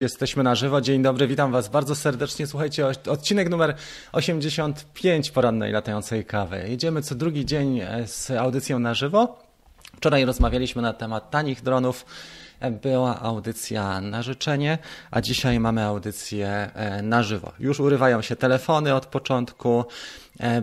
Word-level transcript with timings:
Jesteśmy 0.00 0.42
na 0.42 0.54
żywo. 0.54 0.80
Dzień 0.80 1.02
dobry, 1.02 1.26
witam 1.26 1.52
Was 1.52 1.68
bardzo 1.68 1.94
serdecznie. 1.94 2.46
Słuchajcie, 2.46 2.86
odcinek 2.86 3.50
numer 3.50 3.74
85 4.12 5.30
porannej 5.30 5.72
latającej 5.72 6.24
kawy. 6.24 6.64
Jedziemy 6.68 7.02
co 7.02 7.14
drugi 7.14 7.46
dzień 7.46 7.80
e, 7.80 8.06
z 8.06 8.30
audycją 8.30 8.78
na 8.78 8.94
żywo. 8.94 9.38
Wczoraj 9.96 10.24
rozmawialiśmy 10.24 10.82
na 10.82 10.92
temat 10.92 11.30
tanich 11.30 11.62
dronów. 11.62 12.06
E, 12.60 12.70
była 12.70 13.20
audycja 13.20 14.00
na 14.00 14.22
życzenie, 14.22 14.78
a 15.10 15.20
dzisiaj 15.20 15.60
mamy 15.60 15.82
audycję 15.82 16.48
e, 16.48 17.02
na 17.02 17.22
żywo. 17.22 17.52
Już 17.58 17.80
urywają 17.80 18.22
się 18.22 18.36
telefony 18.36 18.94
od 18.94 19.06
początku. 19.06 19.84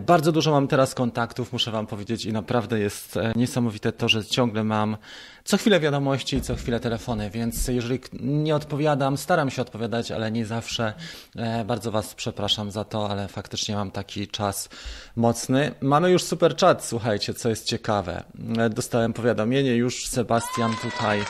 Bardzo 0.06 0.32
dużo 0.32 0.50
mam 0.50 0.68
teraz 0.68 0.94
kontaktów, 0.94 1.52
muszę 1.52 1.70
Wam 1.70 1.86
powiedzieć, 1.86 2.24
i 2.24 2.32
naprawdę 2.32 2.78
jest 2.78 3.18
niesamowite 3.36 3.92
to, 3.92 4.08
że 4.08 4.24
ciągle 4.24 4.64
mam 4.64 4.96
co 5.44 5.56
chwilę 5.56 5.80
wiadomości, 5.80 6.40
co 6.40 6.56
chwilę 6.56 6.80
telefony, 6.80 7.30
więc 7.30 7.68
jeżeli 7.68 8.00
nie 8.20 8.56
odpowiadam, 8.56 9.16
staram 9.16 9.50
się 9.50 9.62
odpowiadać, 9.62 10.10
ale 10.10 10.32
nie 10.32 10.46
zawsze. 10.46 10.92
E, 11.36 11.64
bardzo 11.64 11.90
Was 11.90 12.14
przepraszam 12.14 12.70
za 12.70 12.84
to, 12.84 13.10
ale 13.10 13.28
faktycznie 13.28 13.74
mam 13.74 13.90
taki 13.90 14.28
czas 14.28 14.68
mocny. 15.16 15.74
Mamy 15.80 16.10
już 16.10 16.22
super 16.22 16.56
chat, 16.56 16.84
słuchajcie, 16.84 17.34
co 17.34 17.48
jest 17.48 17.66
ciekawe. 17.66 18.24
E, 18.58 18.70
dostałem 18.70 19.12
powiadomienie, 19.12 19.76
już 19.76 20.06
Sebastian 20.06 20.74
tutaj 20.82 21.24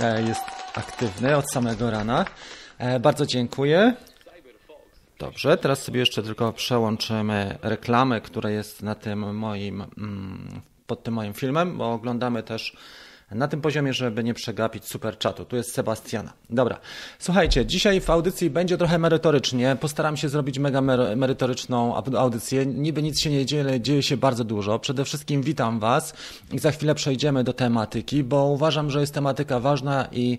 e, 0.00 0.22
jest 0.22 0.42
aktywny 0.74 1.36
od 1.36 1.50
samego 1.50 1.90
rana. 1.90 2.24
Bardzo 3.00 3.26
dziękuję. 3.26 3.94
Dobrze, 5.18 5.56
teraz 5.56 5.82
sobie 5.82 6.00
jeszcze 6.00 6.22
tylko 6.22 6.52
przełączymy 6.52 7.58
reklamę, 7.62 8.20
która 8.20 8.50
jest 8.50 8.82
na 8.82 8.94
tym 8.94 9.36
moim, 9.36 9.84
mm, 9.98 10.60
pod 10.86 11.02
tym 11.02 11.14
moim 11.14 11.34
filmem, 11.34 11.78
bo 11.78 11.92
oglądamy 11.92 12.42
też 12.42 12.76
na 13.30 13.48
tym 13.48 13.60
poziomie, 13.60 13.92
żeby 13.92 14.24
nie 14.24 14.34
przegapić 14.34 14.84
super 14.84 15.18
czatu. 15.18 15.44
Tu 15.44 15.56
jest 15.56 15.74
Sebastiana. 15.74 16.32
Dobra. 16.50 16.80
Słuchajcie, 17.18 17.66
dzisiaj 17.66 18.00
w 18.00 18.10
audycji 18.10 18.50
będzie 18.50 18.78
trochę 18.78 18.98
merytorycznie. 18.98 19.76
Postaram 19.80 20.16
się 20.16 20.28
zrobić 20.28 20.58
mega 20.58 20.80
merytoryczną 21.16 21.96
audycję. 22.16 22.66
Niby 22.66 23.02
nic 23.02 23.20
się 23.20 23.30
nie 23.30 23.46
dzieje, 23.46 23.62
ale 23.62 23.80
dzieje 23.80 24.02
się 24.02 24.16
bardzo 24.16 24.44
dużo. 24.44 24.78
Przede 24.78 25.04
wszystkim 25.04 25.42
witam 25.42 25.80
Was 25.80 26.14
i 26.52 26.58
za 26.58 26.70
chwilę 26.70 26.94
przejdziemy 26.94 27.44
do 27.44 27.52
tematyki, 27.52 28.24
bo 28.24 28.46
uważam, 28.46 28.90
że 28.90 29.00
jest 29.00 29.14
tematyka 29.14 29.60
ważna 29.60 30.08
i, 30.12 30.38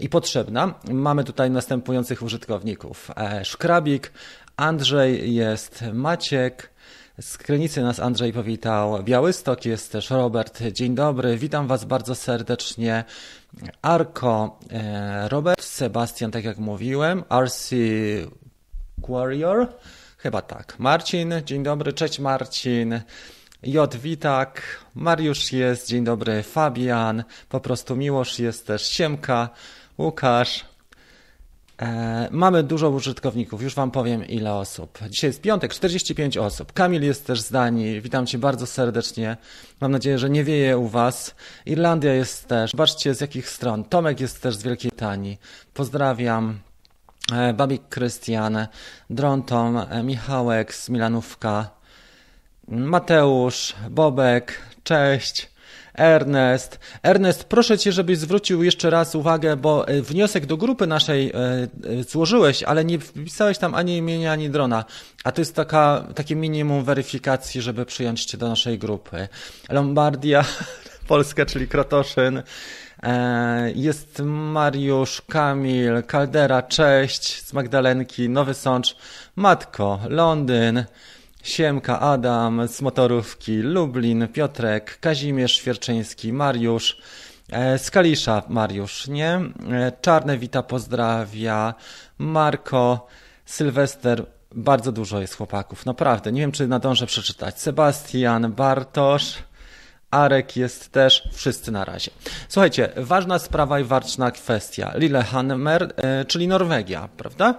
i 0.00 0.08
potrzebna. 0.08 0.74
Mamy 0.90 1.24
tutaj 1.24 1.50
następujących 1.50 2.22
użytkowników. 2.22 3.10
E, 3.16 3.44
Szkrabik, 3.44 4.12
Andrzej, 4.56 5.34
jest 5.34 5.84
Maciek, 5.92 6.70
z 7.20 7.38
Krynicy 7.38 7.82
nas 7.82 8.00
Andrzej 8.00 8.32
powitał. 8.32 9.02
Białystok 9.02 9.64
jest 9.64 9.92
też 9.92 10.10
Robert. 10.10 10.62
Dzień 10.72 10.94
dobry, 10.94 11.36
witam 11.38 11.66
Was 11.66 11.84
bardzo 11.84 12.14
serdecznie. 12.14 13.04
Arko, 13.82 14.58
e, 14.70 15.28
Robert, 15.28 15.62
Sebastian, 15.62 16.30
tak 16.30 16.44
jak 16.44 16.58
mówiłem, 16.58 17.24
RC 17.30 17.76
Warrior, 19.08 19.66
chyba 20.18 20.42
tak. 20.42 20.78
Marcin, 20.78 21.34
dzień 21.44 21.62
dobry, 21.62 21.92
cześć 21.92 22.18
Marcin. 22.18 23.00
J. 23.62 23.96
Witak, 23.96 24.62
Mariusz 24.94 25.52
jest, 25.52 25.88
dzień 25.88 26.04
dobry, 26.04 26.42
Fabian, 26.42 27.24
po 27.48 27.60
prostu 27.60 27.96
Miłosz 27.96 28.38
jest 28.38 28.66
też, 28.66 28.88
Siemka, 28.88 29.48
Łukasz, 29.98 30.64
mamy 32.30 32.62
dużo 32.62 32.90
użytkowników, 32.90 33.62
już 33.62 33.74
Wam 33.74 33.90
powiem 33.90 34.26
ile 34.26 34.54
osób. 34.54 34.98
Dzisiaj 35.08 35.28
jest 35.28 35.40
piątek, 35.40 35.74
45 35.74 36.36
osób. 36.36 36.72
Kamil 36.72 37.02
jest 37.02 37.26
też 37.26 37.40
z 37.40 37.50
Danii, 37.50 38.00
witam 38.00 38.26
Cię 38.26 38.38
bardzo 38.38 38.66
serdecznie. 38.66 39.36
Mam 39.80 39.92
nadzieję, 39.92 40.18
że 40.18 40.30
nie 40.30 40.44
wieje 40.44 40.78
u 40.78 40.88
Was. 40.88 41.34
Irlandia 41.66 42.14
jest 42.14 42.48
też, 42.48 42.70
zobaczcie 42.70 43.14
z 43.14 43.20
jakich 43.20 43.50
stron. 43.50 43.84
Tomek 43.84 44.20
jest 44.20 44.42
też 44.42 44.56
z 44.56 44.62
Wielkiej 44.62 44.90
Tanii. 44.90 45.38
Pozdrawiam. 45.74 46.58
E, 47.32 47.52
Babik 47.52 47.88
Krystian, 47.88 48.66
Drontom, 49.10 49.76
e, 49.76 50.02
Michałek 50.02 50.74
z 50.74 50.88
Milanówka, 50.88 51.70
Mateusz, 52.68 53.74
Bobek, 53.90 54.62
cześć. 54.84 55.50
Ernest. 55.98 56.78
Ernest, 57.02 57.44
proszę 57.44 57.78
Cię, 57.78 57.92
żebyś 57.92 58.18
zwrócił 58.18 58.62
jeszcze 58.62 58.90
raz 58.90 59.14
uwagę, 59.14 59.56
bo 59.56 59.88
e, 59.88 60.02
wniosek 60.02 60.46
do 60.46 60.56
grupy 60.56 60.86
naszej 60.86 61.30
e, 61.30 61.34
e, 61.34 62.02
złożyłeś, 62.02 62.62
ale 62.62 62.84
nie 62.84 62.98
wpisałeś 62.98 63.58
tam 63.58 63.74
ani 63.74 63.96
imienia, 63.96 64.32
ani 64.32 64.50
drona. 64.50 64.84
A 65.24 65.32
to 65.32 65.40
jest 65.40 65.54
taka, 65.54 66.04
takie 66.14 66.36
minimum 66.36 66.84
weryfikacji, 66.84 67.62
żeby 67.62 67.86
przyjąć 67.86 68.24
Cię 68.24 68.38
do 68.38 68.48
naszej 68.48 68.78
grupy. 68.78 69.28
Lombardia, 69.68 70.44
Polska, 71.08 71.46
czyli 71.46 71.68
Krotoszyn. 71.68 72.42
Jest 73.74 74.22
Mariusz, 74.24 75.22
Kamil, 75.28 76.02
Kaldera, 76.06 76.62
cześć, 76.62 77.46
z 77.46 77.52
Magdalenki, 77.52 78.28
Nowy 78.28 78.54
Sącz, 78.54 78.96
Matko, 79.36 80.00
Londyn, 80.08 80.84
Siemka, 81.48 82.00
Adam 82.00 82.68
z 82.68 82.82
Motorówki, 82.82 83.56
Lublin, 83.56 84.28
Piotrek, 84.28 84.98
Kazimierz 85.00 85.52
Świerczyński, 85.52 86.32
Mariusz, 86.32 86.98
e, 87.50 87.78
z 87.78 87.90
Kalisza 87.90 88.42
Mariusz, 88.48 89.08
nie? 89.08 89.40
E, 89.70 89.92
Czarne 90.00 90.38
Wita 90.38 90.62
pozdrawia, 90.62 91.74
Marko, 92.18 93.06
Sylwester, 93.44 94.26
bardzo 94.54 94.92
dużo 94.92 95.20
jest 95.20 95.36
chłopaków, 95.36 95.86
naprawdę, 95.86 96.32
nie 96.32 96.40
wiem 96.40 96.52
czy 96.52 96.68
nadążę 96.68 97.06
przeczytać. 97.06 97.60
Sebastian, 97.60 98.52
Bartosz, 98.52 99.38
Arek 100.10 100.56
jest 100.56 100.92
też, 100.92 101.28
wszyscy 101.32 101.72
na 101.72 101.84
razie. 101.84 102.10
Słuchajcie, 102.48 102.92
ważna 102.96 103.38
sprawa 103.38 103.80
i 103.80 103.84
ważna 103.84 104.30
kwestia. 104.30 104.92
Lillehammer, 104.94 105.94
e, 105.96 106.24
czyli 106.24 106.48
Norwegia, 106.48 107.08
prawda? 107.16 107.54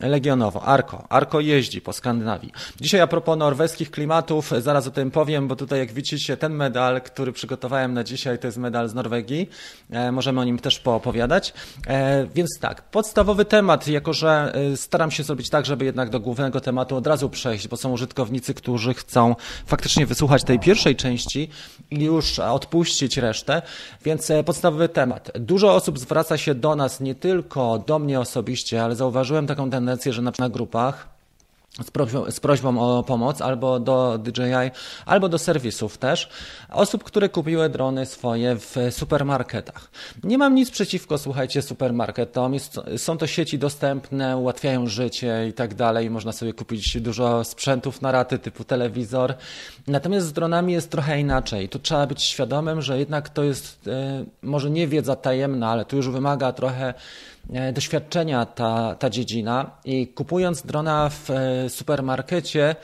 Legionowo, 0.00 0.62
Arko. 0.62 1.04
Arko 1.08 1.40
jeździ 1.40 1.80
po 1.80 1.92
Skandynawii. 1.92 2.52
Dzisiaj 2.80 3.00
a 3.00 3.06
propos 3.06 3.38
norweskich 3.38 3.90
klimatów, 3.90 4.50
zaraz 4.58 4.86
o 4.86 4.90
tym 4.90 5.10
powiem, 5.10 5.48
bo 5.48 5.56
tutaj 5.56 5.78
jak 5.78 5.92
widzicie 5.92 6.36
ten 6.36 6.54
medal, 6.54 7.00
który 7.00 7.32
przygotowałem 7.32 7.94
na 7.94 8.04
dzisiaj, 8.04 8.38
to 8.38 8.46
jest 8.46 8.58
medal 8.58 8.88
z 8.88 8.94
Norwegii. 8.94 9.50
E, 9.90 10.12
możemy 10.12 10.40
o 10.40 10.44
nim 10.44 10.58
też 10.58 10.78
poopowiadać. 10.78 11.54
E, 11.86 12.26
więc 12.34 12.58
tak, 12.60 12.82
podstawowy 12.82 13.44
temat, 13.44 13.88
jako 13.88 14.12
że 14.12 14.52
e, 14.72 14.76
staram 14.76 15.10
się 15.10 15.22
zrobić 15.22 15.50
tak, 15.50 15.66
żeby 15.66 15.84
jednak 15.84 16.10
do 16.10 16.20
głównego 16.20 16.60
tematu 16.60 16.96
od 16.96 17.06
razu 17.06 17.30
przejść, 17.30 17.68
bo 17.68 17.76
są 17.76 17.92
użytkownicy, 17.92 18.54
którzy 18.54 18.94
chcą 18.94 19.36
faktycznie 19.66 20.06
wysłuchać 20.06 20.44
tej 20.44 20.58
pierwszej 20.58 20.96
części 20.96 21.48
i 21.90 22.04
już 22.04 22.38
odpuścić 22.38 23.16
resztę. 23.16 23.62
Więc 24.04 24.30
e, 24.30 24.44
podstawowy 24.44 24.88
temat. 24.88 25.30
Dużo 25.34 25.74
osób 25.74 25.98
zwraca 25.98 26.38
się 26.38 26.54
do 26.54 26.76
nas, 26.76 27.00
nie 27.00 27.14
tylko 27.14 27.84
do 27.86 27.98
mnie 27.98 28.20
osobiście, 28.20 28.84
ale 28.84 28.96
zauważyłem 28.96 29.46
taką 29.46 29.70
tendencję, 29.70 29.89
tendencję, 29.90 30.12
że 30.12 30.22
na, 30.22 30.32
na 30.38 30.48
grupach 30.48 31.08
z 31.84 31.90
prośbą, 31.90 32.30
z 32.30 32.40
prośbą, 32.40 32.80
o 32.80 33.02
pomoc 33.02 33.40
albo 33.40 33.80
do 33.80 34.18
DJI, 34.18 34.70
albo 35.06 35.28
do 35.28 35.38
serwisów 35.38 35.98
też, 35.98 36.28
osób, 36.70 37.04
które 37.04 37.28
kupiły 37.28 37.68
drony 37.68 38.06
swoje 38.06 38.56
w 38.56 38.76
supermarketach. 38.90 39.90
Nie 40.24 40.38
mam 40.38 40.54
nic 40.54 40.70
przeciwko, 40.70 41.18
słuchajcie, 41.18 41.62
supermarketom. 41.62 42.54
Jest, 42.54 42.80
są 42.96 43.18
to 43.18 43.26
sieci 43.26 43.58
dostępne, 43.58 44.36
ułatwiają 44.36 44.86
życie 44.86 45.46
i 45.48 45.52
tak 45.52 45.74
dalej. 45.74 46.10
Można 46.10 46.32
sobie 46.32 46.52
kupić 46.52 47.00
dużo 47.00 47.44
sprzętów 47.44 48.02
na 48.02 48.12
raty 48.12 48.38
typu 48.38 48.64
telewizor. 48.64 49.34
Natomiast 49.86 50.26
z 50.26 50.32
dronami 50.32 50.72
jest 50.72 50.90
trochę 50.90 51.20
inaczej. 51.20 51.68
Tu 51.68 51.78
trzeba 51.78 52.06
być 52.06 52.22
świadomym, 52.22 52.82
że 52.82 52.98
jednak 52.98 53.28
to 53.28 53.44
jest 53.44 53.88
e, 53.88 54.24
może 54.42 54.70
nie 54.70 54.88
wiedza 54.88 55.16
tajemna, 55.16 55.70
ale 55.70 55.84
tu 55.84 55.96
już 55.96 56.08
wymaga 56.08 56.52
trochę 56.52 56.94
doświadczenia 57.72 58.46
ta, 58.46 58.94
ta 58.94 59.10
dziedzina. 59.10 59.70
I 59.84 60.06
kupując 60.08 60.62
drona 60.62 61.08
w 61.10 61.30
e, 61.30 61.68
supermarkecie, 61.68 62.76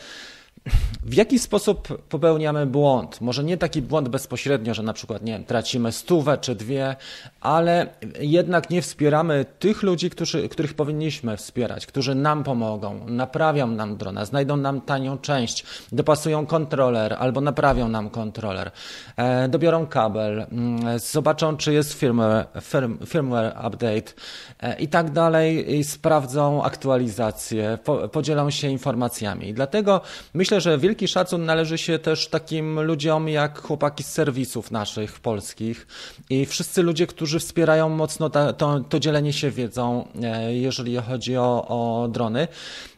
w 1.07 1.15
jaki 1.15 1.39
sposób 1.39 2.03
popełniamy 2.09 2.67
błąd? 2.67 3.21
Może 3.21 3.45
nie 3.45 3.57
taki 3.57 3.83
błąd 3.83 4.09
bezpośrednio, 4.09 4.75
że 4.75 4.83
na 4.83 4.93
przykład, 4.93 5.23
nie 5.23 5.33
wiem, 5.33 5.45
tracimy 5.45 5.93
stówę 5.93 6.39
czy 6.39 6.55
dwie, 6.55 6.97
ale 7.41 7.87
jednak 8.21 8.71
nie 8.71 8.83
wspieramy 8.83 9.47
tych 9.59 9.83
ludzi, 9.83 10.11
którzy, 10.11 10.49
których 10.49 10.75
powinniśmy 10.75 11.37
wspierać, 11.37 11.87
którzy 11.87 12.15
nam 12.15 12.45
pomogą, 12.45 13.07
naprawią 13.07 13.67
nam 13.67 13.97
drona, 13.97 14.25
znajdą 14.25 14.57
nam 14.57 14.81
tanią 14.81 15.19
część, 15.19 15.65
dopasują 15.93 16.47
kontroler 16.47 17.17
albo 17.19 17.41
naprawią 17.41 17.89
nam 17.89 18.11
kontroler, 18.11 18.71
e, 19.17 19.49
dobiorą 19.49 19.87
kabel, 19.87 20.47
mm, 20.53 20.99
zobaczą, 20.99 21.57
czy 21.57 21.73
jest 21.73 21.93
firmware, 21.93 22.47
firm, 22.63 22.99
firmware 23.07 23.57
update 23.67 24.13
e, 24.61 24.81
i 24.81 24.89
tak 24.89 25.11
dalej, 25.11 25.77
i 25.77 25.85
sprawdzą 25.85 26.63
aktualizację, 26.63 27.79
po, 27.85 28.09
podzielą 28.09 28.51
się 28.51 28.69
informacjami. 28.69 29.49
I 29.49 29.55
dlatego 29.55 30.01
myślę, 30.35 30.56
myślę, 30.57 30.73
że 30.73 30.79
wielki 30.79 31.09
szacun 31.09 31.45
należy 31.45 31.79
się 31.79 31.99
też 31.99 32.29
takim 32.29 32.81
ludziom 32.81 33.29
jak 33.29 33.63
chłopaki 33.63 34.03
z 34.03 34.09
serwisów 34.09 34.71
naszych 34.71 35.21
polskich 35.21 35.87
i 36.31 36.47
wszyscy 36.47 36.83
ludzie, 36.83 37.07
którzy 37.07 37.39
wspierają 37.39 37.89
mocno 37.89 38.31
ta, 38.31 38.53
to, 38.53 38.81
to 38.81 39.01
dzielenie 39.01 39.33
się 39.33 39.51
wiedzą, 39.51 40.09
e, 40.23 40.55
jeżeli 40.55 40.97
chodzi 40.97 41.37
o, 41.37 41.67
o 41.69 42.09
drony. 42.09 42.49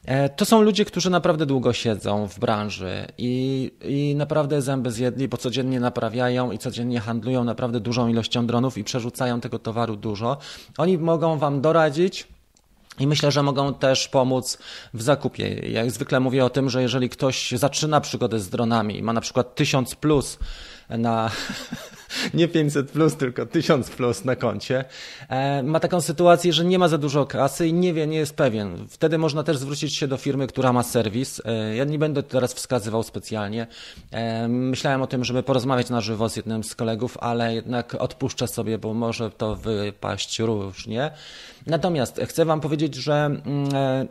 E, 0.04 0.28
to 0.28 0.44
są 0.44 0.62
ludzie, 0.62 0.84
którzy 0.84 1.10
naprawdę 1.10 1.46
długo 1.46 1.72
siedzą 1.72 2.28
w 2.28 2.38
branży 2.38 3.06
i, 3.18 3.70
i 3.82 4.14
naprawdę 4.14 4.62
zęby 4.62 4.90
zjedli, 4.90 5.28
bo 5.28 5.36
codziennie 5.36 5.80
naprawiają 5.80 6.52
i 6.52 6.58
codziennie 6.58 7.00
handlują 7.00 7.44
naprawdę 7.44 7.80
dużą 7.80 8.08
ilością 8.08 8.46
dronów 8.46 8.78
i 8.78 8.84
przerzucają 8.84 9.40
tego 9.40 9.58
towaru 9.58 9.96
dużo. 9.96 10.36
Oni 10.78 10.98
mogą 10.98 11.38
Wam 11.38 11.60
doradzić, 11.60 12.26
I 12.98 13.06
myślę, 13.06 13.32
że 13.32 13.42
mogą 13.42 13.74
też 13.74 14.08
pomóc 14.08 14.58
w 14.94 15.02
zakupie. 15.02 15.48
Jak 15.48 15.90
zwykle 15.90 16.20
mówię 16.20 16.44
o 16.44 16.50
tym, 16.50 16.70
że 16.70 16.82
jeżeli 16.82 17.08
ktoś 17.08 17.50
zaczyna 17.50 18.00
przygodę 18.00 18.38
z 18.38 18.48
dronami, 18.48 19.02
ma 19.02 19.12
na 19.12 19.20
przykład 19.20 19.54
1000 19.54 19.94
plus 19.94 20.38
na 20.88 21.30
nie 22.34 22.48
500 22.48 22.90
plus, 22.90 23.16
tylko 23.16 23.46
1000 23.46 23.90
plus 23.90 24.24
na 24.24 24.36
koncie, 24.36 24.84
e, 25.28 25.62
ma 25.62 25.80
taką 25.80 26.00
sytuację, 26.00 26.52
że 26.52 26.64
nie 26.64 26.78
ma 26.78 26.88
za 26.88 26.98
dużo 26.98 27.26
kasy 27.26 27.68
i 27.68 27.72
nie 27.72 27.94
wie, 27.94 28.06
nie 28.06 28.18
jest 28.18 28.36
pewien. 28.36 28.86
Wtedy 28.88 29.18
można 29.18 29.42
też 29.42 29.58
zwrócić 29.58 29.96
się 29.96 30.08
do 30.08 30.16
firmy, 30.16 30.46
która 30.46 30.72
ma 30.72 30.82
serwis. 30.82 31.42
E, 31.44 31.76
ja 31.76 31.84
nie 31.84 31.98
będę 31.98 32.22
teraz 32.22 32.54
wskazywał 32.54 33.02
specjalnie. 33.02 33.66
E, 34.10 34.48
myślałem 34.48 35.02
o 35.02 35.06
tym, 35.06 35.24
żeby 35.24 35.42
porozmawiać 35.42 35.90
na 35.90 36.00
żywo 36.00 36.28
z 36.28 36.36
jednym 36.36 36.64
z 36.64 36.74
kolegów, 36.74 37.18
ale 37.20 37.54
jednak 37.54 37.94
odpuszczę 37.94 38.48
sobie, 38.48 38.78
bo 38.78 38.94
może 38.94 39.30
to 39.30 39.56
wypaść 39.56 40.38
różnie. 40.38 41.10
Natomiast 41.66 42.20
chcę 42.26 42.44
Wam 42.44 42.60
powiedzieć, 42.60 42.94
że 42.94 43.12
mm, 43.14 44.08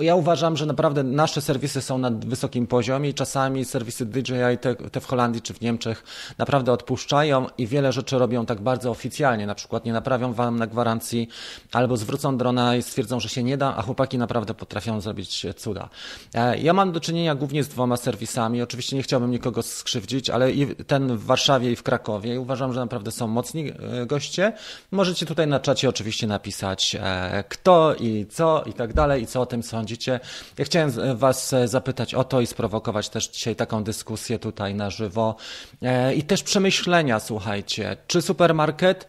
ja 0.00 0.14
uważam, 0.14 0.56
że 0.56 0.66
naprawdę 0.66 1.02
nasze 1.02 1.40
serwisy 1.40 1.82
są 1.82 1.98
na 1.98 2.10
wysokim 2.10 2.66
poziomie 2.66 3.10
i 3.10 3.14
czasami 3.14 3.64
serwisy 3.64 4.06
DJI, 4.06 4.58
te, 4.60 4.74
te, 4.74 5.00
w 5.00 5.06
Holandii 5.06 5.42
czy 5.42 5.54
w 5.54 5.60
Niemczech, 5.60 6.04
naprawdę 6.38 6.72
odpuszczają 6.72 7.46
i 7.58 7.66
wiele 7.66 7.92
rzeczy 7.92 8.18
robią 8.18 8.46
tak 8.46 8.60
bardzo 8.60 8.90
oficjalnie. 8.90 9.46
Na 9.46 9.54
przykład 9.54 9.84
nie 9.84 9.92
naprawią 9.92 10.32
wam 10.32 10.58
na 10.58 10.66
gwarancji 10.66 11.28
albo 11.72 11.96
zwrócą 11.96 12.36
drona 12.36 12.76
i 12.76 12.82
stwierdzą, 12.82 13.20
że 13.20 13.28
się 13.28 13.42
nie 13.42 13.56
da, 13.56 13.76
a 13.76 13.82
chłopaki 13.82 14.18
naprawdę 14.18 14.54
potrafią 14.54 15.00
zrobić 15.00 15.46
cuda. 15.56 15.88
E, 16.34 16.58
ja 16.58 16.72
mam 16.72 16.92
do 16.92 17.00
czynienia 17.00 17.34
głównie 17.34 17.64
z 17.64 17.68
dwoma 17.68 17.96
serwisami. 17.96 18.62
Oczywiście 18.62 18.96
nie 18.96 19.02
chciałbym 19.02 19.30
nikogo 19.30 19.62
skrzywdzić, 19.62 20.30
ale 20.30 20.52
i 20.52 20.76
ten 20.84 21.16
w 21.16 21.24
Warszawie 21.24 21.72
i 21.72 21.76
w 21.76 21.82
Krakowie. 21.82 22.34
I 22.34 22.38
uważam, 22.38 22.72
że 22.72 22.80
naprawdę 22.80 23.10
są 23.10 23.26
mocni 23.26 23.68
e, 23.68 24.06
goście. 24.06 24.52
Możecie 24.90 25.26
tutaj 25.26 25.46
na 25.46 25.60
czacie 25.60 25.88
oczywiście 25.88 26.26
napisać 26.26 26.96
e, 27.00 27.44
kto 27.48 27.94
i 27.94 28.26
co 28.30 28.64
i 28.66 28.72
tak 28.72 28.92
dalej 28.92 29.22
i 29.22 29.26
co 29.26 29.40
o 29.40 29.46
tym 29.46 29.62
sądzicie 29.62 29.85
sądzicie. 29.86 30.20
Ja 30.58 30.64
chciałem 30.64 30.92
Was 31.16 31.52
e, 31.52 31.68
zapytać 31.68 32.14
o 32.14 32.24
to 32.24 32.40
i 32.40 32.46
sprowokować 32.46 33.08
też 33.08 33.28
dzisiaj 33.28 33.56
taką 33.56 33.84
dyskusję 33.84 34.38
tutaj 34.38 34.74
na 34.74 34.90
żywo 34.90 35.36
e, 35.82 36.14
i 36.14 36.22
też 36.22 36.42
przemyślenia, 36.42 37.20
słuchajcie, 37.20 37.96
czy 38.06 38.22
supermarket 38.22 39.08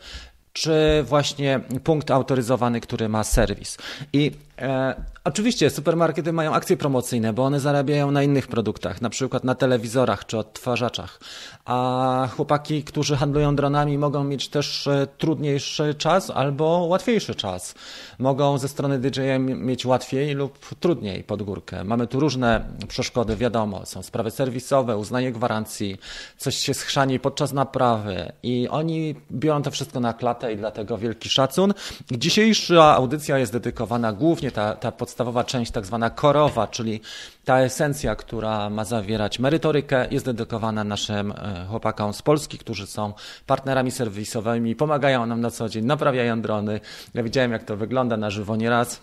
czy 0.54 1.04
właśnie 1.04 1.60
punkt 1.84 2.12
autoryzowany, 2.12 2.82
który 2.82 3.10
ma 3.10 3.24
serwis. 3.24 3.78
I 4.14 4.32
e, 4.60 4.96
oczywiście 5.24 5.70
supermarkety 5.70 6.34
mają 6.34 6.54
akcje 6.54 6.78
promocyjne, 6.78 7.34
bo 7.34 7.44
one 7.44 7.60
zarabiają 7.60 8.12
na 8.12 8.24
innych 8.24 8.48
produktach, 8.48 9.02
na 9.02 9.10
przykład 9.10 9.44
na 9.44 9.56
telewizorach 9.56 10.26
czy 10.26 10.38
odtwarzaczach. 10.38 11.20
A 11.66 12.28
chłopaki, 12.36 12.84
którzy 12.84 13.16
handlują 13.16 13.56
dronami, 13.56 13.98
mogą 13.98 14.24
mieć 14.24 14.50
też 14.50 14.88
e, 14.88 15.08
trudniejszy 15.18 15.96
czas 15.96 16.30
albo 16.30 16.66
łatwiejszy 16.66 17.36
czas. 17.36 17.76
Mogą 18.20 18.58
ze 18.58 18.68
strony 18.68 19.00
DJI 19.00 19.40
mieć 19.40 19.86
łatwiej 19.86 20.34
lub 20.34 20.76
trudniej 20.76 21.24
pod 21.24 21.44
górkę. 21.44 21.84
Mamy 21.84 22.08
tu 22.08 22.20
różne 22.20 22.66
przeszkody, 22.88 23.36
wiadomo, 23.36 23.86
są 23.86 24.04
sprawy 24.04 24.32
serwisowe, 24.32 24.98
uznanie 24.98 25.32
gwarancji, 25.32 25.98
coś 26.38 26.56
się 26.58 26.74
schrzani 26.74 27.20
podczas 27.20 27.54
naprawy 27.54 28.32
i 28.44 28.68
oni 28.72 29.16
biorą 29.32 29.62
to 29.62 29.72
wszystko 29.72 30.00
na 30.00 30.14
klatę 30.14 30.54
i 30.54 30.58
dlatego 30.58 30.98
wielki 30.98 31.30
szacun. 31.30 31.74
Dzisiejsza 32.12 32.96
audycja 32.96 33.38
jest 33.38 33.54
dedykowana 33.54 34.14
głównie 34.14 34.47
ta, 34.52 34.76
ta 34.76 34.92
podstawowa 34.92 35.44
część, 35.44 35.72
tak 35.72 35.86
zwana 35.86 36.10
korowa, 36.10 36.68
czyli 36.68 37.02
ta 37.46 37.60
esencja, 37.60 38.16
która 38.16 38.70
ma 38.70 38.86
zawierać 38.86 39.40
merytorykę, 39.40 40.08
jest 40.12 40.26
dedykowana 40.26 40.84
naszym 40.84 41.32
e, 41.32 41.66
chłopakom 41.70 42.14
z 42.14 42.22
Polski, 42.22 42.58
którzy 42.58 42.88
są 42.88 43.14
partnerami 43.46 43.92
serwisowymi, 43.92 44.76
pomagają 44.76 45.26
nam 45.26 45.42
na 45.42 45.52
co 45.52 45.70
dzień, 45.70 45.86
naprawiają 45.86 46.42
drony. 46.42 46.80
Ja 47.14 47.24
widziałem, 47.24 47.52
jak 47.52 47.64
to 47.64 47.78
wygląda 47.78 48.18
na 48.18 48.30
żywo 48.30 48.56
nieraz. 48.56 49.02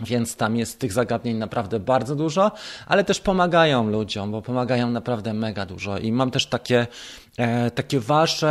Więc 0.00 0.36
tam 0.36 0.56
jest 0.56 0.78
tych 0.78 0.92
zagadnień 0.92 1.36
naprawdę 1.36 1.80
bardzo 1.80 2.16
dużo, 2.16 2.52
ale 2.86 3.04
też 3.04 3.20
pomagają 3.20 3.90
ludziom, 3.90 4.32
bo 4.32 4.42
pomagają 4.42 4.90
naprawdę 4.90 5.34
mega 5.34 5.66
dużo. 5.66 5.98
I 5.98 6.12
mam 6.12 6.30
też 6.30 6.46
takie 6.46 6.86
takie 7.74 8.00
wasze 8.00 8.48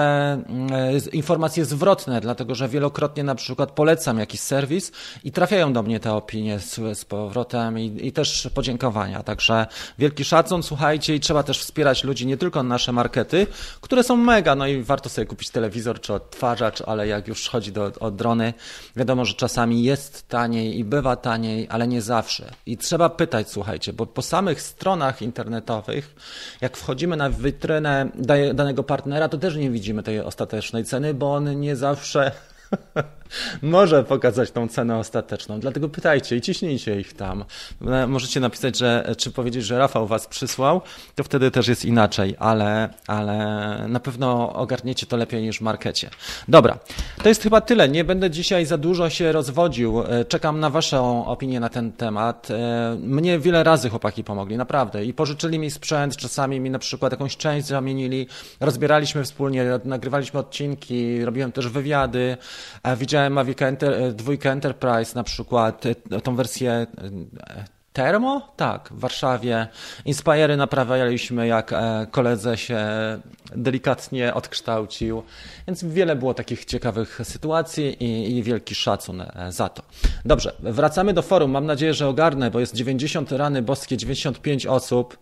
e, 0.71 0.97
informacje 1.13 1.65
zwrotne, 1.65 2.21
dlatego 2.21 2.55
że 2.55 2.69
wielokrotnie 2.69 3.23
na 3.23 3.35
przykład 3.35 3.71
polecam 3.71 4.19
jakiś 4.19 4.39
serwis 4.39 4.91
i 5.23 5.31
trafiają 5.31 5.73
do 5.73 5.83
mnie 5.83 5.99
te 5.99 6.13
opinie 6.13 6.59
z, 6.59 6.99
z 6.99 7.05
powrotem 7.05 7.79
i, 7.79 8.07
i, 8.07 8.11
też 8.11 8.49
podziękowania. 8.53 9.23
Także 9.23 9.67
wielki 9.99 10.23
szacun, 10.23 10.63
słuchajcie, 10.63 11.15
i 11.15 11.19
trzeba 11.19 11.43
też 11.43 11.59
wspierać 11.59 12.03
ludzi, 12.03 12.25
nie 12.25 12.37
tylko 12.37 12.63
nasze 12.63 12.91
markety, 12.91 13.47
które 13.81 14.03
są 14.03 14.15
mega, 14.15 14.55
no 14.55 14.67
i 14.67 14.83
warto 14.83 15.09
sobie 15.09 15.25
kupić 15.25 15.49
telewizor 15.49 16.01
czy 16.01 16.13
odtwarzacz, 16.13 16.81
ale 16.81 17.07
jak 17.07 17.27
już 17.27 17.49
chodzi 17.49 17.71
do, 17.71 17.91
o 17.99 18.11
drony, 18.11 18.53
wiadomo, 18.95 19.25
że 19.25 19.33
czasami 19.33 19.83
jest 19.83 20.27
taniej 20.27 20.79
i 20.79 20.83
bywa 20.83 21.15
taniej, 21.15 21.67
ale 21.69 21.87
nie 21.87 22.01
zawsze. 22.01 22.51
I 22.65 22.77
trzeba 22.77 23.09
pytać, 23.09 23.51
słuchajcie, 23.51 23.93
bo 23.93 24.05
po 24.05 24.21
samych 24.21 24.61
stronach 24.61 25.21
internetowych, 25.21 26.15
jak 26.61 26.77
wchodzimy 26.77 27.17
na 27.17 27.29
witrynę 27.29 28.09
danego 28.53 28.70
danego 28.71 28.83
partnera, 28.83 29.29
to 29.29 29.37
też 29.37 29.55
nie 29.55 29.69
widzimy 29.69 30.03
tej 30.03 30.19
ostatecznej 30.19 30.85
ceny, 30.85 31.13
bo 31.13 31.33
on 31.33 31.59
nie 31.59 31.75
zawsze 31.75 32.31
może 33.61 34.03
pokazać 34.03 34.51
tą 34.51 34.67
cenę 34.67 34.97
ostateczną. 34.97 35.59
Dlatego 35.59 35.89
pytajcie 35.89 36.35
i 36.35 36.41
ciśnijcie 36.41 36.99
ich 36.99 37.13
tam. 37.13 37.45
Możecie 38.07 38.39
napisać, 38.39 38.77
że 38.77 39.15
czy 39.17 39.31
powiedzieć, 39.31 39.65
że 39.65 39.77
Rafał 39.77 40.07
was 40.07 40.27
przysłał, 40.27 40.81
to 41.15 41.23
wtedy 41.23 41.51
też 41.51 41.67
jest 41.67 41.85
inaczej, 41.85 42.35
ale, 42.39 42.89
ale 43.07 43.35
na 43.87 43.99
pewno 43.99 44.53
ogarniecie 44.53 45.05
to 45.05 45.17
lepiej 45.17 45.41
niż 45.41 45.57
w 45.57 45.61
markecie. 45.61 46.09
Dobra, 46.47 46.79
to 47.23 47.29
jest 47.29 47.43
chyba 47.43 47.61
tyle. 47.61 47.89
Nie 47.89 48.03
będę 48.03 48.29
dzisiaj 48.29 48.65
za 48.65 48.77
dużo 48.77 49.09
się 49.09 49.31
rozwodził. 49.31 50.03
E, 50.03 50.25
czekam 50.25 50.59
na 50.59 50.69
waszą 50.69 51.25
opinię 51.25 51.59
na 51.59 51.69
ten 51.69 51.91
temat. 51.91 52.51
E, 52.51 52.95
mnie 52.99 53.39
wiele 53.39 53.63
razy 53.63 53.89
chłopaki 53.89 54.23
pomogli, 54.23 54.57
naprawdę. 54.57 55.05
I 55.05 55.13
pożyczyli 55.13 55.59
mi 55.59 55.71
sprzęt, 55.71 56.17
czasami 56.17 56.59
mi 56.59 56.69
na 56.69 56.79
przykład 56.79 57.11
jakąś 57.11 57.37
część 57.37 57.67
zamienili, 57.67 58.27
rozbieraliśmy 58.59 59.23
wspólnie, 59.23 59.79
nagrywaliśmy 59.85 60.39
odcinki, 60.39 61.25
robiłem 61.25 61.51
też 61.51 61.67
wywiady. 61.67 62.37
Widziałem 62.97 63.33
Mavic 63.33 63.61
Enter, 63.61 63.93
e, 63.93 64.11
dwójkę 64.11 64.51
Enterprise 64.51 65.15
na 65.15 65.23
przykład, 65.23 65.85
e, 65.85 66.21
tą 66.21 66.35
wersję 66.35 66.71
e, 66.71 66.87
Termo? 67.93 68.53
Tak, 68.55 68.89
w 68.91 68.99
Warszawie. 68.99 69.67
Inspire'y 70.05 70.57
naprawialiśmy, 70.57 71.47
jak 71.47 71.73
koledze 72.11 72.57
się 72.57 72.79
delikatnie 73.55 74.33
odkształcił. 74.33 75.23
Więc 75.67 75.83
wiele 75.83 76.15
było 76.15 76.33
takich 76.33 76.65
ciekawych 76.65 77.19
sytuacji 77.23 78.03
i, 78.03 78.37
i, 78.37 78.43
wielki 78.43 78.75
szacun 78.75 79.23
za 79.49 79.69
to. 79.69 79.83
Dobrze, 80.25 80.53
wracamy 80.59 81.13
do 81.13 81.21
forum. 81.21 81.51
Mam 81.51 81.65
nadzieję, 81.65 81.93
że 81.93 82.07
ogarnę, 82.07 82.51
bo 82.51 82.59
jest 82.59 82.75
90 82.75 83.31
rany 83.31 83.61
boskie, 83.61 83.97
95 83.97 84.65
osób. 84.65 85.17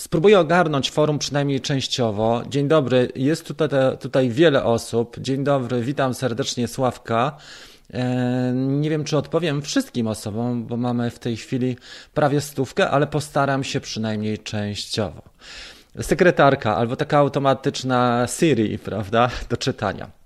Spróbuję 0.00 0.40
ogarnąć 0.40 0.90
forum 0.90 1.18
przynajmniej 1.18 1.60
częściowo. 1.60 2.42
Dzień 2.48 2.68
dobry, 2.68 3.12
jest 3.16 3.46
tutaj, 3.46 3.68
tutaj 4.00 4.30
wiele 4.30 4.64
osób. 4.64 5.16
Dzień 5.18 5.44
dobry, 5.44 5.80
witam 5.80 6.14
serdecznie 6.14 6.68
Sławka. 6.68 7.36
E, 7.94 8.52
nie 8.54 8.90
wiem, 8.90 9.04
czy 9.04 9.16
odpowiem 9.16 9.62
wszystkim 9.62 10.06
osobom, 10.06 10.66
bo 10.66 10.76
mamy 10.76 11.10
w 11.10 11.18
tej 11.18 11.36
chwili 11.36 11.76
prawie 12.14 12.40
stówkę, 12.40 12.90
ale 12.90 13.06
postaram 13.06 13.64
się 13.64 13.80
przynajmniej 13.80 14.38
częściowo. 14.38 15.22
Sekretarka 16.00 16.76
albo 16.76 16.96
taka 16.96 17.18
automatyczna 17.18 18.26
Siri, 18.38 18.78
prawda, 18.78 19.30
do 19.50 19.56
czytania. 19.56 20.19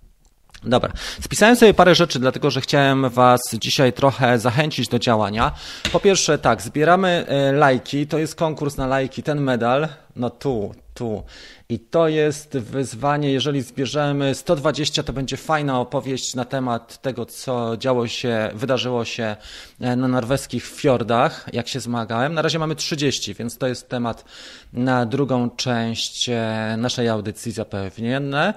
Dobra, 0.66 0.92
spisałem 1.20 1.56
sobie 1.56 1.74
parę 1.74 1.94
rzeczy, 1.94 2.18
dlatego 2.18 2.50
że 2.50 2.60
chciałem 2.60 3.10
Was 3.10 3.40
dzisiaj 3.52 3.92
trochę 3.92 4.38
zachęcić 4.38 4.88
do 4.88 4.98
działania. 4.98 5.52
Po 5.92 6.00
pierwsze, 6.00 6.38
tak, 6.38 6.62
zbieramy 6.62 7.26
e, 7.28 7.52
lajki, 7.52 8.06
to 8.06 8.18
jest 8.18 8.34
konkurs 8.34 8.76
na 8.76 8.86
lajki, 8.86 9.22
ten 9.22 9.40
medal, 9.40 9.88
no 10.16 10.30
tu, 10.30 10.74
tu. 10.94 11.22
I 11.68 11.78
to 11.78 12.08
jest 12.08 12.58
wyzwanie, 12.58 13.32
jeżeli 13.32 13.62
zbierzemy 13.62 14.34
120, 14.34 15.02
to 15.02 15.12
będzie 15.12 15.36
fajna 15.36 15.80
opowieść 15.80 16.34
na 16.34 16.44
temat 16.44 17.02
tego, 17.02 17.26
co 17.26 17.76
działo 17.76 18.08
się, 18.08 18.50
wydarzyło 18.54 19.04
się 19.04 19.36
e, 19.80 19.96
na 19.96 20.08
norweskich 20.08 20.64
fiordach, 20.64 21.46
jak 21.52 21.68
się 21.68 21.80
zmagałem. 21.80 22.34
Na 22.34 22.42
razie 22.42 22.58
mamy 22.58 22.74
30, 22.74 23.34
więc 23.34 23.58
to 23.58 23.66
jest 23.66 23.88
temat 23.88 24.24
na 24.72 25.06
drugą 25.06 25.50
część 25.50 26.28
e, 26.28 26.74
naszej 26.78 27.08
audycji 27.08 27.52
zapewnione. 27.52 28.54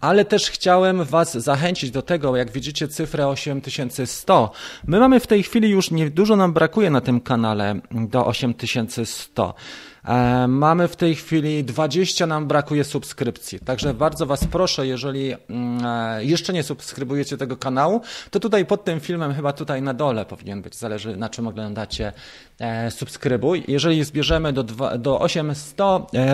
Ale 0.00 0.24
też 0.24 0.50
chciałem 0.50 1.04
Was 1.04 1.32
zachęcić 1.32 1.90
do 1.90 2.02
tego, 2.02 2.36
jak 2.36 2.50
widzicie 2.50 2.88
cyfrę 2.88 3.28
8100. 3.28 4.50
My 4.86 5.00
mamy 5.00 5.20
w 5.20 5.26
tej 5.26 5.42
chwili 5.42 5.70
już 5.70 5.90
niedużo 5.90 6.36
nam 6.36 6.52
brakuje 6.52 6.90
na 6.90 7.00
tym 7.00 7.20
kanale 7.20 7.80
do 7.90 8.26
8100. 8.26 9.54
E, 10.04 10.48
mamy 10.48 10.88
w 10.88 10.96
tej 10.96 11.14
chwili 11.14 11.64
20 11.64 12.26
nam 12.26 12.46
brakuje 12.46 12.84
subskrypcji. 12.84 13.60
Także 13.60 13.94
bardzo 13.94 14.26
Was 14.26 14.44
proszę, 14.44 14.86
jeżeli 14.86 15.32
mm, 15.32 15.86
e, 15.86 16.24
jeszcze 16.24 16.52
nie 16.52 16.62
subskrybujecie 16.62 17.36
tego 17.36 17.56
kanału, 17.56 18.00
to 18.30 18.40
tutaj 18.40 18.66
pod 18.66 18.84
tym 18.84 19.00
filmem, 19.00 19.34
chyba 19.34 19.52
tutaj 19.52 19.82
na 19.82 19.94
dole 19.94 20.24
powinien 20.24 20.62
być, 20.62 20.76
zależy 20.76 21.16
na 21.16 21.28
czym 21.28 21.46
oglądacie, 21.46 22.12
e, 22.58 22.90
subskrybuj. 22.90 23.64
Jeżeli 23.68 24.04
zbierzemy 24.04 24.52
do, 24.52 24.62
do 24.98 25.20
800, 25.20 25.78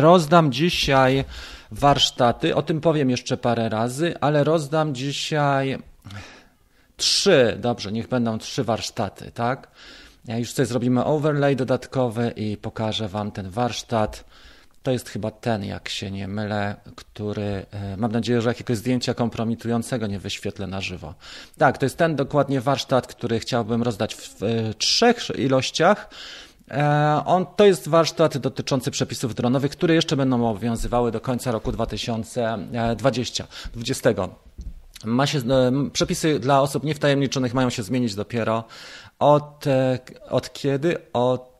rozdam 0.00 0.52
dzisiaj 0.52 1.24
warsztaty. 1.70 2.54
O 2.54 2.62
tym 2.62 2.80
powiem 2.80 3.10
jeszcze 3.10 3.36
parę 3.36 3.68
razy, 3.68 4.14
ale 4.20 4.44
rozdam 4.44 4.94
dzisiaj 4.94 5.78
trzy, 6.96 7.56
dobrze, 7.60 7.92
niech 7.92 8.08
będą 8.08 8.38
trzy 8.38 8.64
warsztaty, 8.64 9.30
tak? 9.34 9.68
Już 10.28 10.50
tutaj 10.50 10.66
zrobimy 10.66 11.04
overlay 11.04 11.56
dodatkowy 11.56 12.32
i 12.36 12.56
pokażę 12.56 13.08
Wam 13.08 13.32
ten 13.32 13.50
warsztat. 13.50 14.24
To 14.82 14.90
jest 14.90 15.08
chyba 15.08 15.30
ten, 15.30 15.64
jak 15.64 15.88
się 15.88 16.10
nie 16.10 16.28
mylę, 16.28 16.76
który 16.96 17.66
e, 17.70 17.96
mam 17.96 18.12
nadzieję, 18.12 18.40
że 18.40 18.48
jakiegoś 18.48 18.76
zdjęcia 18.76 19.14
kompromitującego 19.14 20.06
nie 20.06 20.18
wyświetlę 20.18 20.66
na 20.66 20.80
żywo. 20.80 21.14
Tak, 21.58 21.78
to 21.78 21.86
jest 21.86 21.96
ten 21.96 22.16
dokładnie 22.16 22.60
warsztat, 22.60 23.06
który 23.06 23.40
chciałbym 23.40 23.82
rozdać 23.82 24.14
w 24.14 24.40
trzech 24.78 25.30
ilościach. 25.38 26.08
E, 26.70 27.22
on, 27.26 27.46
to 27.56 27.66
jest 27.66 27.88
warsztat 27.88 28.38
dotyczący 28.38 28.90
przepisów 28.90 29.34
dronowych, 29.34 29.72
które 29.72 29.94
jeszcze 29.94 30.16
będą 30.16 30.48
obowiązywały 30.48 31.12
do 31.12 31.20
końca 31.20 31.52
roku 31.52 31.72
2020. 31.72 33.46
20. 33.74 34.10
Ma 35.04 35.26
się, 35.26 35.38
e, 35.38 35.72
przepisy 35.92 36.38
dla 36.38 36.60
osób 36.60 36.84
niewtajemniczonych 36.84 37.54
mają 37.54 37.70
się 37.70 37.82
zmienić 37.82 38.14
dopiero 38.14 38.64
od, 39.18 39.64
od 40.30 40.52
kiedy? 40.52 40.96
Od 41.12 41.56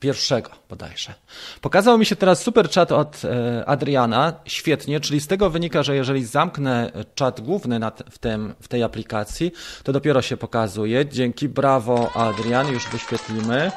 pierwszego 0.00 0.50
bodajże. 0.68 1.14
Pokazał 1.60 1.98
mi 1.98 2.06
się 2.06 2.16
teraz 2.16 2.42
super 2.42 2.70
czat 2.70 2.92
od 2.92 3.22
e, 3.24 3.64
Adriana, 3.66 4.32
świetnie, 4.44 5.00
czyli 5.00 5.20
z 5.20 5.26
tego 5.26 5.50
wynika, 5.50 5.82
że 5.82 5.96
jeżeli 5.96 6.24
zamknę 6.24 6.92
czat 7.14 7.40
główny 7.40 7.80
w, 8.10 8.18
tym, 8.18 8.54
w 8.60 8.68
tej 8.68 8.82
aplikacji, 8.82 9.52
to 9.82 9.92
dopiero 9.92 10.22
się 10.22 10.36
pokazuje. 10.36 11.06
Dzięki, 11.06 11.48
brawo 11.48 12.10
Adrian, 12.14 12.72
już 12.72 12.88
wyświetlimy. 12.88 13.72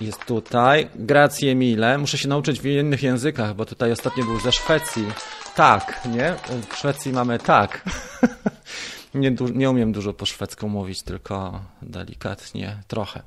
Jest 0.00 0.24
tutaj. 0.24 0.88
Grazie 0.94 1.54
mile. 1.54 1.98
Muszę 1.98 2.18
się 2.18 2.28
nauczyć 2.28 2.60
w 2.60 2.66
innych 2.66 3.02
językach, 3.02 3.54
bo 3.54 3.64
tutaj 3.64 3.92
ostatnio 3.92 4.24
był 4.24 4.40
ze 4.40 4.52
Szwecji. 4.52 5.06
Tak, 5.54 6.00
nie? 6.14 6.34
W 6.70 6.76
Szwecji 6.76 7.12
mamy 7.12 7.38
tak. 7.38 7.82
Nie, 9.14 9.36
nie 9.54 9.70
umiem 9.70 9.92
dużo 9.92 10.14
po 10.14 10.26
szwedzku 10.26 10.68
mówić, 10.68 11.02
tylko 11.02 11.60
delikatnie 11.82 12.78
trochę. 12.88 13.22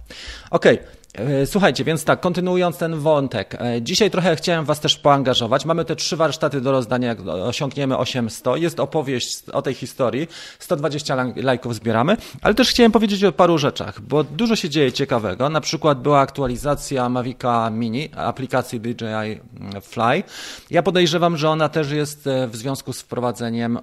Okej, 0.51 0.79
okay. 0.79 0.96
E, 1.13 1.45
słuchajcie, 1.45 1.83
więc 1.83 2.03
tak, 2.03 2.19
kontynuując 2.19 2.77
ten 2.77 2.95
wątek. 2.99 3.55
E, 3.61 3.81
dzisiaj 3.81 4.11
trochę 4.11 4.35
chciałem 4.35 4.65
Was 4.65 4.79
też 4.79 4.97
poangażować. 4.97 5.65
Mamy 5.65 5.85
te 5.85 5.95
trzy 5.95 6.15
warsztaty 6.15 6.61
do 6.61 6.71
rozdania, 6.71 7.07
jak 7.07 7.27
osiągniemy 7.27 7.97
800. 7.97 8.57
Jest 8.57 8.79
opowieść 8.79 9.49
o 9.49 9.61
tej 9.61 9.73
historii. 9.73 10.27
120 10.59 11.15
lajków 11.35 11.75
zbieramy, 11.75 12.17
ale 12.41 12.53
też 12.53 12.69
chciałem 12.69 12.91
powiedzieć 12.91 13.23
o 13.23 13.31
paru 13.31 13.57
rzeczach, 13.57 14.01
bo 14.01 14.23
dużo 14.23 14.55
się 14.55 14.69
dzieje 14.69 14.91
ciekawego. 14.91 15.49
Na 15.49 15.61
przykład 15.61 16.01
była 16.01 16.19
aktualizacja 16.19 17.09
Mavica 17.09 17.69
Mini, 17.69 18.09
aplikacji 18.15 18.79
DJI 18.79 19.39
Fly. 19.81 20.23
Ja 20.71 20.83
podejrzewam, 20.83 21.37
że 21.37 21.49
ona 21.49 21.69
też 21.69 21.91
jest 21.91 22.27
e, 22.27 22.47
w 22.47 22.55
związku 22.55 22.93
z 22.93 23.01
wprowadzeniem 23.01 23.79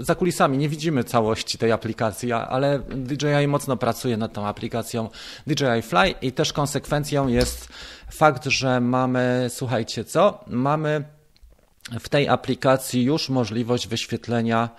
za 0.00 0.14
kulisami. 0.14 0.58
Nie 0.58 0.68
widzimy 0.68 1.04
całości 1.04 1.58
tej 1.58 1.72
aplikacji, 1.72 2.32
ale 2.32 2.78
DJI 2.78 3.48
mocno 3.48 3.76
pracuje 3.76 4.16
nad 4.16 4.32
tą 4.32 4.46
aplikacją 4.46 5.08
DJI 5.46 5.82
Fly 5.82 6.14
i 6.22 6.32
też 6.32 6.52
konsekwencją 6.56 7.28
jest 7.28 7.68
fakt, 8.10 8.44
że 8.44 8.80
mamy, 8.80 9.46
słuchajcie 9.48 10.04
co, 10.04 10.44
mamy 10.46 11.04
w 12.00 12.08
tej 12.08 12.28
aplikacji 12.28 13.04
już 13.04 13.28
możliwość 13.28 13.88
wyświetlenia 13.88 14.70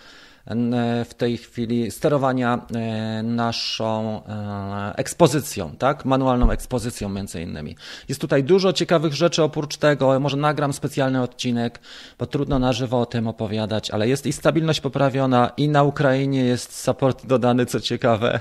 w 1.06 1.13
tej 1.13 1.38
chwili 1.38 1.92
sterowania 1.92 2.66
e, 2.75 3.24
naszą 3.24 4.22
e, 4.25 4.94
ekspozycją, 4.96 5.75
tak? 5.75 6.06
manualną 6.06 6.51
ekspozycją 6.51 7.10
między 7.10 7.42
innymi. 7.42 7.75
Jest 8.10 8.22
tutaj 8.22 8.44
dużo 8.44 8.74
ciekawych 8.74 9.13
rzeczy 9.13 9.44
oprócz 9.44 9.77
tego, 9.77 10.20
może 10.20 10.38
nagram 10.38 10.74
specjalny 10.74 11.22
odcinek, 11.22 11.80
bo 12.20 12.25
trudno 12.25 12.60
na 12.60 12.74
żywo 12.74 13.00
o 13.01 13.06
tym 13.06 13.27
opowiadać, 13.27 13.92
ale 13.92 14.08
jest 14.08 14.25
i 14.25 14.34
stabilność 14.34 14.82
poprawiona 14.82 15.51
i 15.58 15.70
na 15.70 15.84
Ukrainie 15.84 16.44
jest 16.44 16.84
support 16.84 17.25
dodany, 17.25 17.66
co 17.66 17.80
ciekawe 17.80 18.39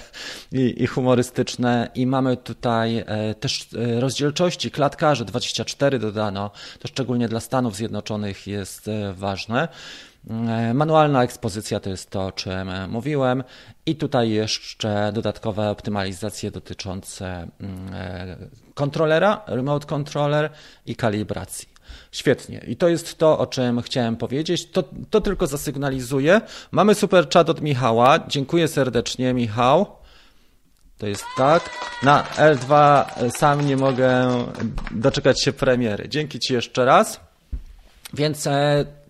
i, 0.53 0.83
i 0.83 0.87
humorystyczne 0.87 1.91
i 1.95 2.07
mamy 2.07 2.37
tutaj 2.37 3.05
e, 3.07 3.35
też 3.35 3.69
rozdzielczości, 3.99 4.71
klatkarzy 4.71 5.25
24 5.25 5.99
dodano, 5.99 6.51
to 6.79 6.89
szczególnie 6.89 7.29
dla 7.29 7.41
Stanów 7.41 7.77
Zjednoczonych 7.77 8.47
jest 8.47 8.91
ważne. 9.15 9.69
E, 10.31 10.75
manualna 10.75 11.23
ekspozycja 11.23 11.81
to 11.81 11.91
jest 11.91 12.11
to, 12.11 12.27
o 12.27 12.33
czym 12.33 12.71
e, 12.71 12.89
mówiłem, 12.89 13.45
i 13.87 13.97
tutaj 13.97 14.31
jeszcze 14.31 15.11
dodatkowe 15.15 15.71
optymalizacje 15.71 16.51
dotyczące 16.51 17.49
mm, 17.61 17.95
e, 17.95 18.37
kontrolera, 18.75 19.43
remote 19.47 19.87
controller 19.87 20.51
i 20.87 20.97
kalibracji. 20.97 21.69
Świetnie. 22.13 22.65
I 22.67 22.77
to 22.77 22.89
jest 22.89 23.19
to, 23.19 23.39
o 23.39 23.47
czym 23.47 23.83
chciałem 23.83 24.17
powiedzieć. 24.17 24.71
To, 24.71 24.85
to 25.11 25.21
tylko 25.21 25.47
zasygnalizuję. 25.47 26.41
Mamy 26.71 26.95
super 26.95 27.29
chat 27.29 27.51
od 27.51 27.61
Michała. 27.61 28.19
Dziękuję 28.29 28.69
serdecznie, 28.69 29.35
Michał. 29.35 29.87
To 30.99 31.07
jest 31.07 31.25
tak. 31.37 31.71
Na 32.03 32.23
L2 32.23 33.05
sam 33.31 33.67
nie 33.67 33.77
mogę 33.77 34.29
doczekać 34.91 35.43
się 35.43 35.53
premiery. 35.53 36.09
Dzięki 36.09 36.39
Ci 36.39 36.55
jeszcze 36.55 36.85
raz. 36.85 37.21
Więc 38.15 38.49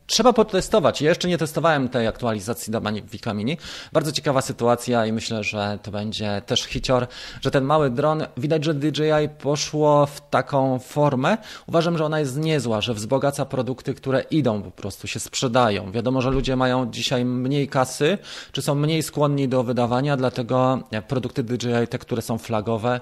Trzeba 0.07 0.33
potestować. 0.33 1.03
Ja 1.03 1.09
jeszcze 1.09 1.29
nie 1.29 1.39
testowałem 1.39 1.89
tej 1.89 2.07
aktualizacji 2.07 2.73
do 2.73 2.81
Mavic 2.81 3.05
Mini. 3.35 3.59
Bardzo 3.93 4.13
ciekawa 4.13 4.41
sytuacja 4.41 5.07
i 5.07 5.13
myślę, 5.13 5.45
że 5.45 5.79
to 5.83 5.91
będzie 5.91 6.43
też 6.47 6.63
hicior, 6.63 7.07
że 7.41 7.51
ten 7.51 7.65
mały 7.65 7.91
dron, 7.91 8.27
widać, 8.37 8.65
że 8.65 8.75
DJI 8.75 9.29
poszło 9.39 10.07
w 10.07 10.21
taką 10.31 10.79
formę. 10.79 11.39
Uważam, 11.67 11.99
że 11.99 12.05
ona 12.05 12.21
jest 12.21 12.37
niezła, 12.37 12.81
że 12.81 12.95
wzbogaca 12.95 13.45
produkty, 13.45 13.95
które 13.95 14.21
idą, 14.21 14.63
po 14.63 14.71
prostu 14.71 15.07
się 15.07 15.21
sprzedają. 15.21 15.93
Wiadomo, 15.93 16.23
że 16.23 16.31
ludzie 16.31 16.57
mają 16.57 16.91
dzisiaj 16.91 17.25
mniej 17.25 17.69
kasy, 17.69 18.19
czy 18.53 18.63
są 18.63 18.75
mniej 18.75 19.03
skłonni 19.03 19.49
do 19.49 19.65
wydawania, 19.65 20.17
dlatego 20.17 20.79
produkty 21.09 21.43
DJI, 21.43 21.89
te, 21.91 21.99
które 21.99 22.23
są 22.23 22.39
flagowe, 22.39 23.01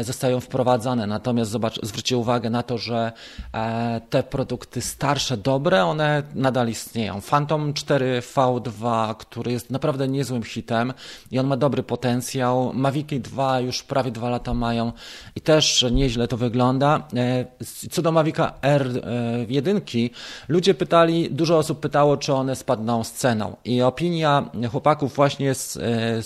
zostają 0.00 0.40
wprowadzane. 0.40 1.06
Natomiast 1.06 1.50
zobacz, 1.50 1.80
zwróćcie 1.82 2.16
uwagę 2.16 2.50
na 2.50 2.62
to, 2.62 2.78
że 2.78 3.12
e, 3.54 4.00
te 4.10 4.22
produkty 4.22 4.80
starsze, 4.80 5.36
dobre, 5.36 5.84
one 5.84 6.22
nadal 6.34 6.68
istnieją. 6.68 7.20
Phantom 7.20 7.74
4 7.74 8.22
V2, 8.34 9.14
który 9.16 9.52
jest 9.52 9.70
naprawdę 9.70 10.08
niezłym 10.08 10.42
hitem 10.42 10.92
i 11.30 11.38
on 11.38 11.46
ma 11.46 11.56
dobry 11.56 11.82
potencjał. 11.82 12.72
Maviki 12.74 13.20
2 13.20 13.60
już 13.60 13.82
prawie 13.82 14.10
dwa 14.10 14.30
lata 14.30 14.54
mają 14.54 14.92
i 15.36 15.40
też 15.40 15.86
nieźle 15.92 16.28
to 16.28 16.36
wygląda. 16.36 17.08
E, 17.16 17.44
co 17.90 18.02
do 18.02 18.12
Mavica 18.12 18.52
R1, 18.62 20.10
ludzie 20.48 20.74
pytali, 20.74 21.30
dużo 21.30 21.58
osób 21.58 21.80
pytało, 21.80 22.16
czy 22.16 22.34
one 22.34 22.56
spadną 22.56 23.04
z 23.04 23.12
ceną 23.12 23.56
i 23.64 23.82
opinia 23.82 24.50
chłopaków 24.70 25.14
właśnie 25.14 25.54
z, 25.54 25.72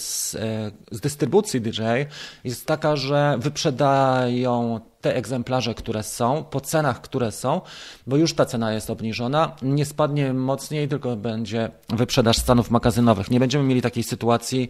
z, 0.00 0.30
z 0.90 1.00
dystrybucji 1.00 1.60
DJ 1.60 1.80
jest 2.44 2.66
taka, 2.66 2.96
że 2.96 3.38
wyprzedają 3.44 4.80
te 5.00 5.16
egzemplarze, 5.16 5.74
które 5.74 6.02
są, 6.02 6.44
po 6.44 6.60
cenach, 6.60 7.00
które 7.00 7.32
są, 7.32 7.60
bo 8.06 8.16
już 8.16 8.34
ta 8.34 8.44
cena 8.44 8.72
jest 8.72 8.90
obniżona, 8.90 9.56
nie 9.62 9.84
spadnie 9.86 10.32
mocniej, 10.32 10.88
tylko 10.88 11.16
będzie 11.16 11.70
wyprzedaż 11.88 12.36
stanów 12.38 12.70
magazynowych. 12.70 13.30
Nie 13.30 13.40
będziemy 13.40 13.64
mieli 13.64 13.82
takiej 13.82 14.02
sytuacji, 14.02 14.68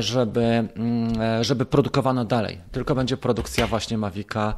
żeby, 0.00 0.40
mm, 0.40 1.44
żeby 1.44 1.66
produkowano 1.66 2.24
dalej, 2.24 2.60
tylko 2.72 2.94
będzie 2.94 3.16
produkcja 3.16 3.66
właśnie 3.66 3.98
Mavica 3.98 4.54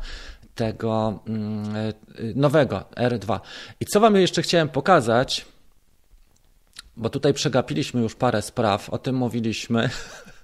tego 0.54 1.18
mm, 1.26 1.64
nowego 2.34 2.84
R2. 2.96 3.40
I 3.80 3.86
co 3.86 4.00
Wam 4.00 4.16
jeszcze 4.16 4.42
chciałem 4.42 4.68
pokazać, 4.68 5.46
bo 6.96 7.10
tutaj 7.10 7.34
przegapiliśmy 7.34 8.00
już 8.00 8.14
parę 8.14 8.42
spraw, 8.42 8.90
o 8.90 8.98
tym 8.98 9.16
mówiliśmy. 9.16 9.90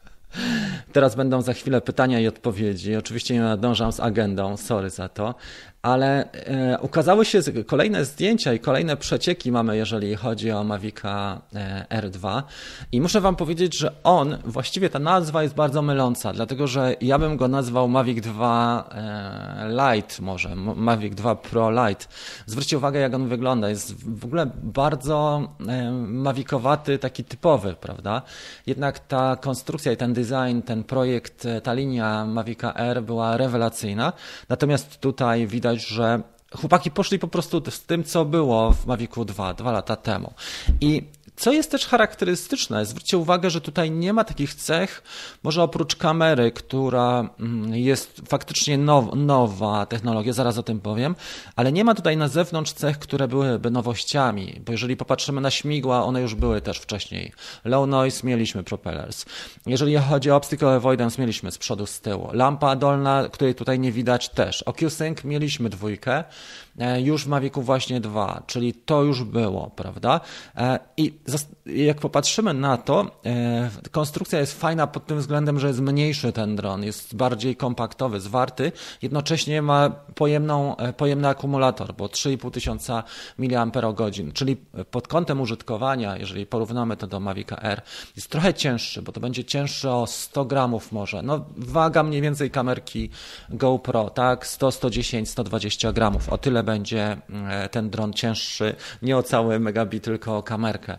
Teraz 0.92 1.14
będą 1.14 1.42
za 1.42 1.52
chwilę 1.52 1.80
pytania 1.80 2.20
i 2.20 2.26
odpowiedzi. 2.26 2.96
Oczywiście 2.96 3.34
nie 3.34 3.40
nadążam 3.40 3.92
z 3.92 4.00
agendą, 4.00 4.56
sorry 4.56 4.90
za 4.90 5.08
to, 5.08 5.34
ale 5.84 6.32
e, 6.32 6.78
ukazały 6.78 7.24
się 7.24 7.40
kolejne 7.66 8.04
zdjęcia 8.04 8.52
i 8.52 8.58
kolejne 8.58 8.96
przecieki 8.96 9.52
mamy, 9.52 9.76
jeżeli 9.76 10.16
chodzi 10.16 10.50
o 10.50 10.64
Mavica 10.64 11.40
e, 11.54 12.00
R2 12.02 12.42
i 12.92 13.00
muszę 13.00 13.20
Wam 13.20 13.36
powiedzieć, 13.36 13.78
że 13.78 13.92
on, 14.04 14.38
właściwie 14.44 14.90
ta 14.90 14.98
nazwa 14.98 15.42
jest 15.42 15.54
bardzo 15.54 15.82
myląca, 15.82 16.32
dlatego 16.32 16.66
że 16.66 16.96
ja 17.00 17.18
bym 17.18 17.36
go 17.36 17.48
nazwał 17.48 17.88
Mavic 17.88 18.20
2 18.20 18.88
e, 18.90 19.94
Lite 19.94 20.22
może, 20.22 20.54
Mavic 20.56 21.14
2 21.14 21.34
Pro 21.34 21.70
Lite. 21.70 22.06
Zwróćcie 22.46 22.78
uwagę, 22.78 23.00
jak 23.00 23.14
on 23.14 23.28
wygląda. 23.28 23.68
Jest 23.68 24.08
w 24.08 24.24
ogóle 24.24 24.50
bardzo 24.62 25.48
e, 25.68 25.90
mawikowaty, 25.92 26.98
taki 26.98 27.24
typowy, 27.24 27.74
prawda? 27.80 28.22
Jednak 28.66 28.98
ta 28.98 29.36
konstrukcja 29.36 29.92
i 29.92 29.96
ten 29.96 30.12
design, 30.12 30.60
ten 30.64 30.84
projekt, 30.84 31.46
e, 31.46 31.60
ta 31.60 31.72
linia 31.72 32.26
Mavica 32.26 32.74
R 32.74 33.02
była 33.02 33.36
rewelacyjna, 33.36 34.12
natomiast 34.48 35.00
tutaj 35.00 35.46
widać 35.46 35.73
widać, 35.74 35.88
że 35.88 36.22
chłopaki 36.56 36.90
poszli 36.90 37.18
po 37.18 37.28
prostu 37.28 37.62
z 37.70 37.82
tym, 37.82 38.04
co 38.04 38.24
było 38.24 38.72
w 38.72 38.86
Mavicu 38.86 39.24
2 39.24 39.54
dwa 39.54 39.72
lata 39.72 39.96
temu. 39.96 40.34
I 40.80 41.02
co 41.36 41.52
jest 41.52 41.70
też 41.70 41.86
charakterystyczne, 41.86 42.86
zwróćcie 42.86 43.18
uwagę, 43.18 43.50
że 43.50 43.60
tutaj 43.60 43.90
nie 43.90 44.12
ma 44.12 44.24
takich 44.24 44.54
cech, 44.54 45.02
może 45.42 45.62
oprócz 45.62 45.96
kamery, 45.96 46.52
która 46.52 47.28
mm, 47.40 47.74
jest 47.74 48.20
faktycznie 48.28 48.78
now, 48.78 49.14
nowa 49.14 49.86
technologia, 49.86 50.32
zaraz 50.32 50.58
o 50.58 50.62
tym 50.62 50.80
powiem, 50.80 51.16
ale 51.56 51.72
nie 51.72 51.84
ma 51.84 51.94
tutaj 51.94 52.16
na 52.16 52.28
zewnątrz 52.28 52.72
cech, 52.72 52.98
które 52.98 53.28
byłyby 53.28 53.70
nowościami, 53.70 54.60
bo 54.66 54.72
jeżeli 54.72 54.96
popatrzymy 54.96 55.40
na 55.40 55.50
śmigła, 55.50 56.04
one 56.04 56.20
już 56.20 56.34
były 56.34 56.60
też 56.60 56.78
wcześniej. 56.78 57.32
Low 57.64 57.88
noise 57.88 58.26
mieliśmy 58.26 58.64
propellers. 58.64 59.24
Jeżeli 59.66 59.96
chodzi 59.96 60.30
o 60.30 60.36
obstacle 60.36 60.68
avoidance, 60.68 61.22
mieliśmy 61.22 61.50
z 61.50 61.58
przodu, 61.58 61.86
z 61.86 62.00
tyłu. 62.00 62.28
Lampa 62.32 62.76
dolna, 62.76 63.28
której 63.32 63.54
tutaj 63.54 63.78
nie 63.78 63.92
widać 63.92 64.28
też. 64.28 64.62
OcuSync 64.62 65.24
mieliśmy 65.24 65.68
dwójkę, 65.68 66.24
już 67.02 67.24
w 67.24 67.28
Mavicu 67.28 67.62
właśnie 67.62 68.00
dwa, 68.00 68.42
czyli 68.46 68.74
to 68.74 69.02
już 69.02 69.24
było, 69.24 69.70
prawda? 69.76 70.20
E, 70.56 70.78
I 70.96 71.18
jak 71.66 72.00
popatrzymy 72.00 72.54
na 72.54 72.76
to, 72.76 73.10
e, 73.26 73.70
konstrukcja 73.90 74.40
jest 74.40 74.60
fajna 74.60 74.86
pod 74.86 75.06
tym 75.06 75.18
względem, 75.18 75.60
że 75.60 75.66
jest 75.66 75.80
mniejszy 75.80 76.32
ten 76.32 76.56
dron, 76.56 76.84
jest 76.84 77.16
bardziej 77.16 77.56
kompaktowy, 77.56 78.20
zwarty, 78.20 78.72
jednocześnie 79.02 79.62
ma 79.62 79.90
pojemną, 79.90 80.76
pojemny 80.96 81.28
akumulator, 81.28 81.94
bo 81.94 82.06
3,5 82.06 82.50
tysiąca 82.50 83.02
mAh, 83.38 84.32
czyli 84.34 84.56
pod 84.90 85.08
kątem 85.08 85.40
użytkowania, 85.40 86.16
jeżeli 86.16 86.46
porównamy 86.46 86.96
to 86.96 87.06
do 87.06 87.20
Mavic 87.20 87.52
Air, 87.52 87.82
jest 88.16 88.30
trochę 88.30 88.54
cięższy, 88.54 89.02
bo 89.02 89.12
to 89.12 89.20
będzie 89.20 89.44
cięższy 89.44 89.90
o 89.90 90.06
100 90.06 90.44
gramów 90.44 90.92
może. 90.92 91.22
No, 91.22 91.44
waga 91.56 92.02
mniej 92.02 92.22
więcej 92.22 92.50
kamerki 92.50 93.10
GoPro, 93.48 94.10
tak? 94.10 94.46
100, 94.46 94.70
110, 94.70 95.28
120 95.28 95.92
gramów. 95.92 96.28
O 96.28 96.38
tyle 96.38 96.63
będzie 96.64 97.16
e, 97.48 97.68
ten 97.68 97.90
dron 97.90 98.12
cięższy, 98.12 98.74
nie 99.02 99.16
o 99.16 99.22
cały 99.22 99.60
megabit, 99.60 100.04
tylko 100.04 100.36
o 100.36 100.42
kamerkę. 100.42 100.98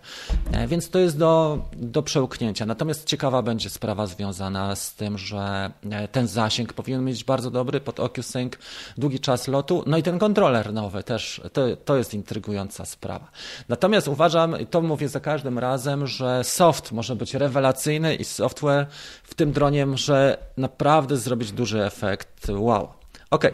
E, 0.52 0.68
więc 0.68 0.90
to 0.90 1.00
jest 1.00 1.18
do, 1.18 1.60
do 1.78 2.04
przełknięcia. 2.04 2.66
Natomiast 2.66 3.08
ciekawa 3.08 3.42
będzie 3.42 3.70
sprawa 3.70 4.08
związana 4.08 4.76
z 4.76 4.96
tym, 4.96 5.18
że 5.18 5.72
e, 5.92 6.08
ten 6.08 6.28
zasięg 6.28 6.74
powinien 6.74 7.06
mieć 7.06 7.24
bardzo 7.24 7.52
dobry 7.52 7.80
pod 7.80 8.00
OcuSync, 8.00 8.54
długi 8.98 9.20
czas 9.20 9.48
lotu, 9.48 9.84
no 9.86 9.98
i 9.98 10.04
ten 10.04 10.20
kontroler 10.20 10.74
nowy 10.74 11.04
też, 11.04 11.42
to, 11.54 11.62
to 11.86 11.98
jest 11.98 12.14
intrygująca 12.14 12.86
sprawa. 12.86 13.32
Natomiast 13.70 14.08
uważam, 14.08 14.60
i 14.60 14.66
to 14.66 14.82
mówię 14.82 15.10
za 15.10 15.20
każdym 15.20 15.60
razem, 15.60 16.08
że 16.08 16.44
soft 16.44 16.92
może 16.92 17.16
być 17.16 17.34
rewelacyjny 17.34 18.16
i 18.16 18.24
software 18.24 18.88
w 19.24 19.36
tym 19.36 19.52
dronie 19.52 19.86
może 19.86 20.38
naprawdę 20.58 21.18
zrobić 21.18 21.52
duży 21.52 21.84
efekt. 21.84 22.50
Wow. 22.50 22.90
Ok, 23.32 23.46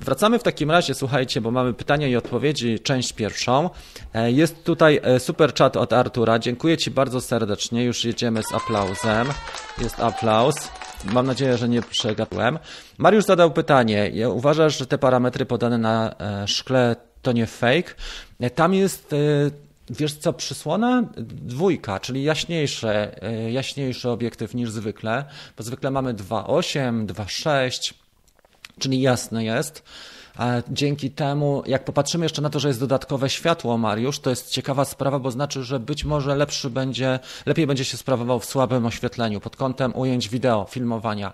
Wracamy 0.00 0.38
w 0.38 0.42
takim 0.42 0.70
razie, 0.70 0.94
słuchajcie, 0.94 1.40
bo 1.40 1.50
mamy 1.50 1.74
pytania 1.74 2.08
i 2.08 2.16
odpowiedzi, 2.16 2.78
część 2.78 3.12
pierwszą. 3.12 3.70
E, 4.14 4.32
jest 4.32 4.64
tutaj 4.64 5.00
e, 5.02 5.20
super 5.20 5.54
chat 5.54 5.76
od 5.76 5.92
Artura. 5.92 6.38
Dziękuję 6.38 6.78
Ci 6.78 6.90
bardzo 6.90 7.20
serdecznie. 7.20 7.84
Już 7.84 8.04
jedziemy 8.04 8.42
z 8.42 8.54
aplauzem. 8.54 9.28
Jest 9.78 10.00
aplauz. 10.00 10.54
Mam 11.04 11.26
nadzieję, 11.26 11.56
że 11.56 11.68
nie 11.68 11.82
przegapiłem. 11.82 12.58
Mariusz 12.98 13.24
zadał 13.24 13.50
pytanie. 13.50 14.12
Uważasz, 14.32 14.78
że 14.78 14.86
te 14.86 14.98
parametry 14.98 15.46
podane 15.46 15.78
na 15.78 16.14
e, 16.18 16.48
szkle 16.48 16.96
to 17.22 17.32
nie 17.32 17.46
fake? 17.46 17.94
Tam 18.54 18.74
jest 18.74 19.14
Wiesz 19.90 20.14
co, 20.14 20.32
przysłona 20.32 21.04
dwójka, 21.26 22.00
czyli 22.00 22.22
jaśniejsze, 22.22 23.20
jaśniejszy 23.50 24.10
obiektyw 24.10 24.54
niż 24.54 24.70
zwykle, 24.70 25.24
bo 25.56 25.62
zwykle 25.62 25.90
mamy 25.90 26.14
2.8, 26.14 27.06
2.6, 27.06 27.94
czyli 28.80 29.00
jasne 29.00 29.44
jest. 29.44 29.82
Dzięki 30.68 31.10
temu, 31.10 31.62
jak 31.66 31.84
popatrzymy 31.84 32.24
jeszcze 32.24 32.42
na 32.42 32.50
to, 32.50 32.60
że 32.60 32.68
jest 32.68 32.80
dodatkowe 32.80 33.30
światło, 33.30 33.78
Mariusz, 33.78 34.18
to 34.18 34.30
jest 34.30 34.50
ciekawa 34.50 34.84
sprawa, 34.84 35.18
bo 35.18 35.30
znaczy, 35.30 35.64
że 35.64 35.80
być 35.80 36.04
może 36.04 36.36
lepszy 36.36 36.70
będzie, 36.70 37.18
lepiej 37.46 37.66
będzie 37.66 37.84
się 37.84 37.96
sprawował 37.96 38.40
w 38.40 38.44
słabym 38.44 38.86
oświetleniu 38.86 39.40
pod 39.40 39.56
kątem 39.56 39.96
ujęć 39.96 40.28
wideo, 40.28 40.66
filmowania. 40.70 41.32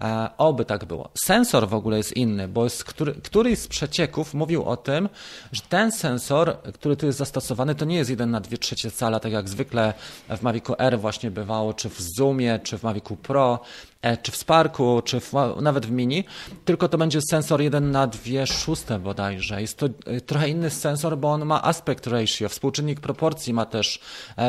E, 0.00 0.30
oby 0.38 0.64
tak 0.64 0.84
było. 0.84 1.10
Sensor 1.14 1.68
w 1.68 1.74
ogóle 1.74 1.96
jest 1.96 2.16
inny, 2.16 2.48
bo 2.48 2.64
jest, 2.64 2.84
który, 2.84 3.14
któryś 3.14 3.58
z 3.58 3.68
przecieków 3.68 4.34
mówił 4.34 4.64
o 4.64 4.76
tym, 4.76 5.08
że 5.52 5.62
ten 5.68 5.92
sensor, 5.92 6.56
który 6.74 6.96
tu 6.96 7.06
jest 7.06 7.18
zastosowany, 7.18 7.74
to 7.74 7.84
nie 7.84 7.96
jest 7.96 8.10
1 8.10 8.30
na 8.30 8.40
2 8.40 8.56
trzecie 8.56 8.90
cala, 8.90 9.20
tak 9.20 9.32
jak 9.32 9.48
zwykle 9.48 9.94
w 10.28 10.42
Mavicu 10.42 10.74
R 10.78 11.00
właśnie 11.00 11.30
bywało, 11.30 11.74
czy 11.74 11.88
w 11.88 12.00
Zoomie, 12.00 12.60
czy 12.62 12.78
w 12.78 12.82
Mavicu 12.82 13.16
Pro, 13.16 13.60
e, 14.02 14.16
czy 14.16 14.32
w 14.32 14.36
Sparku, 14.36 15.02
czy 15.04 15.20
w, 15.20 15.32
nawet 15.60 15.86
w 15.86 15.90
Mini, 15.90 16.24
tylko 16.64 16.88
to 16.88 16.98
będzie 16.98 17.20
sensor 17.30 17.60
1 17.60 17.90
na 17.90 18.06
2 18.06 18.46
szóste 18.46 18.98
bodajże. 18.98 19.60
Jest 19.60 19.78
to 19.78 19.86
e, 19.86 20.20
trochę 20.20 20.48
inny 20.48 20.70
sensor, 20.70 21.18
bo 21.18 21.32
on 21.32 21.44
ma 21.44 21.62
aspect 21.62 22.06
ratio, 22.06 22.48
współczynnik 22.48 23.00
proporcji 23.00 23.52
ma 23.52 23.66
też. 23.66 24.00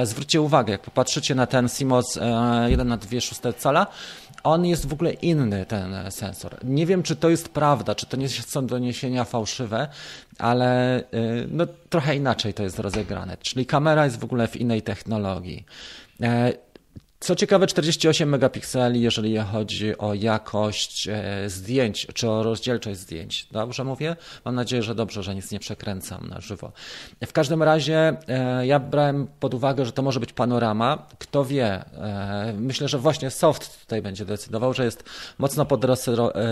Zwróćcie 0.03 0.41
uwagę, 0.41 0.71
jak 0.71 0.81
popatrzycie 0.81 1.36
na 1.36 1.45
ten 1.45 1.69
CMOS 1.69 2.19
1 2.67 2.88
na 2.88 2.97
2 2.97 3.21
szóste 3.21 3.53
cala, 3.53 3.88
on 4.47 4.65
jest 4.65 4.88
w 4.88 4.93
ogóle 4.93 5.13
inny, 5.13 5.65
ten 5.65 6.12
sensor. 6.12 6.57
Nie 6.63 6.86
wiem, 6.86 7.03
czy 7.03 7.15
to 7.15 7.29
jest 7.29 7.49
prawda, 7.49 7.95
czy 7.95 8.05
to 8.05 8.17
nie 8.17 8.29
są 8.29 8.67
doniesienia 8.67 9.23
fałszywe, 9.23 9.88
ale 10.39 10.99
y, 11.01 11.47
no, 11.51 11.65
trochę 11.89 12.15
inaczej 12.15 12.53
to 12.53 12.63
jest 12.63 12.79
rozegrane. 12.79 13.38
Czyli 13.38 13.65
kamera 13.65 14.05
jest 14.05 14.19
w 14.19 14.23
ogóle 14.23 14.47
w 14.47 14.55
innej 14.55 14.81
technologii. 14.81 15.65
Co 17.19 17.36
ciekawe, 17.36 17.67
48 17.67 18.30
megapikseli, 18.30 19.01
jeżeli 19.01 19.38
chodzi 19.38 19.97
o 19.97 20.13
jakość 20.13 21.08
e, 21.08 21.49
zdjęć, 21.49 22.08
czy 22.13 22.30
o 22.30 22.43
rozdzielczość 22.43 22.99
zdjęć. 22.99 23.47
Dobrze 23.51 23.84
mówię? 23.84 24.15
Mam 24.45 24.56
nadzieję, 24.56 24.84
że 24.84 24.95
dobrze, 24.95 25.23
że 25.23 25.36
nic 25.36 25.51
nie 25.51 25.60
przekręcam 25.60 26.27
na 26.30 26.41
żywo. 26.41 26.71
W 27.25 27.34
każdym 27.34 27.63
razie 27.63 28.17
e, 28.27 28.67
ja 28.67 28.80
brałem 28.80 29.27
pod 29.39 29.53
uwagę, 29.53 29.86
że 29.86 29.91
to 29.91 30.01
może 30.01 30.19
być 30.19 30.34
panorama. 30.34 31.08
Kto 31.19 31.45
wie? 31.45 31.65
E, 31.65 32.53
myślę, 32.58 32.88
że 32.88 32.97
właśnie 32.97 33.32
soft 33.32 33.82
tutaj 33.82 34.01
będzie 34.01 34.25
decydował, 34.25 34.73
że 34.73 34.86
jest 34.86 35.03
mocno 35.38 35.65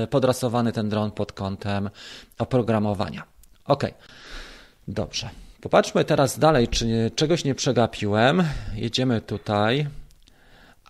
podrasowany 0.09 0.71
ten 0.71 0.89
dron 0.89 1.11
pod 1.11 1.31
kątem 1.31 1.89
oprogramowania. 2.37 3.23
Ok, 3.65 3.83
dobrze. 4.87 5.29
Popatrzmy 5.61 6.05
teraz 6.05 6.39
dalej, 6.39 6.67
czy 6.67 7.11
czegoś 7.15 7.43
nie 7.43 7.55
przegapiłem. 7.55 8.43
Jedziemy 8.75 9.21
tutaj. 9.21 9.87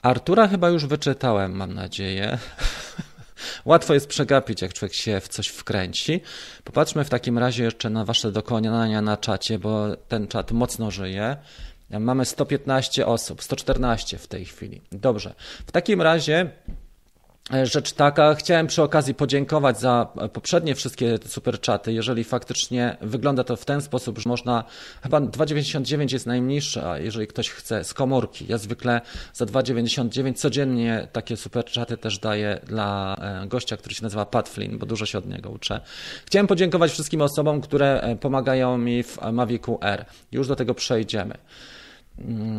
Artura 0.06 0.48
chyba 0.48 0.70
już 0.70 0.86
wyczytałem, 0.86 1.56
mam 1.56 1.74
nadzieję. 1.74 2.38
Łatwo 3.66 3.94
jest 3.94 4.08
przegapić, 4.08 4.62
jak 4.62 4.74
człowiek 4.74 4.94
się 4.94 5.20
w 5.20 5.28
coś 5.28 5.48
wkręci. 5.48 6.22
Popatrzmy 6.64 7.04
w 7.04 7.10
takim 7.10 7.38
razie 7.38 7.64
jeszcze 7.64 7.90
na 7.90 8.06
Wasze 8.06 8.32
dokonania 8.32 9.02
na 9.02 9.18
czacie, 9.18 9.60
bo 9.60 9.96
ten 10.08 10.28
czat 10.28 10.52
mocno 10.52 10.92
żyje. 10.92 11.38
Mamy 11.90 12.26
115 12.26 13.06
osób, 13.06 13.44
114 13.44 14.18
w 14.18 14.28
tej 14.28 14.46
chwili. 14.46 14.82
Dobrze. 14.92 15.34
W 15.68 15.72
takim 15.72 16.02
razie 16.02 16.52
rzecz 17.64 17.92
taka, 17.92 18.36
chciałem 18.36 18.68
przy 18.68 18.84
okazji 18.84 19.14
podziękować 19.14 19.80
za 19.80 20.08
poprzednie 20.34 20.76
wszystkie 20.76 21.20
super 21.28 21.60
czaty. 21.60 21.94
Jeżeli 21.94 22.24
faktycznie 22.24 22.98
wygląda 23.02 23.44
to 23.44 23.56
w 23.56 23.66
ten 23.66 23.82
sposób, 23.82 24.20
że 24.20 24.30
można, 24.30 24.64
chyba 25.04 25.20
2,99 25.20 26.14
jest 26.14 26.26
najmniejsza, 26.26 27.00
jeżeli 27.00 27.28
ktoś 27.28 27.50
chce 27.50 27.84
z 27.84 27.94
komórki. 27.94 28.46
Ja 28.50 28.58
zwykle 28.58 29.02
za 29.34 29.46
2,99 29.46 30.34
codziennie 30.34 31.08
takie 31.12 31.38
super 31.38 31.66
czaty 31.66 31.98
też 31.98 32.20
daję 32.20 32.60
dla 32.64 33.16
e, 33.16 33.48
gościa, 33.48 33.78
który 33.78 33.96
się 33.96 34.04
nazywa 34.04 34.26
Pat 34.26 34.50
Flynn, 34.50 34.78
bo 34.78 34.86
dużo 34.86 35.06
się 35.06 35.18
od 35.18 35.28
niego 35.28 35.50
uczę. 35.50 35.80
Chciałem 36.26 36.48
podziękować 36.48 36.92
wszystkim 36.92 37.22
osobom, 37.22 37.62
które 37.62 38.02
e, 38.02 38.16
pomagają 38.16 38.78
mi 38.78 39.04
w 39.04 39.18
Mavicu 39.32 39.80
R. 39.82 40.06
Już 40.32 40.48
do 40.48 40.56
tego 40.56 40.74
przejdziemy. 40.74 41.38
Mm, 42.20 42.58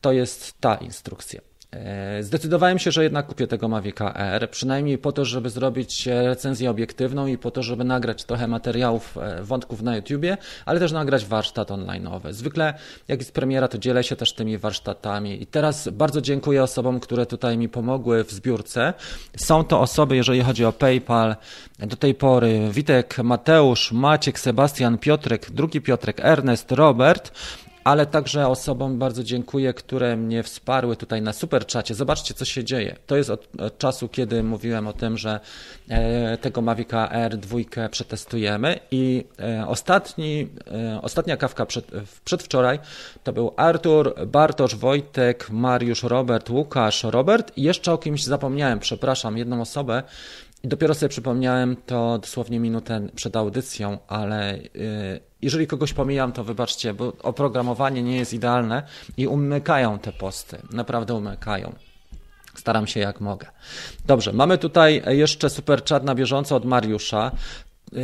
to 0.00 0.12
jest 0.12 0.60
ta 0.60 0.74
instrukcja. 0.74 1.55
E, 1.84 2.22
zdecydowałem 2.22 2.78
się, 2.78 2.90
że 2.90 3.02
jednak 3.02 3.26
kupię 3.26 3.46
tego 3.46 3.68
Mavica 3.68 4.14
R, 4.14 4.50
przynajmniej 4.50 4.98
po 4.98 5.12
to, 5.12 5.24
żeby 5.24 5.50
zrobić 5.50 6.06
recenzję 6.06 6.70
obiektywną 6.70 7.26
i 7.26 7.38
po 7.38 7.50
to, 7.50 7.62
żeby 7.62 7.84
nagrać 7.84 8.24
trochę 8.24 8.48
materiałów, 8.48 9.18
e, 9.18 9.42
wątków 9.42 9.82
na 9.82 9.96
YouTubie, 9.96 10.36
ale 10.66 10.80
też 10.80 10.92
nagrać 10.92 11.26
warsztat 11.26 11.68
online'owy. 11.68 12.32
Zwykle 12.32 12.74
jak 13.08 13.18
jest 13.18 13.32
premiera, 13.32 13.68
to 13.68 13.78
dzielę 13.78 14.04
się 14.04 14.16
też 14.16 14.32
tymi 14.32 14.58
warsztatami 14.58 15.42
i 15.42 15.46
teraz 15.46 15.88
bardzo 15.88 16.20
dziękuję 16.20 16.62
osobom, 16.62 17.00
które 17.00 17.26
tutaj 17.26 17.58
mi 17.58 17.68
pomogły 17.68 18.24
w 18.24 18.30
zbiórce. 18.30 18.94
Są 19.36 19.64
to 19.64 19.80
osoby, 19.80 20.16
jeżeli 20.16 20.42
chodzi 20.42 20.64
o 20.64 20.72
PayPal, 20.72 21.36
do 21.78 21.96
tej 21.96 22.14
pory 22.14 22.68
Witek, 22.70 23.18
Mateusz, 23.18 23.92
Maciek, 23.92 24.38
Sebastian, 24.38 24.98
Piotrek, 24.98 25.50
drugi 25.50 25.80
Piotrek, 25.80 26.20
Ernest, 26.20 26.72
Robert, 26.72 27.32
ale 27.86 28.06
także 28.06 28.48
osobom 28.48 28.98
bardzo 28.98 29.24
dziękuję, 29.24 29.74
które 29.74 30.16
mnie 30.16 30.42
wsparły 30.42 30.96
tutaj 30.96 31.22
na 31.22 31.32
super 31.32 31.66
czacie. 31.66 31.94
Zobaczcie, 31.94 32.34
co 32.34 32.44
się 32.44 32.64
dzieje. 32.64 32.96
To 33.06 33.16
jest 33.16 33.30
od, 33.30 33.60
od 33.60 33.78
czasu, 33.78 34.08
kiedy 34.08 34.42
mówiłem 34.42 34.86
o 34.86 34.92
tym, 34.92 35.18
że 35.18 35.40
e, 35.88 36.38
tego 36.38 36.62
Mavica 36.62 37.08
R2 37.28 37.88
przetestujemy 37.88 38.80
i 38.90 39.24
e, 39.40 39.66
ostatni, 39.68 40.48
e, 40.72 41.00
ostatnia 41.02 41.36
kawka 41.36 41.66
przed, 41.66 41.90
przedwczoraj 42.24 42.78
to 43.24 43.32
był 43.32 43.52
Artur, 43.56 44.14
Bartosz, 44.26 44.76
Wojtek, 44.76 45.50
Mariusz, 45.50 46.02
Robert, 46.02 46.50
Łukasz, 46.50 47.04
Robert 47.04 47.52
i 47.58 47.62
jeszcze 47.62 47.92
o 47.92 47.98
kimś 47.98 48.24
zapomniałem, 48.24 48.78
przepraszam, 48.78 49.38
jedną 49.38 49.60
osobę, 49.60 50.02
I 50.66 50.68
dopiero 50.68 50.94
sobie 50.94 51.08
przypomniałem 51.08 51.76
to 51.76 52.18
dosłownie 52.18 52.60
minutę 52.60 53.08
przed 53.14 53.36
audycją, 53.36 53.98
ale 54.08 54.58
yy, 54.74 55.20
jeżeli 55.42 55.66
kogoś 55.66 55.92
pomijam, 55.92 56.32
to 56.32 56.44
wybaczcie, 56.44 56.94
bo 56.94 57.12
oprogramowanie 57.22 58.02
nie 58.02 58.16
jest 58.16 58.32
idealne 58.32 58.82
i 59.16 59.26
umykają 59.26 59.98
te 59.98 60.12
posty. 60.12 60.58
Naprawdę 60.72 61.14
umykają. 61.14 61.74
Staram 62.54 62.86
się 62.86 63.00
jak 63.00 63.20
mogę. 63.20 63.46
Dobrze, 64.06 64.32
mamy 64.32 64.58
tutaj 64.58 65.02
jeszcze 65.06 65.50
super 65.50 65.84
chat 65.84 66.04
na 66.04 66.14
bieżąco 66.14 66.56
od 66.56 66.64
Mariusza. 66.64 67.32
E, 67.96 68.00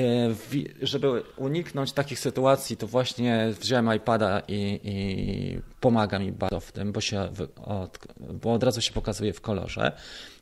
żeby 0.83 1.23
uniknąć 1.37 1.93
takich 1.93 2.19
sytuacji, 2.19 2.77
to 2.77 2.87
właśnie 2.87 3.53
wziąłem 3.61 3.95
iPada 3.97 4.43
i, 4.49 4.81
i 4.85 5.61
pomaga 5.81 6.19
mi 6.19 6.33
bardzo 6.33 6.61
w 6.61 6.73
tym, 6.73 6.93
bo, 6.93 7.01
się, 7.01 7.29
od, 7.65 7.99
bo 8.33 8.53
od 8.53 8.63
razu 8.63 8.81
się 8.81 8.93
pokazuje 8.93 9.33
w 9.33 9.41
kolorze. 9.41 9.93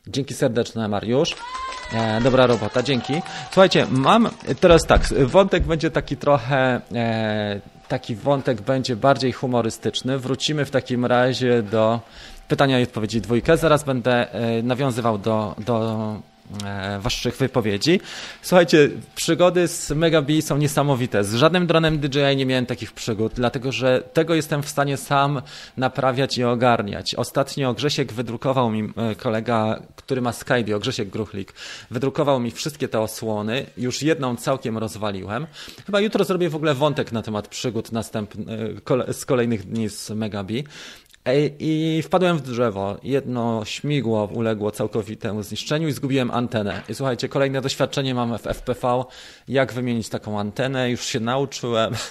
Dzięki 0.07 0.33
serdeczne, 0.33 0.87
Mariusz. 0.87 1.35
E, 1.93 2.21
dobra 2.21 2.47
robota, 2.47 2.83
dzięki. 2.83 3.13
Słuchajcie, 3.45 3.87
mam 3.91 4.29
teraz 4.59 4.81
tak, 4.87 5.01
wątek 5.25 5.63
będzie 5.63 5.91
taki 5.91 6.17
trochę. 6.17 6.81
E, 6.95 7.61
taki 7.87 8.15
wątek 8.15 8.61
będzie 8.61 8.95
bardziej 8.95 9.31
humorystyczny. 9.31 10.17
Wrócimy 10.17 10.65
w 10.65 10.71
takim 10.71 11.05
razie 11.05 11.63
do 11.63 11.99
pytania 12.47 12.79
i 12.79 12.83
odpowiedzi 12.83 13.21
dwójkę. 13.21 13.57
Zaraz 13.57 13.83
będę 13.83 14.33
e, 14.33 14.63
nawiązywał 14.63 15.17
do, 15.17 15.55
do 15.65 16.15
waszych 16.99 17.37
wypowiedzi. 17.37 17.99
Słuchajcie, 18.41 18.89
przygody 19.15 19.67
z 19.67 19.91
Mega 19.91 20.23
są 20.41 20.57
niesamowite. 20.57 21.23
Z 21.23 21.35
żadnym 21.35 21.67
dronem 21.67 21.99
DJI 21.99 22.35
nie 22.35 22.45
miałem 22.45 22.65
takich 22.65 22.91
przygód, 22.91 23.33
dlatego 23.35 23.71
że 23.71 24.03
tego 24.13 24.35
jestem 24.35 24.63
w 24.63 24.69
stanie 24.69 24.97
sam 24.97 25.41
naprawiać 25.77 26.37
i 26.37 26.43
ogarniać. 26.43 27.15
Ostatnio 27.15 27.73
Grzesiek 27.73 28.13
wydrukował 28.13 28.71
mi, 28.71 28.93
e, 28.95 29.15
kolega, 29.15 29.81
który 29.95 30.21
ma 30.21 30.33
Skype, 30.33 30.79
Grzesiek 30.79 31.09
Gruchlik, 31.09 31.53
wydrukował 31.91 32.39
mi 32.39 32.51
wszystkie 32.51 32.87
te 32.87 32.99
osłony. 32.99 33.65
Już 33.77 34.01
jedną 34.01 34.35
całkiem 34.35 34.77
rozwaliłem. 34.77 35.47
Chyba 35.85 35.99
jutro 35.99 36.23
zrobię 36.23 36.49
w 36.49 36.55
ogóle 36.55 36.73
wątek 36.73 37.11
na 37.11 37.21
temat 37.21 37.47
przygód 37.47 37.91
następnych, 37.91 38.47
z 39.11 39.25
kolejnych 39.25 39.63
dni 39.63 39.89
z 39.89 40.09
Mega. 40.09 40.41
I 41.59 42.01
wpadłem 42.05 42.37
w 42.37 42.41
drzewo. 42.41 42.97
Jedno 43.03 43.65
śmigło 43.65 44.29
uległo 44.33 44.71
całkowitemu 44.71 45.43
zniszczeniu 45.43 45.87
i 45.87 45.91
zgubiłem 45.91 46.31
antenę. 46.31 46.81
I 46.89 46.95
słuchajcie, 46.95 47.29
kolejne 47.29 47.61
doświadczenie 47.61 48.15
mam 48.15 48.37
w 48.37 48.47
FPV, 48.47 49.03
jak 49.47 49.73
wymienić 49.73 50.09
taką 50.09 50.39
antenę. 50.39 50.91
Już 50.91 51.05
się 51.05 51.19
nauczyłem. 51.19 51.93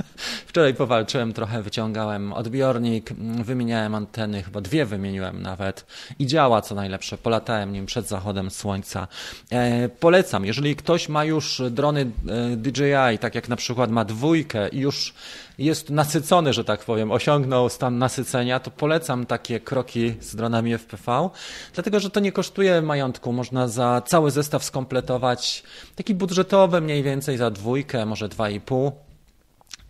Wczoraj 0.46 0.74
powalczyłem 0.74 1.32
trochę, 1.32 1.62
wyciągałem 1.62 2.32
odbiornik, 2.32 3.12
wymieniałem 3.44 3.94
anteny, 3.94 4.42
chyba 4.42 4.60
dwie 4.60 4.86
wymieniłem 4.86 5.42
nawet 5.42 5.86
i 6.18 6.26
działa 6.26 6.62
co 6.62 6.74
najlepsze. 6.74 7.18
Polatałem 7.18 7.72
nim 7.72 7.86
przed 7.86 8.08
zachodem 8.08 8.50
słońca. 8.50 9.08
E, 9.50 9.88
polecam, 9.88 10.44
jeżeli 10.44 10.76
ktoś 10.76 11.08
ma 11.08 11.24
już 11.24 11.62
drony 11.70 12.00
e, 12.00 12.56
DJI, 12.56 13.18
tak 13.20 13.34
jak 13.34 13.48
na 13.48 13.56
przykład 13.56 13.90
ma 13.90 14.04
dwójkę 14.04 14.68
i 14.68 14.78
już 14.78 15.14
jest 15.58 15.90
nasycony, 15.90 16.52
że 16.52 16.64
tak 16.64 16.84
powiem, 16.84 17.10
osiągnął 17.10 17.68
stan 17.68 17.98
nasycenia, 17.98 18.60
to 18.60 18.70
polecam 18.70 19.26
takie 19.26 19.60
kroki 19.60 20.14
z 20.20 20.36
dronami 20.36 20.78
FPV, 20.78 21.30
dlatego 21.74 22.00
że 22.00 22.10
to 22.10 22.20
nie 22.20 22.32
kosztuje 22.32 22.82
majątku. 22.82 23.32
Można 23.32 23.68
za 23.68 24.02
cały 24.06 24.30
zestaw 24.30 24.64
skompletować 24.64 25.62
taki 25.96 26.14
budżetowy 26.14 26.80
mniej 26.80 27.02
więcej 27.02 27.36
za 27.36 27.50
dwójkę, 27.50 28.06
może 28.06 28.28
dwa 28.28 28.50
i 28.50 28.60
pół 28.60 28.92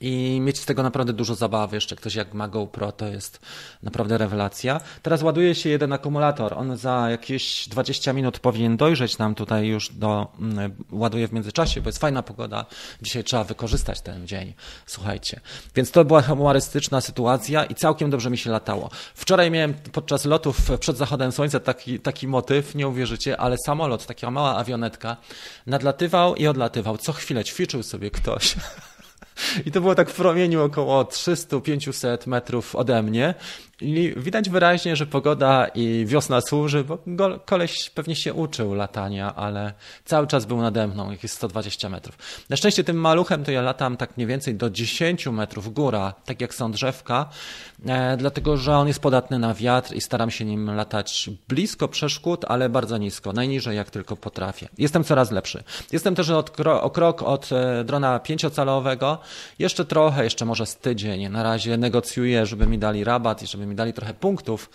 i 0.02 0.40
mieć 0.40 0.58
z 0.60 0.66
tego 0.66 0.82
naprawdę 0.82 1.12
dużo 1.12 1.34
zabawy. 1.34 1.76
Jeszcze 1.76 1.96
ktoś 1.96 2.14
jak 2.14 2.34
ma 2.34 2.48
GoPro 2.48 2.92
to 2.92 3.06
jest 3.06 3.40
naprawdę 3.82 4.18
rewelacja. 4.18 4.80
Teraz 5.02 5.22
ładuje 5.22 5.54
się 5.54 5.68
jeden 5.68 5.92
akumulator. 5.92 6.54
On 6.54 6.76
za 6.76 7.10
jakieś 7.10 7.68
20 7.68 8.12
minut 8.12 8.38
powinien 8.38 8.76
dojrzeć 8.76 9.18
nam 9.18 9.34
tutaj 9.34 9.66
już 9.66 9.92
do, 9.92 10.32
mm, 10.38 10.72
ładuje 10.92 11.28
w 11.28 11.32
międzyczasie, 11.32 11.80
bo 11.80 11.88
jest 11.88 11.98
fajna 11.98 12.22
pogoda. 12.22 12.66
Dzisiaj 13.02 13.24
trzeba 13.24 13.44
wykorzystać 13.44 14.00
ten 14.00 14.26
dzień. 14.26 14.54
Słuchajcie. 14.86 15.40
Więc 15.74 15.90
to 15.90 16.04
była 16.04 16.22
humorystyczna 16.22 17.00
sytuacja 17.00 17.64
i 17.64 17.74
całkiem 17.74 18.10
dobrze 18.10 18.30
mi 18.30 18.38
się 18.38 18.50
latało. 18.50 18.90
Wczoraj 19.14 19.50
miałem 19.50 19.74
podczas 19.74 20.24
lotów 20.24 20.70
przed 20.80 20.96
zachodem 20.96 21.32
słońca 21.32 21.60
taki, 21.60 22.00
taki 22.00 22.28
motyw, 22.28 22.74
nie 22.74 22.88
uwierzycie, 22.88 23.36
ale 23.36 23.56
samolot, 23.66 24.06
taka 24.06 24.30
mała 24.30 24.56
awionetka, 24.56 25.16
nadlatywał 25.66 26.34
i 26.34 26.46
odlatywał. 26.46 26.98
Co 26.98 27.12
chwilę 27.12 27.44
ćwiczył 27.44 27.82
sobie 27.82 28.10
ktoś. 28.10 28.54
I 29.66 29.72
to 29.72 29.80
było 29.80 29.94
tak 29.94 30.10
w 30.10 30.14
promieniu 30.14 30.62
około 30.64 31.02
300-500 31.02 32.26
metrów 32.26 32.76
ode 32.76 33.02
mnie. 33.02 33.34
I 33.82 34.14
widać 34.16 34.50
wyraźnie, 34.50 34.96
że 34.96 35.06
pogoda 35.06 35.66
i 35.74 36.04
wiosna 36.06 36.40
służy, 36.40 36.84
bo 36.84 36.98
koleś 37.44 37.90
pewnie 37.90 38.16
się 38.16 38.34
uczył 38.34 38.74
latania, 38.74 39.34
ale 39.34 39.72
cały 40.04 40.26
czas 40.26 40.46
był 40.46 40.60
nade 40.60 40.86
mną, 40.86 41.10
jakieś 41.10 41.30
120 41.30 41.88
metrów. 41.88 42.18
Na 42.50 42.56
szczęście 42.56 42.84
tym 42.84 42.96
maluchem 42.96 43.44
to 43.44 43.50
ja 43.50 43.62
latam 43.62 43.96
tak 43.96 44.16
mniej 44.16 44.26
więcej 44.26 44.54
do 44.54 44.70
10 44.70 45.26
metrów 45.26 45.74
góra, 45.74 46.14
tak 46.24 46.40
jak 46.40 46.54
są 46.54 46.72
drzewka, 46.72 47.28
e, 47.86 48.16
dlatego 48.16 48.56
że 48.56 48.76
on 48.76 48.88
jest 48.88 49.00
podatny 49.00 49.38
na 49.38 49.54
wiatr 49.54 49.94
i 49.94 50.00
staram 50.00 50.30
się 50.30 50.44
nim 50.44 50.70
latać 50.70 51.30
blisko 51.48 51.88
przeszkód, 51.88 52.44
ale 52.48 52.68
bardzo 52.68 52.98
nisko, 52.98 53.32
najniżej 53.32 53.76
jak 53.76 53.90
tylko 53.90 54.16
potrafię. 54.16 54.68
Jestem 54.78 55.04
coraz 55.04 55.30
lepszy. 55.30 55.64
Jestem 55.92 56.14
też 56.14 56.30
od 56.30 56.60
o 56.66 56.90
krok 56.90 57.22
od 57.22 57.52
e, 57.52 57.84
drona 57.84 58.18
pięciocalowego, 58.18 59.18
jeszcze 59.58 59.84
trochę, 59.84 60.24
jeszcze 60.24 60.44
może 60.44 60.66
z 60.66 60.76
tydzień. 60.76 61.28
Na 61.28 61.42
razie 61.42 61.76
negocjuję, 61.76 62.46
żeby 62.46 62.66
mi 62.66 62.78
dali 62.78 63.04
rabat 63.04 63.42
i 63.42 63.46
żeby 63.46 63.66
mi 63.66 63.71
dali 63.74 63.92
trochę 63.92 64.14
punktów 64.14 64.70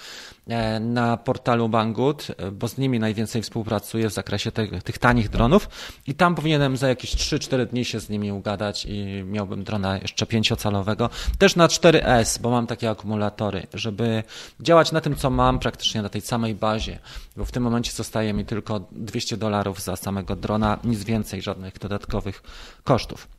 e, 0.48 0.80
na 0.80 1.18
portalu 1.18 1.70
Banggood, 1.70 2.28
e, 2.38 2.52
bo 2.52 2.68
z 2.68 2.78
nimi 2.78 3.00
najwięcej 3.00 3.42
współpracuję 3.42 4.10
w 4.10 4.14
zakresie 4.14 4.52
te, 4.52 4.68
tych 4.82 4.98
tanich 4.98 5.30
dronów 5.30 5.70
i 6.08 6.16
tam 6.16 6.36
powinienem 6.36 6.78
za 6.78 6.88
jakieś 6.88 7.16
3-4 7.16 7.66
dni 7.66 7.86
się 7.86 8.00
z 8.00 8.10
nimi 8.10 8.32
ugadać 8.32 8.86
i 8.86 9.24
miałbym 9.26 9.64
drona 9.64 9.98
jeszcze 9.98 10.26
pięciocalowego. 10.26 11.10
Też 11.38 11.56
na 11.56 11.68
4S, 11.68 12.42
bo 12.42 12.50
mam 12.50 12.68
takie 12.68 12.90
akumulatory, 12.90 13.68
żeby 13.74 14.24
działać 14.60 14.92
na 14.92 15.02
tym, 15.02 15.16
co 15.16 15.30
mam 15.30 15.60
praktycznie 15.60 16.02
na 16.02 16.10
tej 16.10 16.22
samej 16.22 16.56
bazie, 16.56 17.00
bo 17.38 17.46
w 17.46 17.52
tym 17.52 17.64
momencie 17.64 17.92
zostaje 17.92 18.34
mi 18.34 18.46
tylko 18.46 18.80
200 18.92 19.38
dolarów 19.38 19.82
za 19.82 19.96
samego 19.96 20.36
drona, 20.36 20.80
nic 20.84 21.04
więcej, 21.04 21.42
żadnych 21.42 21.80
dodatkowych 21.80 22.44
kosztów. 22.84 23.37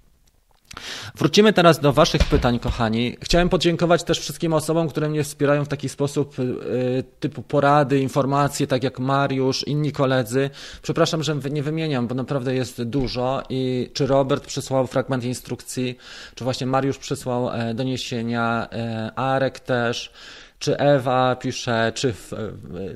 Wrócimy 1.15 1.53
teraz 1.53 1.81
do 1.81 1.93
Waszych 1.93 2.25
pytań, 2.25 2.59
kochani. 2.59 3.17
Chciałem 3.23 3.49
podziękować 3.49 4.05
też 4.05 4.21
wszystkim 4.21 4.53
osobom, 4.53 4.89
które 4.89 5.09
mnie 5.09 5.25
wspierają 5.25 5.65
w 5.65 5.69
taki 5.69 5.89
sposób, 5.89 6.39
yy, 6.39 7.05
typu 7.21 7.43
porady, 7.43 8.01
informacje, 8.01 8.67
tak 8.67 8.83
jak 8.83 8.99
Mariusz, 8.99 9.67
inni 9.67 9.93
koledzy. 9.93 10.51
Przepraszam, 10.83 11.23
że 11.23 11.35
nie 11.51 11.63
wymieniam, 11.63 12.07
bo 12.07 12.15
naprawdę 12.15 12.55
jest 12.55 12.83
dużo. 12.83 13.43
I 13.49 13.91
czy 13.93 14.07
Robert 14.07 14.47
przysłał 14.47 14.87
fragment 14.87 15.25
instrukcji, 15.25 15.99
czy 16.35 16.45
właśnie 16.45 16.67
Mariusz 16.67 16.99
przysłał 16.99 17.51
e, 17.51 17.75
doniesienia, 17.75 18.69
e, 18.73 19.13
Arek 19.17 19.61
też 19.61 20.13
czy 20.59 20.79
Ewa 20.79 21.37
pisze, 21.37 21.93
czy, 21.95 22.15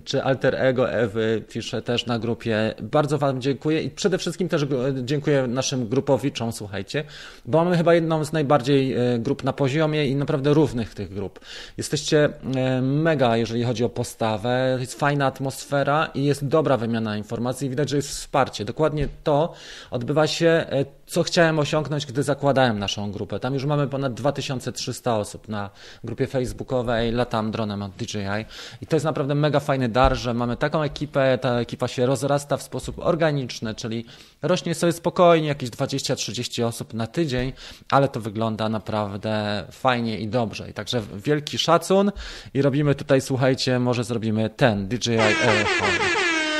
czy 0.04 0.22
alter 0.22 0.54
ego 0.54 0.90
Ewy 0.90 1.42
pisze 1.48 1.82
też 1.82 2.06
na 2.06 2.18
grupie. 2.18 2.74
Bardzo 2.82 3.18
Wam 3.18 3.40
dziękuję 3.40 3.82
i 3.82 3.90
przede 3.90 4.18
wszystkim 4.18 4.48
też 4.48 4.66
dziękuję 5.02 5.46
naszym 5.46 5.88
grupowiczom, 5.88 6.52
słuchajcie, 6.52 7.04
bo 7.46 7.64
mamy 7.64 7.76
chyba 7.76 7.94
jedną 7.94 8.24
z 8.24 8.32
najbardziej 8.32 8.92
e, 8.92 9.18
grup 9.18 9.44
na 9.44 9.52
poziomie 9.52 10.06
i 10.06 10.16
naprawdę 10.16 10.54
równych 10.54 10.94
tych 10.94 11.14
grup. 11.14 11.40
Jesteście 11.76 12.28
e, 12.56 12.82
mega, 12.82 13.36
jeżeli 13.36 13.64
chodzi 13.64 13.84
o 13.84 13.88
postawę, 13.88 14.76
jest 14.80 14.98
fajna 14.98 15.26
atmosfera 15.26 16.10
i 16.14 16.24
jest 16.24 16.46
dobra 16.46 16.76
wymiana 16.76 17.16
informacji. 17.16 17.70
Widać, 17.70 17.88
że 17.88 17.96
jest 17.96 18.08
wsparcie. 18.08 18.64
Dokładnie 18.64 19.08
to 19.24 19.52
odbywa 19.90 20.26
się 20.26 20.46
e, 20.48 20.84
co 21.12 21.22
chciałem 21.22 21.58
osiągnąć, 21.58 22.06
gdy 22.06 22.22
zakładałem 22.22 22.78
naszą 22.78 23.12
grupę. 23.12 23.40
Tam 23.40 23.54
już 23.54 23.64
mamy 23.64 23.88
ponad 23.88 24.14
2300 24.14 25.16
osób 25.16 25.48
na 25.48 25.70
grupie 26.04 26.26
facebookowej, 26.26 27.12
latam 27.12 27.50
dronem 27.50 27.82
od 27.82 27.92
DJI 27.92 28.44
i 28.80 28.86
to 28.86 28.96
jest 28.96 29.04
naprawdę 29.04 29.34
mega 29.34 29.60
fajny 29.60 29.88
dar, 29.88 30.16
że 30.16 30.34
mamy 30.34 30.56
taką 30.56 30.82
ekipę, 30.82 31.38
ta 31.38 31.60
ekipa 31.60 31.88
się 31.88 32.06
rozrasta 32.06 32.56
w 32.56 32.62
sposób 32.62 32.98
organiczny, 32.98 33.74
czyli 33.74 34.04
rośnie 34.42 34.74
sobie 34.74 34.92
spokojnie 34.92 35.48
jakieś 35.48 35.70
20-30 35.70 36.64
osób 36.64 36.94
na 36.94 37.06
tydzień, 37.06 37.52
ale 37.90 38.08
to 38.08 38.20
wygląda 38.20 38.68
naprawdę 38.68 39.64
fajnie 39.70 40.18
i 40.18 40.28
dobrze. 40.28 40.70
I 40.70 40.72
także 40.72 41.02
wielki 41.14 41.58
szacun 41.58 42.12
i 42.54 42.62
robimy 42.62 42.94
tutaj, 42.94 43.20
słuchajcie, 43.20 43.78
może 43.78 44.04
zrobimy 44.04 44.50
ten 44.50 44.88
DJI 44.88 45.18
Air 45.18 45.66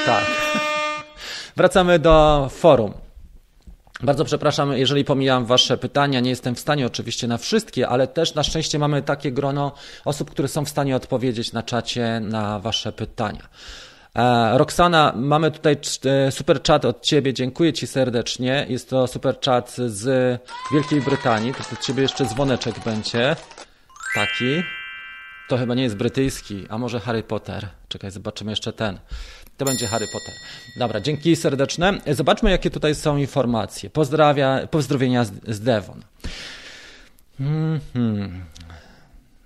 Tak. 0.06 0.24
Wracamy 1.56 1.98
do 1.98 2.48
forum. 2.50 3.11
Bardzo 4.02 4.24
przepraszam, 4.24 4.72
jeżeli 4.72 5.04
pomijam 5.04 5.46
Wasze 5.46 5.78
pytania. 5.78 6.20
Nie 6.20 6.30
jestem 6.30 6.54
w 6.54 6.60
stanie 6.60 6.86
oczywiście 6.86 7.28
na 7.28 7.38
wszystkie, 7.38 7.88
ale 7.88 8.06
też 8.06 8.34
na 8.34 8.42
szczęście 8.42 8.78
mamy 8.78 9.02
takie 9.02 9.32
grono 9.32 9.72
osób, 10.04 10.30
które 10.30 10.48
są 10.48 10.64
w 10.64 10.68
stanie 10.68 10.96
odpowiedzieć 10.96 11.52
na 11.52 11.62
czacie 11.62 12.20
na 12.20 12.58
Wasze 12.58 12.92
pytania. 12.92 13.48
E, 14.14 14.58
Roxana, 14.58 15.12
mamy 15.16 15.50
tutaj 15.50 15.76
e, 16.04 16.32
super 16.32 16.62
chat 16.62 16.84
od 16.84 17.02
Ciebie, 17.02 17.34
dziękuję 17.34 17.72
Ci 17.72 17.86
serdecznie. 17.86 18.66
Jest 18.68 18.90
to 18.90 19.06
super 19.06 19.36
chat 19.44 19.76
z 19.86 20.40
Wielkiej 20.72 21.00
Brytanii, 21.00 21.54
to 21.54 21.60
od 21.72 21.80
Ciebie 21.80 22.02
jeszcze 22.02 22.24
dzwoneczek 22.24 22.74
będzie. 22.84 23.36
Taki. 24.14 24.62
to 25.48 25.58
chyba 25.58 25.74
nie 25.74 25.82
jest 25.82 25.96
brytyjski, 25.96 26.66
a 26.68 26.78
może 26.78 27.00
Harry 27.00 27.22
Potter. 27.22 27.68
Czekaj, 27.88 28.10
zobaczymy 28.10 28.52
jeszcze 28.52 28.72
ten. 28.72 28.98
To 29.62 29.66
będzie 29.66 29.86
Harry 29.86 30.06
Potter. 30.12 30.34
Dobra, 30.76 31.00
dzięki 31.00 31.36
serdeczne. 31.36 32.00
Zobaczmy, 32.06 32.50
jakie 32.50 32.70
tutaj 32.70 32.94
są 32.94 33.16
informacje. 33.16 33.90
Pozdrawia, 33.90 34.66
pozdrowienia 34.66 35.24
z, 35.24 35.32
z 35.48 35.60
Devon. 35.60 36.02
Mm 37.40 37.80
-hmm. 37.94 38.30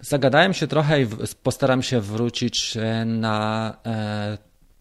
Zagadałem 0.00 0.55
się 0.55 0.66
trochę 0.66 1.02
i 1.02 1.07
postaram 1.42 1.83
się 1.83 2.00
wrócić 2.00 2.76
e, 2.76 3.05
na 3.05 3.76
e, 3.87 4.38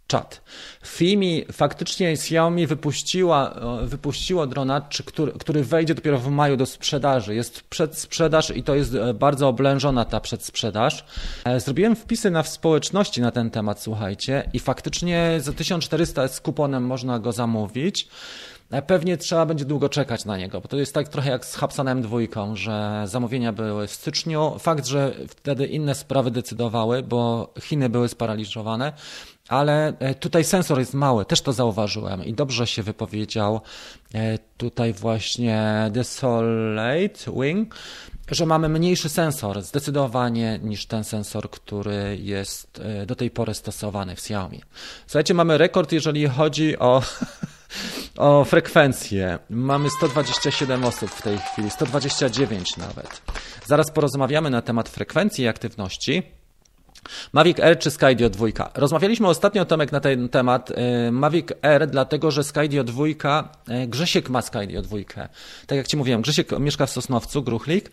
czat. 0.07 0.41
Fimi 0.85 1.45
faktycznie 1.51 2.09
Xiaomi 2.09 2.67
wypuściła, 2.67 3.55
wypuściło 3.83 4.47
dronacz, 4.47 5.03
który, 5.03 5.31
który 5.31 5.63
wejdzie 5.63 5.95
dopiero 5.95 6.19
w 6.19 6.29
maju 6.29 6.57
do 6.57 6.65
sprzedaży. 6.65 7.35
Jest 7.35 7.61
przedsprzedaż 7.61 8.49
i 8.49 8.63
to 8.63 8.75
jest 8.75 8.95
e, 8.95 9.13
bardzo 9.13 9.47
oblężona 9.47 10.05
ta 10.05 10.19
przedsprzedaż. 10.19 11.05
E, 11.45 11.59
zrobiłem 11.59 11.95
wpisy 11.95 12.31
na 12.31 12.43
społeczności 12.43 13.21
na 13.21 13.31
ten 13.31 13.49
temat, 13.49 13.81
słuchajcie, 13.81 14.49
i 14.53 14.59
faktycznie 14.59 15.37
za 15.39 15.53
1400 15.53 16.27
z 16.27 16.41
kuponem 16.41 16.85
można 16.85 17.19
go 17.19 17.31
zamówić. 17.31 18.07
E, 18.71 18.81
pewnie 18.81 19.17
trzeba 19.17 19.45
będzie 19.45 19.65
długo 19.65 19.89
czekać 19.89 20.25
na 20.25 20.37
niego, 20.37 20.61
bo 20.61 20.67
to 20.67 20.77
jest 20.77 20.93
tak 20.93 21.09
trochę 21.09 21.29
jak 21.29 21.45
z 21.45 21.55
Hapsanem 21.55 22.01
dwójką, 22.01 22.55
że 22.55 23.03
zamówienia 23.05 23.53
były 23.53 23.87
w 23.87 23.91
styczniu. 23.91 24.55
Fakt, 24.59 24.85
że 24.85 25.15
wtedy 25.27 25.65
inne 25.65 25.95
sprawy 25.95 26.31
decydowały, 26.31 27.03
bo 27.03 27.53
Chiny 27.61 27.89
były 27.89 28.09
sparaliżowane, 28.09 28.93
ale 29.47 29.93
e, 29.99 30.15
tutaj 30.15 30.43
sensor 30.43 30.79
jest 30.79 30.93
mały, 30.93 31.25
też 31.25 31.41
to 31.41 31.53
zauważyłem 31.53 32.25
i 32.25 32.33
dobrze 32.33 32.67
się 32.67 32.83
wypowiedział 32.83 33.61
e, 34.13 34.37
tutaj 34.57 34.93
właśnie 34.93 35.89
Desolate 35.91 37.31
Wing, 37.41 37.75
że 38.31 38.45
mamy 38.45 38.69
mniejszy 38.69 39.09
sensor 39.09 39.61
zdecydowanie 39.61 40.59
niż 40.63 40.85
ten 40.85 41.03
sensor, 41.03 41.49
który 41.49 42.17
jest 42.21 42.81
do 43.07 43.15
tej 43.15 43.31
pory 43.31 43.53
stosowany 43.53 44.15
w 44.15 44.19
Xiaomi. 44.19 44.61
Słuchajcie, 45.07 45.33
mamy 45.33 45.57
rekord, 45.57 45.91
jeżeli 45.91 46.27
chodzi 46.27 46.79
o 46.79 47.01
o 48.17 48.45
frekwencję. 48.45 49.39
Mamy 49.49 49.89
127 49.89 50.85
osób 50.85 51.09
w 51.09 51.21
tej 51.21 51.37
chwili, 51.37 51.71
129 51.71 52.77
nawet. 52.77 53.21
Zaraz 53.65 53.91
porozmawiamy 53.91 54.49
na 54.49 54.61
temat 54.61 54.89
frekwencji 54.89 55.43
i 55.43 55.47
aktywności. 55.47 56.23
Mavic 57.33 57.59
Air 57.59 57.79
czy 57.79 57.91
Skydio 57.91 58.29
2? 58.29 58.47
Rozmawialiśmy 58.75 59.27
ostatnio, 59.27 59.65
Tomek, 59.65 59.91
na 59.91 59.99
ten 59.99 60.29
temat. 60.29 60.71
Y, 60.71 61.11
Mavic 61.11 61.47
Air, 61.61 61.87
dlatego 61.87 62.31
że 62.31 62.43
Skydio 62.43 62.83
2, 62.83 63.05
y, 63.05 63.87
Grzesiek 63.87 64.29
ma 64.29 64.41
Skydio 64.41 64.81
2. 64.81 64.97
Tak 65.67 65.77
jak 65.77 65.87
Ci 65.87 65.97
mówiłem, 65.97 66.21
Grzesiek 66.21 66.59
mieszka 66.59 66.85
w 66.85 66.89
Sosnowcu, 66.89 67.43
Gruchlik, 67.43 67.91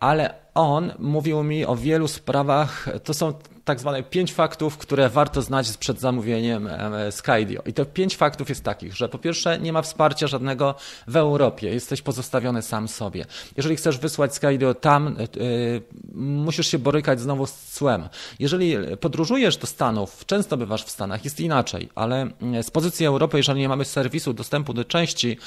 ale 0.00 0.34
on 0.54 0.92
mówił 0.98 1.42
mi 1.42 1.66
o 1.66 1.76
wielu 1.76 2.08
sprawach. 2.08 2.88
To 3.04 3.14
są 3.14 3.34
tak 3.64 3.80
zwane 3.80 4.02
pięć 4.02 4.32
faktów, 4.32 4.78
które 4.78 5.08
warto 5.08 5.42
znać 5.42 5.76
przed 5.76 6.00
zamówieniem 6.00 6.68
Skydio. 7.10 7.62
I 7.66 7.72
to 7.72 7.84
pięć 7.84 8.16
faktów 8.16 8.48
jest 8.48 8.64
takich, 8.64 8.96
że 8.96 9.08
po 9.08 9.18
pierwsze 9.18 9.58
nie 9.58 9.72
ma 9.72 9.82
wsparcia 9.82 10.26
żadnego 10.26 10.74
w 11.06 11.16
Europie, 11.16 11.68
jesteś 11.68 12.02
pozostawiony 12.02 12.62
sam 12.62 12.88
sobie. 12.88 13.24
Jeżeli 13.56 13.76
chcesz 13.76 13.98
wysłać 13.98 14.34
Skydio 14.34 14.74
tam, 14.74 15.16
yy, 15.36 15.82
musisz 16.14 16.66
się 16.66 16.78
borykać 16.78 17.20
znowu 17.20 17.46
z 17.46 17.52
cłem. 17.52 18.08
Jeżeli 18.38 18.76
podróżujesz 19.00 19.56
do 19.56 19.66
Stanów, 19.66 20.26
często 20.26 20.56
bywasz 20.56 20.84
w 20.84 20.90
Stanach, 20.90 21.24
jest 21.24 21.40
inaczej, 21.40 21.88
ale 21.94 22.30
z 22.62 22.70
pozycji 22.70 23.06
Europy, 23.06 23.36
jeżeli 23.36 23.60
nie 23.60 23.68
mamy 23.68 23.84
serwisu, 23.84 24.32
dostępu 24.32 24.74
do 24.74 24.84
części 24.84 25.38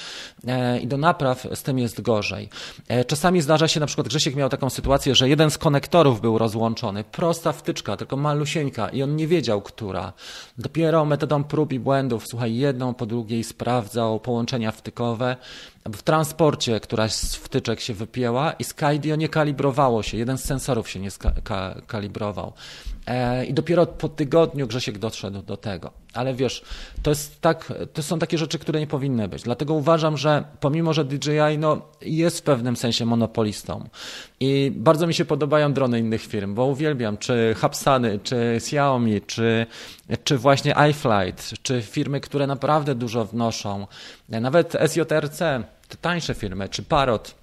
yy, 0.43 0.79
i 0.79 0.87
do 0.87 0.97
napraw, 0.97 1.47
z 1.55 1.63
tym 1.63 1.79
jest 1.79 2.01
gorzej. 2.01 2.49
Czasami 3.07 3.41
zdarza 3.41 3.67
się, 3.67 3.79
na 3.79 3.85
przykład 3.85 4.07
Grzesiek 4.07 4.35
miał 4.35 4.49
taką 4.49 4.69
sytuację, 4.69 5.15
że 5.15 5.29
jeden 5.29 5.51
z 5.51 5.57
konektorów 5.57 6.21
był 6.21 6.37
rozłączony, 6.37 7.03
prosta 7.03 7.51
wtyczka, 7.51 7.97
tylko 8.07 8.17
malusieńka 8.17 8.89
i 8.89 9.03
on 9.03 9.15
nie 9.15 9.27
wiedział, 9.27 9.61
która. 9.61 10.13
Dopiero 10.57 11.05
metodą 11.05 11.43
prób 11.43 11.73
i 11.73 11.79
błędów, 11.79 12.23
słuchaj, 12.27 12.55
jedną 12.55 12.93
po 12.93 13.05
drugiej 13.05 13.43
sprawdzał 13.43 14.19
połączenia 14.19 14.71
wtykowe. 14.71 15.37
W 15.93 16.03
transporcie 16.03 16.79
któraś 16.79 17.13
z 17.13 17.35
wtyczek 17.35 17.79
się 17.79 17.93
wypięła 17.93 18.51
i 18.51 18.63
Skydio 18.63 19.15
nie 19.15 19.29
kalibrowało 19.29 20.03
się, 20.03 20.17
jeden 20.17 20.37
z 20.37 20.43
sensorów 20.43 20.89
się 20.89 20.99
nie 20.99 21.09
kalibrował. 21.87 22.53
E, 23.07 23.45
I 23.45 23.53
dopiero 23.53 23.85
po 23.85 24.09
tygodniu 24.09 24.67
Grzesiek 24.67 24.97
doszedł 24.97 25.41
do 25.41 25.57
tego. 25.57 25.91
Ale 26.13 26.33
wiesz, 26.33 26.63
to, 27.03 27.11
jest 27.11 27.41
tak, 27.41 27.73
to 27.93 28.03
są 28.03 28.19
takie 28.19 28.37
rzeczy, 28.37 28.59
które 28.59 28.79
nie 28.79 28.87
powinny 28.87 29.27
być. 29.27 29.43
Dlatego 29.43 29.73
uważam, 29.73 30.17
że 30.17 30.43
pomimo, 30.59 30.93
że 30.93 31.05
DJI 31.05 31.57
no, 31.59 31.81
jest 32.01 32.39
w 32.39 32.41
pewnym 32.41 32.75
sensie 32.75 33.05
monopolistą 33.05 33.89
i 34.39 34.71
bardzo 34.75 35.07
mi 35.07 35.13
się 35.13 35.25
podobają 35.25 35.73
drony 35.73 35.99
innych 35.99 36.21
firm, 36.21 36.55
bo 36.55 36.65
uwielbiam, 36.65 37.17
czy 37.17 37.55
Hapsany, 37.57 38.19
czy 38.23 38.53
Xiaomi, 38.55 39.21
czy, 39.21 39.65
czy 40.23 40.37
właśnie 40.37 40.75
iFlight, 40.89 41.53
czy 41.61 41.81
firmy, 41.81 42.21
które 42.21 42.47
naprawdę 42.47 42.95
dużo 42.95 43.25
wnoszą, 43.25 43.87
nawet 44.29 44.73
SJRC, 44.87 45.41
te 45.87 45.97
tańsze 45.97 46.33
firmy, 46.33 46.69
czy 46.69 46.83
Parrot, 46.83 47.35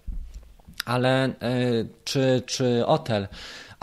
ale, 0.84 1.24
e, 1.24 1.32
czy, 2.04 2.42
czy 2.46 2.86
Otel, 2.86 3.28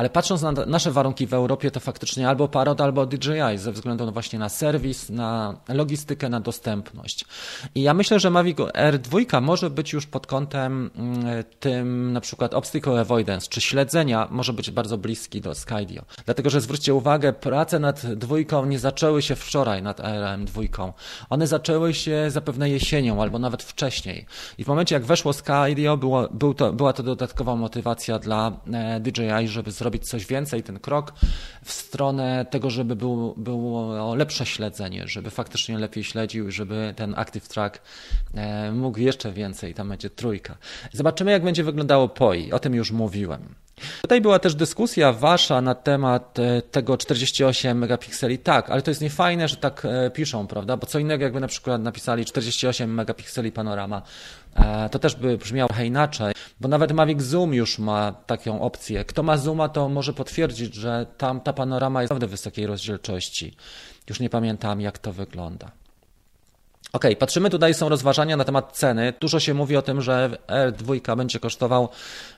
ale 0.02 0.10
patrząc 0.10 0.42
na 0.42 0.52
nasze 0.52 0.92
warunki 0.92 1.28
w 1.28 1.34
Europie, 1.34 1.72
to 1.72 1.80
faktycznie 1.80 2.30
albo 2.30 2.48
Parrot, 2.48 2.82
albo 2.82 3.06
DJI, 3.06 3.58
ze 3.58 3.72
względu 3.72 4.12
właśnie 4.12 4.40
na 4.40 4.50
serwis, 4.50 5.10
na 5.10 5.56
logistykę, 5.68 6.30
na 6.30 6.40
dostępność. 6.40 7.26
I 7.76 7.82
ja 7.82 7.94
myślę, 7.94 8.20
że 8.20 8.30
Mavic 8.30 8.58
R2 8.58 9.42
może 9.42 9.70
być 9.70 9.94
już 9.94 10.06
pod 10.06 10.28
kątem 10.28 10.92
mm, 10.96 11.44
tym 11.60 12.14
na 12.14 12.22
przykład 12.22 12.54
obstacle 12.54 13.00
avoidance, 13.00 13.48
czy 13.50 13.62
śledzenia, 13.62 14.28
może 14.32 14.54
być 14.54 14.72
bardzo 14.72 14.98
bliski 14.98 15.42
do 15.42 15.56
Skydio. 15.56 16.02
Dlatego, 16.26 16.50
że 16.50 16.62
zwróćcie 16.62 16.94
uwagę, 16.94 17.34
prace 17.34 17.80
nad 17.80 18.06
dwójką 18.06 18.66
nie 18.66 18.80
zaczęły 18.80 19.22
się 19.22 19.36
wczoraj, 19.36 19.84
nad 19.84 20.00
RM2. 20.00 20.94
One 21.30 21.48
zaczęły 21.48 21.94
się 21.94 22.26
zapewne 22.28 22.70
jesienią, 22.70 23.22
albo 23.22 23.40
nawet 23.40 23.64
wcześniej. 23.64 24.26
I 24.58 24.64
w 24.64 24.68
momencie, 24.68 24.96
jak 24.96 25.06
weszło 25.06 25.34
Skydio, 25.34 25.98
było, 25.98 26.28
był 26.32 26.54
to, 26.54 26.74
była 26.74 26.94
to 26.94 27.04
dodatkowa 27.04 27.56
motywacja 27.56 28.20
dla 28.20 28.52
e, 28.74 29.00
DJI, 29.00 29.48
żeby 29.48 29.72
zrobić 29.72 29.91
zrobić 29.92 30.10
coś 30.10 30.26
więcej, 30.26 30.64
ten 30.64 30.80
krok 30.80 31.14
w 31.64 31.72
stronę 31.72 32.46
tego, 32.50 32.70
żeby 32.70 32.96
było, 32.96 33.34
było 33.38 34.16
lepsze 34.16 34.46
śledzenie, 34.46 35.08
żeby 35.08 35.30
faktycznie 35.30 35.78
lepiej 35.78 36.04
śledził, 36.04 36.52
żeby 36.52 36.94
ten 36.96 37.14
Active 37.18 37.48
Track 37.48 37.82
e, 38.34 38.72
mógł 38.72 39.00
jeszcze 39.00 39.32
więcej, 39.32 39.74
tam 39.74 39.90
będzie 39.90 40.10
trójka. 40.10 40.58
Zobaczymy, 40.94 41.32
jak 41.32 41.44
będzie 41.44 41.64
wyglądało 41.64 42.10
POI, 42.10 42.52
o 42.52 42.60
tym 42.60 42.76
już 42.76 42.92
mówiłem. 42.92 43.56
Tutaj 44.02 44.22
była 44.22 44.40
też 44.40 44.56
dyskusja 44.56 45.14
wasza 45.14 45.62
na 45.62 45.76
temat 45.76 46.40
e, 46.40 46.62
tego 46.62 46.98
48 46.98 47.78
megapikseli. 47.78 48.38
Tak, 48.38 48.70
ale 48.70 48.82
to 48.82 48.92
jest 48.92 49.02
niefajne, 49.02 49.48
że 49.48 49.56
tak 49.56 49.86
e, 49.86 50.10
piszą, 50.10 50.48
prawda? 50.48 50.78
Bo 50.78 50.88
co 50.88 51.00
innego, 51.00 51.24
jakby 51.24 51.40
na 51.40 51.48
przykład 51.48 51.82
napisali 51.82 52.26
48 52.26 52.94
megapikseli 52.94 53.52
panorama, 53.52 54.02
to 54.92 55.00
też 55.00 55.16
by 55.16 55.38
brzmiało 55.38 55.70
inaczej, 55.86 56.34
bo 56.60 56.68
nawet 56.68 56.92
Mavic 56.92 57.22
Zoom 57.22 57.54
już 57.54 57.80
ma 57.80 58.12
taką 58.12 58.62
opcję. 58.62 59.06
Kto 59.06 59.24
ma 59.24 59.38
Zooma, 59.38 59.70
to 59.70 59.90
może 59.90 60.14
potwierdzić, 60.14 60.76
że 60.76 61.06
tam 61.18 61.42
ta 61.42 61.54
panorama 61.54 62.02
jest 62.02 62.10
naprawdę 62.10 62.28
wysokiej 62.28 62.66
rozdzielczości. 62.66 63.56
Już 64.10 64.20
nie 64.20 64.30
pamiętam, 64.30 64.82
jak 64.82 64.98
to 64.98 65.14
wygląda. 65.14 65.72
Ok, 66.94 67.06
patrzymy 67.20 67.50
tutaj, 67.50 67.74
są 67.74 67.90
rozważania 67.90 68.38
na 68.38 68.44
temat 68.44 68.78
ceny. 68.78 69.14
Dużo 69.20 69.40
się 69.40 69.54
mówi 69.54 69.78
o 69.78 69.82
tym, 69.82 70.02
że 70.02 70.38
R2 70.48 71.16
będzie 71.18 71.40
kosztował 71.40 71.90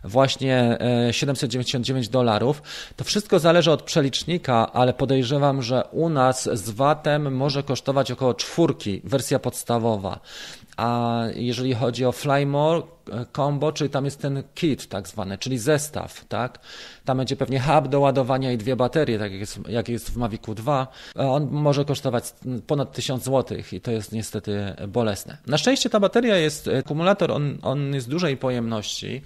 właśnie 0.03 0.77
799 1.11 2.07
e, 2.07 2.09
dolarów. 2.09 2.61
To 2.95 3.03
wszystko 3.03 3.39
zależy 3.39 3.71
od 3.71 3.81
przelicznika, 3.81 4.73
ale 4.73 4.93
podejrzewam, 4.93 5.61
że 5.61 5.83
u 5.91 6.09
nas 6.09 6.49
z 6.53 6.69
VAT-em 6.69 7.35
może 7.35 7.63
kosztować 7.63 8.11
około 8.11 8.33
czwórki, 8.33 9.01
wersja 9.03 9.39
podstawowa. 9.39 10.19
A 10.77 11.21
jeżeli 11.35 11.73
chodzi 11.73 12.05
o 12.05 12.11
Flymore 12.11 12.81
combo, 13.35 13.71
czyli 13.71 13.89
tam 13.89 14.05
jest 14.05 14.21
ten 14.21 14.43
kit 14.55 14.87
tak 14.87 15.07
zwany, 15.07 15.37
czyli 15.37 15.57
zestaw, 15.57 16.25
tak? 16.25 16.59
Tam 17.05 17.17
będzie 17.17 17.35
pewnie 17.35 17.59
hub 17.59 17.87
do 17.87 17.99
ładowania 17.99 18.51
i 18.51 18.57
dwie 18.57 18.75
baterie, 18.75 19.19
tak 19.19 19.31
jak 19.31 19.39
jest, 19.39 19.59
jak 19.67 19.89
jest 19.89 20.09
w 20.09 20.17
Mavicu 20.17 20.55
2. 20.55 20.87
On 21.15 21.47
może 21.51 21.85
kosztować 21.85 22.33
ponad 22.67 22.91
1000 22.91 23.23
zł 23.23 23.57
i 23.71 23.81
to 23.81 23.91
jest 23.91 24.11
niestety 24.11 24.75
bolesne. 24.87 25.37
Na 25.47 25.57
szczęście 25.57 25.89
ta 25.89 25.99
bateria 25.99 26.37
jest, 26.37 26.69
akumulator, 26.79 27.31
on, 27.31 27.57
on 27.61 27.93
jest 27.93 28.09
dużej 28.09 28.37
pojemności 28.37 29.21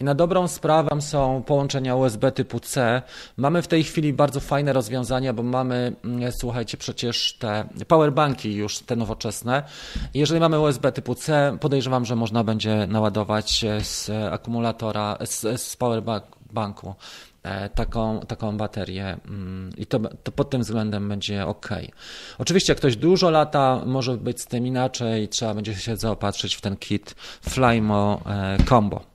i 0.00 0.04
na 0.04 0.14
dobrą 0.14 0.48
sprawę 0.48 1.00
są 1.00 1.42
połączenia 1.46 1.96
USB 1.96 2.32
typu 2.32 2.60
C. 2.60 3.02
Mamy 3.36 3.62
w 3.62 3.68
tej 3.68 3.84
chwili 3.84 4.12
bardzo 4.12 4.40
fajne 4.40 4.72
rozwiązania, 4.72 5.32
bo 5.32 5.42
mamy, 5.42 5.92
mm, 6.04 6.32
słuchajcie, 6.32 6.76
przecież 6.76 7.36
te 7.38 7.64
powerbanki 7.88 8.54
już, 8.54 8.78
te 8.78 8.96
nowoczesne. 8.96 9.62
Jeżeli 10.14 10.40
mamy 10.40 10.60
USB 10.60 10.92
typu 10.92 11.14
C, 11.14 11.56
podejrzewam, 11.60 12.04
że 12.04 12.16
można 12.16 12.44
będzie 12.44 12.86
naładować 12.86 13.19
z 13.82 14.10
akumulatora, 14.32 15.18
z, 15.24 15.60
z 15.60 15.76
powerbanku 15.76 16.94
e, 17.42 17.68
taką, 17.68 18.20
taką 18.20 18.56
baterię 18.56 19.16
mm, 19.28 19.70
i 19.76 19.86
to, 19.86 19.98
to 19.98 20.32
pod 20.32 20.50
tym 20.50 20.60
względem 20.60 21.08
będzie 21.08 21.46
ok. 21.46 21.68
Oczywiście, 22.38 22.70
jak 22.70 22.78
ktoś 22.78 22.96
dużo 22.96 23.30
lata, 23.30 23.82
może 23.86 24.16
być 24.16 24.40
z 24.40 24.46
tym 24.46 24.66
inaczej, 24.66 25.28
trzeba 25.28 25.54
będzie 25.54 25.74
się 25.74 25.96
zaopatrzyć 25.96 26.54
w 26.54 26.60
ten 26.60 26.76
kit 26.76 27.14
Flymo 27.42 28.20
e, 28.26 28.56
Combo. 28.68 29.10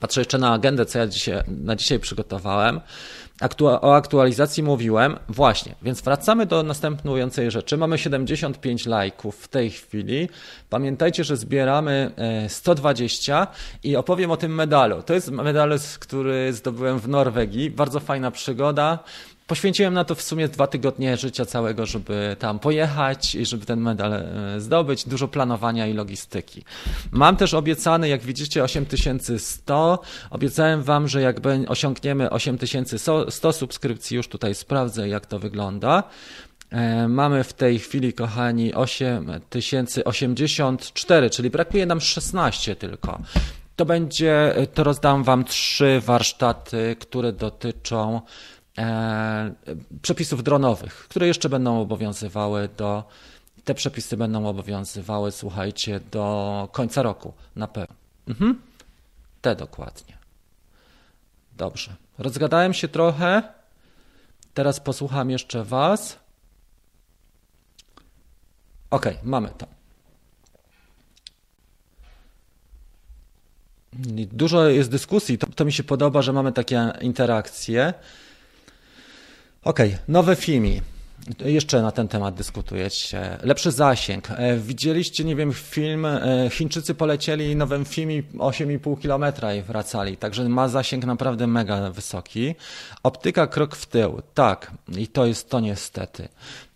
Patrzę 0.00 0.20
jeszcze 0.20 0.38
na 0.38 0.52
agendę, 0.52 0.86
co 0.86 0.98
ja 0.98 1.06
dzisiaj, 1.06 1.42
na 1.48 1.76
dzisiaj 1.76 1.98
przygotowałem. 1.98 2.80
O 3.80 3.94
aktualizacji 3.94 4.62
mówiłem. 4.62 5.16
Właśnie, 5.28 5.74
więc 5.82 6.00
wracamy 6.00 6.46
do 6.46 6.62
następującej 6.62 7.50
rzeczy. 7.50 7.76
Mamy 7.76 7.98
75 7.98 8.86
lajków 8.86 9.36
w 9.36 9.48
tej 9.48 9.70
chwili. 9.70 10.28
Pamiętajcie, 10.70 11.24
że 11.24 11.36
zbieramy 11.36 12.10
120 12.48 13.42
e, 13.42 13.46
i 13.82 13.96
opowiem 13.96 14.30
o 14.30 14.36
tym 14.36 14.54
medalu. 14.54 15.02
To 15.02 15.14
jest 15.14 15.30
medal, 15.30 15.78
który 15.98 16.52
zdobyłem 16.52 16.98
w 16.98 17.08
Norwegii. 17.08 17.70
Bardzo 17.70 18.00
fajna 18.00 18.30
przygoda. 18.30 18.98
Poświęciłem 19.50 19.94
na 19.94 20.04
to 20.04 20.14
w 20.14 20.22
sumie 20.22 20.48
dwa 20.48 20.66
tygodnie 20.66 21.16
życia 21.16 21.44
całego, 21.44 21.86
żeby 21.86 22.36
tam 22.38 22.58
pojechać 22.58 23.34
i 23.34 23.46
żeby 23.46 23.66
ten 23.66 23.80
medal 23.80 24.12
e, 24.12 24.60
zdobyć. 24.60 25.08
Dużo 25.08 25.28
planowania 25.28 25.86
i 25.86 25.92
logistyki. 25.92 26.64
Mam 27.10 27.36
też 27.36 27.54
obiecany, 27.54 28.08
jak 28.08 28.22
widzicie, 28.22 28.64
8100. 28.64 29.98
Obiecałem 30.30 30.82
Wam, 30.82 31.08
że 31.08 31.20
jak 31.20 31.36
osiągniemy 31.68 32.30
8100 32.30 33.52
subskrypcji, 33.52 34.16
już 34.16 34.28
tutaj 34.28 34.54
sprawdzę, 34.54 35.08
jak 35.08 35.26
to 35.26 35.38
wygląda. 35.38 36.02
E, 36.70 37.08
mamy 37.08 37.44
w 37.44 37.52
tej 37.52 37.78
chwili, 37.78 38.12
kochani, 38.12 38.74
8084, 38.74 41.30
czyli 41.30 41.50
brakuje 41.50 41.86
nam 41.86 42.00
16 42.00 42.76
tylko. 42.76 43.20
To 43.76 43.84
będzie, 43.84 44.54
to 44.74 44.84
rozdam 44.84 45.24
Wam 45.24 45.44
trzy 45.44 46.00
warsztaty, 46.04 46.96
które 47.00 47.32
dotyczą 47.32 48.20
E, 48.20 48.22
przepisów 50.02 50.42
dronowych, 50.42 50.94
które 50.94 51.26
jeszcze 51.26 51.48
będą 51.48 51.80
obowiązywały 51.80 52.68
do. 52.76 53.04
Te 53.64 53.74
przepisy 53.74 54.16
będą 54.16 54.46
obowiązywały, 54.46 55.32
słuchajcie, 55.32 56.00
do 56.10 56.68
końca 56.72 57.02
roku 57.02 57.32
na 57.56 57.68
pewno. 57.68 57.96
Mhm. 58.28 58.62
Te 59.40 59.56
dokładnie. 59.56 60.18
Dobrze. 61.56 61.96
Rozgadałem 62.18 62.74
się 62.74 62.88
trochę. 62.88 63.42
Teraz 64.54 64.80
posłucham 64.80 65.30
jeszcze 65.30 65.64
Was. 65.64 66.18
Ok, 68.90 69.06
mamy 69.22 69.48
to. 69.58 69.66
Dużo 74.32 74.68
jest 74.68 74.90
dyskusji. 74.90 75.38
To, 75.38 75.46
to 75.46 75.64
mi 75.64 75.72
się 75.72 75.82
podoba, 75.84 76.22
że 76.22 76.32
mamy 76.32 76.52
takie 76.52 76.92
interakcje. 77.00 77.94
Okej, 79.64 79.88
okay, 79.88 80.04
nowe 80.08 80.36
filmy. 80.36 80.80
Jeszcze 81.44 81.82
na 81.82 81.92
ten 81.92 82.08
temat 82.08 82.34
dyskutujecie. 82.34 83.38
Lepszy 83.42 83.70
zasięg. 83.70 84.30
E, 84.30 84.56
widzieliście, 84.56 85.24
nie 85.24 85.36
wiem, 85.36 85.52
film, 85.52 86.06
e, 86.06 86.50
Chińczycy 86.50 86.94
polecieli 86.94 87.56
nowym 87.56 87.84
filmie 87.84 88.22
8,5 88.22 89.02
km 89.02 89.56
i 89.58 89.62
wracali, 89.62 90.16
także 90.16 90.48
ma 90.48 90.68
zasięg 90.68 91.04
naprawdę 91.04 91.46
mega 91.46 91.90
wysoki. 91.90 92.54
Optyka 93.02 93.46
krok 93.46 93.76
w 93.76 93.86
tył, 93.86 94.22
tak, 94.34 94.70
i 94.98 95.08
to 95.08 95.26
jest 95.26 95.50
to 95.50 95.60
niestety. 95.60 96.28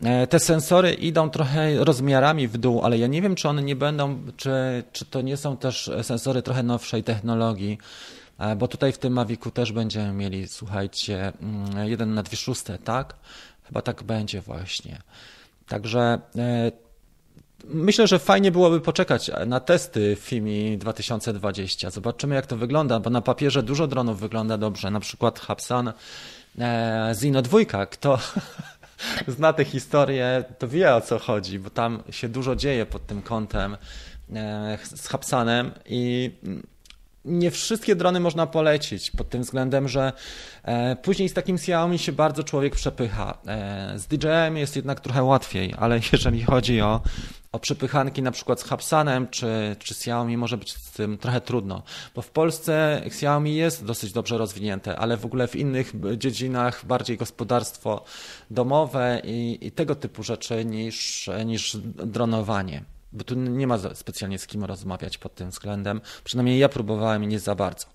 E, 0.02 0.26
te 0.26 0.40
sensory 0.40 0.92
idą 0.92 1.30
trochę 1.30 1.84
rozmiarami 1.84 2.48
w 2.48 2.58
dół, 2.58 2.80
ale 2.82 2.98
ja 2.98 3.06
nie 3.06 3.22
wiem, 3.22 3.34
czy 3.34 3.48
one 3.48 3.62
nie 3.62 3.76
będą, 3.76 4.18
czy, 4.36 4.50
czy 4.92 5.04
to 5.04 5.20
nie 5.20 5.36
są 5.36 5.56
też 5.56 5.90
sensory 6.02 6.42
trochę 6.42 6.62
nowszej 6.62 7.04
technologii. 7.04 7.78
E, 8.38 8.56
bo 8.56 8.68
tutaj 8.68 8.92
w 8.92 8.98
tym 8.98 9.12
Mavicu 9.12 9.50
też 9.50 9.72
będziemy 9.72 10.12
mieli, 10.12 10.48
słuchajcie, 10.48 11.32
mm, 11.42 11.88
jeden 11.88 12.14
na 12.14 12.22
dwie 12.22 12.36
szóste, 12.36 12.78
tak? 12.78 13.14
Chyba 13.64 13.82
tak 13.82 14.02
będzie 14.02 14.40
właśnie. 14.40 14.98
Także 15.66 16.18
e, 16.36 16.72
Myślę, 17.66 18.06
że 18.06 18.18
fajnie 18.18 18.52
byłoby 18.52 18.80
poczekać 18.80 19.30
na 19.46 19.60
testy 19.60 20.16
FIMI 20.20 20.78
2020. 20.78 21.90
Zobaczymy, 21.90 22.34
jak 22.34 22.46
to 22.46 22.56
wygląda, 22.56 23.00
bo 23.00 23.10
na 23.10 23.20
papierze 23.20 23.62
dużo 23.62 23.86
dronów 23.86 24.20
wygląda 24.20 24.58
dobrze. 24.58 24.90
Na 24.90 25.00
przykład 25.00 25.40
Hapsan 25.40 25.92
e, 26.58 27.12
Zino 27.20 27.42
2. 27.42 27.86
Kto 27.86 28.18
zna 29.36 29.52
tę 29.52 29.64
historię, 29.64 30.44
to 30.58 30.68
wie 30.68 30.94
o 30.94 31.00
co 31.00 31.18
chodzi, 31.18 31.58
bo 31.58 31.70
tam 31.70 32.02
się 32.10 32.28
dużo 32.28 32.56
dzieje 32.56 32.86
pod 32.86 33.06
tym 33.06 33.22
kątem 33.22 33.76
z 34.94 35.08
Hapsanem 35.08 35.70
i 35.86 36.30
nie 37.24 37.50
wszystkie 37.50 37.96
drony 37.96 38.20
można 38.20 38.46
polecić 38.46 39.10
pod 39.10 39.28
tym 39.28 39.42
względem, 39.42 39.88
że 39.88 40.12
e, 40.62 40.96
później 40.96 41.28
z 41.28 41.34
takim 41.34 41.56
Xiaomi 41.56 41.98
się 41.98 42.12
bardzo 42.12 42.44
człowiek 42.44 42.74
przepycha. 42.74 43.38
E, 43.46 43.98
z 43.98 44.06
DJI 44.06 44.58
jest 44.60 44.76
jednak 44.76 45.00
trochę 45.00 45.22
łatwiej, 45.22 45.74
ale 45.78 46.00
jeżeli 46.12 46.42
chodzi 46.42 46.80
o, 46.80 47.00
o 47.52 47.58
przepychanki 47.58 48.22
na 48.22 48.30
przykład 48.30 48.60
z 48.60 48.64
Hapsanem 48.64 49.28
czy, 49.28 49.76
czy 49.78 49.94
Xiaomi 49.94 50.37
może 50.37 50.56
być 50.56 50.72
z 50.72 50.90
tym 50.90 51.18
trochę 51.18 51.40
trudno, 51.40 51.82
bo 52.14 52.22
w 52.22 52.30
Polsce 52.30 53.02
Xiaomi 53.04 53.54
jest 53.54 53.84
dosyć 53.84 54.12
dobrze 54.12 54.38
rozwinięte, 54.38 54.98
ale 54.98 55.16
w 55.16 55.24
ogóle 55.24 55.48
w 55.48 55.56
innych 55.56 55.92
dziedzinach 56.16 56.87
bardziej 56.87 57.16
gospodarstwo 57.16 58.04
domowe 58.50 59.20
i, 59.24 59.58
i 59.66 59.72
tego 59.72 59.94
typu 59.94 60.22
rzeczy 60.22 60.64
niż, 60.64 61.30
niż 61.44 61.76
dronowanie 62.04 62.93
bo 63.14 63.24
tu 63.24 63.35
nie 63.35 63.66
ma 63.66 63.79
specjalnie 63.94 64.38
z 64.38 64.46
kim 64.46 64.64
rozmawiać 64.64 65.18
pod 65.18 65.35
tym 65.35 65.50
względem. 65.50 66.00
Przynajmniej 66.24 66.59
ja 66.59 66.68
próbowałem 66.68 67.24
i 67.24 67.27
nie 67.27 67.38
za 67.38 67.55
bardzo. 67.55 67.87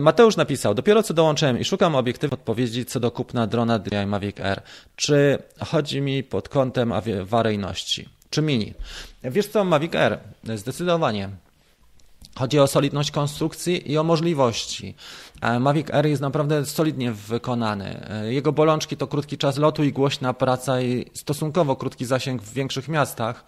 Mateusz 0.00 0.36
napisał, 0.36 0.74
dopiero 0.74 1.02
co 1.02 1.14
dołączyłem 1.14 1.58
i 1.58 1.64
szukam 1.64 1.94
obiektywnej 1.94 2.38
odpowiedzi 2.40 2.84
co 2.84 3.00
do 3.00 3.10
kupna 3.10 3.46
drona 3.46 3.78
DJI 3.78 4.06
Mavic 4.06 4.40
Air. 4.40 4.62
Czy 4.96 5.38
chodzi 5.66 6.00
mi 6.00 6.22
pod 6.22 6.48
kątem 6.48 6.92
awaryjności? 6.92 8.08
Czy 8.30 8.42
mini? 8.42 8.74
Wiesz 9.24 9.46
co, 9.46 9.64
Mavic 9.64 9.94
Air? 9.94 10.18
Zdecydowanie. 10.54 11.30
Chodzi 12.38 12.58
o 12.58 12.66
solidność 12.66 13.10
konstrukcji 13.10 13.92
i 13.92 13.98
o 13.98 14.04
możliwości. 14.04 14.94
E, 15.40 15.60
Mavic 15.60 15.90
Air 15.90 16.06
jest 16.06 16.22
naprawdę 16.22 16.66
solidnie 16.66 17.12
wykonany. 17.12 18.10
E, 18.10 18.32
jego 18.32 18.52
bolączki 18.52 18.96
to 18.96 19.06
krótki 19.06 19.38
czas 19.38 19.58
lotu 19.58 19.84
i 19.84 19.92
głośna 19.92 20.34
praca 20.34 20.80
i 20.80 21.06
stosunkowo 21.14 21.76
krótki 21.76 22.04
zasięg 22.04 22.42
w 22.42 22.52
większych 22.52 22.88
miastach, 22.88 23.44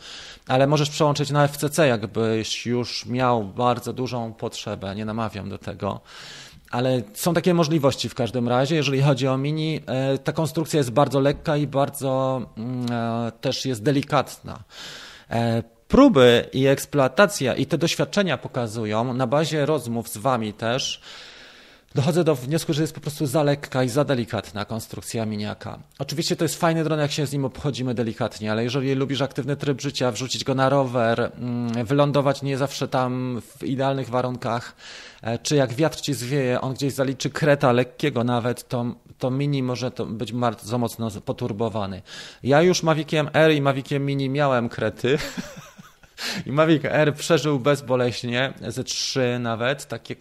ale 0.48 0.66
możesz 0.66 0.90
przełączyć 0.90 1.30
na 1.30 1.48
FCC, 1.48 1.87
jakbyś 1.87 2.66
już 2.66 3.06
miał 3.06 3.44
bardzo 3.44 3.92
dużą 3.92 4.33
potrzebę. 4.33 4.94
Nie 4.94 5.04
namawiam 5.04 5.48
do 5.48 5.59
tego. 5.59 6.00
Ale 6.70 7.02
są 7.14 7.35
takie 7.35 7.54
możliwości 7.54 8.09
w 8.09 8.14
każdym 8.14 8.48
razie. 8.48 8.76
Jeżeli 8.76 9.02
chodzi 9.02 9.28
o 9.28 9.38
Mini, 9.38 9.80
e, 9.87 10.18
ta 10.18 10.33
konstrukcja 10.33 10.78
jest 10.78 10.90
bardzo 10.90 11.20
lekka 11.20 11.56
i 11.56 11.66
bardzo 11.66 12.42
mm, 12.56 12.87
też 13.40 13.66
jest 13.66 13.83
delikatna. 13.83 14.59
Próby 15.90 16.48
i 16.53 16.66
eksploatacja 16.66 17.55
i 17.55 17.66
te 17.66 17.79
doświadczenia 17.79 18.38
pokazują 18.38 19.14
na 19.14 19.26
bazie 19.26 19.66
rozmów 19.66 20.09
z 20.09 20.16
Wami 20.16 20.53
też, 20.53 21.00
dochodzę 21.94 22.24
do 22.24 22.35
wniosku, 22.35 22.72
że 22.72 22.83
jest 22.83 22.94
po 22.94 23.00
prostu 23.00 23.26
za 23.26 23.42
lekka 23.42 23.85
i 23.85 23.88
za 23.88 24.05
delikatna 24.05 24.64
konstrukcja 24.64 25.26
miniaka. 25.26 25.79
Oczywiście 25.98 26.37
to 26.37 26.44
jest 26.44 26.61
fajny 26.61 26.85
dron, 26.85 27.00
jak 27.00 27.12
się 27.12 27.26
z 27.26 27.33
nim 27.33 27.44
obchodzimy 27.44 27.94
delikatnie, 27.94 28.53
ale 28.53 28.64
jeżeli 28.64 28.94
lubisz 28.94 29.20
aktywny 29.20 29.57
tryb 29.57 29.81
życia, 29.81 30.11
wrzucić 30.11 30.44
go 30.44 30.55
na 30.55 30.68
rower, 30.68 31.33
mm, 31.35 31.85
wylądować 31.85 32.42
nie 32.42 32.59
zawsze 32.59 32.88
tam 32.88 33.42
w 33.59 33.64
idealnych 33.64 34.09
warunkach, 34.09 34.76
e, 35.22 35.38
czy 35.38 35.57
jak 35.57 35.74
wiatr 35.74 36.00
ci 36.00 36.14
zwieje, 36.14 36.61
on 36.61 36.74
gdzieś 36.74 36.92
zaliczy 36.92 37.31
kreta 37.31 37.72
lekkiego 37.72 38.24
nawet, 38.24 38.68
to, 38.68 38.85
to 39.18 39.31
mini 39.31 39.62
może 39.62 39.90
to 39.90 40.07
być 40.07 40.33
bardzo 40.33 40.79
mocno 40.79 41.11
poturbowany. 41.24 42.03
Ja 42.42 42.62
już 42.62 42.83
Maviciem 42.83 43.31
R 43.33 43.53
i 43.53 43.61
Maviciem 43.61 44.07
Mini 44.07 44.29
miałem 44.29 44.68
krety, 44.68 45.18
I 46.46 46.52
Mavic 46.52 46.85
Air 46.85 47.14
przeżył 47.14 47.59
bezboleśnie, 47.59 48.52
ze 48.68 48.85
trzy 48.85 49.38
nawet, 49.40 49.87
takie 49.87 50.16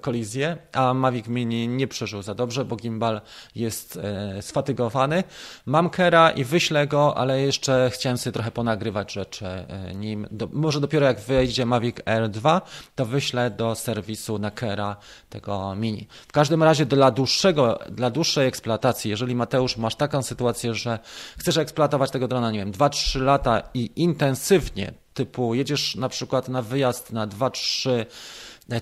kolizje, 0.00 0.56
a 0.72 0.94
Mavic 0.94 1.26
Mini 1.26 1.68
nie 1.68 1.88
przeżył 1.88 2.22
za 2.22 2.34
dobrze, 2.34 2.64
bo 2.64 2.76
gimbal 2.76 3.20
jest 3.54 3.96
e, 3.96 4.42
sfatygowany. 4.42 5.24
Mam 5.66 5.90
Kera 5.90 6.30
i 6.30 6.44
wyślę 6.44 6.86
go, 6.86 7.16
ale 7.16 7.40
jeszcze 7.40 7.90
chciałem 7.94 8.18
sobie 8.18 8.32
trochę 8.32 8.50
ponagrywać 8.50 9.12
rzeczy 9.12 9.46
e, 9.46 9.94
nim. 9.94 10.26
Do, 10.30 10.48
może 10.52 10.80
dopiero 10.80 11.06
jak 11.06 11.20
wyjdzie 11.20 11.66
Mavic 11.66 11.96
Air 12.04 12.28
2, 12.28 12.60
to 12.94 13.06
wyślę 13.06 13.50
do 13.50 13.74
serwisu 13.74 14.38
na 14.38 14.50
Kera 14.50 14.96
tego 15.30 15.74
Mini. 15.74 16.06
W 16.28 16.32
każdym 16.32 16.62
razie 16.62 16.86
dla 16.86 17.10
dłuższego, 17.10 17.78
dla 17.90 18.10
dłuższej 18.10 18.46
eksploatacji, 18.46 19.10
jeżeli 19.10 19.34
Mateusz 19.34 19.76
masz 19.76 19.96
taką 19.96 20.22
sytuację, 20.22 20.74
że 20.74 20.98
chcesz 21.38 21.56
eksploatować 21.56 22.10
tego 22.10 22.28
drona, 22.28 22.50
nie 22.50 22.58
wiem, 22.58 22.72
2-3 22.72 23.20
lata 23.20 23.62
i 23.74 23.90
intensywnie 23.96 24.92
typu 25.14 25.54
jedziesz 25.54 25.94
na 25.94 26.08
przykład 26.08 26.48
na 26.48 26.62
wyjazd 26.62 27.12
na 27.12 27.26
2-3 27.26 28.06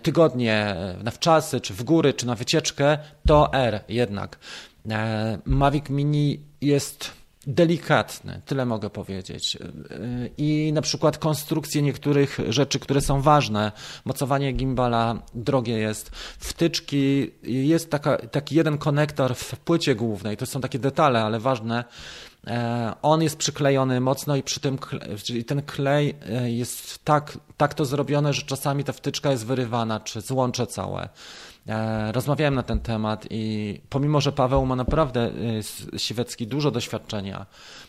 tygodnie 0.02 0.76
na 1.04 1.10
wczasy, 1.10 1.60
czy 1.60 1.74
w 1.74 1.82
góry, 1.82 2.14
czy 2.14 2.26
na 2.26 2.34
wycieczkę, 2.34 2.98
to 3.26 3.52
R 3.52 3.80
jednak. 3.88 4.38
E, 4.90 5.38
Mavic 5.44 5.88
Mini 5.88 6.40
jest 6.60 7.12
delikatny, 7.46 8.40
tyle 8.46 8.66
mogę 8.66 8.90
powiedzieć. 8.90 9.56
E, 9.56 9.60
I 10.38 10.72
na 10.72 10.82
przykład 10.82 11.18
konstrukcje 11.18 11.82
niektórych 11.82 12.38
rzeczy, 12.48 12.78
które 12.78 13.00
są 13.00 13.22
ważne, 13.22 13.72
mocowanie 14.04 14.52
gimbala 14.52 15.22
drogie 15.34 15.78
jest, 15.78 16.10
wtyczki, 16.38 17.30
jest 17.42 17.90
taka, 17.90 18.18
taki 18.18 18.54
jeden 18.54 18.78
konektor 18.78 19.34
w 19.34 19.56
płycie 19.56 19.94
głównej, 19.94 20.36
to 20.36 20.46
są 20.46 20.60
takie 20.60 20.78
detale, 20.78 21.22
ale 21.22 21.40
ważne, 21.40 21.84
E, 21.84 22.27
on 23.02 23.22
jest 23.22 23.36
przyklejony 23.36 24.00
mocno 24.00 24.36
i 24.36 24.42
przy 24.42 24.60
tym 24.60 24.78
czyli 25.22 25.44
ten 25.44 25.62
klej 25.62 26.14
e, 26.28 26.50
jest 26.50 27.04
tak, 27.04 27.38
tak 27.56 27.74
to 27.74 27.84
zrobione, 27.84 28.32
że 28.32 28.42
czasami 28.42 28.84
ta 28.84 28.92
wtyczka 28.92 29.30
jest 29.30 29.46
wyrywana, 29.46 30.00
czy 30.00 30.20
złącze 30.20 30.66
całe. 30.66 31.08
E, 31.68 32.12
rozmawiałem 32.12 32.54
na 32.54 32.62
ten 32.62 32.80
temat 32.80 33.26
i 33.30 33.80
pomimo, 33.88 34.20
że 34.20 34.32
Paweł 34.32 34.66
ma 34.66 34.76
naprawdę 34.76 35.30
Siwecki 35.96 36.46
dużo 36.46 36.70
doświadczenia, 36.70 37.46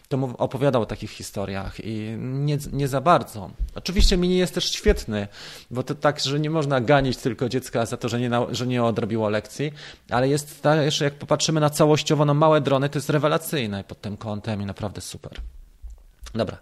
to 0.10 0.34
opowiadał 0.38 0.82
o 0.82 0.86
takich 0.86 1.12
historiach 1.12 1.86
i 1.86 2.16
nie, 2.20 2.58
nie 2.72 2.88
za 2.88 3.02
bardzo. 3.02 3.50
Oczywiście 3.76 4.18
mini 4.18 4.38
jest 4.38 4.54
też 4.54 4.72
świetny, 4.72 5.28
bo 5.72 5.84
to 5.84 5.96
tak, 5.96 6.20
że 6.20 6.40
nie 6.40 6.50
można 6.50 6.82
ganić 6.82 7.18
tylko 7.18 7.50
dziecka 7.50 7.86
za 7.86 7.98
to, 7.98 8.10
że 8.10 8.20
nie, 8.20 8.30
że 8.52 8.68
nie 8.68 8.84
odrobiło 8.84 9.30
lekcji, 9.30 9.72
ale 10.10 10.28
jest 10.28 10.62
też, 10.62 11.02
jak 11.02 11.14
popatrzymy 11.14 11.60
na 11.60 11.70
całościowo, 11.70 12.26
no 12.26 12.34
małe 12.34 12.62
drony, 12.62 12.90
to 12.90 12.98
jest 12.98 13.10
rewelacyjne 13.10 13.84
pod 13.84 14.02
tym 14.02 14.18
kątem 14.18 14.62
i 14.62 14.66
naprawdę 14.66 15.02
super. 15.02 15.42
Dobra. 16.36 16.58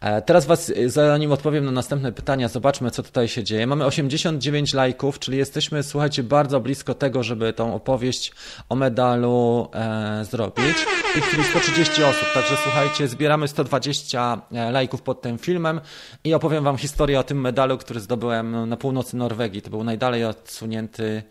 E, 0.00 0.22
teraz 0.22 0.46
Was, 0.46 0.72
zanim 0.86 1.32
odpowiem 1.32 1.64
na 1.64 1.70
następne 1.70 2.12
pytania, 2.12 2.48
zobaczmy, 2.48 2.90
co 2.90 3.02
tutaj 3.02 3.28
się 3.28 3.44
dzieje. 3.44 3.66
Mamy 3.66 3.84
89 3.84 4.74
lajków, 4.74 5.18
czyli 5.18 5.38
jesteśmy, 5.38 5.82
słuchajcie, 5.82 6.22
bardzo 6.22 6.60
blisko 6.60 6.94
tego, 6.94 7.22
żeby 7.22 7.52
tą 7.52 7.74
opowieść 7.74 8.32
o 8.68 8.76
medalu 8.76 9.68
e, 9.74 10.24
zrobić. 10.24 10.76
Tej 11.14 11.22
chwili 11.22 11.44
130 11.44 12.04
osób, 12.04 12.28
także 12.34 12.56
słuchajcie, 12.62 13.08
zbieramy 13.08 13.48
120 13.48 14.42
e, 14.52 14.70
lajków 14.70 15.02
pod 15.02 15.22
tym 15.22 15.38
filmem 15.38 15.80
i 16.24 16.34
opowiem 16.34 16.64
Wam 16.64 16.76
historię 16.76 17.20
o 17.20 17.24
tym 17.24 17.40
medalu, 17.40 17.78
który 17.78 18.00
zdobyłem 18.00 18.68
na 18.68 18.76
północy 18.76 19.16
Norwegii. 19.16 19.62
To 19.62 19.70
był 19.70 19.84
najdalej 19.84 20.24
odsunięty 20.24 21.22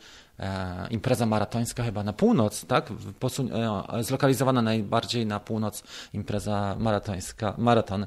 impreza 0.89 1.25
maratońska 1.25 1.83
chyba 1.83 2.03
na 2.03 2.13
północ, 2.13 2.65
tak? 2.65 2.89
Posun 3.19 3.49
e, 3.53 4.03
zlokalizowana 4.03 4.61
najbardziej 4.61 5.25
na 5.25 5.39
północ 5.39 5.83
impreza 6.13 6.75
maratońska, 6.79 7.53
maraton 7.57 8.05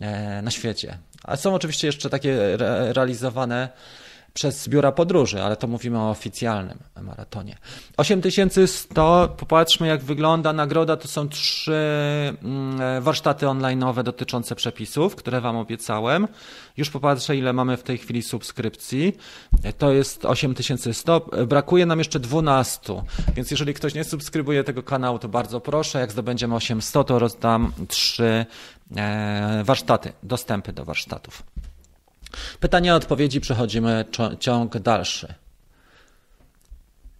e, 0.00 0.42
na 0.42 0.50
świecie. 0.50 0.98
A 1.24 1.36
są 1.36 1.54
oczywiście 1.54 1.86
jeszcze 1.86 2.10
takie 2.10 2.54
re 2.54 2.92
realizowane 2.92 3.68
przez 4.36 4.68
biura 4.68 4.92
podróży, 4.92 5.42
ale 5.42 5.56
to 5.56 5.66
mówimy 5.66 5.98
o 5.98 6.10
oficjalnym 6.10 6.78
maratonie. 7.02 7.56
8100, 7.96 9.28
popatrzmy 9.36 9.86
jak 9.86 10.02
wygląda 10.02 10.52
nagroda, 10.52 10.96
to 10.96 11.08
są 11.08 11.28
trzy 11.28 11.72
mm, 12.42 13.02
warsztaty 13.02 13.46
online'owe 13.46 14.02
dotyczące 14.02 14.54
przepisów, 14.54 15.16
które 15.16 15.40
Wam 15.40 15.56
obiecałem. 15.56 16.28
Już 16.76 16.90
popatrzę 16.90 17.36
ile 17.36 17.52
mamy 17.52 17.76
w 17.76 17.82
tej 17.82 17.98
chwili 17.98 18.22
subskrypcji. 18.22 19.16
To 19.78 19.92
jest 19.92 20.24
8100, 20.24 21.20
brakuje 21.46 21.86
nam 21.86 21.98
jeszcze 21.98 22.20
12, 22.20 23.02
więc 23.34 23.50
jeżeli 23.50 23.74
ktoś 23.74 23.94
nie 23.94 24.04
subskrybuje 24.04 24.64
tego 24.64 24.82
kanału, 24.82 25.18
to 25.18 25.28
bardzo 25.28 25.60
proszę, 25.60 26.00
jak 26.00 26.12
zdobędziemy 26.12 26.54
800, 26.54 27.06
to 27.06 27.18
rozdam 27.18 27.72
trzy 27.88 28.46
e, 28.96 29.62
warsztaty, 29.64 30.12
dostępy 30.22 30.72
do 30.72 30.84
warsztatów. 30.84 31.42
Pytania, 32.60 32.96
odpowiedzi, 32.96 33.40
przechodzimy 33.40 34.04
ciąg 34.40 34.78
dalszy. 34.78 35.34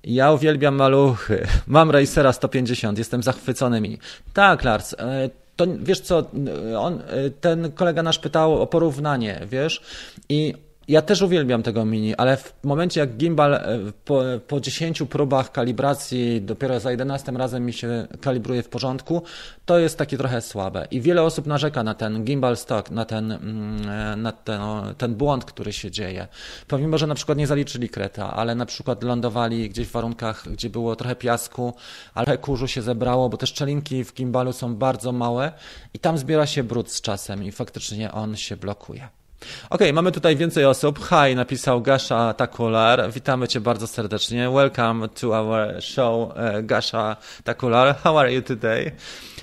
Ja 0.04 0.32
uwielbiam 0.32 0.74
maluchy. 0.74 1.46
Mam 1.66 1.90
Racera 1.90 2.32
150, 2.32 2.98
jestem 2.98 3.22
zachwycony 3.22 3.80
mini. 3.80 3.98
Tak, 4.34 4.64
Lars, 4.64 4.94
e, 4.98 5.30
to 5.56 5.66
wiesz 5.78 6.00
co, 6.00 6.30
on, 6.78 7.02
e, 7.06 7.30
ten 7.30 7.72
kolega 7.72 8.02
nasz 8.02 8.18
pytał 8.18 8.62
o 8.62 8.66
porównanie, 8.66 9.40
wiesz, 9.50 9.82
i 10.28 10.54
ja 10.88 11.02
też 11.02 11.22
uwielbiam 11.22 11.62
tego 11.62 11.84
mini, 11.84 12.14
ale 12.14 12.36
w 12.36 12.54
momencie 12.64 13.00
jak 13.00 13.16
gimbal 13.16 13.54
e, 13.54 13.78
po, 14.04 14.22
po 14.48 14.60
10 14.60 15.02
próbach 15.02 15.52
kalibracji 15.52 16.42
dopiero 16.42 16.80
za 16.80 16.90
11 16.90 17.32
razem 17.32 17.66
mi 17.66 17.72
się 17.72 18.06
kalibruje 18.20 18.62
w 18.62 18.68
porządku, 18.68 19.22
to 19.64 19.78
jest 19.78 19.98
takie 19.98 20.18
trochę 20.18 20.40
słabe. 20.40 20.86
I 20.90 21.00
wiele 21.00 21.22
osób 21.22 21.46
narzeka 21.46 21.82
na 21.82 21.94
ten 21.94 22.24
gimbal 22.24 22.56
stock, 22.56 22.90
na 22.90 23.04
ten, 23.04 23.32
mm, 23.32 23.88
e, 23.88 24.16
na 24.16 24.32
ten, 24.32 24.60
ten 24.98 25.14
błąd, 25.14 25.44
który 25.44 25.72
się 25.72 25.90
dzieje. 25.90 26.28
Pomimo, 26.68 26.98
że 26.98 27.06
na 27.06 27.14
przykład 27.14 27.38
nie 27.38 27.46
zaliczyli 27.46 27.88
kreta, 27.88 28.34
ale 28.34 28.54
na 28.54 28.66
przykład 28.66 29.02
lądowali 29.02 29.70
gdzieś 29.70 29.88
w 29.88 29.92
warunkach, 29.92 30.48
gdzie 30.52 30.70
było 30.70 30.96
trochę 30.96 31.16
piasku, 31.16 31.74
ale 32.14 32.38
kurzu 32.38 32.68
się 32.68 32.82
zebrało, 32.82 33.28
bo 33.28 33.36
te 33.36 33.46
szczelinki 33.46 34.04
w 34.04 34.14
gimbalu 34.14 34.52
są 34.52 34.74
bardzo 34.74 35.12
małe 35.12 35.52
i 35.94 35.98
tam 35.98 36.18
zbiera 36.18 36.46
się 36.46 36.64
brud 36.64 36.92
z 36.92 37.00
czasem 37.00 37.44
i 37.44 37.52
faktycznie 37.52 38.12
on 38.12 38.36
się 38.36 38.56
blokuje. 38.56 39.08
Ok, 39.70 39.80
mamy 39.92 40.12
tutaj 40.12 40.36
więcej 40.36 40.64
osób. 40.64 40.98
Hi, 40.98 41.34
napisał 41.34 41.82
Gasha 41.82 42.34
Takular. 42.34 43.12
Witamy 43.12 43.48
Cię 43.48 43.60
bardzo 43.60 43.86
serdecznie. 43.86 44.50
Welcome 44.50 45.08
to 45.08 45.28
our 45.28 45.82
show, 45.82 46.30
e, 46.36 46.62
Gasha 46.62 47.16
Takular. 47.44 47.96
How 47.96 48.18
are 48.18 48.32
you 48.32 48.42
today? 48.42 48.92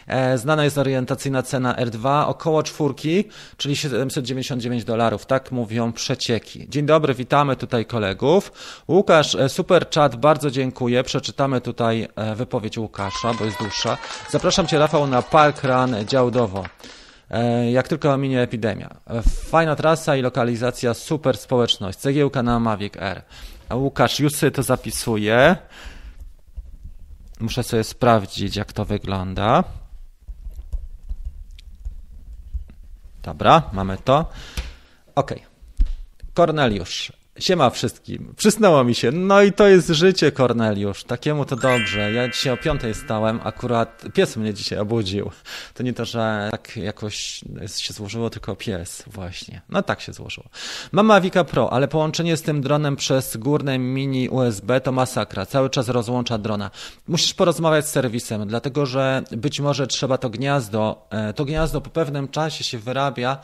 E, 0.08 0.38
znana 0.38 0.64
jest 0.64 0.78
orientacyjna 0.78 1.44
cena 1.44 1.74
R2 1.74 2.28
około 2.28 2.64
czwórki, 2.64 3.24
czyli 3.58 3.76
799 3.76 4.84
dolarów. 4.84 5.26
Tak 5.26 5.52
mówią 5.52 5.92
przecieki. 5.94 6.70
Dzień 6.70 6.86
dobry, 6.86 7.14
witamy 7.14 7.56
tutaj 7.56 7.86
kolegów. 7.86 8.52
Łukasz, 8.88 9.36
e, 9.36 9.50
super 9.50 9.90
chat, 9.96 10.16
bardzo 10.16 10.52
dziękuję. 10.52 11.04
Przeczytamy 11.04 11.62
tutaj 11.62 12.08
wypowiedź 12.36 12.78
Łukasza, 12.78 13.34
bo 13.40 13.46
jest 13.46 13.58
dłuższa. 13.58 13.98
Zapraszam 14.32 14.68
Cię, 14.68 14.80
Rafał, 14.80 15.08
na 15.08 15.22
Park 15.22 15.64
Run 15.64 15.96
Działdowo. 16.06 16.64
E, 17.30 17.72
jak 17.72 17.88
tylko 17.88 18.14
ominie 18.14 18.42
epidemia. 18.42 18.90
E, 19.08 19.22
fajna 19.22 19.76
trasa 19.76 20.16
i 20.16 20.22
lokalizacja, 20.22 20.94
super 20.94 21.38
społeczność. 21.38 22.00
Cegiełka 22.00 22.44
na 22.44 22.60
Mavic 22.60 22.94
R. 22.98 23.22
A 23.70 23.76
Łukasz 23.76 24.20
już 24.20 24.34
sobie 24.34 24.52
to 24.52 24.64
zapisuje. 24.64 25.56
Muszę 27.40 27.64
sobie 27.64 27.84
sprawdzić, 27.84 28.56
jak 28.56 28.74
to 28.74 28.86
wygląda. 28.86 29.64
Dobra, 33.24 33.70
mamy 33.74 33.98
to. 33.98 34.32
Ok. 35.16 35.34
Korneliusz. 36.34 37.23
Siema 37.40 37.70
wszystkim. 37.70 38.34
Przysnęło 38.38 38.84
mi 38.84 38.96
się. 38.96 39.12
No 39.12 39.42
i 39.42 39.54
to 39.54 39.68
jest 39.68 39.88
życie, 39.88 40.32
Korneliusz. 40.32 41.04
Takiemu 41.04 41.46
to 41.46 41.56
dobrze. 41.56 42.12
Ja 42.12 42.30
dzisiaj 42.30 42.54
o 42.54 42.58
piątej 42.58 42.94
stałem, 42.94 43.40
akurat 43.44 44.04
pies 44.14 44.38
mnie 44.38 44.54
dzisiaj 44.54 44.80
obudził. 44.80 45.32
To 45.74 45.84
nie 45.84 45.94
to, 45.94 46.06
że 46.06 46.48
tak 46.52 46.78
jakoś 46.78 47.44
się 47.78 47.94
złożyło, 47.94 48.30
tylko 48.30 48.56
pies 48.56 49.04
właśnie. 49.08 49.62
No 49.70 49.82
tak 49.82 50.02
się 50.02 50.14
złożyło. 50.14 50.48
Mam 50.92 51.06
Mavica 51.06 51.44
Pro, 51.44 51.74
ale 51.74 51.88
połączenie 51.88 52.38
z 52.38 52.42
tym 52.42 52.62
dronem 52.62 52.96
przez 52.96 53.38
górne 53.38 53.80
mini 53.80 54.30
USB 54.30 54.82
to 54.82 54.92
masakra. 54.92 55.46
Cały 55.46 55.70
czas 55.70 55.90
rozłącza 55.90 56.38
drona. 56.38 56.72
Musisz 57.08 57.34
porozmawiać 57.34 57.88
z 57.88 57.92
serwisem, 57.92 58.48
dlatego 58.48 58.86
że 58.86 59.24
być 59.32 59.60
może 59.60 59.88
trzeba 59.88 60.18
to 60.18 60.30
gniazdo, 60.30 61.08
e, 61.10 61.34
to 61.34 61.46
gniazdo 61.46 61.82
po 61.82 61.90
pewnym 61.90 62.28
czasie 62.28 62.64
się 62.64 62.80
wyrabia 62.80 63.38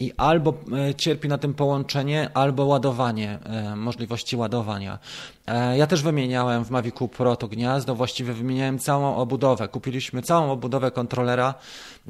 i 0.00 0.12
albo 0.16 0.54
e, 0.72 0.94
cierpi 0.94 1.28
na 1.28 1.38
tym 1.38 1.54
połączenie, 1.54 2.30
albo 2.34 2.64
ładowanie 2.64 3.35
E, 3.44 3.76
możliwości 3.76 4.36
ładowania. 4.36 4.98
E, 5.46 5.78
ja 5.78 5.86
też 5.86 6.02
wymieniałem 6.02 6.64
w 6.64 6.70
Mavicu 6.70 7.08
Pro 7.08 7.36
to 7.36 7.48
gniazdo, 7.48 7.94
właściwie 7.94 8.32
wymieniałem 8.32 8.78
całą 8.78 9.16
obudowę. 9.16 9.68
Kupiliśmy 9.68 10.22
całą 10.22 10.50
obudowę 10.52 10.90
kontrolera. 10.90 11.54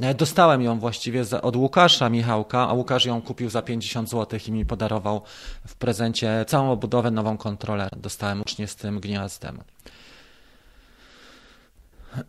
E, 0.01 0.15
dostałem 0.15 0.63
ją 0.63 0.79
właściwie 0.79 1.25
od 1.43 1.57
Łukasza 1.57 2.09
Michałka, 2.09 2.69
a 2.69 2.73
Łukasz 2.73 3.05
ją 3.05 3.23
kupił 3.23 3.51
za 3.51 3.63
50 3.63 4.11
zł 4.11 4.41
i 4.49 4.53
mi 4.53 4.67
podarował 4.67 5.23
w 5.67 5.75
prezencie 5.75 6.45
całą 6.49 6.71
obudowę 6.71 7.11
nową 7.11 7.37
kontrolera. 7.37 7.97
Dostałem 7.97 8.39
łącznie 8.39 8.69
z 8.69 8.77
tym 8.77 9.01
gniazdem. 9.01 9.59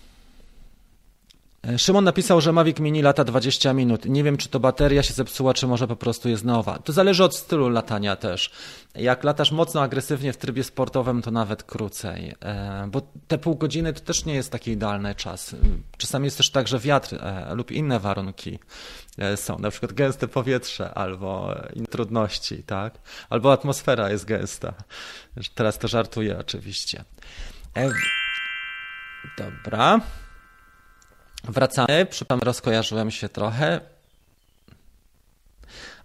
E, 1.67 1.79
Szymon 1.79 2.03
napisał, 2.03 2.41
że 2.41 2.53
Mavic 2.53 2.79
Mini 2.79 3.01
lata 3.01 3.23
20 3.23 3.73
minut. 3.73 4.05
Nie 4.05 4.23
wiem, 4.23 4.37
czy 4.37 4.49
to 4.49 4.59
bateria 4.59 5.03
się 5.03 5.13
zepsuła, 5.13 5.53
czy 5.53 5.67
może 5.67 5.87
po 5.87 5.95
prostu 5.95 6.29
jest 6.29 6.43
nowa. 6.43 6.79
To 6.79 6.93
zależy 6.93 7.23
od 7.23 7.35
stylu 7.35 7.69
latania 7.69 8.15
też. 8.15 8.51
Jak 8.95 9.23
latasz 9.23 9.51
mocno 9.51 9.81
agresywnie 9.81 10.33
w 10.33 10.37
trybie 10.37 10.63
sportowym, 10.63 11.21
to 11.21 11.31
nawet 11.31 11.63
krócej. 11.63 12.35
E, 12.41 12.87
bo 12.91 13.01
te 13.27 13.37
pół 13.37 13.55
godziny 13.55 13.93
to 13.93 13.99
też 13.99 14.25
nie 14.25 14.33
jest 14.33 14.51
taki 14.51 14.71
idealny 14.71 15.15
czas. 15.15 15.55
Czasami 15.97 16.25
jest 16.25 16.37
też 16.37 16.49
tak, 16.49 16.67
że 16.67 16.79
wiatr 16.79 17.15
e, 17.15 17.55
lub 17.55 17.71
inne 17.71 17.99
warunki 17.99 18.59
są, 19.35 19.59
na 19.59 19.69
przykład 19.71 19.93
gęste 19.93 20.27
powietrze 20.27 20.93
albo 20.93 21.55
trudności, 21.89 22.63
tak? 22.63 22.99
Albo 23.29 23.51
atmosfera 23.51 24.09
jest 24.09 24.25
gęsta. 24.25 24.73
Teraz 25.55 25.77
to 25.77 25.87
żartuję 25.87 26.37
oczywiście. 26.37 27.03
Dobra. 29.37 29.99
Wracamy, 31.49 32.05
przypomnę, 32.09 32.45
rozkojarzyłem 32.45 33.11
się 33.11 33.29
trochę. 33.29 33.81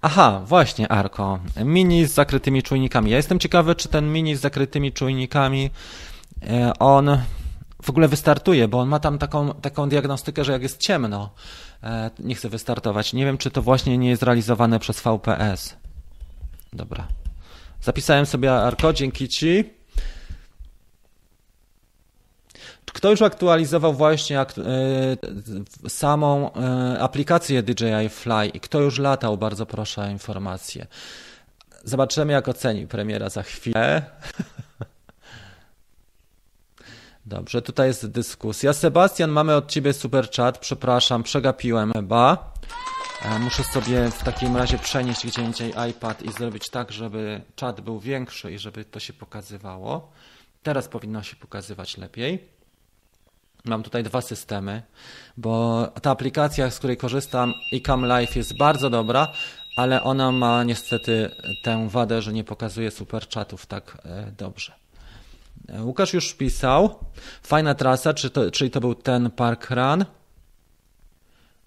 Aha, 0.02 0.42
właśnie, 0.46 0.88
Arko. 0.88 1.38
Mini 1.64 2.06
z 2.06 2.14
zakrytymi 2.14 2.62
czujnikami. 2.62 3.10
Ja 3.10 3.16
jestem 3.16 3.38
ciekawy, 3.38 3.74
czy 3.74 3.88
ten 3.88 4.12
mini 4.12 4.36
z 4.36 4.40
zakrytymi 4.40 4.92
czujnikami 4.92 5.70
e, 6.42 6.72
on 6.78 7.18
w 7.82 7.90
ogóle 7.90 8.08
wystartuje, 8.08 8.68
bo 8.68 8.80
on 8.80 8.88
ma 8.88 9.00
tam 9.00 9.18
taką, 9.18 9.54
taką 9.54 9.88
diagnostykę, 9.88 10.44
że 10.44 10.52
jak 10.52 10.62
jest 10.62 10.78
ciemno, 10.78 11.30
e, 11.82 12.10
nie 12.18 12.34
chce 12.34 12.48
wystartować. 12.48 13.12
Nie 13.12 13.24
wiem, 13.24 13.38
czy 13.38 13.50
to 13.50 13.62
właśnie 13.62 13.98
nie 13.98 14.08
jest 14.08 14.22
realizowane 14.22 14.78
przez 14.78 15.00
VPS. 15.00 15.76
Dobra. 16.72 17.08
Zapisałem 17.82 18.26
sobie 18.26 18.52
Arko, 18.52 18.92
dzięki 18.92 19.28
Ci. 19.28 19.64
Kto 22.92 23.10
już 23.10 23.22
aktualizował 23.22 23.92
właśnie 23.92 24.40
e, 24.40 24.46
samą 25.88 26.52
e, 26.52 27.00
aplikację 27.00 27.62
DJI 27.62 28.08
Fly 28.10 28.46
i 28.54 28.60
kto 28.60 28.80
już 28.80 28.98
latał, 28.98 29.38
bardzo 29.38 29.66
proszę 29.66 30.02
o 30.02 30.06
informację. 30.06 30.86
Zobaczymy, 31.84 32.32
jak 32.32 32.48
oceni 32.48 32.86
premiera 32.86 33.28
za 33.30 33.42
chwilę. 33.42 34.02
Dobrze, 37.26 37.62
tutaj 37.62 37.88
jest 37.88 38.06
dyskusja. 38.06 38.72
Sebastian, 38.72 39.30
mamy 39.30 39.54
od 39.54 39.70
Ciebie 39.70 39.92
super 39.92 40.30
chat. 40.30 40.58
Przepraszam, 40.58 41.22
przegapiłem 41.22 41.92
chyba. 41.92 42.52
E, 43.22 43.38
muszę 43.38 43.64
sobie 43.64 44.10
w 44.10 44.22
takim 44.22 44.56
razie 44.56 44.78
przenieść 44.78 45.26
gdzie 45.26 45.42
indziej 45.42 45.74
iPad 45.90 46.22
i 46.22 46.32
zrobić 46.32 46.70
tak, 46.70 46.92
żeby 46.92 47.40
czat 47.56 47.80
był 47.80 48.00
większy 48.00 48.52
i 48.52 48.58
żeby 48.58 48.84
to 48.84 49.00
się 49.00 49.12
pokazywało. 49.12 50.12
Teraz 50.62 50.88
powinno 50.88 51.22
się 51.22 51.36
pokazywać 51.36 51.96
lepiej. 51.98 52.53
Mam 53.64 53.82
tutaj 53.82 54.02
dwa 54.02 54.20
systemy, 54.20 54.82
bo 55.36 55.86
ta 56.02 56.10
aplikacja, 56.10 56.70
z 56.70 56.78
której 56.78 56.96
korzystam, 56.96 57.54
iCam 57.72 58.04
Live 58.04 58.36
jest 58.36 58.56
bardzo 58.56 58.90
dobra, 58.90 59.32
ale 59.76 60.02
ona 60.02 60.32
ma 60.32 60.64
niestety 60.64 61.30
tę 61.62 61.88
wadę, 61.88 62.22
że 62.22 62.32
nie 62.32 62.44
pokazuje 62.44 62.90
super 62.90 63.28
chatów 63.28 63.66
tak 63.66 63.98
e, 64.04 64.32
dobrze. 64.38 64.72
E, 65.68 65.82
Łukasz 65.82 66.14
już 66.14 66.34
pisał. 66.34 66.98
Fajna 67.42 67.74
trasa, 67.74 68.14
czy 68.14 68.30
to, 68.30 68.50
czyli 68.50 68.70
to 68.70 68.80
był 68.80 68.94
ten 68.94 69.30
Park 69.30 69.70
Run. 69.70 70.04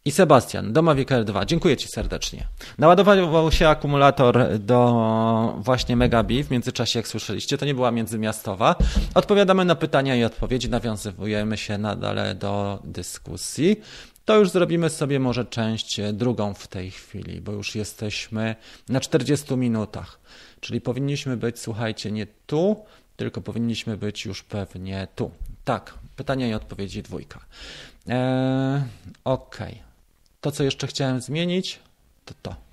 I 0.08 0.12
Sebastian, 0.12 0.74
do 0.74 0.82
Mavic 0.82 1.12
Air 1.12 1.26
2. 1.26 1.46
Dziękuję 1.46 1.78
Ci 1.78 1.88
serdecznie. 1.88 2.48
Naładował 2.78 3.52
się 3.52 3.70
akumulator 3.70 4.60
do 4.60 5.56
właśnie 5.60 5.96
Megabi 5.96 6.44
w 6.44 6.52
międzyczasie, 6.52 7.00
jak 7.00 7.08
słyszeliście. 7.08 7.58
To 7.58 7.66
nie 7.66 7.76
była 7.76 7.92
międzymiastowa. 7.92 8.76
Odpowiadamy 9.16 9.66
na 9.66 9.76
pytania 9.76 10.16
i 10.16 10.24
odpowiedzi, 10.24 10.70
nawiązujemy 10.70 11.58
się 11.58 11.78
nadal 11.78 12.38
do 12.38 12.80
dyskusji. 12.84 13.82
To 14.26 14.36
już 14.36 14.50
zrobimy 14.50 14.90
sobie 14.90 15.20
może 15.20 15.46
część 15.46 16.02
drugą 16.14 16.54
w 16.54 16.68
tej 16.68 16.92
chwili, 16.92 17.42
bo 17.42 17.52
już 17.52 17.76
jesteśmy 17.76 18.56
na 18.90 19.00
40 19.00 19.58
minutach. 19.58 20.20
Czyli 20.60 20.82
powinniśmy 20.82 21.38
być, 21.38 21.60
słuchajcie, 21.60 22.12
nie 22.12 22.28
tu, 22.46 22.86
tylko 23.16 23.42
powinniśmy 23.42 23.98
być 23.98 24.26
już 24.26 24.44
pewnie 24.44 25.08
tu. 25.16 25.32
Tak, 25.66 25.94
pytania 26.16 26.48
i 26.48 26.54
odpowiedzi 26.54 27.04
dwójka. 27.04 27.40
Eee, 28.08 28.82
Okej. 29.24 29.68
Okay. 29.68 29.87
To, 30.42 30.52
co 30.52 30.64
jeszcze 30.64 30.88
chciałem 30.88 31.22
zmienić, 31.22 31.80
to 32.26 32.34
to. 32.42 32.67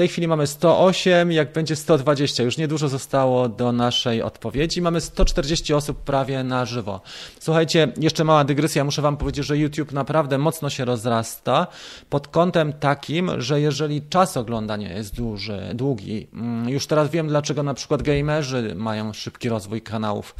Tej 0.00 0.08
chwili 0.08 0.28
mamy 0.28 0.46
108, 0.46 1.32
jak 1.32 1.52
będzie 1.52 1.76
120. 1.76 2.42
Już 2.42 2.56
niedużo 2.56 2.88
zostało 2.88 3.48
do 3.48 3.72
naszej 3.72 4.22
odpowiedzi. 4.22 4.82
Mamy 4.82 5.00
140 5.00 5.74
osób 5.74 6.04
prawie 6.04 6.44
na 6.44 6.64
żywo. 6.64 7.00
Słuchajcie, 7.40 7.92
jeszcze 7.96 8.24
mała 8.24 8.44
dygresja. 8.44 8.84
Muszę 8.84 9.02
Wam 9.02 9.16
powiedzieć, 9.16 9.46
że 9.46 9.58
YouTube 9.58 9.92
naprawdę 9.92 10.38
mocno 10.38 10.70
się 10.70 10.84
rozrasta 10.84 11.66
pod 12.10 12.28
kątem 12.28 12.72
takim, 12.72 13.40
że 13.40 13.60
jeżeli 13.60 14.02
czas 14.02 14.36
oglądania 14.36 14.92
jest 14.92 15.14
duży, 15.14 15.60
długi, 15.74 16.26
mm, 16.32 16.68
już 16.68 16.86
teraz 16.86 17.10
wiem, 17.10 17.28
dlaczego 17.28 17.62
na 17.62 17.74
przykład 17.74 18.02
gamerzy 18.02 18.74
mają 18.74 19.12
szybki 19.12 19.48
rozwój 19.48 19.82
kanałów 19.82 20.34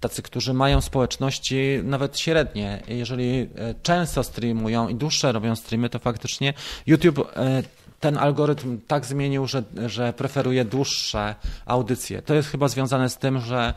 tacy, 0.00 0.22
którzy 0.22 0.54
mają 0.54 0.80
społeczności 0.80 1.80
nawet 1.84 2.18
średnie. 2.18 2.82
Jeżeli 2.88 3.48
e, 3.56 3.74
często 3.82 4.24
streamują 4.24 4.88
i 4.88 4.94
dłuższe 4.94 5.32
robią 5.32 5.56
streamy, 5.56 5.88
to 5.88 5.98
faktycznie 5.98 6.54
YouTube 6.86 7.18
e, 7.36 7.62
ten 8.04 8.18
algorytm 8.18 8.80
tak 8.86 9.06
zmienił, 9.06 9.46
że, 9.46 9.62
że 9.86 10.12
preferuje 10.12 10.64
dłuższe 10.64 11.34
audycje. 11.66 12.22
To 12.22 12.34
jest 12.34 12.48
chyba 12.48 12.68
związane 12.68 13.08
z 13.08 13.18
tym, 13.18 13.40
że 13.40 13.74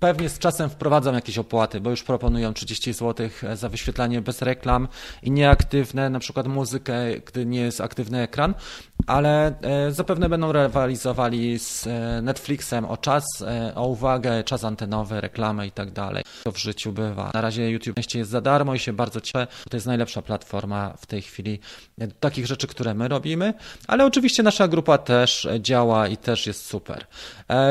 Pewnie 0.00 0.28
z 0.28 0.38
czasem 0.38 0.70
wprowadzam 0.70 1.14
jakieś 1.14 1.38
opłaty, 1.38 1.80
bo 1.80 1.90
już 1.90 2.02
proponują 2.02 2.54
30 2.54 2.92
zł 2.92 3.28
za 3.54 3.68
wyświetlanie 3.68 4.20
bez 4.20 4.42
reklam 4.42 4.88
i 5.22 5.30
nieaktywne, 5.30 6.10
na 6.10 6.18
przykład 6.18 6.46
muzykę, 6.46 6.94
gdy 7.26 7.46
nie 7.46 7.60
jest 7.60 7.80
aktywny 7.80 8.22
ekran, 8.22 8.54
ale 9.06 9.54
e, 9.62 9.92
zapewne 9.92 10.28
będą 10.28 10.52
rywalizowali 10.52 11.58
z 11.58 11.86
e, 11.86 12.22
Netflixem 12.22 12.84
o 12.84 12.96
czas, 12.96 13.24
e, 13.42 13.74
o 13.74 13.86
uwagę, 13.86 14.44
czas 14.44 14.64
antenowy, 14.64 15.20
reklamy 15.20 15.66
i 15.66 15.70
tak 15.70 15.90
dalej. 15.90 16.24
To 16.44 16.52
w 16.52 16.58
życiu 16.58 16.92
bywa. 16.92 17.30
Na 17.34 17.40
razie 17.40 17.70
YouTube 17.70 17.96
jest 18.14 18.30
za 18.30 18.40
darmo 18.40 18.74
i 18.74 18.78
się 18.78 18.92
bardzo 18.92 19.20
cieszę. 19.20 19.46
To 19.70 19.76
jest 19.76 19.86
najlepsza 19.86 20.22
platforma 20.22 20.94
w 20.98 21.06
tej 21.06 21.22
chwili 21.22 21.60
takich 22.20 22.46
rzeczy, 22.46 22.66
które 22.66 22.94
my 22.94 23.08
robimy, 23.08 23.54
ale 23.88 24.06
oczywiście 24.06 24.42
nasza 24.42 24.68
grupa 24.68 24.98
też 24.98 25.48
działa 25.60 26.08
i 26.08 26.16
też 26.16 26.46
jest 26.46 26.66
super. 26.66 27.06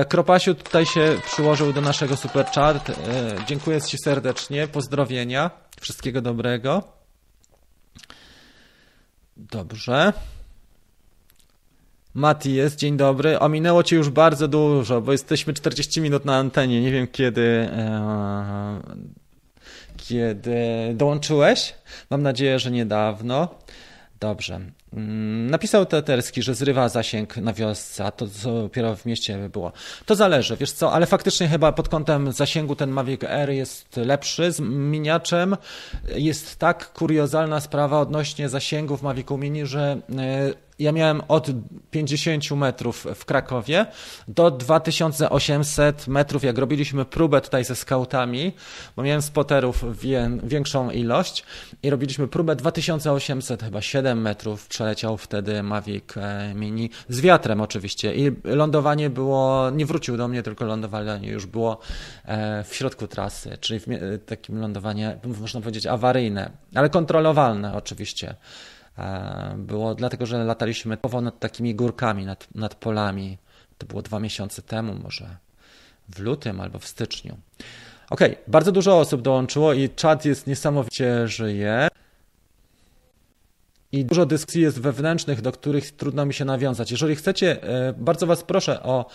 Kropasiu 0.09 0.55
tutaj 0.55 0.85
się 0.85 1.15
przyłożył 1.25 1.73
do 1.73 1.81
naszego 1.81 2.17
super 2.17 2.45
chat. 2.45 2.91
Dziękuję 3.47 3.81
Ci 3.81 3.97
serdecznie. 3.97 4.67
Pozdrowienia. 4.67 5.51
Wszystkiego 5.81 6.21
dobrego. 6.21 6.83
Dobrze. 9.37 10.13
Mati 12.13 12.53
jest, 12.53 12.75
dzień 12.75 12.97
dobry. 12.97 13.39
Ominęło 13.39 13.83
Cię 13.83 13.95
już 13.95 14.09
bardzo 14.09 14.47
dużo, 14.47 15.01
bo 15.01 15.11
jesteśmy 15.11 15.53
40 15.53 16.01
minut 16.01 16.25
na 16.25 16.35
antenie. 16.35 16.81
Nie 16.81 16.91
wiem 16.91 17.07
kiedy, 17.07 17.69
e, 17.71 18.81
kiedy 19.97 20.55
dołączyłeś. 20.93 21.73
Mam 22.09 22.21
nadzieję, 22.21 22.59
że 22.59 22.71
niedawno. 22.71 23.47
Dobrze. 24.19 24.59
Mm, 24.93 25.49
napisał 25.49 25.85
Teterski, 25.85 26.41
że 26.41 26.55
zrywa 26.55 26.89
zasięg 26.89 27.37
na 27.37 27.53
wiosce, 27.53 28.05
a 28.05 28.11
to 28.11 28.27
dopiero 28.43 28.95
w 28.95 29.05
mieście 29.05 29.37
by 29.37 29.49
było. 29.49 29.71
To 30.05 30.15
zależy, 30.15 30.57
wiesz 30.57 30.71
co, 30.71 30.93
ale 30.93 31.05
faktycznie 31.05 31.47
chyba 31.47 31.71
pod 31.71 31.89
kątem 31.89 32.31
zasięgu 32.31 32.75
ten 32.75 32.89
Mavic 32.89 33.23
Air 33.23 33.49
jest 33.49 33.97
lepszy. 33.97 34.51
Z 34.51 34.59
miniaczem 34.59 35.57
jest 36.15 36.55
tak 36.55 36.93
kuriozalna 36.93 37.59
sprawa 37.59 37.99
odnośnie 37.99 38.49
zasięgu 38.49 38.97
w 38.97 39.03
Mavicu 39.03 39.37
Mini, 39.37 39.65
że 39.65 40.01
e, 40.17 40.68
ja 40.79 40.91
miałem 40.91 41.21
od 41.27 41.47
50 41.91 42.51
metrów 42.51 43.07
w 43.15 43.25
Krakowie 43.25 43.85
do 44.27 44.51
2800 44.51 46.07
metrów, 46.07 46.43
jak 46.43 46.57
robiliśmy 46.57 47.05
próbę 47.05 47.41
tutaj 47.41 47.63
ze 47.63 47.75
skautami, 47.75 48.53
bo 48.95 49.03
miałem 49.03 49.21
spoterów 49.21 49.83
większą 50.43 50.91
ilość 50.91 51.43
i 51.83 51.89
robiliśmy 51.89 52.27
próbę 52.27 52.55
2800, 52.55 53.63
chyba 53.63 53.81
7 53.81 54.21
metrów 54.21 54.67
przeleciał 54.67 55.17
wtedy 55.17 55.63
Mavic 55.63 56.03
Mini 56.55 56.89
z 57.09 57.21
wiatrem 57.21 57.61
oczywiście 57.61 58.15
i 58.15 58.31
lądowanie 58.43 59.09
było, 59.09 59.69
nie 59.69 59.85
wrócił 59.85 60.17
do 60.17 60.27
mnie, 60.27 60.43
tylko 60.43 60.65
lądowanie 60.65 61.29
już 61.29 61.45
było 61.45 61.79
e, 62.25 62.63
w 62.63 62.75
środku 62.75 63.07
trasy, 63.07 63.57
czyli 63.59 63.79
w 63.79 63.85
takim 64.25 64.59
lądowanie, 64.59 65.17
można 65.41 65.61
powiedzieć, 65.61 65.85
awaryjne, 65.85 66.51
ale 66.75 66.89
kontrolowalne 66.89 67.75
oczywiście. 67.75 68.35
E, 68.99 69.55
było 69.57 69.95
dlatego, 69.95 70.25
że 70.25 70.43
lataliśmy 70.43 70.97
nad 71.21 71.39
takimi 71.39 71.75
górkami, 71.75 72.25
nad, 72.25 72.47
nad 72.55 72.75
polami. 72.75 73.37
To 73.77 73.87
było 73.87 74.01
dwa 74.01 74.19
miesiące 74.19 74.61
temu, 74.61 74.95
może 75.03 75.37
w 76.09 76.19
lutym 76.19 76.61
albo 76.61 76.79
w 76.79 76.87
styczniu. 76.87 77.37
Ok, 78.09 78.19
bardzo 78.47 78.71
dużo 78.71 78.99
osób 78.99 79.21
dołączyło 79.21 79.73
i 79.73 79.89
czat 79.89 80.25
jest 80.25 80.47
niesamowicie 80.47 81.27
żyje. 81.27 81.87
I 83.91 84.05
dużo 84.05 84.25
dyskusji 84.25 84.61
jest 84.61 84.81
wewnętrznych, 84.81 85.41
do 85.41 85.51
których 85.51 85.91
trudno 85.91 86.25
mi 86.25 86.33
się 86.33 86.45
nawiązać. 86.45 86.91
Jeżeli 86.91 87.15
chcecie, 87.15 87.63
e, 87.63 87.93
bardzo 87.97 88.27
Was 88.27 88.43
proszę 88.43 88.83
o 88.83 89.05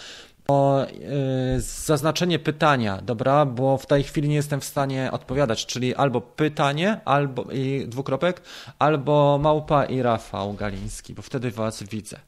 o 0.49 0.87
y, 0.87 1.61
zaznaczenie 1.61 2.39
pytania, 2.39 3.03
dobra, 3.03 3.47
bo 3.47 3.79
w 3.79 3.87
tej 3.87 4.03
chwili 4.03 4.29
nie 4.29 4.35
jestem 4.35 4.61
w 4.61 4.65
stanie 4.65 5.11
odpowiadać, 5.13 5.67
czyli 5.67 5.95
albo 5.95 6.21
pytanie, 6.21 7.01
albo 7.05 7.43
i 7.53 7.85
dwukropek, 7.89 8.43
albo 8.79 9.39
Małpa 9.43 9.85
i 9.85 10.03
Rafał 10.03 10.55
Galiński, 10.55 11.15
bo 11.15 11.23
wtedy 11.23 11.51
Was 11.51 11.83
widzę. 11.83 12.21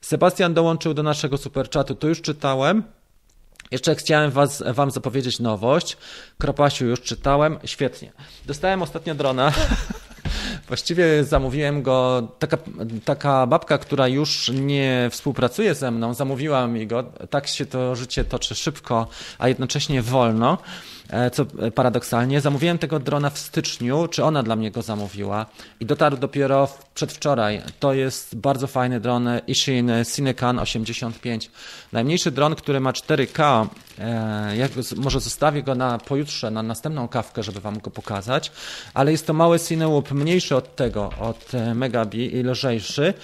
Sebastian 0.00 0.54
dołączył 0.54 0.94
do 0.94 1.02
naszego 1.02 1.38
superchatu, 1.38 1.94
to 1.94 2.08
już 2.08 2.22
czytałem. 2.22 2.82
Jeszcze 3.70 3.94
chciałem 3.94 4.30
was, 4.30 4.62
Wam 4.66 4.90
zapowiedzieć 4.90 5.40
nowość. 5.40 5.96
Kropasiu 6.38 6.86
już 6.86 7.00
czytałem. 7.00 7.58
Świetnie. 7.64 8.12
Dostałem 8.46 8.82
ostatnio 8.82 9.14
drona. 9.14 9.52
Właściwie 10.68 11.24
zamówiłem 11.24 11.82
go, 11.82 12.28
taka, 12.38 12.58
taka 13.04 13.46
babka, 13.46 13.78
która 13.78 14.08
już 14.08 14.50
nie 14.54 15.08
współpracuje 15.10 15.74
ze 15.74 15.90
mną, 15.90 16.14
zamówiła 16.14 16.66
mi 16.66 16.86
go. 16.86 17.02
Tak 17.30 17.46
się 17.48 17.66
to 17.66 17.96
życie 17.96 18.24
toczy 18.24 18.54
szybko, 18.54 19.08
a 19.38 19.48
jednocześnie 19.48 20.02
wolno. 20.02 20.58
E, 21.10 21.30
co 21.30 21.46
paradoksalnie. 21.74 22.40
Zamówiłem 22.40 22.78
tego 22.78 22.98
drona 22.98 23.30
w 23.30 23.38
styczniu, 23.38 24.08
czy 24.08 24.24
ona 24.24 24.42
dla 24.42 24.56
mnie 24.56 24.70
go 24.70 24.82
zamówiła 24.82 25.46
i 25.80 25.86
dotarł 25.86 26.16
dopiero 26.16 26.68
przedwczoraj. 26.94 27.62
To 27.80 27.92
jest 27.92 28.36
bardzo 28.36 28.66
fajny 28.66 29.00
dron 29.00 29.28
Ishin 29.46 29.90
Cinecan 30.14 30.58
85. 30.58 31.50
Najmniejszy 31.92 32.30
dron, 32.30 32.54
który 32.54 32.80
ma 32.80 32.92
4K. 32.92 33.66
E, 33.98 34.68
może 34.96 35.20
zostawię 35.20 35.62
go 35.62 35.74
na 35.74 35.98
pojutrze, 35.98 36.50
na 36.50 36.62
następną 36.62 37.08
kawkę, 37.08 37.42
żeby 37.42 37.60
Wam 37.60 37.78
go 37.78 37.90
pokazać, 37.90 38.52
ale 38.94 39.12
jest 39.12 39.26
to 39.26 39.32
mały 39.32 39.60
Cineloop, 39.60 40.12
mniejszy 40.12 40.56
od 40.56 40.76
tego, 40.76 41.10
od 41.20 41.54
e, 41.54 41.74
Megabi 41.74 42.36
i 42.36 42.42
lżejszy 42.42 43.14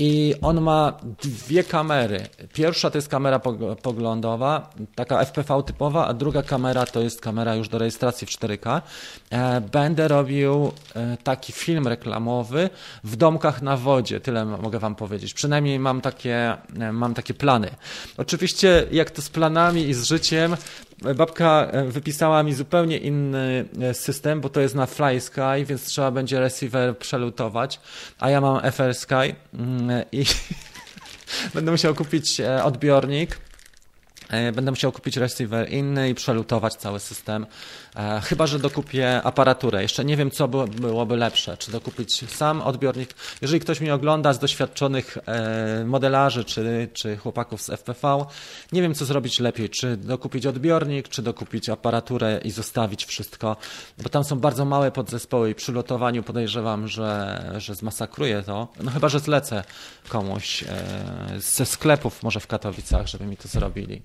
i 0.00 0.34
on 0.42 0.60
ma 0.60 0.92
dwie 1.22 1.64
kamery. 1.64 2.26
Pierwsza 2.52 2.90
to 2.90 2.98
jest 2.98 3.08
kamera 3.08 3.40
poglądowa, 3.82 4.70
taka 4.94 5.24
FPV 5.24 5.62
typowa, 5.62 6.06
a 6.06 6.14
druga 6.14 6.42
kamera 6.42 6.86
to 6.86 7.00
jest 7.00 7.20
kamera 7.20 7.54
już 7.54 7.68
do 7.68 7.78
rejestracji 7.78 8.26
w 8.26 8.30
4K. 8.30 8.82
E, 9.30 9.60
będę 9.60 10.08
robił 10.08 10.72
e, 10.94 11.16
taki 11.16 11.52
film 11.52 11.88
reklamowy 11.88 12.70
w 13.04 13.16
domkach 13.16 13.62
na 13.62 13.76
wodzie. 13.76 14.20
Tyle 14.20 14.44
mogę 14.44 14.78
Wam 14.78 14.94
powiedzieć. 14.94 15.34
Przynajmniej 15.34 15.78
mam 15.78 16.00
takie, 16.00 16.56
mam 16.92 17.14
takie 17.14 17.34
plany. 17.34 17.70
Oczywiście, 18.16 18.86
jak 18.92 19.10
to 19.10 19.22
z 19.22 19.28
planami 19.28 19.88
i 19.88 19.94
z 19.94 20.04
życiem, 20.04 20.56
babka 21.16 21.72
wypisała 21.88 22.42
mi 22.42 22.54
zupełnie 22.54 22.98
inny 22.98 23.64
system, 23.92 24.40
bo 24.40 24.48
to 24.48 24.60
jest 24.60 24.74
na 24.74 24.86
Fly 24.86 25.20
Sky, 25.20 25.64
więc 25.66 25.84
trzeba 25.84 26.10
będzie 26.10 26.40
receiver 26.40 26.98
przelutować, 26.98 27.80
a 28.18 28.30
ja 28.30 28.40
mam 28.40 28.72
FR 28.72 28.94
Sky 28.94 29.34
mm, 29.54 30.04
i 30.12 30.24
będę 31.54 31.70
musiał 31.70 31.94
kupić 31.94 32.40
odbiornik 32.64 33.38
E, 34.30 34.52
będę 34.52 34.70
musiał 34.70 34.92
kupić 34.92 35.16
receiver 35.16 35.70
inny 35.72 36.08
i 36.08 36.14
przelutować 36.14 36.74
cały 36.74 37.00
system. 37.00 37.46
E, 37.96 38.20
chyba, 38.20 38.46
że 38.46 38.58
dokupię 38.58 39.22
aparaturę. 39.22 39.82
Jeszcze 39.82 40.04
nie 40.04 40.16
wiem, 40.16 40.30
co 40.30 40.48
byłoby 40.48 41.16
lepsze. 41.16 41.56
Czy 41.56 41.72
dokupić 41.72 42.30
sam 42.30 42.62
odbiornik. 42.62 43.14
Jeżeli 43.42 43.60
ktoś 43.60 43.80
mnie 43.80 43.94
ogląda 43.94 44.32
z 44.32 44.38
doświadczonych 44.38 45.18
e, 45.26 45.84
modelarzy 45.84 46.44
czy, 46.44 46.88
czy 46.92 47.16
chłopaków 47.16 47.62
z 47.62 47.70
FPV, 47.70 48.24
nie 48.72 48.82
wiem, 48.82 48.94
co 48.94 49.04
zrobić 49.04 49.40
lepiej. 49.40 49.70
Czy 49.70 49.96
dokupić 49.96 50.46
odbiornik, 50.46 51.08
czy 51.08 51.22
dokupić 51.22 51.68
aparaturę 51.68 52.40
i 52.44 52.50
zostawić 52.50 53.04
wszystko. 53.04 53.56
Bo 54.02 54.08
tam 54.08 54.24
są 54.24 54.38
bardzo 54.38 54.64
małe 54.64 54.90
podzespoły 54.90 55.50
i 55.50 55.54
przy 55.54 55.72
lotowaniu 55.72 56.22
podejrzewam, 56.22 56.88
że, 56.88 57.42
że 57.58 57.74
zmasakruję 57.74 58.42
to. 58.42 58.68
No 58.80 58.90
chyba, 58.90 59.08
że 59.08 59.20
zlecę 59.20 59.64
komuś 60.08 60.64
ze 61.38 61.66
sklepów 61.66 62.22
może 62.22 62.40
w 62.40 62.46
Katowicach, 62.46 63.06
żeby 63.06 63.26
mi 63.26 63.36
to 63.36 63.48
zrobili 63.48 64.02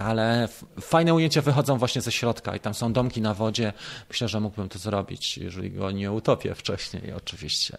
ale 0.00 0.48
fajne 0.80 1.14
ujęcia 1.14 1.42
wychodzą 1.42 1.78
właśnie 1.78 2.02
ze 2.02 2.12
środka 2.12 2.56
i 2.56 2.60
tam 2.60 2.74
są 2.74 2.92
domki 2.92 3.20
na 3.22 3.34
wodzie. 3.34 3.72
Myślę, 4.08 4.28
że 4.28 4.40
mógłbym 4.40 4.68
to 4.68 4.78
zrobić, 4.78 5.38
jeżeli 5.38 5.70
go 5.70 5.90
nie 5.90 6.12
utopię 6.12 6.54
wcześniej, 6.54 7.12
oczywiście. 7.12 7.78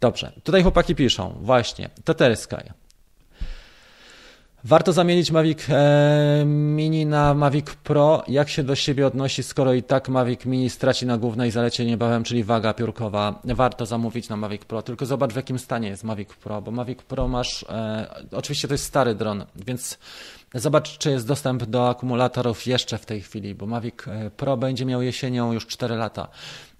Dobrze, 0.00 0.32
tutaj 0.44 0.62
chłopaki 0.62 0.94
piszą, 0.94 1.38
właśnie, 1.40 1.90
Tetersky. 2.04 2.72
Warto 4.66 4.92
zamienić 4.92 5.30
Mavic 5.30 5.70
e, 5.70 6.44
Mini 6.46 7.06
na 7.06 7.34
Mavic 7.34 7.66
Pro. 7.66 8.24
Jak 8.28 8.48
się 8.48 8.62
do 8.62 8.74
siebie 8.74 9.06
odnosi, 9.06 9.42
skoro 9.42 9.74
i 9.74 9.82
tak 9.82 10.08
Mavic 10.08 10.44
Mini 10.44 10.70
straci 10.70 11.06
na 11.06 11.18
głównej 11.18 11.50
zalecie 11.50 11.84
niebawem, 11.84 12.24
czyli 12.24 12.44
waga 12.44 12.74
piórkowa. 12.74 13.40
Warto 13.44 13.86
zamówić 13.86 14.28
na 14.28 14.36
Mavic 14.36 14.64
Pro, 14.64 14.82
tylko 14.82 15.06
zobacz 15.06 15.32
w 15.32 15.36
jakim 15.36 15.58
stanie 15.58 15.88
jest 15.88 16.04
Mavic 16.04 16.28
Pro, 16.28 16.62
bo 16.62 16.70
Mavic 16.70 17.02
Pro 17.02 17.28
masz, 17.28 17.62
e, 17.68 18.24
oczywiście 18.32 18.68
to 18.68 18.74
jest 18.74 18.84
stary 18.84 19.14
dron, 19.14 19.44
więc 19.56 19.98
Zobacz, 20.56 20.98
czy 20.98 21.10
jest 21.10 21.26
dostęp 21.26 21.64
do 21.64 21.88
akumulatorów 21.88 22.66
jeszcze 22.66 22.98
w 22.98 23.06
tej 23.06 23.20
chwili, 23.20 23.54
bo 23.54 23.66
Mavic 23.66 23.94
e, 24.08 24.30
Pro 24.30 24.56
będzie 24.56 24.84
miał 24.84 25.02
jesienią 25.02 25.52
już 25.52 25.66
4 25.66 25.96
lata. 25.96 26.28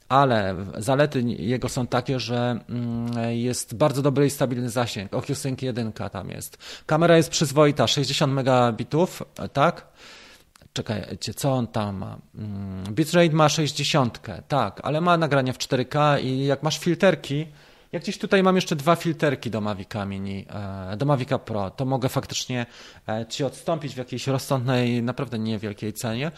Ale 0.09 0.57
zalety 0.79 1.23
jego 1.23 1.69
są 1.69 1.87
takie, 1.87 2.21
że 2.21 2.61
mm, 2.69 3.31
jest 3.31 3.75
bardzo 3.75 4.03
dobry 4.03 4.27
i 4.27 4.31
stabilny 4.31 4.71
zasięg. 4.71 5.15
OcuSync 5.15 5.63
1 5.63 5.93
tam 5.93 6.31
jest. 6.31 6.59
Kamera 6.87 7.17
jest 7.17 7.31
przyzwoita, 7.31 7.87
60 7.87 8.33
megabitów, 8.33 9.23
tak? 9.53 9.87
Czekajcie, 10.73 11.35
co 11.35 11.53
on 11.53 11.67
tam 11.67 11.97
ma? 11.97 12.19
Mm, 12.35 12.85
bitrate 12.95 13.35
ma 13.35 13.49
60, 13.49 14.21
tak, 14.49 14.81
ale 14.83 15.01
ma 15.01 15.17
nagrania 15.17 15.53
w 15.53 15.59
4K 15.59 16.23
i 16.23 16.47
jak 16.47 16.63
masz 16.63 16.79
filterki, 16.79 17.47
jak 17.93 18.03
gdzieś 18.03 18.19
tutaj 18.19 18.43
mam 18.43 18.57
jeszcze 18.57 18.77
dwa 18.77 18.97
filterki 18.97 19.51
do 19.51 19.61
Mavica 19.61 20.05
Mini, 20.05 20.47
e, 20.93 20.97
do 20.97 21.07
Mavica 21.07 21.39
Pro, 21.39 21.71
to 21.71 21.85
mogę 21.85 22.09
faktycznie 22.09 22.67
e, 23.09 23.27
Ci 23.29 23.45
odstąpić 23.45 23.95
w 23.95 23.99
jakiejś 23.99 24.27
rozsądnej, 24.27 25.03
naprawdę 25.03 25.39
niewielkiej 25.39 25.93
cenie. 25.93 26.31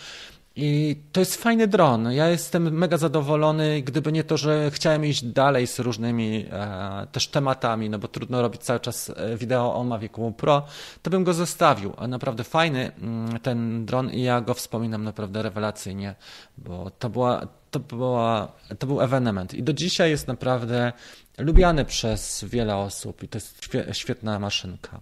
I 0.61 0.97
to 1.13 1.21
jest 1.21 1.37
fajny 1.37 1.67
dron. 1.67 2.13
Ja 2.13 2.29
jestem 2.29 2.79
mega 2.79 2.97
zadowolony, 2.97 3.83
gdyby 3.83 4.13
nie 4.13 4.25
to, 4.25 4.37
że 4.37 4.71
chciałem 4.71 5.05
iść 5.05 5.25
dalej 5.25 5.67
z 5.67 5.79
różnymi 5.79 6.47
e, 6.51 7.07
też 7.13 7.29
tematami, 7.29 7.91
no 7.91 7.99
bo 7.99 8.09
trudno 8.09 8.43
robić 8.43 8.63
cały 8.63 8.81
czas 8.81 9.13
wideo 9.37 9.75
o 9.75 9.85
Mavicu 9.85 10.33
Pro, 10.33 10.67
to 11.03 11.11
bym 11.11 11.25
go 11.25 11.35
zostawił. 11.35 11.93
A 11.97 12.09
naprawdę 12.09 12.45
fajny 12.45 12.93
mm, 12.93 13.41
ten 13.41 13.87
dron 13.87 14.11
i 14.11 14.23
ja 14.23 14.41
go 14.41 14.55
wspominam 14.55 15.05
naprawdę 15.05 15.43
rewelacyjnie, 15.43 16.15
bo 16.57 16.91
to 16.91 17.11
była, 17.11 17.47
to, 17.71 17.81
była, 17.81 18.53
to 18.79 18.87
był 18.87 19.01
ewenement. 19.01 19.55
I 19.55 19.63
do 19.63 19.73
dzisiaj 19.73 20.11
jest 20.11 20.29
naprawdę 20.29 20.93
lubiany 21.39 21.85
przez 21.85 22.45
wiele 22.45 22.77
osób 22.77 23.23
i 23.23 23.29
to 23.29 23.39
jest 23.39 23.61
świetna 23.93 24.39
maszynka. 24.39 25.01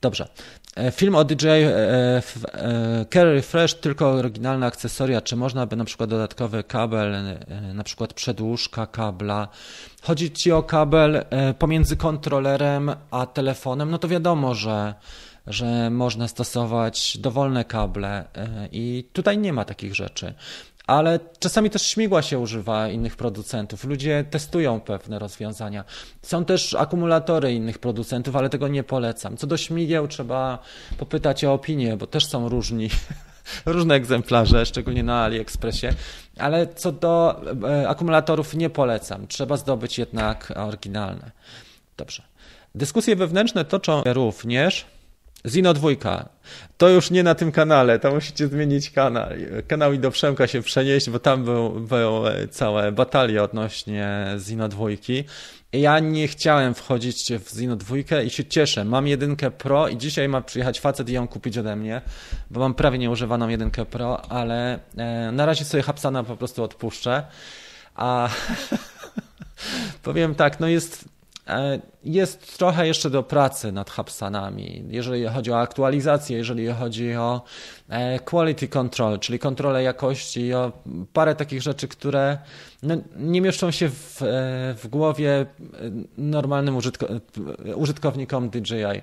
Dobrze. 0.00 0.28
E, 0.76 0.90
film 0.90 1.14
o 1.14 1.24
DJ 1.24 1.46
e, 1.46 2.22
e, 2.54 3.06
Carry 3.10 3.34
Refresh, 3.34 3.74
tylko 3.74 4.10
oryginalne 4.10 4.66
akcesoria. 4.66 5.20
Czy 5.20 5.36
można 5.36 5.66
by 5.66 5.76
na 5.76 5.84
przykład 5.84 6.10
dodatkowy 6.10 6.64
kabel, 6.64 7.16
na 7.74 7.84
przykład 7.84 8.14
przedłużka 8.14 8.86
kabla? 8.86 9.48
Chodzi 10.02 10.30
ci 10.30 10.52
o 10.52 10.62
kabel 10.62 11.24
pomiędzy 11.58 11.96
kontrolerem 11.96 12.90
a 13.10 13.26
telefonem? 13.26 13.90
No 13.90 13.98
to 13.98 14.08
wiadomo, 14.08 14.54
że 14.54 14.94
że 15.46 15.90
można 15.90 16.28
stosować 16.28 17.18
dowolne 17.18 17.64
kable 17.64 18.24
i 18.72 19.04
tutaj 19.12 19.38
nie 19.38 19.52
ma 19.52 19.64
takich 19.64 19.94
rzeczy 19.94 20.34
ale 20.86 21.20
czasami 21.38 21.70
też 21.70 21.86
śmigła 21.86 22.22
się 22.22 22.38
używa 22.38 22.88
innych 22.88 23.16
producentów. 23.16 23.84
Ludzie 23.84 24.24
testują 24.30 24.80
pewne 24.80 25.18
rozwiązania. 25.18 25.84
Są 26.22 26.44
też 26.44 26.74
akumulatory 26.74 27.52
innych 27.52 27.78
producentów, 27.78 28.36
ale 28.36 28.50
tego 28.50 28.68
nie 28.68 28.82
polecam. 28.82 29.36
Co 29.36 29.46
do 29.46 29.56
śmigieł, 29.56 30.08
trzeba 30.08 30.58
popytać 30.98 31.44
o 31.44 31.52
opinię, 31.52 31.96
bo 31.96 32.06
też 32.06 32.26
są 32.26 32.48
różni. 32.48 32.90
Różne 33.66 33.94
egzemplarze, 33.94 34.66
szczególnie 34.66 35.02
na 35.02 35.24
AliExpressie, 35.24 35.86
ale 36.38 36.66
co 36.66 36.92
do 36.92 37.42
e, 37.64 37.88
akumulatorów 37.88 38.54
nie 38.54 38.70
polecam. 38.70 39.26
Trzeba 39.26 39.56
zdobyć 39.56 39.98
jednak 39.98 40.52
oryginalne. 40.56 41.30
Dobrze. 41.96 42.22
Dyskusje 42.74 43.16
wewnętrzne 43.16 43.64
toczą 43.64 44.02
również 44.06 44.86
Zino 45.46 45.74
dwójka. 45.74 46.28
To 46.78 46.88
już 46.88 47.10
nie 47.10 47.22
na 47.22 47.34
tym 47.34 47.52
kanale, 47.52 47.98
to 47.98 48.14
musicie 48.14 48.48
zmienić 48.48 48.90
kanał. 48.90 49.28
Kanał 49.68 49.92
i 49.92 49.98
do 49.98 50.10
Przemka 50.10 50.46
się 50.46 50.62
przenieść, 50.62 51.10
bo 51.10 51.18
tam 51.18 51.44
był, 51.44 51.70
były 51.70 52.48
całe 52.50 52.92
batalie 52.92 53.42
odnośnie 53.42 54.26
Zino 54.38 54.68
dwójki. 54.68 55.24
Ja 55.72 55.98
nie 55.98 56.28
chciałem 56.28 56.74
wchodzić 56.74 57.32
w 57.32 57.58
Zino 57.58 57.76
dwójkę 57.76 58.24
i 58.24 58.30
się 58.30 58.44
cieszę. 58.44 58.84
Mam 58.84 59.06
jedynkę 59.06 59.50
Pro 59.50 59.88
i 59.88 59.96
dzisiaj 59.96 60.28
ma 60.28 60.40
przyjechać 60.40 60.80
facet 60.80 61.08
i 61.08 61.12
ją 61.12 61.28
kupić 61.28 61.58
ode 61.58 61.76
mnie, 61.76 62.00
bo 62.50 62.60
mam 62.60 62.74
prawie 62.74 62.98
nieużywaną 62.98 63.48
jedynkę 63.48 63.86
Pro, 63.86 64.30
ale 64.30 64.78
e, 64.96 65.32
na 65.32 65.46
razie 65.46 65.64
sobie 65.64 65.82
Hapsana 65.82 66.24
po 66.24 66.36
prostu 66.36 66.62
odpuszczę. 66.62 67.22
A 67.94 68.28
powiem 70.02 70.34
tak, 70.34 70.60
no 70.60 70.68
jest 70.68 71.04
E, 71.04 71.11
jest 72.04 72.58
trochę 72.58 72.86
jeszcze 72.86 73.10
do 73.10 73.22
pracy 73.22 73.72
nad 73.72 73.90
Hubsanami, 73.90 74.84
jeżeli 74.88 75.26
chodzi 75.26 75.52
o 75.52 75.60
aktualizację, 75.60 76.36
jeżeli 76.36 76.66
chodzi 76.68 77.14
o 77.16 77.36
e, 77.36 77.42
quality 78.24 78.68
control, 78.68 79.18
czyli 79.18 79.38
kontrolę 79.38 79.82
jakości, 79.82 80.54
o 80.54 80.72
parę 81.12 81.34
takich 81.34 81.62
rzeczy, 81.62 81.88
które 81.88 82.38
no, 82.82 82.94
nie 83.16 83.40
mieszczą 83.40 83.70
się 83.70 83.88
w, 83.88 84.22
e, 84.22 84.26
w 84.74 84.86
głowie 84.90 85.46
normalnym 86.18 86.76
użytko 86.76 87.06
użytkownikom 87.76 88.50
DJI. 88.50 89.02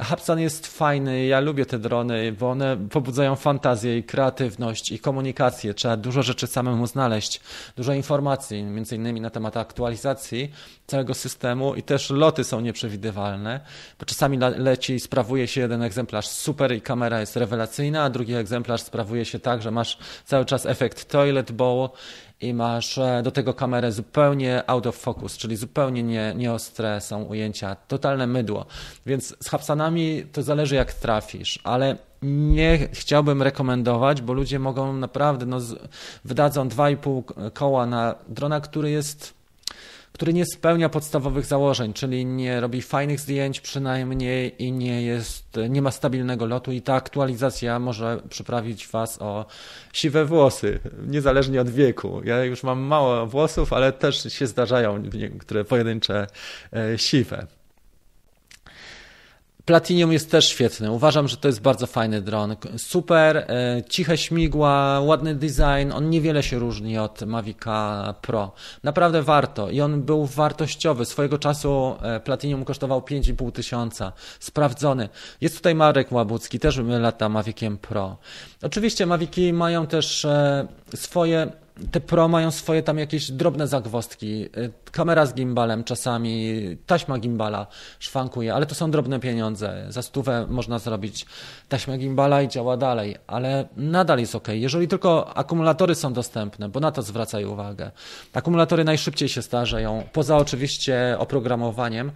Hubsan 0.00 0.40
jest 0.40 0.66
fajny, 0.66 1.26
ja 1.26 1.40
lubię 1.40 1.66
te 1.66 1.78
drony, 1.78 2.32
bo 2.32 2.50
one 2.50 2.76
pobudzają 2.90 3.36
fantazję 3.36 3.98
i 3.98 4.04
kreatywność 4.04 4.92
i 4.92 4.98
komunikację. 4.98 5.74
Trzeba 5.74 5.96
dużo 5.96 6.22
rzeczy 6.22 6.46
samemu 6.46 6.86
znaleźć, 6.86 7.40
dużo 7.76 7.92
informacji, 7.92 8.62
między 8.62 8.96
innymi 8.96 9.20
na 9.20 9.30
temat 9.30 9.56
aktualizacji 9.56 10.52
całego 10.86 11.14
systemu 11.14 11.74
i 11.74 11.82
też 11.82 12.10
loty 12.10 12.44
są 12.44 12.60
nieprzewidywalne, 12.60 13.60
bo 13.98 14.06
czasami 14.06 14.38
leci, 14.56 15.00
sprawuje 15.00 15.48
się 15.48 15.60
jeden 15.60 15.82
egzemplarz 15.82 16.28
super 16.28 16.72
i 16.76 16.80
kamera 16.80 17.20
jest 17.20 17.36
rewelacyjna, 17.36 18.02
a 18.02 18.10
drugi 18.10 18.23
egzemplarz 18.32 18.82
sprawuje 18.82 19.24
się 19.24 19.38
tak, 19.38 19.62
że 19.62 19.70
masz 19.70 19.98
cały 20.24 20.44
czas 20.44 20.66
efekt 20.66 21.10
toilet 21.10 21.52
bowl 21.52 21.88
i 22.40 22.54
masz 22.54 22.98
e, 22.98 23.22
do 23.22 23.30
tego 23.30 23.54
kamerę 23.54 23.92
zupełnie 23.92 24.62
out 24.66 24.86
of 24.86 24.96
focus, 24.96 25.36
czyli 25.36 25.56
zupełnie 25.56 26.02
nie, 26.02 26.32
nieostre 26.36 27.00
są 27.00 27.22
ujęcia, 27.22 27.76
totalne 27.88 28.26
mydło. 28.26 28.66
Więc 29.06 29.36
z 29.44 29.48
Hapsanami 29.48 30.26
to 30.32 30.42
zależy 30.42 30.74
jak 30.74 30.92
trafisz, 30.92 31.60
ale 31.64 31.96
nie 32.22 32.88
chciałbym 32.92 33.42
rekomendować, 33.42 34.22
bo 34.22 34.32
ludzie 34.32 34.58
mogą 34.58 34.92
naprawdę, 34.92 35.46
no, 35.46 35.58
wydadzą 36.24 36.68
2,5 36.68 37.22
koła 37.52 37.86
na 37.86 38.14
drona, 38.28 38.60
który 38.60 38.90
jest 38.90 39.43
który 40.14 40.32
nie 40.32 40.46
spełnia 40.46 40.88
podstawowych 40.88 41.46
założeń, 41.46 41.92
czyli 41.92 42.26
nie 42.26 42.60
robi 42.60 42.82
fajnych 42.82 43.20
zdjęć 43.20 43.60
przynajmniej 43.60 44.62
i 44.62 44.72
nie 44.72 45.02
jest, 45.02 45.58
nie 45.68 45.82
ma 45.82 45.90
stabilnego 45.90 46.46
lotu 46.46 46.72
i 46.72 46.82
ta 46.82 46.94
aktualizacja 46.94 47.78
może 47.78 48.22
przyprawić 48.28 48.88
Was 48.88 49.22
o 49.22 49.46
siwe 49.92 50.24
włosy, 50.24 50.80
niezależnie 51.06 51.60
od 51.60 51.70
wieku. 51.70 52.20
Ja 52.24 52.44
już 52.44 52.62
mam 52.62 52.80
mało 52.80 53.26
włosów, 53.26 53.72
ale 53.72 53.92
też 53.92 54.22
się 54.32 54.46
zdarzają 54.46 55.02
niektóre 55.14 55.64
pojedyncze 55.64 56.26
e, 56.72 56.98
siwe. 56.98 57.46
Platinium 59.64 60.12
jest 60.12 60.30
też 60.30 60.48
świetny. 60.48 60.90
Uważam, 60.90 61.28
że 61.28 61.36
to 61.36 61.48
jest 61.48 61.60
bardzo 61.60 61.86
fajny 61.86 62.22
dron. 62.22 62.56
Super, 62.76 63.36
e, 63.36 63.82
ciche 63.88 64.16
śmigła, 64.16 65.00
ładny 65.00 65.34
design. 65.34 65.92
On 65.94 66.10
niewiele 66.10 66.42
się 66.42 66.58
różni 66.58 66.98
od 66.98 67.22
Mavica 67.22 68.14
Pro. 68.22 68.52
Naprawdę 68.82 69.22
warto. 69.22 69.70
I 69.70 69.80
on 69.80 70.02
był 70.02 70.26
wartościowy. 70.26 71.04
Swojego 71.04 71.38
czasu 71.38 71.96
e, 72.02 72.20
Platinium 72.20 72.64
kosztował 72.64 73.00
5,5 73.00 73.52
tysiąca. 73.52 74.12
Sprawdzony. 74.40 75.08
Jest 75.40 75.56
tutaj 75.56 75.74
Marek 75.74 76.12
Łabucki, 76.12 76.58
też 76.58 76.80
lata 76.86 77.28
Maviciem 77.28 77.78
Pro. 77.78 78.16
Oczywiście 78.62 79.06
Maviki 79.06 79.52
mają 79.52 79.86
też 79.86 80.24
e, 80.24 80.66
swoje 80.94 81.63
te 81.90 82.00
Pro 82.00 82.28
mają 82.28 82.50
swoje 82.50 82.82
tam 82.82 82.98
jakieś 82.98 83.30
drobne 83.30 83.66
zagwostki. 83.68 84.44
Y, 84.44 84.72
kamera 84.92 85.26
z 85.26 85.34
gimbalem 85.34 85.84
czasami, 85.84 86.60
taśma 86.86 87.18
gimbala 87.18 87.66
szwankuje, 87.98 88.54
ale 88.54 88.66
to 88.66 88.74
są 88.74 88.90
drobne 88.90 89.20
pieniądze. 89.20 89.86
Za 89.88 90.02
stówę 90.02 90.46
można 90.48 90.78
zrobić 90.78 91.26
taśmę 91.68 91.98
gimbala 91.98 92.42
i 92.42 92.48
działa 92.48 92.76
dalej, 92.76 93.16
ale 93.26 93.68
nadal 93.76 94.18
jest 94.18 94.34
ok. 94.34 94.48
Jeżeli 94.48 94.88
tylko 94.88 95.36
akumulatory 95.36 95.94
są 95.94 96.12
dostępne, 96.12 96.68
bo 96.68 96.80
na 96.80 96.92
to 96.92 97.02
zwracaj 97.02 97.44
uwagę. 97.44 97.90
Akumulatory 98.32 98.84
najszybciej 98.84 99.28
się 99.28 99.42
starzeją, 99.42 100.04
poza 100.12 100.36
oczywiście 100.36 101.16
oprogramowaniem, 101.18 102.12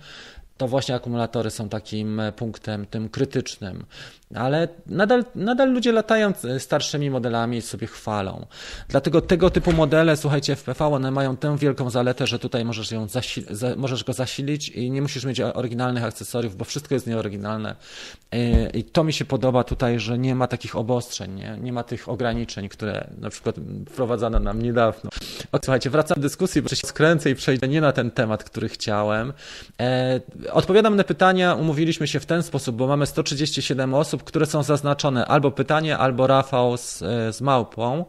to 0.58 0.68
właśnie 0.68 0.94
akumulatory 0.94 1.50
są 1.50 1.68
takim 1.68 2.22
punktem 2.36 2.86
tym 2.86 3.08
krytycznym 3.08 3.84
ale 4.34 4.68
nadal, 4.86 5.24
nadal 5.34 5.72
ludzie 5.72 5.92
latają 5.92 6.32
starszymi 6.58 7.10
modelami 7.10 7.56
i 7.56 7.62
sobie 7.62 7.86
chwalą. 7.86 8.46
Dlatego 8.88 9.20
tego 9.20 9.50
typu 9.50 9.72
modele, 9.72 10.16
słuchajcie, 10.16 10.56
FPV, 10.56 10.86
one 10.86 11.10
mają 11.10 11.36
tę 11.36 11.58
wielką 11.58 11.90
zaletę, 11.90 12.26
że 12.26 12.38
tutaj 12.38 12.64
możesz, 12.64 12.90
ją 12.90 13.06
za, 13.50 13.76
możesz 13.76 14.04
go 14.04 14.12
zasilić 14.12 14.68
i 14.68 14.90
nie 14.90 15.02
musisz 15.02 15.24
mieć 15.24 15.40
oryginalnych 15.40 16.04
akcesoriów, 16.04 16.56
bo 16.56 16.64
wszystko 16.64 16.94
jest 16.94 17.06
nieoryginalne. 17.06 17.76
I 18.74 18.84
to 18.84 19.04
mi 19.04 19.12
się 19.12 19.24
podoba 19.24 19.64
tutaj, 19.64 19.98
że 19.98 20.18
nie 20.18 20.34
ma 20.34 20.46
takich 20.46 20.76
obostrzeń, 20.76 21.34
nie, 21.34 21.58
nie 21.60 21.72
ma 21.72 21.82
tych 21.82 22.08
ograniczeń, 22.08 22.68
które 22.68 23.08
na 23.18 23.30
przykład 23.30 23.56
wprowadzano 23.90 24.38
nam 24.38 24.62
niedawno. 24.62 25.10
O, 25.52 25.58
słuchajcie, 25.64 25.90
wracam 25.90 26.14
do 26.14 26.22
dyskusji, 26.22 26.62
bo 26.62 26.68
się 26.68 26.76
skręcę 26.76 27.30
i 27.30 27.34
przejdę 27.34 27.68
nie 27.68 27.80
na 27.80 27.92
ten 27.92 28.10
temat, 28.10 28.44
który 28.44 28.68
chciałem. 28.68 29.32
E, 29.80 30.20
odpowiadam 30.52 30.96
na 30.96 31.04
pytania, 31.04 31.54
umówiliśmy 31.54 32.08
się 32.08 32.20
w 32.20 32.26
ten 32.26 32.42
sposób, 32.42 32.76
bo 32.76 32.86
mamy 32.86 33.06
137 33.06 33.94
osób, 33.94 34.24
które 34.24 34.46
są 34.46 34.62
zaznaczone 34.62 35.26
albo 35.26 35.50
pytanie, 35.50 35.98
albo 35.98 36.26
Rafał 36.26 36.76
z, 36.76 37.02
e, 37.02 37.32
z 37.32 37.40
małpą. 37.40 38.04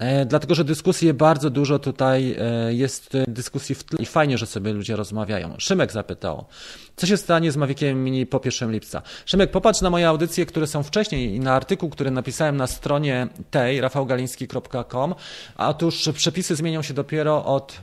E, 0.00 0.26
dlatego, 0.26 0.54
że 0.54 0.64
dyskusji 0.64 1.14
bardzo 1.14 1.50
dużo 1.50 1.78
tutaj 1.78 2.36
e, 2.38 2.74
jest 2.74 3.12
dyskusji 3.28 3.74
w 3.74 3.84
tle 3.84 3.98
i 3.98 4.06
fajnie, 4.06 4.38
że 4.38 4.46
sobie 4.46 4.72
ludzie 4.72 4.96
rozmawiają. 4.96 5.54
Szymek 5.58 5.92
zapytał, 5.92 6.44
co 6.96 7.06
się 7.06 7.16
stanie 7.16 7.52
z 7.52 7.56
Maviciem 7.56 8.04
Mini 8.04 8.26
po 8.26 8.40
1 8.44 8.72
lipca? 8.72 9.02
Szymek, 9.26 9.50
popatrz 9.50 9.80
na 9.80 9.90
moje 9.90 10.08
audycje, 10.08 10.46
które 10.46 10.66
są 10.66 10.82
wcześniej 10.82 11.34
i 11.34 11.40
na 11.40 11.52
artykuł, 11.52 11.90
który 11.90 12.10
napisałem 12.10 12.56
na 12.56 12.66
stronie 12.66 13.28
tej, 13.50 13.80
rafałgaliński.com. 13.80 15.14
Otóż 15.56 16.08
przepisy 16.14 16.56
zmienią 16.56 16.82
się 16.82 16.94
dopiero 16.94 17.44
od 17.44 17.80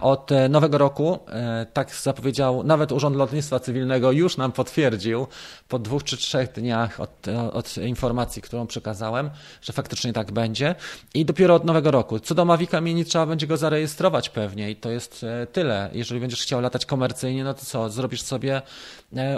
od 0.00 0.32
e, 0.32 0.48
nowego 0.48 0.78
roku, 0.78 1.18
e, 1.28 1.66
tak 1.72 1.94
zapowiedział 1.94 2.64
nawet 2.64 2.92
Urząd 2.92 3.16
Lotnictwa 3.16 3.60
Cywilnego, 3.60 4.12
już 4.12 4.36
nam 4.36 4.52
potwierdził 4.52 5.26
po 5.68 5.78
dwóch 5.78 6.04
czy 6.04 6.16
trzech 6.16 6.52
dniach 6.52 7.00
od, 7.00 7.26
od, 7.52 7.76
informacji, 7.76 8.42
którą 8.42 8.66
przekazałem, 8.66 9.30
że 9.62 9.72
faktycznie 9.72 10.12
tak 10.12 10.32
będzie. 10.32 10.74
I 11.14 11.24
dopiero 11.24 11.54
od 11.54 11.64
nowego 11.64 11.90
roku. 11.90 12.20
Co 12.20 12.34
do 12.34 12.44
Mavica 12.44 12.80
Mini, 12.80 13.04
trzeba 13.04 13.26
będzie 13.26 13.46
go 13.46 13.56
zarejestrować 13.56 14.28
pewnie 14.30 14.70
i 14.70 14.76
to 14.76 14.90
jest 14.90 15.24
e, 15.24 15.46
tyle. 15.46 15.90
Jeżeli 15.92 16.20
będziesz 16.20 16.42
chciał 16.42 16.60
latać 16.60 16.86
komercyjnie, 16.86 17.44
no 17.44 17.54
to 17.54 17.64
co, 17.64 17.90
zrobisz 17.90 18.22
sobie 18.22 18.62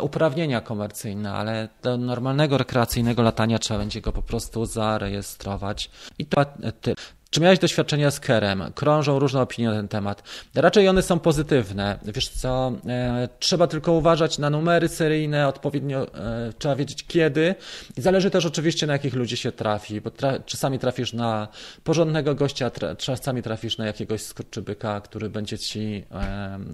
uprawnienia 0.00 0.60
komercyjne, 0.60 1.32
ale 1.32 1.68
do 1.82 1.96
normalnego, 1.96 2.58
rekreacyjnego 2.58 3.22
latania 3.22 3.58
trzeba 3.58 3.80
będzie 3.80 4.00
go 4.00 4.12
po 4.12 4.22
prostu 4.22 4.66
zarejestrować. 4.66 5.90
I 6.18 6.26
to 6.26 6.44
tyle. 6.80 6.96
Czy 7.30 7.40
miałeś 7.40 7.58
doświadczenia 7.58 8.10
z 8.10 8.20
Kerem? 8.20 8.64
Krążą 8.74 9.18
różne 9.18 9.40
opinie 9.40 9.68
na 9.68 9.74
ten 9.74 9.88
temat. 9.88 10.22
Raczej 10.54 10.88
one 10.88 11.02
są 11.02 11.18
pozytywne. 11.18 11.98
Wiesz 12.02 12.28
co, 12.28 12.72
e, 12.86 13.28
trzeba 13.38 13.66
tylko 13.66 13.92
uważać 13.92 14.38
na 14.38 14.50
numery 14.50 14.88
seryjne, 14.88 15.48
odpowiednio 15.48 16.14
e, 16.14 16.52
trzeba 16.58 16.76
wiedzieć 16.76 17.06
kiedy. 17.06 17.54
I 17.96 18.00
zależy 18.00 18.30
też 18.30 18.46
oczywiście 18.46 18.86
na 18.86 18.92
jakich 18.92 19.14
ludzi 19.14 19.36
się 19.36 19.52
trafi, 19.52 20.00
bo 20.00 20.10
tra 20.10 20.38
czasami 20.38 20.78
trafisz 20.78 21.12
na 21.12 21.48
porządnego 21.84 22.34
gościa, 22.34 22.70
tra 22.70 22.96
czasami 22.96 23.42
trafisz 23.42 23.78
na 23.78 23.86
jakiegoś 23.86 24.22
skurczybyka, 24.22 25.00
który 25.00 25.28
będzie 25.28 25.58
ci 25.58 26.04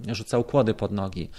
e, 0.07 0.15
rzucał 0.15 0.43
kłody 0.43 0.73
pod 0.73 0.91
nogi 0.91 1.29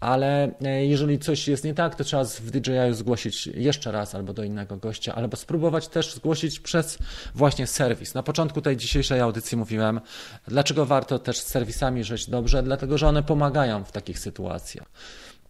ale 0.00 0.50
e, 0.62 0.86
jeżeli 0.86 1.18
coś 1.18 1.48
jest 1.48 1.64
nie 1.64 1.74
tak, 1.74 1.94
to 1.94 2.04
trzeba 2.04 2.24
w 2.24 2.50
DJI 2.50 2.94
zgłosić 2.94 3.46
jeszcze 3.46 3.92
raz 3.92 4.14
albo 4.14 4.32
do 4.32 4.44
innego 4.44 4.76
gościa, 4.76 5.14
albo 5.14 5.36
spróbować 5.36 5.88
też 5.88 6.14
zgłosić 6.14 6.60
przez 6.60 6.98
właśnie 7.34 7.66
serwis. 7.66 8.14
Na 8.14 8.22
początku 8.22 8.62
tej 8.62 8.76
dzisiejszej 8.76 9.20
audycji 9.20 9.58
mówiłem, 9.58 10.00
dlaczego 10.48 10.86
warto 10.86 11.18
też 11.18 11.40
z 11.40 11.46
serwisami 11.46 12.04
żyć 12.04 12.30
dobrze, 12.30 12.62
dlatego 12.62 12.98
że 12.98 13.08
one 13.08 13.22
pomagają 13.22 13.84
w 13.84 13.92
takich 13.92 14.18
sytuacjach. 14.18 14.86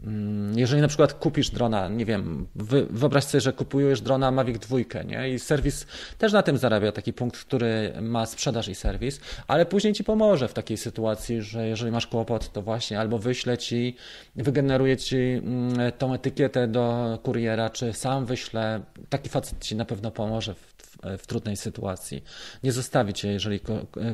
Mm, 0.05 0.59
jeżeli 0.59 0.83
na 0.83 0.89
przykład 0.89 1.13
kupisz 1.13 1.51
drona, 1.51 1.89
nie 1.89 2.05
wiem, 2.05 2.47
wyobraź 2.91 3.25
sobie, 3.25 3.41
że 3.41 3.53
kupujesz 3.53 4.01
drona 4.01 4.31
Mavic 4.31 4.59
2, 4.59 5.03
nie? 5.03 5.31
I 5.31 5.39
serwis 5.39 5.87
też 6.19 6.33
na 6.33 6.43
tym 6.43 6.59
zarabia, 6.59 6.93
taki 6.93 7.13
punkt, 7.13 7.41
który 7.41 7.93
ma 8.03 8.27
sprzedaż 8.27 8.69
i 8.69 8.75
serwis, 8.75 9.21
ale 9.49 9.67
później 9.67 9.93
ci 9.93 10.05
pomoże 10.05 10.49
w 10.49 10.55
takiej 10.55 10.77
sytuacji, 10.77 11.43
że 11.43 11.69
jeżeli 11.69 11.93
masz 11.93 12.07
kłopot, 12.07 12.53
to 12.53 12.63
właśnie 12.63 13.01
albo 13.01 13.19
wyśle 13.19 13.59
ci, 13.59 13.97
wygeneruje 14.37 14.97
ci 14.97 15.17
mm, 15.17 15.93
tą 15.99 16.15
etykietę 16.15 16.69
do 16.69 17.19
kuriera, 17.23 17.71
czy 17.71 17.93
sam 17.93 18.27
wyśle, 18.27 18.81
taki 19.09 19.29
facet 19.29 19.65
ci 19.65 19.77
na 19.77 19.85
pewno 19.85 20.11
pomoże 20.11 20.55
w 20.55 20.76
w 21.19 21.27
trudnej 21.27 21.57
sytuacji. 21.57 22.25
Nie 22.63 22.73
zostawi 22.73 23.13
cię, 23.13 23.33
jeżeli 23.33 23.61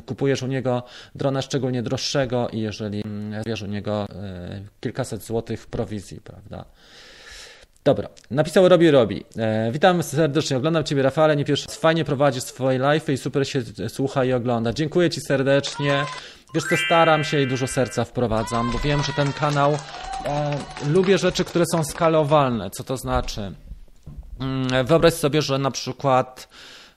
kupujesz 0.05 0.43
u 0.43 0.47
niego 0.47 0.83
drona 1.15 1.41
szczególnie 1.41 1.83
droższego 1.83 2.49
i 2.49 2.59
jeżeli 2.59 3.03
wiesz 3.45 3.61
mm, 3.61 3.71
u 3.71 3.73
niego 3.73 4.07
e, 4.09 4.61
kilkaset 4.81 5.23
złotych 5.23 5.67
prowizji, 5.67 6.21
prawda? 6.21 6.65
Dobra, 7.83 8.09
napisał 8.31 8.69
Robi 8.69 8.91
Robi. 8.91 9.25
E, 9.37 9.71
witam 9.71 10.03
serdecznie, 10.03 10.57
oglądam 10.57 10.83
Ciebie 10.83 11.03
Rafale, 11.03 11.35
nie 11.35 11.45
pierwszy 11.45 11.67
fajnie 11.67 12.05
prowadzisz 12.05 12.43
swoje 12.43 12.79
live 12.79 13.09
i 13.09 13.17
super 13.17 13.47
się 13.47 13.61
słucha 13.87 14.25
i 14.25 14.33
ogląda. 14.33 14.73
Dziękuję 14.73 15.09
Ci 15.09 15.21
serdecznie. 15.21 16.05
Wiesz 16.55 16.63
co, 16.63 16.77
staram 16.85 17.23
się 17.23 17.41
i 17.41 17.47
dużo 17.47 17.67
serca 17.67 18.05
wprowadzam, 18.05 18.71
bo 18.71 18.79
wiem, 18.79 19.03
że 19.03 19.13
ten 19.13 19.33
kanał, 19.33 19.77
e, 20.25 20.57
lubię 20.87 21.17
rzeczy, 21.17 21.45
które 21.45 21.65
są 21.71 21.83
skalowalne. 21.83 22.69
Co 22.69 22.83
to 22.83 22.97
znaczy? 22.97 23.53
Mm, 24.43 24.85
wyobraź 24.85 25.13
sobie, 25.13 25.41
że 25.41 25.57
na 25.57 25.71
przykład 25.71 26.49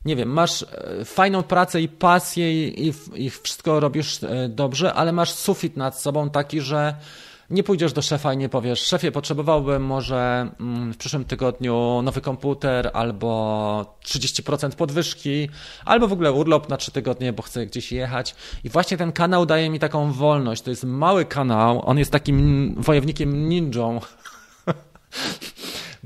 nie 0.05 0.17
wiem, 0.17 0.29
masz 0.29 0.63
e, 0.63 1.05
fajną 1.05 1.43
pracę 1.43 1.81
i 1.81 1.89
pasję 1.89 2.71
i, 2.71 2.93
i, 3.15 3.31
wszystko 3.31 3.81
robisz 3.81 4.23
e, 4.23 4.49
dobrze, 4.49 4.95
ale 4.95 5.13
masz 5.13 5.31
sufit 5.31 5.77
nad 5.77 6.01
sobą 6.01 6.31
taki, 6.31 6.61
że 6.61 6.95
nie 7.51 7.63
pójdziesz 7.63 7.93
do 7.93 8.03
szefa 8.03 8.33
i 8.33 8.37
nie 8.37 8.49
powiesz, 8.49 8.81
szefie, 8.81 9.13
potrzebowałbym 9.13 9.85
może 9.85 10.49
mm, 10.61 10.93
w 10.93 10.97
przyszłym 10.97 11.25
tygodniu 11.25 12.03
nowy 12.03 12.21
komputer 12.21 12.91
albo 12.93 13.97
30% 14.05 14.71
podwyżki, 14.71 15.49
albo 15.85 16.09
w 16.09 16.13
ogóle 16.13 16.33
urlop 16.33 16.69
na 16.69 16.77
3 16.77 16.91
tygodnie, 16.91 17.33
bo 17.33 17.43
chcę 17.43 17.67
gdzieś 17.67 17.93
jechać. 17.93 18.35
I 18.65 18.69
właśnie 18.69 18.97
ten 18.97 19.13
kanał 19.13 19.47
daje 19.47 19.71
mi 19.71 19.79
taką 19.79 20.13
wolność. 20.13 20.63
To 20.63 20.71
jest 20.71 20.85
mały 20.85 21.25
kanał, 21.25 21.83
on 21.89 21.99
jest 21.99 22.13
takim 22.13 22.75
wojownikiem 22.79 23.49
ninją. 23.49 24.01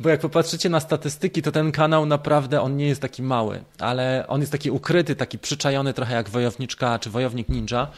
Bo 0.01 0.09
jak 0.09 0.21
popatrzycie 0.21 0.69
na 0.69 0.81
statystyki, 0.81 1.43
to 1.43 1.53
ten 1.53 1.73
kanał 1.73 2.07
naprawdę 2.07 2.61
on 2.61 2.77
nie 2.77 2.87
jest 2.87 3.03
taki 3.03 3.23
mały, 3.23 3.65
ale 3.79 4.25
on 4.29 4.41
jest 4.41 4.53
taki 4.53 4.71
ukryty, 4.71 5.17
taki 5.17 5.39
przyczajony 5.39 5.95
trochę 5.95 6.15
jak 6.15 6.29
wojowniczka 6.29 6.99
czy 6.99 7.11
wojownik 7.11 7.49
ninja. 7.49 7.89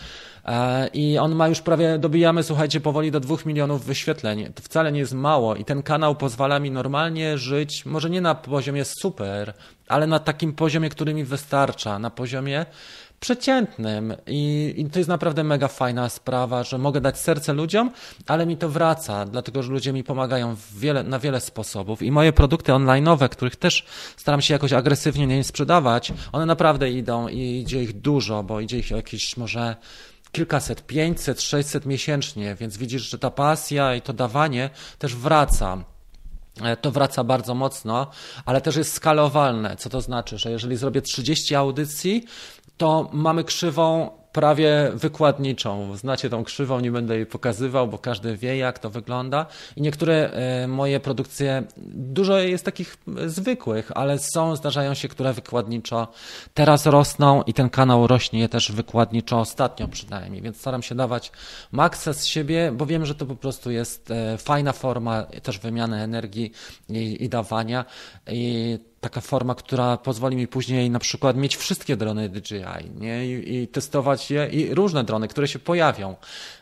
E, 0.45 0.89
I 0.89 1.19
on 1.19 1.35
ma 1.35 1.49
już 1.49 1.61
prawie, 1.61 1.99
dobijamy, 1.99 2.43
słuchajcie, 2.43 2.81
powoli 2.81 3.11
do 3.11 3.21
dwóch 3.21 3.47
milionów 3.47 3.85
wyświetleń. 3.85 4.53
To 4.55 4.63
wcale 4.63 4.93
nie 4.93 5.01
jest 5.01 5.13
mało 5.13 5.57
i 5.57 5.65
ten 5.65 5.83
kanał 5.83 6.15
pozwala 6.15 6.59
mi 6.59 6.71
normalnie 6.71 7.39
żyć, 7.39 7.87
może 7.87 8.11
nie 8.11 8.21
na 8.21 8.35
poziomie 8.35 8.85
super, 8.85 9.55
ale 9.89 10.07
na 10.07 10.19
takim 10.19 10.53
poziomie, 10.53 10.89
który 10.89 11.15
mi 11.15 11.25
wystarcza, 11.25 11.99
na 11.99 12.11
poziomie 12.11 12.67
przeciętnym 13.23 14.15
I, 14.27 14.75
I, 14.77 14.91
to 14.91 14.99
jest 14.99 15.09
naprawdę 15.09 15.45
mega 15.45 15.69
fajna 15.69 16.09
sprawa, 16.09 16.65
że 16.65 16.79
mogę 16.79 17.01
dać 17.01 17.19
serce 17.19 17.53
ludziom, 17.53 17.91
ale 18.27 18.47
mi 18.47 18.57
to 18.57 18.69
wraca, 18.69 19.25
dlatego 19.25 19.63
że 19.63 19.73
ludzie 19.73 19.93
mi 19.93 20.05
pomagają 20.05 20.57
wiele, 20.75 21.03
na 21.03 21.19
wiele 21.19 21.41
sposobów 21.41 22.03
i 22.03 22.11
moje 22.11 22.33
produkty 22.33 22.73
online'owe, 22.73 23.29
których 23.29 23.57
też 23.57 23.87
staram 24.17 24.43
się 24.43 24.55
jakoś 24.55 24.73
agresywnie 24.73 25.27
nie 25.27 25.45
sprzedawać, 25.45 26.13
one 26.33 26.47
naprawdę 26.47 26.91
idą 26.91 27.29
i 27.29 27.61
idzie 27.61 27.83
ich 27.83 28.01
dużo, 28.01 28.43
bo 28.43 28.61
idzie 28.61 28.79
ich 28.79 28.91
jakieś 28.91 29.37
może 29.37 29.77
kilkaset, 30.33 30.87
pięćset, 30.87 31.43
sześćset 31.43 31.87
miesięcznie, 31.87 32.55
więc 32.55 32.77
widzisz, 32.77 33.11
że 33.11 33.19
ta 33.19 33.31
pasja 33.31 33.95
i 33.95 34.03
to 34.03 34.13
dawanie 34.13 34.71
też 34.99 35.17
wraca. 35.17 35.85
E, 36.61 36.77
to 36.77 36.91
wraca 36.91 37.25
bardzo 37.25 37.55
mocno, 37.55 38.11
ale 38.45 38.61
też 38.61 38.77
jest 38.77 38.93
skalowalne. 38.93 39.77
Co 39.77 39.91
to 39.91 40.01
znaczy, 40.01 40.39
że 40.39 40.51
jeżeli 40.51 40.77
zrobię 40.77 41.03
30 41.03 41.55
audycji, 41.55 42.25
to 42.83 43.11
mamy 43.13 43.45
krzywą 43.45 44.11
prawie 44.33 44.91
wykładniczą. 44.95 45.97
Znacie 45.97 46.31
tą 46.31 46.45
krzywą, 46.45 46.81
nie 46.81 46.91
będę 46.91 47.17
jej 47.17 47.27
pokazywał, 47.27 47.89
bo 47.89 47.99
każdy 47.99 48.37
wie, 48.37 48.57
jak 48.57 48.79
to 48.79 48.91
wygląda. 48.91 49.47
I 49.77 49.83
niektóre 49.83 50.31
e, 50.31 50.69
moje 50.69 51.01
produkcje, 51.01 51.63
dużo 51.87 52.39
jest 52.39 52.65
takich 52.65 52.97
zwykłych, 53.27 53.93
ale 53.95 54.19
są, 54.19 54.57
zdarzają 54.57 54.95
się, 54.95 55.09
które 55.09 55.33
wykładniczo 55.33 56.09
teraz 56.55 56.87
rosną 56.87 57.43
i 57.43 57.55
ten 57.55 57.71
kanał 57.71 58.07
rośnie 58.07 58.49
też 58.49 58.73
wykładniczo 58.73 59.41
ostatnio 59.41 59.89
przynajmniej, 59.89 60.43
więc 60.43 60.57
staram 60.57 60.83
się 60.83 60.95
dawać 60.95 61.33
maksa 61.73 62.13
z 62.13 62.27
siebie, 62.27 62.73
bo 62.73 62.87
wiem, 62.87 63.07
że 63.07 63.15
to 63.15 63.27
po 63.27 63.37
prostu 63.37 63.71
jest 63.71 64.11
e, 64.11 64.39
fajna 64.39 64.73
forma 64.73 65.23
też 65.23 65.59
wymiany 65.59 66.03
energii 66.03 66.53
i, 66.89 67.25
i 67.25 67.29
dawania. 67.29 67.85
I 68.27 68.79
taka 69.03 69.21
forma, 69.21 69.55
która 69.55 69.97
pozwoli 69.97 70.37
mi 70.37 70.49
później 70.49 70.91
na 70.91 70.99
przykład 70.99 71.37
mieć 71.37 71.57
wszystkie 71.57 71.97
drony 71.97 72.29
DJI 72.29 72.91
nie? 73.01 73.27
I, 73.27 73.57
I, 73.57 73.69
testować 73.69 74.31
je 74.31 74.47
i 74.47 74.75
różne 74.75 75.05
drony, 75.05 75.29
które 75.29 75.49
się 75.49 75.59
pojawią. 75.59 76.17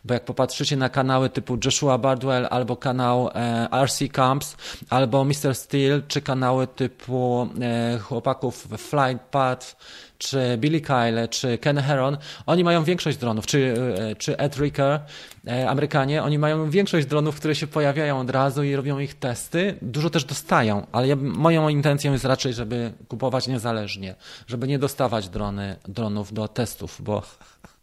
Bo 0.05 0.15
jak 0.15 0.25
popatrzycie 0.25 0.77
na 0.77 0.89
kanały 0.89 1.31
typu 1.31 1.59
Joshua 1.65 1.99
Bardwell 1.99 2.47
albo 2.51 2.77
kanał 2.77 3.31
e, 3.35 3.69
RC 3.85 4.09
Camps 4.13 4.57
albo 4.91 5.25
Mr. 5.25 5.55
Steel 5.55 6.03
czy 6.09 6.21
kanały 6.21 6.67
typu 6.67 7.49
e, 7.61 7.99
chłopaków 7.99 8.69
Flight 8.79 9.25
Path 9.31 9.77
czy 10.21 10.59
Billy 10.59 10.81
Kyle, 10.81 11.29
czy 11.29 11.59
Ken 11.59 11.79
Heron, 11.79 12.17
oni 12.47 12.65
mają 12.65 12.85
większość 12.85 13.19
dronów, 13.19 13.47
czy, 13.47 13.75
e, 13.99 14.17
czy 14.17 14.39
Ed 14.39 14.57
Ricker, 14.57 15.01
e, 15.47 15.71
Amerykanie, 15.71 16.23
oni 16.23 16.39
mają 16.39 16.71
większość 16.71 17.07
dronów, 17.07 17.37
które 17.37 17.55
się 17.55 17.67
pojawiają 17.67 18.21
od 18.21 18.31
razu 18.31 18.63
i 18.63 18.77
robią 18.77 18.99
ich 18.99 19.15
testy. 19.15 19.79
Dużo 19.83 20.11
też 20.11 20.25
dostają, 20.25 20.87
ale 20.93 21.09
ja, 21.09 21.17
moją 21.17 21.69
intencją 21.69 22.13
jest 22.13 22.25
raczej, 22.25 22.53
żeby 22.53 22.93
kupować 23.09 23.47
niezależnie, 23.47 24.15
żeby 24.47 24.69
nie 24.69 24.79
dostawać 24.79 25.29
drony, 25.29 25.77
dronów 25.89 26.33
do 26.33 26.49
testów, 26.49 27.03
bo 27.03 27.23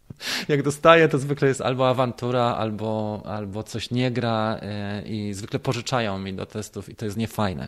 jak 0.48 0.64
dostaję, 0.64 1.08
to 1.08 1.18
zwykle 1.18 1.48
jest 1.48 1.62
albo 1.62 1.90
awantura, 1.90 2.44
albo, 2.44 3.22
albo 3.26 3.64
coś 3.64 3.92
nie 3.92 4.12
gra 4.12 4.60
e, 4.62 5.02
i 5.02 5.34
zwykle 5.34 5.60
pożyczają 5.60 6.20
mi 6.20 6.34
do 6.34 6.46
testów 6.46 6.90
i 6.90 6.96
to 6.96 7.06
jest 7.06 7.18
niefajne. 7.18 7.68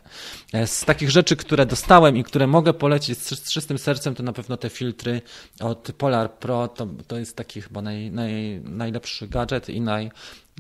E, 0.54 0.68
z 0.68 0.86
takich 0.86 1.10
rzeczy, 1.10 1.36
które 1.36 1.66
dostałem 1.66 2.18
i 2.18 2.24
które 2.24 2.47
mogę 2.47 2.74
polecić 2.74 3.18
z, 3.18 3.52
czystym 3.52 3.78
sercem, 3.78 4.16
to 4.16 4.24
na 4.24 4.34
pewno 4.34 4.58
te 4.58 4.70
filtry 4.70 5.22
od 5.60 5.91
Polar 5.97 6.32
Pro, 6.32 6.68
to, 6.68 6.88
to 7.08 7.18
jest 7.18 7.36
taki 7.36 7.62
chyba 7.62 7.82
naj, 7.82 8.12
naj, 8.12 8.62
najlepszy 8.64 9.28
gadżet 9.28 9.70
i 9.70 9.82
naj, 9.82 10.12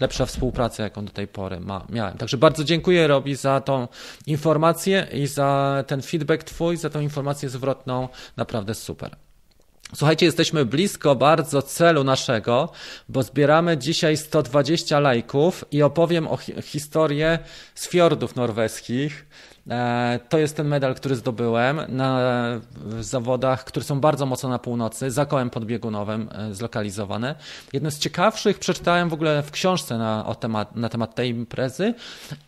lepsza 0.01 0.25
współpraca, 0.25 0.83
jaką 0.83 1.05
do 1.05 1.11
tej 1.11 1.27
pory 1.27 1.59
ma, 1.59 1.85
miałem. 1.89 2.17
Także 2.17 2.37
bardzo 2.37 2.63
dziękuję 2.63 3.07
Robi 3.07 3.35
za 3.35 3.61
tą 3.61 3.87
informację 4.27 5.07
i 5.13 5.27
za 5.27 5.83
ten 5.87 6.01
feedback 6.01 6.43
Twój, 6.43 6.77
za 6.77 6.89
tą 6.89 6.99
informację 6.99 7.49
zwrotną. 7.49 8.09
Naprawdę 8.37 8.75
super. 8.75 9.28
Słuchajcie, 9.95 10.25
jesteśmy 10.25 10.65
blisko 10.65 11.15
bardzo 11.15 11.61
celu 11.61 12.03
naszego, 12.03 12.69
bo 13.09 13.23
zbieramy 13.23 13.77
dzisiaj 13.77 14.17
120 14.17 14.99
lajków 14.99 15.65
i 15.71 15.83
opowiem 15.83 16.27
o 16.27 16.37
hi 16.37 16.53
historię 16.61 17.39
z 17.75 17.87
fiordów 17.87 18.35
norweskich. 18.35 19.25
E, 19.69 20.19
to 20.29 20.37
jest 20.37 20.55
ten 20.55 20.67
medal, 20.67 20.95
który 20.95 21.15
zdobyłem 21.15 21.81
na 21.87 22.21
zawodach, 22.99 23.63
które 23.63 23.83
są 23.83 23.99
bardzo 23.99 24.25
mocno 24.25 24.49
na 24.49 24.59
północy, 24.59 25.11
za 25.11 25.25
kołem 25.25 25.49
podbiegunowym 25.49 26.29
e, 26.31 26.55
zlokalizowane. 26.55 27.35
Jedno 27.73 27.91
z 27.91 27.99
ciekawszych 27.99 28.59
przeczytałem 28.59 29.09
w 29.09 29.13
ogóle 29.13 29.43
w 29.43 29.51
książce 29.51 29.97
na, 29.97 30.35
temat, 30.39 30.75
na 30.75 30.89
temat 30.89 31.15
tej 31.15 31.29
imprezy 31.29 31.93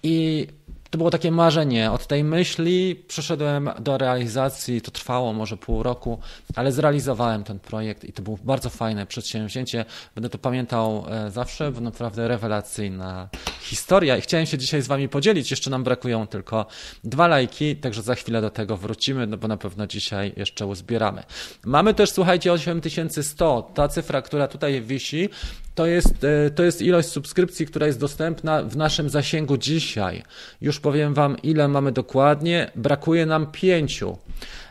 i 0.04 0.48
to 0.92 0.98
było 0.98 1.10
takie 1.10 1.32
marzenie. 1.32 1.92
Od 1.92 2.08
tej 2.08 2.24
myśli 2.24 2.96
przeszedłem 3.08 3.70
do 3.80 3.98
realizacji. 3.98 4.82
To 4.82 4.92
trwało 4.92 5.34
może 5.34 5.58
pół 5.58 5.84
roku, 5.84 6.20
ale 6.56 6.72
zrealizowałem 6.72 7.44
ten 7.44 7.60
projekt 7.60 8.04
i 8.04 8.14
to 8.14 8.22
było 8.22 8.38
bardzo 8.44 8.70
fajne 8.70 9.06
przedsięwzięcie. 9.06 9.86
Będę 10.16 10.30
to 10.30 10.38
pamiętał 10.38 11.06
e, 11.10 11.32
zawsze, 11.32 11.72
bo 11.72 11.82
naprawdę 11.82 12.28
rewelacyjna 12.28 13.30
historia. 13.62 14.18
I 14.18 14.22
chciałem 14.22 14.46
się 14.46 14.58
dzisiaj 14.58 14.82
z 14.82 14.88
Wami 14.88 15.10
podzielić. 15.10 15.52
Jeszcze 15.52 15.70
nam 15.70 15.84
brakują 15.84 16.28
tylko 16.28 16.66
dwa 17.04 17.28
lajki, 17.28 17.76
także 17.76 18.02
za 18.02 18.16
chwilę 18.16 18.42
do 18.42 18.50
tego 18.50 18.78
wrócimy, 18.78 19.28
no 19.28 19.38
bo 19.38 19.48
na 19.48 19.58
pewno 19.58 19.88
dzisiaj 19.88 20.34
jeszcze 20.38 20.66
uzbieramy. 20.66 21.24
Mamy 21.66 21.94
też, 21.94 22.12
słuchajcie, 22.12 22.54
8100. 22.54 23.72
Ta 23.74 23.88
cyfra, 23.88 24.22
która 24.22 24.48
tutaj 24.48 24.82
wisi, 24.82 25.30
to 25.76 25.86
jest, 25.86 26.24
e, 26.24 26.50
to 26.50 26.64
jest 26.64 26.82
ilość 26.82 27.08
subskrypcji, 27.08 27.66
która 27.66 27.88
jest 27.88 28.00
dostępna 28.00 28.64
w 28.64 28.78
naszym 28.78 29.10
zasięgu 29.10 29.58
dzisiaj. 29.58 30.24
Już 30.62 30.80
powiem 30.80 31.14
Wam, 31.14 31.38
ile 31.44 31.68
mamy 31.68 31.92
dokładnie. 31.92 32.72
Brakuje 32.76 33.26
nam 33.26 33.52
pięciu. 33.52 34.18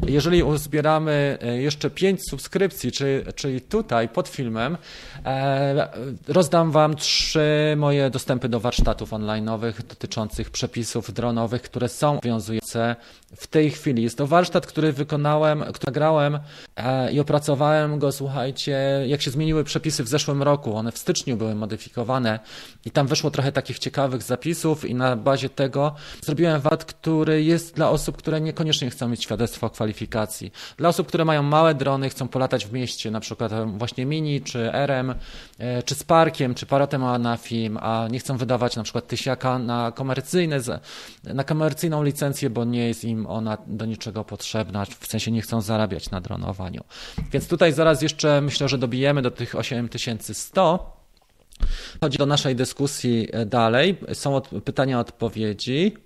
Jeżeli 0.07 0.43
uzbieramy 0.43 1.39
e, 1.41 1.63
jeszcze 1.63 1.91
pięć 1.91 2.21
subskrypcji, 2.31 2.93
czyli, 2.93 3.33
czyli 3.35 3.61
tutaj 3.61 4.09
pod 4.09 4.29
filmem, 4.29 4.77
e, 5.25 5.89
rozdam 6.29 6.71
Wam 6.71 6.97
trzy 6.97 7.75
moje 7.77 8.11
dostępy 8.11 8.49
do 8.49 8.61
warsztatów 8.61 9.11
online'owych 9.11 9.73
dotyczących 9.89 10.51
przepisów 10.51 11.13
dronowych, 11.13 11.63
które 11.63 11.89
są 11.89 12.11
obowiązujące 12.13 12.97
w 13.37 13.47
tej 13.47 13.70
chwili. 13.70 14.03
Jest 14.03 14.18
to 14.18 14.26
warsztat, 14.26 14.66
który 14.66 14.93
wykonałem, 14.93 15.64
który 15.72 15.91
nagrałem 15.91 16.39
i 17.12 17.20
opracowałem 17.20 17.99
go, 17.99 18.12
słuchajcie, 18.12 19.05
jak 19.07 19.22
się 19.22 19.31
zmieniły 19.31 19.64
przepisy 19.64 20.05
w 20.05 20.09
zeszłym 20.09 20.43
roku. 20.43 20.76
One 20.76 20.93
w 20.93 20.99
styczniu 20.99 21.37
były 21.37 21.55
modyfikowane 21.55 22.41
i 22.85 22.91
tam 22.91 23.07
wyszło 23.07 23.31
trochę 23.31 23.53
takich 23.53 23.78
ciekawych 23.78 24.22
zapisów 24.22 24.85
i 24.85 24.95
na 24.95 25.16
bazie 25.16 25.49
tego 25.49 25.95
zrobiłem 26.22 26.61
VAT, 26.61 26.85
który 26.85 27.43
jest 27.43 27.74
dla 27.74 27.91
osób, 27.91 28.16
które 28.16 28.41
niekoniecznie 28.41 28.91
chcą 28.91 29.09
mieć 29.09 29.22
świadectwo 29.22 29.70
kwalifikacji. 29.70 30.53
Dla 30.76 30.89
osób, 30.89 31.09
które 31.09 31.24
mają 31.24 31.43
małe 31.43 31.74
drony, 31.74 32.11
chcą 32.11 32.28
polatać 32.28 32.66
w 32.66 32.72
mieście, 32.72 33.11
na 33.11 33.20
przykład 33.20 33.53
właśnie 33.78 34.07
Mini, 34.07 34.41
czy 34.41 34.72
RM, 34.72 35.14
e, 35.59 35.83
czy 35.83 35.95
Sparkiem, 35.95 36.55
czy 36.55 36.66
Paratem 36.66 37.22
na 37.22 37.37
film, 37.37 37.78
a 37.81 38.09
nie 38.11 38.18
chcą 38.18 38.37
wydawać 38.37 38.76
na 38.76 38.83
przykład 38.83 39.07
tysiaka 39.07 39.59
na 39.59 39.93
komercyjne, 39.93 40.61
na 41.24 41.45
komercyjną 41.45 42.03
licencję, 42.03 42.51
bo 42.51 42.64
nie 42.64 42.89
jest 42.89 43.05
im 43.05 43.20
ona 43.27 43.59
do 43.66 43.87
niczego 43.87 44.25
potrzebna, 44.25 44.85
w 44.85 45.07
sensie 45.07 45.31
nie 45.31 45.43
chcą 45.43 45.61
zarabiać 45.61 46.11
na 46.11 46.21
dronowaniu. 46.21 46.85
Więc 47.33 47.49
tutaj 47.49 47.73
zaraz 47.73 48.03
jeszcze 48.03 48.41
myślę, 48.41 48.68
że 48.68 48.79
dobijemy 48.79 49.23
do 49.23 49.31
tych 49.31 49.55
8100 49.55 51.01
Chodzi 52.01 52.18
do 52.18 52.27
naszej 52.27 52.57
dyskusji 52.57 53.29
e, 53.33 53.47
dalej. 53.47 53.99
Są 54.12 54.37
od, 54.37 54.49
pytania, 54.64 55.01
odpowiedzi. 55.01 55.97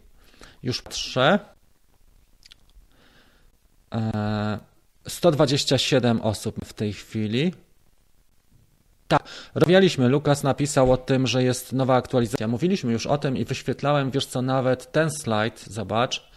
Już 0.62 0.82
patrzę. 0.82 1.38
127 5.08 6.16
e, 6.16 6.22
osób 6.22 6.56
w 6.64 6.72
tej 6.72 6.92
chwili. 6.92 7.54
Tak, 9.08 9.24
rozmawialiśmy. 9.54 10.08
Lukas 10.08 10.42
napisał 10.42 10.92
o 10.92 10.96
tym, 10.96 11.26
że 11.26 11.42
jest 11.42 11.72
nowa 11.72 11.96
aktualizacja. 11.96 12.48
Mówiliśmy 12.48 12.92
już 12.92 13.06
o 13.06 13.18
tym 13.18 13.36
i 13.36 13.44
wyświetlałem, 13.44 14.10
wiesz 14.10 14.26
co, 14.26 14.42
nawet 14.42 14.92
ten 14.92 15.10
slajd, 15.10 15.64
zobacz. 15.66 16.30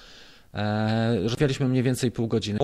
E, 0.54 1.20
rozmawialiśmy 1.24 1.68
mniej 1.68 1.84
więcej 1.84 2.12
pół 2.12 2.28
godziny. 2.28 2.60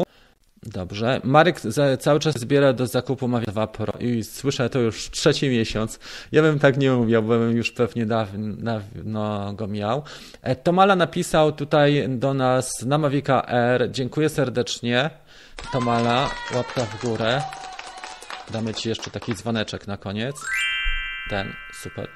Dobrze. 0.66 1.22
Marek 1.24 1.62
cały 2.00 2.20
czas 2.20 2.40
zbiera 2.40 2.74
do 2.74 2.88
zakupu 2.88 3.28
Mavic 3.28 3.50
2 3.50 3.68
Pro 3.68 3.94
i 4.00 4.24
słyszę 4.24 4.70
to 4.70 4.80
już 4.80 5.10
trzeci 5.10 5.50
miesiąc. 5.50 6.00
Ja 6.32 6.42
bym 6.42 6.60
tak 6.60 6.78
nie 6.78 6.96
umiał, 6.96 7.24
bo 7.24 7.40
bym 7.40 7.58
już 7.58 7.72
pewnie 7.72 8.06
dawno, 8.06 8.56
dawno 8.56 9.54
go 9.54 9.68
miał. 9.68 10.04
E, 10.42 10.56
Tomala 10.56 10.96
napisał 10.96 11.52
tutaj 11.52 12.06
do 12.10 12.34
nas 12.34 12.82
na 12.82 12.98
Mavica 12.98 13.46
R. 13.48 13.92
Dziękuję 13.92 14.30
serdecznie. 14.30 15.10
Tomala, 15.72 16.30
łapka 16.56 16.82
w 16.82 17.02
górę. 17.02 17.42
Damy 18.52 18.74
Ci 18.74 18.90
jeszcze 18.90 19.12
taki 19.12 19.36
dzwoneczek 19.36 19.88
na 19.88 19.98
koniec. 19.98 20.36
Ten, 21.30 21.54
super. 21.82 22.08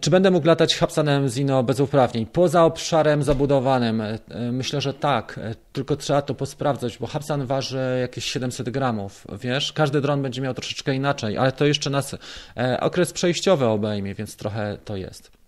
Czy 0.00 0.10
będę 0.10 0.30
mógł 0.30 0.46
latać 0.46 0.76
Hapsanem 0.76 1.28
Zino 1.28 1.62
bez 1.62 1.80
uprawnień? 1.80 2.26
Poza 2.26 2.64
obszarem 2.64 3.22
zabudowanym? 3.22 4.00
E, 4.00 4.18
myślę, 4.52 4.80
że 4.80 4.94
tak, 4.94 5.38
e, 5.42 5.54
tylko 5.72 5.96
trzeba 5.96 6.22
to 6.22 6.34
posprawdzać, 6.34 6.98
bo 6.98 7.06
Hapsan 7.06 7.46
waży 7.46 7.98
jakieś 8.00 8.24
700 8.24 8.70
gramów, 8.70 9.26
wiesz? 9.40 9.72
Każdy 9.72 10.00
dron 10.00 10.22
będzie 10.22 10.42
miał 10.42 10.54
troszeczkę 10.54 10.94
inaczej, 10.94 11.38
ale 11.38 11.52
to 11.52 11.64
jeszcze 11.64 11.90
nas 11.90 12.16
e, 12.56 12.80
okres 12.80 13.12
przejściowy 13.12 13.66
obejmie, 13.66 14.14
więc 14.14 14.36
trochę 14.36 14.78
to 14.84 14.96
jest. 14.96 15.41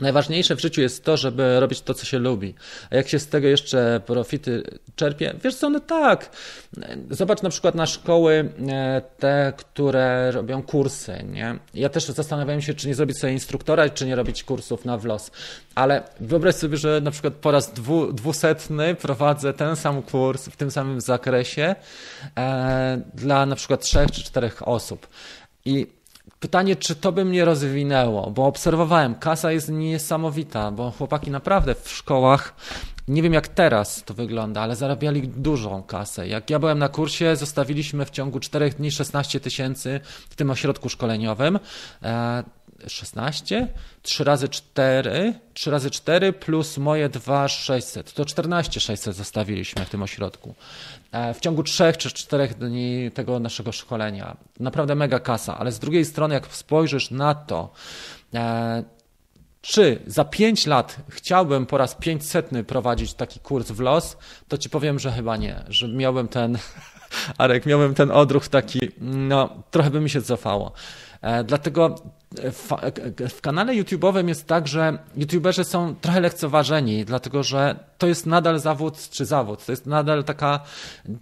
Najważniejsze 0.00 0.56
w 0.56 0.60
życiu 0.60 0.80
jest 0.80 1.04
to, 1.04 1.16
żeby 1.16 1.60
robić 1.60 1.80
to, 1.80 1.94
co 1.94 2.04
się 2.06 2.18
lubi. 2.18 2.54
A 2.90 2.96
jak 2.96 3.08
się 3.08 3.18
z 3.18 3.26
tego 3.26 3.48
jeszcze 3.48 4.00
profity 4.06 4.62
czerpie? 4.96 5.34
Wiesz 5.44 5.54
co, 5.54 5.70
no 5.70 5.80
tak. 5.80 6.30
Zobacz 7.10 7.42
na 7.42 7.50
przykład 7.50 7.74
na 7.74 7.86
szkoły, 7.86 8.52
e, 8.68 9.02
te, 9.18 9.52
które 9.56 10.30
robią 10.30 10.62
kursy, 10.62 11.24
nie? 11.28 11.58
Ja 11.74 11.88
też 11.88 12.04
zastanawiałem 12.04 12.62
się, 12.62 12.74
czy 12.74 12.88
nie 12.88 12.94
zrobić 12.94 13.18
sobie 13.18 13.32
instruktora, 13.32 13.88
czy 13.88 14.06
nie 14.06 14.16
robić 14.16 14.44
kursów 14.44 14.84
na 14.84 14.98
wlos. 14.98 15.30
Ale 15.74 16.02
wyobraź 16.20 16.54
sobie, 16.54 16.76
że 16.76 17.00
na 17.00 17.10
przykład 17.10 17.34
po 17.34 17.50
raz 17.50 17.72
dwu, 17.72 18.12
dwusetny 18.12 18.94
prowadzę 18.94 19.52
ten 19.52 19.76
sam 19.76 20.02
kurs 20.02 20.46
w 20.48 20.56
tym 20.56 20.70
samym 20.70 21.00
zakresie 21.00 21.74
e, 22.38 23.02
dla 23.14 23.46
na 23.46 23.56
przykład 23.56 23.80
trzech 23.80 24.10
czy 24.10 24.24
czterech 24.24 24.68
osób. 24.68 25.06
I 25.64 26.01
Pytanie, 26.42 26.76
czy 26.76 26.96
to 26.96 27.12
by 27.12 27.24
mnie 27.24 27.44
rozwinęło, 27.44 28.30
bo 28.30 28.46
obserwowałem, 28.46 29.14
kasa 29.14 29.52
jest 29.52 29.68
niesamowita, 29.68 30.70
bo 30.70 30.90
chłopaki 30.90 31.30
naprawdę 31.30 31.74
w 31.74 31.90
szkołach 31.90 32.54
Nie 33.08 33.22
wiem 33.22 33.32
jak 33.32 33.48
teraz 33.48 34.02
to 34.04 34.14
wygląda, 34.14 34.60
ale 34.60 34.76
zarabiali 34.76 35.28
dużą 35.28 35.82
kasę. 35.82 36.28
Jak 36.28 36.50
ja 36.50 36.58
byłem 36.58 36.78
na 36.78 36.88
kursie, 36.88 37.36
zostawiliśmy 37.36 38.04
w 38.04 38.10
ciągu 38.10 38.40
4 38.40 38.70
dni 38.70 38.90
16 38.90 39.40
tysięcy 39.40 40.00
w 40.30 40.36
tym 40.36 40.50
ośrodku 40.50 40.88
szkoleniowym. 40.88 41.58
16, 42.86 43.68
3 44.02 44.24
razy 44.24 44.48
4, 44.48 45.34
3 45.54 45.70
razy 45.70 45.90
4 45.90 46.32
plus 46.32 46.78
moje 46.78 47.08
2 47.08 47.48
600. 47.48 48.12
To 48.12 48.24
14 48.24 48.80
600 48.80 49.16
zostawiliśmy 49.16 49.84
w 49.84 49.90
tym 49.90 50.02
ośrodku. 50.02 50.54
E, 51.12 51.34
w 51.34 51.40
ciągu 51.40 51.62
3 51.62 51.92
czy 51.98 52.10
4 52.10 52.48
dni 52.48 53.10
tego 53.14 53.38
naszego 53.38 53.72
szkolenia. 53.72 54.36
Naprawdę 54.60 54.94
mega 54.94 55.20
kasa, 55.20 55.58
ale 55.58 55.72
z 55.72 55.78
drugiej 55.78 56.04
strony, 56.04 56.34
jak 56.34 56.46
spojrzysz 56.46 57.10
na 57.10 57.34
to, 57.34 57.72
e, 58.34 58.84
czy 59.62 60.02
za 60.06 60.24
5 60.24 60.66
lat 60.66 60.96
chciałbym 61.08 61.66
po 61.66 61.78
raz 61.78 61.94
500 61.94 62.50
prowadzić 62.66 63.14
taki 63.14 63.40
kurs 63.40 63.70
w 63.70 63.80
los, 63.80 64.16
to 64.48 64.58
ci 64.58 64.70
powiem, 64.70 64.98
że 64.98 65.12
chyba 65.12 65.36
nie, 65.36 65.64
że 65.68 65.88
miałbym 65.88 66.28
ten, 66.28 66.58
Arek, 67.38 67.66
miałbym 67.66 67.94
ten 67.94 68.10
odruch 68.10 68.48
taki, 68.48 68.80
no 69.00 69.62
trochę 69.70 69.90
by 69.90 70.00
mi 70.00 70.10
się 70.10 70.22
cofało. 70.22 70.72
E, 71.22 71.44
dlatego 71.44 71.94
w, 73.28 73.40
kanale 73.40 73.72
YouTube'owym 73.72 74.28
jest 74.28 74.46
tak, 74.46 74.68
że 74.68 74.98
YouTuberzy 75.16 75.64
są 75.64 75.94
trochę 75.94 76.20
lekceważeni, 76.20 77.04
dlatego 77.04 77.42
że 77.42 77.76
to 77.98 78.06
jest 78.06 78.26
nadal 78.26 78.58
zawód 78.58 79.08
czy 79.10 79.24
zawód. 79.24 79.66
To 79.66 79.72
jest 79.72 79.86
nadal 79.86 80.24
taka, 80.24 80.60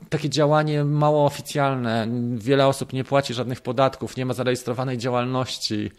takie 0.08 0.28
działanie 0.28 0.84
mało 0.84 1.24
oficjalne. 1.24 2.08
Wiele 2.34 2.66
osób 2.66 2.92
nie 2.92 3.04
płaci 3.04 3.34
żadnych 3.34 3.60
podatków, 3.60 4.16
nie 4.16 4.26
ma 4.26 4.34
zarejestrowanej 4.34 4.98
działalności 4.98 5.90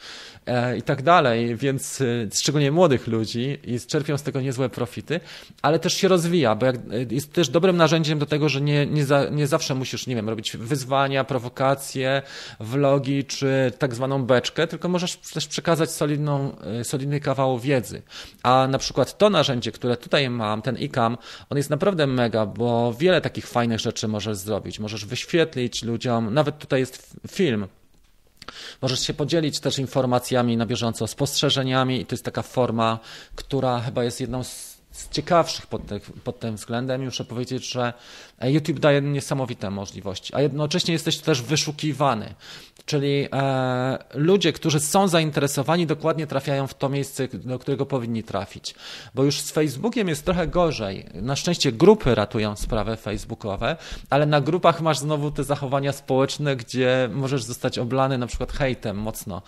i 0.77 0.81
tak 0.81 1.01
dalej, 1.01 1.55
więc 1.55 2.01
e, 2.01 2.05
szczególnie 2.33 2.71
młodych 2.71 3.07
ludzi 3.07 3.57
i 3.63 3.79
czerpią 3.79 4.17
z 4.17 4.23
tego 4.23 4.41
niezłe 4.41 4.69
profity, 4.69 5.19
ale 5.61 5.79
też 5.79 5.93
się 5.93 6.07
rozwija, 6.07 6.55
bo 6.55 6.65
jak, 6.65 6.75
e, 6.75 6.79
jest 7.09 7.33
też 7.33 7.49
dobrym 7.49 7.77
narzędziem 7.77 8.19
do 8.19 8.25
tego, 8.25 8.49
że 8.49 8.61
nie, 8.61 8.85
nie, 8.85 9.05
za, 9.05 9.29
nie 9.29 9.47
zawsze 9.47 9.75
musisz, 9.75 10.07
nie 10.07 10.15
wiem, 10.15 10.29
robić 10.29 10.57
wyzwania, 10.57 11.23
prowokacje, 11.23 12.21
vlogi 12.59 13.23
czy 13.23 13.71
tak 13.79 13.95
zwaną 13.95 14.23
beczkę, 14.23 14.67
tylko 14.67 14.89
możesz 14.89 15.15
też 15.15 15.47
przekazać 15.47 15.91
solidną, 15.91 16.55
e, 16.61 16.83
solidny 16.83 17.19
kawał 17.19 17.59
wiedzy. 17.59 18.01
A 18.43 18.67
na 18.67 18.77
przykład 18.77 19.17
to 19.17 19.29
narzędzie, 19.29 19.71
które 19.71 19.97
tutaj 19.97 20.29
mam, 20.29 20.61
ten 20.61 20.77
ICAM, 20.77 21.17
on 21.49 21.57
jest 21.57 21.69
naprawdę 21.69 22.07
mega, 22.07 22.45
bo 22.45 22.93
wiele 22.99 23.21
takich 23.21 23.47
fajnych 23.47 23.79
rzeczy 23.79 24.07
możesz 24.07 24.37
zrobić. 24.37 24.79
Możesz 24.79 25.05
wyświetlić 25.05 25.83
ludziom, 25.83 26.33
nawet 26.33 26.57
tutaj 26.57 26.79
jest 26.79 27.17
film, 27.27 27.67
Możesz 28.81 28.99
się 28.99 29.13
podzielić 29.13 29.59
też 29.59 29.79
informacjami 29.79 30.57
na 30.57 30.65
bieżąco, 30.65 31.07
spostrzeżeniami. 31.07 32.01
I 32.01 32.05
to 32.05 32.15
jest 32.15 32.25
taka 32.25 32.41
forma, 32.41 32.99
która 33.35 33.79
chyba 33.79 34.03
jest 34.03 34.21
jedną 34.21 34.43
z, 34.43 34.70
z 35.01 35.09
ciekawszych 35.09 35.67
pod, 35.67 35.87
te, 35.87 35.99
pod, 35.99 36.39
tym 36.39 36.55
względem. 36.55 37.05
Muszę 37.05 37.25
powiedzieć, 37.25 37.71
że 37.71 37.93
YouTube 38.43 38.79
daje 38.79 39.01
niesamowite 39.01 39.69
możliwości, 39.69 40.35
a 40.35 40.41
jednocześnie 40.41 40.93
jesteś 40.93 41.17
też 41.17 41.41
wyszukiwany. 41.41 42.33
Czyli 42.85 43.27
e, 43.33 43.97
ludzie, 44.13 44.53
którzy 44.53 44.79
są 44.79 45.07
zainteresowani, 45.07 45.87
dokładnie 45.87 46.27
trafiają 46.27 46.67
w 46.67 46.73
to 46.73 46.89
miejsce, 46.89 47.27
do 47.27 47.59
którego 47.59 47.85
powinni 47.85 48.23
trafić. 48.23 48.75
Bo 49.15 49.23
już 49.23 49.41
z 49.41 49.51
Facebookiem 49.51 50.07
jest 50.07 50.25
trochę 50.25 50.47
gorzej. 50.47 51.05
Na 51.13 51.35
szczęście 51.35 51.71
grupy 51.71 52.15
ratują 52.15 52.55
sprawy 52.55 52.95
facebookowe, 52.95 53.77
ale 54.09 54.25
na 54.25 54.41
grupach 54.41 54.81
masz 54.81 54.99
znowu 54.99 55.31
te 55.31 55.43
zachowania 55.43 55.93
społeczne, 55.93 56.55
gdzie 56.55 57.09
możesz 57.13 57.43
zostać 57.43 57.79
oblany 57.79 58.17
na 58.17 58.27
przykład 58.27 58.51
hejtem 58.51 58.97
mocno. 58.97 59.41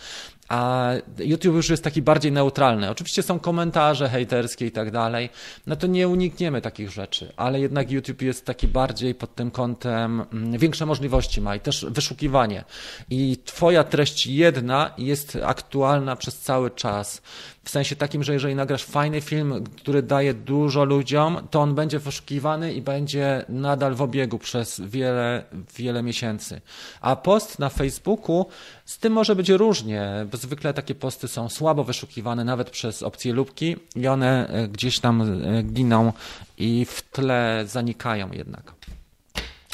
A 0.50 0.92
YouTube 1.20 1.56
już 1.56 1.70
jest 1.70 1.84
taki 1.84 2.02
bardziej 2.02 2.32
neutralny. 2.32 2.90
Oczywiście 2.90 3.24
są 3.24 3.40
komentarze 3.40 4.10
hejterskie 4.10 4.66
i 4.66 4.72
tak 4.72 4.92
dalej. 4.92 5.30
No 5.68 5.76
to 5.76 5.88
nie 5.88 6.08
unikniemy 6.08 6.62
takich 6.62 6.90
rzeczy, 6.90 7.34
ale 7.38 7.60
jednak 7.60 7.92
YouTube 7.92 8.22
jest 8.22 8.46
taki 8.46 8.68
bardziej 8.68 9.16
pod 9.16 9.36
tym 9.36 9.52
kątem, 9.52 10.24
mm, 10.34 10.58
większe 10.58 10.86
możliwości 10.86 11.42
ma 11.42 11.56
i 11.56 11.60
też 11.60 11.86
wyszukiwanie. 11.90 12.64
I 13.10 13.38
Twoja 13.46 13.84
treść 13.84 14.28
jedna 14.28 14.94
jest 14.98 15.38
aktualna 15.44 16.16
przez 16.16 16.40
cały 16.40 16.72
czas. 16.72 17.22
W 17.64 17.70
sensie 17.70 17.96
takim, 17.96 18.24
że 18.24 18.34
jeżeli 18.34 18.56
nagrasz 18.56 18.84
fajny 18.84 19.22
film, 19.22 19.64
który 19.78 20.04
daje 20.04 20.34
dużo 20.34 20.86
ludziom, 20.86 21.48
to 21.52 21.62
on 21.62 21.76
będzie 21.76 22.00
poszukiwany 22.00 22.74
i 22.74 22.82
będzie 22.82 23.46
nadal 23.50 23.96
w 23.96 24.02
obiegu 24.02 24.40
przez 24.40 24.82
wiele, 24.82 25.44
wiele 25.76 26.04
miesięcy. 26.04 26.62
A 27.02 27.16
post 27.16 27.60
na 27.60 27.70
Facebooku 27.70 28.46
z 28.86 28.98
tym 28.98 29.14
może 29.14 29.36
być 29.36 29.50
różnie, 29.50 30.26
zwykle 30.34 30.74
takie 30.74 30.96
posty 30.96 31.28
są 31.28 31.50
słabo 31.50 31.84
wyszukiwane 31.84 32.44
nawet 32.44 32.70
przez 32.70 33.04
opcje 33.04 33.34
lubki 33.34 33.76
i 33.96 34.08
one 34.08 34.48
e, 34.48 34.68
gdzieś 34.68 35.00
tam 35.00 35.22
e, 35.22 35.64
giną 35.64 36.14
i 36.58 36.86
w 36.86 37.02
tle 37.02 37.64
zanikają 37.68 38.32
jednak. 38.32 38.74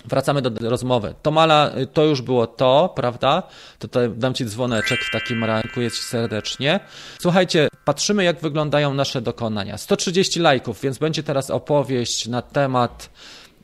Wracamy 0.06 0.42
do 0.42 0.70
rozmowy. 0.70 1.16
Tomala, 1.22 1.72
y, 1.78 1.88
to 1.88 2.04
już 2.04 2.22
było 2.22 2.48
to, 2.48 2.94
prawda? 2.96 3.44
Tutaj 3.80 4.10
dam 4.16 4.34
Ci 4.34 4.46
dzwoneczek 4.46 5.00
w 5.00 5.12
takim 5.12 5.44
razie. 5.44 5.64
Dziękuję 5.64 5.92
Ci 5.92 6.04
serdecznie. 6.04 6.80
Słuchajcie, 7.22 7.68
patrzymy 7.86 8.24
jak 8.24 8.40
wyglądają 8.40 8.94
nasze 8.94 9.22
dokonania. 9.22 9.78
130 9.78 10.40
lajków, 10.40 10.82
więc 10.82 10.98
będzie 10.98 11.24
teraz 11.24 11.50
opowieść 11.50 12.28
na 12.28 12.42
temat 12.42 13.10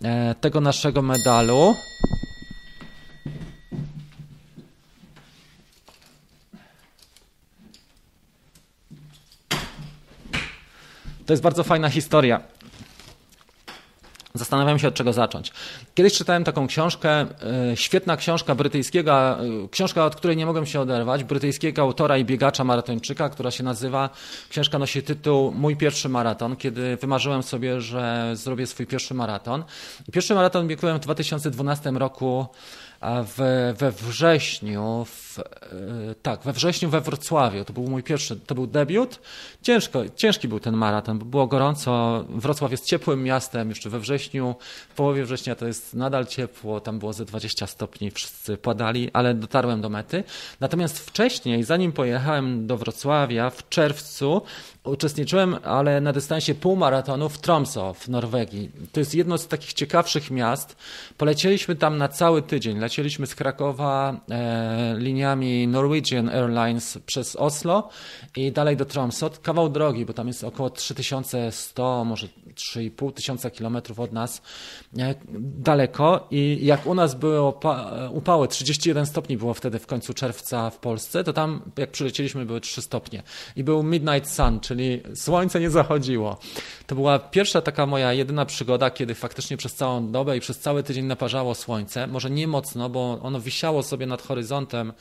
e, 0.04 0.36
tego 0.42 0.62
naszego 0.62 1.02
medalu. 1.02 1.76
To 11.26 11.34
jest 11.34 11.44
bardzo 11.44 11.64
fajna 11.64 11.90
historia. 11.90 12.42
Zastanawiam 14.34 14.80
się, 14.80 14.88
od 14.88 14.94
czego 14.94 15.14
zacząć. 15.14 15.52
Kiedyś 15.96 16.14
czytałem 16.14 16.43
taką 16.43 16.68
książkę, 16.68 17.10
e, 17.12 17.28
świetna 17.78 18.18
książka 18.18 18.56
brytyjskiego, 18.56 19.14
e, 19.14 19.39
książka, 19.72 20.06
od 20.06 20.16
której 20.16 20.38
nie 20.38 20.46
mogłem 20.46 20.66
się 20.66 20.82
oderwać, 20.82 21.24
brytyjskiego 21.24 21.82
autora 21.82 22.18
i 22.18 22.26
biegacza 22.26 22.64
maratończyka, 22.64 23.30
która 23.30 23.52
się 23.52 23.64
nazywa, 23.64 24.10
książka 24.50 24.80
nosi 24.80 25.04
tytuł 25.04 25.52
Mój 25.52 25.76
pierwszy 25.76 26.10
maraton, 26.10 26.56
kiedy 26.56 26.98
wymarzyłem 26.98 27.43
sobie, 27.43 27.82
że 27.82 28.32
zrobię 28.34 28.68
swój 28.68 28.88
pierwszy 28.88 29.14
maraton. 29.14 29.64
Pierwszy 30.12 30.36
maraton 30.36 30.68
biegłem 30.68 30.98
w 30.98 31.00
2012 31.00 31.91
roku 31.91 32.46
w, 33.28 33.74
we 33.78 33.91
wrześniu, 33.91 35.06
w, 35.06 35.39
e, 35.39 35.43
tak, 36.22 36.43
we 36.43 36.53
wrześniu 36.53 36.89
we 36.89 37.01
Wrocławiu. 37.01 37.66
To 37.66 37.74
był 37.74 37.84
mój 37.84 38.03
pierwszy, 38.03 38.39
to 38.39 38.56
był 38.56 38.68
debiut. 38.68 39.20
Ciężko, 39.62 40.03
ciężki 40.16 40.47
był 40.47 40.60
ten 40.60 40.78
maraton, 40.78 41.20
bo 41.20 41.26
było 41.26 41.47
gorąco. 41.47 42.26
Wrocław 42.30 42.72
jest 42.72 42.86
ciepłym 42.86 43.24
miastem, 43.24 43.70
jeszcze 43.70 43.89
we 43.89 43.99
wrześniu, 43.99 44.56
w 44.89 44.95
połowie 44.95 45.26
września 45.26 45.56
to 45.56 45.68
jest 45.68 45.93
nadal 45.93 46.26
ciepło, 46.26 46.80
tam 46.80 46.99
było 46.99 47.14
ze 47.14 47.26
20 47.26 47.68
stopni, 47.68 48.12
wszyscy 48.12 48.58
padali, 48.58 49.10
ale 49.14 49.34
dotarłem 49.34 49.82
do 49.82 49.89
mety. 49.89 50.24
Natomiast 50.60 50.99
wcześniej, 50.99 51.64
zanim 51.64 51.91
pojechałem 51.91 52.68
do 52.68 52.78
Wrocławia, 52.78 53.49
w 53.49 53.70
czerwcu 53.70 54.41
uczestniczyłem, 54.86 55.56
ale 55.64 56.02
na 56.02 56.14
dystansie 56.14 56.56
półmaratonu 56.56 57.30
w 57.30 57.38
Tromsø 57.38 57.94
w 57.94 58.08
Norwegii. 58.10 58.72
To 58.92 59.00
jest 59.00 59.16
jedno 59.16 59.38
z 59.38 59.48
takich 59.48 59.74
ciekawszych 59.74 60.32
miast. 60.32 60.76
Polecieliśmy 61.18 61.76
tam 61.76 61.98
na 61.98 62.08
cały 62.08 62.42
tydzień. 62.42 62.80
Lecieliśmy 62.80 63.28
z 63.28 63.36
Krakowa 63.36 64.22
e, 64.30 64.96
liniami 64.98 65.68
Norwegian 65.68 66.30
Airlines 66.30 66.98
przez 67.06 67.36
Oslo 67.36 67.90
i 68.36 68.52
dalej 68.52 68.78
do 68.78 68.86
Tromsø. 68.86 69.30
Kawał 69.42 69.70
drogi, 69.70 70.06
bo 70.06 70.14
tam 70.14 70.28
jest 70.28 70.44
około 70.44 70.70
3100, 70.70 72.06
może 72.06 72.28
3,5 72.56 73.14
tysiąca 73.14 73.49
kilometrów 73.49 73.99
od 73.99 74.14
nas. 74.14 74.41
E, 74.97 75.16
daleko 75.39 76.28
i 76.32 76.60
jak 76.62 76.88
u 76.88 76.95
nas 76.95 77.16
były 77.16 77.53
upały, 78.12 78.47
31 78.47 79.06
stopni 79.06 79.38
było 79.38 79.53
wtedy 79.53 79.80
w 79.80 79.88
końcu 79.88 80.14
czerwca 80.14 80.70
w 80.70 80.78
Polsce, 80.78 81.24
to 81.24 81.34
tam 81.34 81.62
jak 81.78 81.91
przylecieliśmy 81.91 82.45
były 82.45 82.62
3 82.62 82.82
stopnie. 82.82 83.24
I 83.56 83.64
był 83.64 83.84
Midnight 83.84 84.32
Sun, 84.32 84.60
czyli 84.60 85.01
słońce 85.16 85.60
nie 85.60 85.70
zachodziło. 85.70 86.38
To 86.88 86.95
była 86.95 87.20
pierwsza 87.20 87.62
taka 87.62 87.86
moja 87.86 88.14
jedyna 88.14 88.45
przygoda, 88.45 88.89
kiedy 88.89 89.16
faktycznie 89.16 89.58
przez 89.58 89.74
całą 89.74 90.12
dobę 90.12 90.38
i 90.38 90.39
przez 90.39 90.60
cały 90.60 90.84
tydzień 90.84 91.06
naparzało 91.06 91.56
słońce. 91.56 92.08
Może 92.08 92.30
nie 92.30 92.47
mocno, 92.47 92.89
bo 92.89 93.20
ono 93.22 93.39
wisiało 93.39 93.84
sobie 93.84 94.06
nad 94.06 94.22
horyzontem 94.22 94.86
E, 94.86 94.93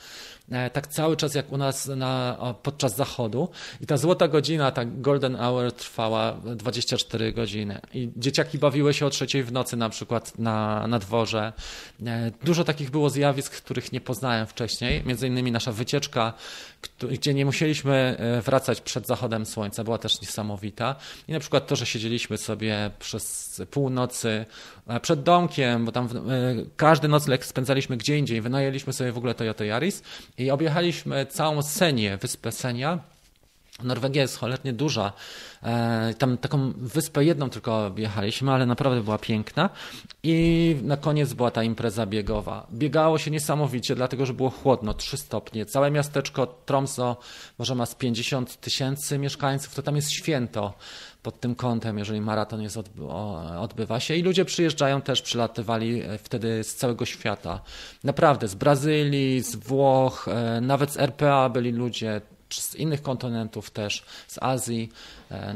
tak 0.73 0.87
cały 0.87 1.17
czas 1.17 1.35
jak 1.35 1.51
u 1.51 1.57
nas 1.57 1.87
na, 1.87 2.37
podczas 2.63 2.95
zachodu. 2.95 3.49
I 3.81 3.85
ta 3.85 3.97
złota 3.97 4.27
godzina, 4.27 4.71
ta 4.71 4.85
golden 4.85 5.35
hour 5.35 5.71
trwała 5.71 6.33
24 6.33 7.33
godziny. 7.33 7.81
I 7.93 8.11
dzieciaki 8.17 8.57
bawiły 8.57 8.93
się 8.93 9.05
o 9.05 9.09
trzeciej 9.09 9.43
w 9.43 9.51
nocy 9.51 9.77
na 9.77 9.89
przykład 9.89 10.39
na, 10.39 10.87
na 10.87 10.99
dworze. 10.99 11.53
E, 12.05 12.31
dużo 12.43 12.63
takich 12.63 12.91
było 12.91 13.09
zjawisk, 13.09 13.61
których 13.61 13.91
nie 13.91 14.01
poznałem 14.01 14.47
wcześniej. 14.47 15.03
Między 15.05 15.27
innymi 15.27 15.51
nasza 15.51 15.71
wycieczka, 15.71 16.33
gdzie 17.11 17.33
nie 17.33 17.45
musieliśmy 17.45 18.15
e, 18.19 18.41
wracać 18.41 18.81
przed 18.81 19.07
zachodem 19.07 19.45
słońca, 19.45 19.83
była 19.83 19.97
też 19.97 20.21
niesamowita. 20.21 20.95
I 21.27 21.31
na 21.31 21.39
przykład 21.39 21.67
to, 21.67 21.75
że 21.75 21.85
siedzieliśmy 21.85 22.37
sobie 22.37 22.91
przez 22.99 23.61
północy 23.71 24.45
przed 25.01 25.23
domkiem, 25.23 25.85
bo 25.85 25.91
tam 25.91 26.09
każdy 26.77 27.07
nocleg 27.07 27.45
spędzaliśmy 27.45 27.97
gdzie 27.97 28.17
indziej. 28.17 28.41
Wynajęliśmy 28.41 28.93
sobie 28.93 29.11
w 29.11 29.17
ogóle 29.17 29.35
Toyota 29.35 29.65
Yaris 29.65 30.03
i 30.37 30.51
objechaliśmy 30.51 31.25
całą 31.25 31.61
Senię, 31.61 32.17
wyspę 32.17 32.51
Senia 32.51 33.14
Norwegia 33.83 34.21
jest 34.21 34.37
cholernie 34.37 34.73
duża. 34.73 35.13
E, 35.63 36.13
tam 36.17 36.37
taką 36.37 36.73
wyspę 36.77 37.25
jedną 37.25 37.49
tylko 37.49 37.85
objechaliśmy, 37.85 38.51
ale 38.51 38.65
naprawdę 38.65 39.01
była 39.01 39.17
piękna. 39.17 39.69
I 40.23 40.77
na 40.83 40.97
koniec 40.97 41.33
była 41.33 41.51
ta 41.51 41.63
impreza 41.63 42.05
biegowa. 42.05 42.67
Biegało 42.73 43.17
się 43.17 43.31
niesamowicie, 43.31 43.95
dlatego 43.95 44.25
że 44.25 44.33
było 44.33 44.49
chłodno, 44.49 44.93
3 44.93 45.17
stopnie. 45.17 45.65
Całe 45.65 45.91
miasteczko 45.91 46.47
Tromso 46.65 47.17
może 47.59 47.75
ma 47.75 47.85
z 47.85 47.95
50 47.95 48.59
tysięcy 48.59 49.17
mieszkańców, 49.17 49.75
to 49.75 49.81
tam 49.81 49.95
jest 49.95 50.11
święto 50.11 50.73
pod 51.23 51.39
tym 51.39 51.55
kątem, 51.55 51.97
jeżeli 51.97 52.21
maraton 52.21 52.61
jest 52.61 52.79
odbywa 53.59 53.99
się. 53.99 54.15
I 54.15 54.23
ludzie 54.23 54.45
przyjeżdżają 54.45 55.01
też, 55.01 55.21
przylatywali 55.21 56.01
e, 56.01 56.17
wtedy 56.17 56.63
z 56.63 56.75
całego 56.75 57.05
świata. 57.05 57.61
Naprawdę, 58.03 58.47
z 58.47 58.55
Brazylii, 58.55 59.41
z 59.41 59.55
Włoch, 59.55 60.27
e, 60.27 60.61
nawet 60.61 60.91
z 60.91 60.97
RPA 60.97 61.49
byli 61.49 61.71
ludzie, 61.71 62.21
z 62.49 62.75
innych 62.75 63.01
kontynentów 63.01 63.69
też, 63.71 64.05
z 64.27 64.43
Azji, 64.43 64.91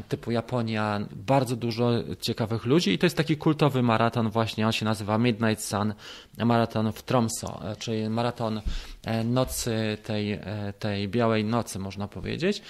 typu 0.09 0.31
Japonia, 0.31 0.99
bardzo 1.11 1.55
dużo 1.55 1.91
ciekawych 2.21 2.65
ludzi 2.65 2.93
i 2.93 2.97
to 2.97 3.05
jest 3.05 3.17
taki 3.17 3.37
kultowy 3.37 3.83
maraton 3.83 4.29
właśnie, 4.29 4.65
on 4.65 4.71
się 4.71 4.85
nazywa 4.85 5.17
Midnight 5.17 5.63
Sun, 5.63 5.93
maraton 6.37 6.91
w 6.91 7.03
Tromso, 7.03 7.71
e, 7.71 7.75
czyli 7.75 8.09
maraton 8.09 8.61
e, 9.05 9.23
nocy, 9.23 9.97
tej, 10.03 10.39
tej 10.79 11.07
białej 11.07 11.45
nocy 11.45 11.79
można 11.79 12.07
powiedzieć. 12.07 12.61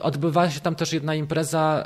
Odbywa 0.00 0.50
się 0.50 0.60
tam 0.60 0.74
też 0.74 0.92
jedna 0.92 1.14
impreza 1.14 1.84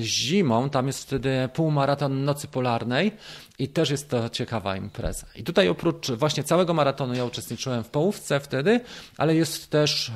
zimą, 0.00 0.70
tam 0.70 0.86
jest 0.86 1.02
wtedy 1.02 1.48
półmaraton 1.54 2.24
nocy 2.24 2.48
polarnej 2.48 3.12
i 3.58 3.68
też 3.68 3.90
jest 3.90 4.10
to 4.10 4.28
ciekawa 4.28 4.76
impreza. 4.76 5.26
I 5.36 5.44
tutaj 5.44 5.68
oprócz 5.68 6.10
właśnie 6.10 6.44
całego 6.44 6.74
maratonu 6.74 7.14
ja 7.14 7.24
uczestniczyłem 7.24 7.84
w 7.84 7.88
połówce 7.88 8.40
wtedy, 8.40 8.80
ale 9.16 9.34
jest 9.34 9.70
też, 9.70 10.12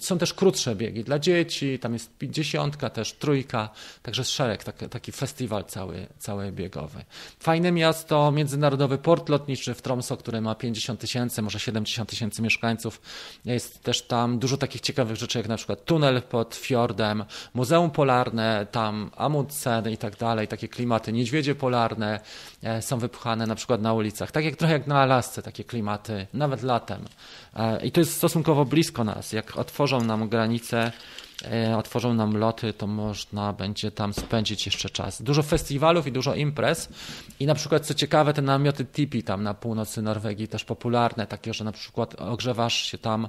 są 0.00 0.18
też 0.18 0.34
krótsze 0.34 0.76
biegi 0.76 1.04
dla 1.04 1.18
dzieci, 1.18 1.78
tam 1.78 1.92
jest 1.92 2.10
dziesiątka, 2.22 2.90
też 2.90 3.05
trójka, 3.12 3.68
także 4.02 4.24
szereg, 4.24 4.64
taki, 4.64 4.88
taki 4.88 5.12
festiwal 5.12 5.64
cały, 5.64 6.06
cały 6.18 6.52
biegowy. 6.52 7.04
Fajne 7.40 7.72
miasto, 7.72 8.32
międzynarodowy 8.32 8.98
port 8.98 9.28
lotniczy 9.28 9.74
w 9.74 9.82
Tromso, 9.82 10.16
który 10.16 10.40
ma 10.40 10.54
50 10.54 11.00
tysięcy, 11.00 11.42
może 11.42 11.60
70 11.60 12.08
tysięcy 12.08 12.42
mieszkańców. 12.42 13.00
Jest 13.44 13.82
też 13.82 14.02
tam 14.02 14.38
dużo 14.38 14.56
takich 14.56 14.80
ciekawych 14.80 15.16
rzeczy, 15.16 15.38
jak 15.38 15.48
na 15.48 15.56
przykład 15.56 15.84
tunel 15.84 16.22
pod 16.22 16.54
fiordem, 16.54 17.24
muzeum 17.54 17.90
polarne, 17.90 18.66
tam 18.70 19.10
Amundsen 19.16 19.90
i 19.90 19.96
tak 19.96 20.16
dalej, 20.16 20.48
takie 20.48 20.68
klimaty, 20.68 21.12
niedźwiedzie 21.12 21.54
polarne, 21.54 22.20
e, 22.62 22.82
są 22.82 22.98
wypchane 22.98 23.46
na 23.46 23.54
przykład 23.54 23.82
na 23.82 23.92
ulicach. 23.92 24.32
Tak 24.32 24.44
jak 24.44 24.56
trochę 24.56 24.72
jak 24.72 24.86
na 24.86 25.00
Alasce, 25.00 25.42
takie 25.42 25.64
klimaty, 25.64 26.26
nawet 26.34 26.62
latem. 26.62 27.04
E, 27.56 27.86
I 27.86 27.92
to 27.92 28.00
jest 28.00 28.16
stosunkowo 28.16 28.64
blisko 28.64 29.04
nas. 29.04 29.32
Jak 29.32 29.56
otworzą 29.56 30.00
nam 30.00 30.28
granice, 30.28 30.92
otworzą 31.78 32.14
nam 32.14 32.36
loty, 32.36 32.72
to 32.72 32.86
można 32.86 33.52
będzie 33.52 33.90
tam 33.90 34.14
spędzić 34.14 34.66
jeszcze 34.66 34.90
czas. 34.90 35.22
Dużo 35.22 35.42
festiwalów 35.42 36.06
i 36.06 36.12
dużo 36.12 36.34
imprez. 36.34 36.88
I 37.40 37.46
na 37.46 37.54
przykład, 37.54 37.86
co 37.86 37.94
ciekawe, 37.94 38.34
te 38.34 38.42
namioty 38.42 38.84
tipi 38.84 39.22
tam 39.22 39.42
na 39.42 39.54
północy 39.54 40.02
Norwegii 40.02 40.48
też 40.48 40.64
popularne, 40.64 41.26
takie, 41.26 41.54
że 41.54 41.64
na 41.64 41.72
przykład 41.72 42.14
ogrzewasz 42.14 42.74
się 42.74 42.98
tam, 42.98 43.28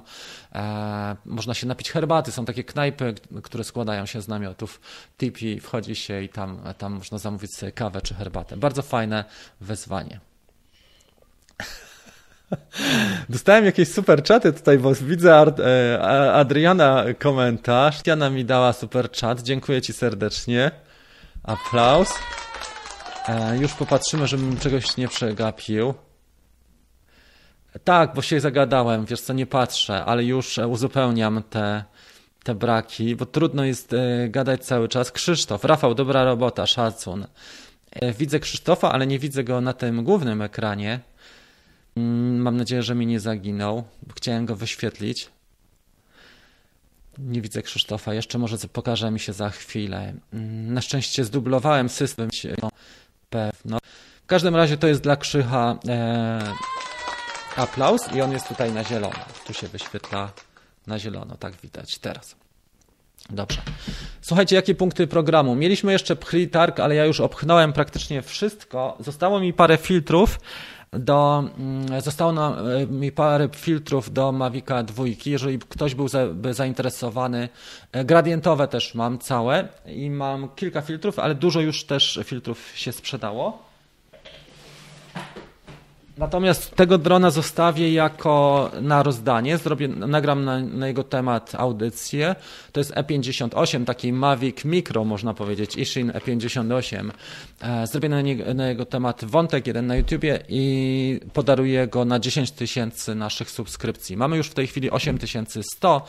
e, 0.52 1.16
można 1.24 1.54
się 1.54 1.66
napić 1.66 1.90
herbaty. 1.90 2.32
Są 2.32 2.44
takie 2.44 2.64
knajpy, 2.64 3.14
które 3.42 3.64
składają 3.64 4.06
się 4.06 4.22
z 4.22 4.28
namiotów 4.28 4.80
tipi, 5.18 5.60
wchodzi 5.60 5.94
się 5.94 6.22
i 6.22 6.28
tam, 6.28 6.60
tam 6.78 6.92
można 6.92 7.18
zamówić 7.18 7.54
sobie 7.54 7.72
kawę 7.72 8.02
czy 8.02 8.14
herbatę. 8.14 8.56
Bardzo 8.56 8.82
fajne 8.82 9.24
wyzwanie. 9.60 10.20
Dostałem 13.28 13.64
jakieś 13.64 13.88
super 13.88 14.22
czaty 14.22 14.52
tutaj, 14.52 14.78
bo 14.78 14.94
widzę 14.94 15.46
e, 15.58 16.32
Adriana 16.32 17.04
komentarz. 17.18 18.02
Tiana 18.02 18.30
mi 18.30 18.44
dała 18.44 18.72
super 18.72 19.10
czat. 19.10 19.42
Dziękuję 19.42 19.82
Ci 19.82 19.92
serdecznie. 19.92 20.70
Aplauz. 21.42 22.14
E, 23.28 23.58
już 23.58 23.74
popatrzymy, 23.74 24.26
żebym 24.26 24.56
czegoś 24.58 24.96
nie 24.96 25.08
przegapił. 25.08 25.94
Tak, 27.84 28.14
bo 28.14 28.22
się 28.22 28.40
zagadałem, 28.40 29.04
wiesz 29.04 29.20
co, 29.20 29.32
nie 29.32 29.46
patrzę, 29.46 30.04
ale 30.04 30.24
już 30.24 30.58
uzupełniam 30.58 31.42
te, 31.50 31.84
te 32.44 32.54
braki, 32.54 33.16
bo 33.16 33.26
trudno 33.26 33.64
jest 33.64 33.92
e, 33.92 34.28
gadać 34.28 34.64
cały 34.64 34.88
czas. 34.88 35.12
Krzysztof, 35.12 35.64
Rafał, 35.64 35.94
dobra 35.94 36.24
robota, 36.24 36.66
szacun. 36.66 37.26
Widzę 38.18 38.40
Krzysztofa, 38.40 38.92
ale 38.92 39.06
nie 39.06 39.18
widzę 39.18 39.44
go 39.44 39.60
na 39.60 39.72
tym 39.72 40.04
głównym 40.04 40.42
ekranie. 40.42 41.00
Mm, 41.98 42.38
mam 42.38 42.56
nadzieję, 42.56 42.82
że 42.82 42.94
mi 42.94 43.06
nie 43.06 43.20
zaginął. 43.20 43.84
Chciałem 44.16 44.46
go 44.46 44.56
wyświetlić. 44.56 45.30
Nie 47.18 47.40
widzę 47.40 47.62
Krzysztofa. 47.62 48.14
Jeszcze 48.14 48.38
może 48.38 48.56
pokaże 48.72 49.10
mi 49.10 49.20
się 49.20 49.32
za 49.32 49.50
chwilę. 49.50 50.14
Mm, 50.32 50.74
na 50.74 50.80
szczęście 50.80 51.24
zdublowałem 51.24 51.88
system. 51.88 52.28
No, 52.62 52.70
pewno. 53.30 53.78
W 54.22 54.26
każdym 54.26 54.56
razie 54.56 54.76
to 54.76 54.86
jest 54.86 55.00
dla 55.00 55.16
Krzycha 55.16 55.78
e, 55.88 56.52
aplauz 57.56 58.12
i 58.14 58.20
on 58.20 58.32
jest 58.32 58.48
tutaj 58.48 58.72
na 58.72 58.84
zielono. 58.84 59.24
Tu 59.46 59.54
się 59.54 59.68
wyświetla 59.68 60.32
na 60.86 60.98
zielono. 60.98 61.36
Tak 61.36 61.54
widać 61.62 61.98
teraz. 61.98 62.36
Dobrze. 63.30 63.62
Słuchajcie, 64.20 64.56
jakie 64.56 64.74
punkty 64.74 65.06
programu? 65.06 65.54
Mieliśmy 65.54 65.92
jeszcze 65.92 66.16
pchli 66.16 66.48
targ, 66.48 66.80
ale 66.80 66.94
ja 66.94 67.04
już 67.04 67.20
obchnąłem 67.20 67.72
praktycznie 67.72 68.22
wszystko. 68.22 68.96
Zostało 69.00 69.40
mi 69.40 69.52
parę 69.52 69.76
filtrów 69.76 70.40
do, 70.92 71.44
mm, 71.58 72.00
zostało 72.00 72.32
na, 72.32 72.56
e, 72.60 72.86
mi 72.86 73.12
parę 73.12 73.48
filtrów 73.56 74.12
do 74.12 74.32
Mavica 74.32 74.82
2. 74.82 75.04
Jeżeli 75.26 75.58
ktoś 75.58 75.94
był 75.94 76.08
za, 76.08 76.26
by 76.26 76.54
zainteresowany, 76.54 77.48
e, 77.92 78.04
gradientowe 78.04 78.68
też 78.68 78.94
mam 78.94 79.18
całe 79.18 79.68
i 79.86 80.10
mam 80.10 80.48
kilka 80.48 80.80
filtrów, 80.80 81.18
ale 81.18 81.34
dużo 81.34 81.60
już 81.60 81.84
też 81.84 82.20
filtrów 82.24 82.72
się 82.74 82.92
sprzedało. 82.92 83.68
Natomiast 86.18 86.76
tego 86.76 86.98
drona 86.98 87.30
zostawię 87.30 87.92
jako 87.92 88.70
na 88.80 89.02
rozdanie. 89.02 89.58
Zrobię, 89.58 89.88
nagram 89.88 90.44
na, 90.44 90.60
na, 90.60 90.86
jego 90.86 91.04
temat 91.04 91.54
audycję. 91.54 92.34
To 92.72 92.80
jest 92.80 92.94
E58, 92.94 93.84
taki 93.84 94.12
Mavic 94.12 94.64
Micro, 94.64 95.04
można 95.04 95.34
powiedzieć, 95.34 95.76
Ishin 95.76 96.10
E58. 96.10 97.10
E, 97.60 97.86
zrobię 97.86 98.08
na, 98.08 98.16
na, 98.54 98.68
jego 98.68 98.86
temat 98.86 99.24
wątek 99.24 99.66
jeden 99.66 99.86
na 99.86 99.96
YouTubie 99.96 100.40
i 100.48 101.20
podaruję 101.32 101.86
go 101.86 102.04
na 102.04 102.18
10 102.18 102.50
tysięcy 102.50 103.14
naszych 103.14 103.50
subskrypcji. 103.50 104.16
Mamy 104.16 104.36
już 104.36 104.46
w 104.46 104.54
tej 104.54 104.66
chwili 104.66 104.90
8100, 104.90 106.02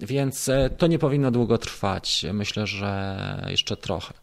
więc 0.00 0.48
e, 0.48 0.70
to 0.78 0.86
nie 0.86 0.98
powinno 0.98 1.30
długo 1.30 1.58
trwać. 1.58 2.26
Myślę, 2.32 2.66
że 2.66 3.16
jeszcze 3.48 3.76
trochę. 3.76 4.14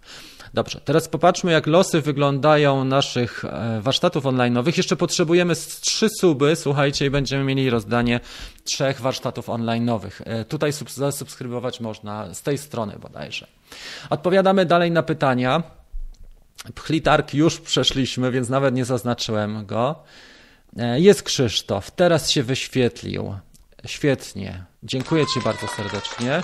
Dobrze, 0.54 0.82
teraz 0.86 1.08
popatrzmy, 1.08 1.52
jak 1.52 1.68
losy 1.68 2.02
wyglądają 2.02 2.84
naszych 2.84 3.45
e, 3.45 3.82
warsztatów 3.82 4.24
online'owych. 4.24 4.78
Jeszcze 4.78 4.95
potrzebujemy 4.95 5.56
trzy 5.82 6.08
suby, 6.20 6.56
słuchajcie, 6.56 7.06
i 7.06 7.10
będziemy 7.10 7.43
mieli 7.43 7.70
rozdanie 7.70 8.20
trzech 8.64 9.02
warsztatów 9.02 9.47
online'owych. 9.47 10.22
E, 10.26 10.45
tutaj 10.45 10.72
zasubskrybować 10.88 11.80
można 11.80 12.34
z 12.34 12.41
tej 12.41 12.58
strony 12.58 13.00
bodajże. 13.00 13.47
Odpowiadamy 14.10 14.66
dalej 14.66 14.91
na 14.91 15.04
pytania. 15.04 15.64
Pchlitark 16.76 17.34
już 17.34 17.60
przeszliśmy, 17.60 18.32
więc 18.32 18.50
nawet 18.50 18.76
nie 18.76 18.86
zaznaczyłem 18.86 19.66
go. 19.66 19.95
E, 20.78 21.00
jest 21.00 21.24
Krzysztof, 21.24 21.91
teraz 21.91 22.30
się 22.30 22.43
wyświetlił. 22.43 23.36
Świetnie. 23.86 24.64
Dziękuję 24.84 25.26
Ci 25.34 25.41
bardzo 25.41 25.68
serdecznie. 25.68 26.43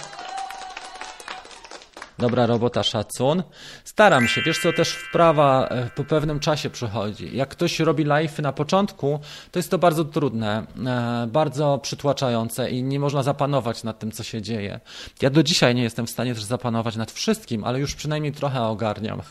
Dobra 2.17 2.45
robota, 2.45 2.83
szacun. 2.83 3.43
Staram 3.83 4.27
się, 4.27 4.41
wiesz 4.41 4.59
co, 4.59 4.73
też 4.73 4.89
wprawa 4.89 5.67
e, 5.67 5.89
po 5.95 6.03
pewnym 6.03 6.39
czasie 6.39 6.69
przychodzi. 6.69 7.37
Jak 7.37 7.49
ktoś 7.49 7.79
robi 7.79 8.03
live 8.03 8.39
na 8.39 8.51
początku, 8.51 9.19
to 9.51 9.59
jest 9.59 9.71
to 9.71 9.77
bardzo 9.77 10.05
trudne, 10.05 10.65
e, 10.85 11.27
bardzo 11.27 11.79
przytłaczające 11.83 12.71
i 12.71 12.83
nie 12.83 12.99
można 12.99 13.23
zapanować 13.23 13.83
nad 13.83 13.99
tym, 13.99 14.11
co 14.11 14.23
się 14.23 14.41
dzieje. 14.41 14.79
Ja 15.21 15.29
do 15.29 15.43
dzisiaj 15.43 15.75
nie 15.75 15.83
jestem 15.83 16.07
w 16.07 16.09
stanie 16.09 16.33
też 16.33 16.43
zapanować 16.43 16.95
nad 16.95 17.11
wszystkim, 17.11 17.63
ale 17.63 17.79
już 17.79 17.95
przynajmniej 17.95 18.33
trochę 18.33 18.61
ogarniam. 18.61 19.21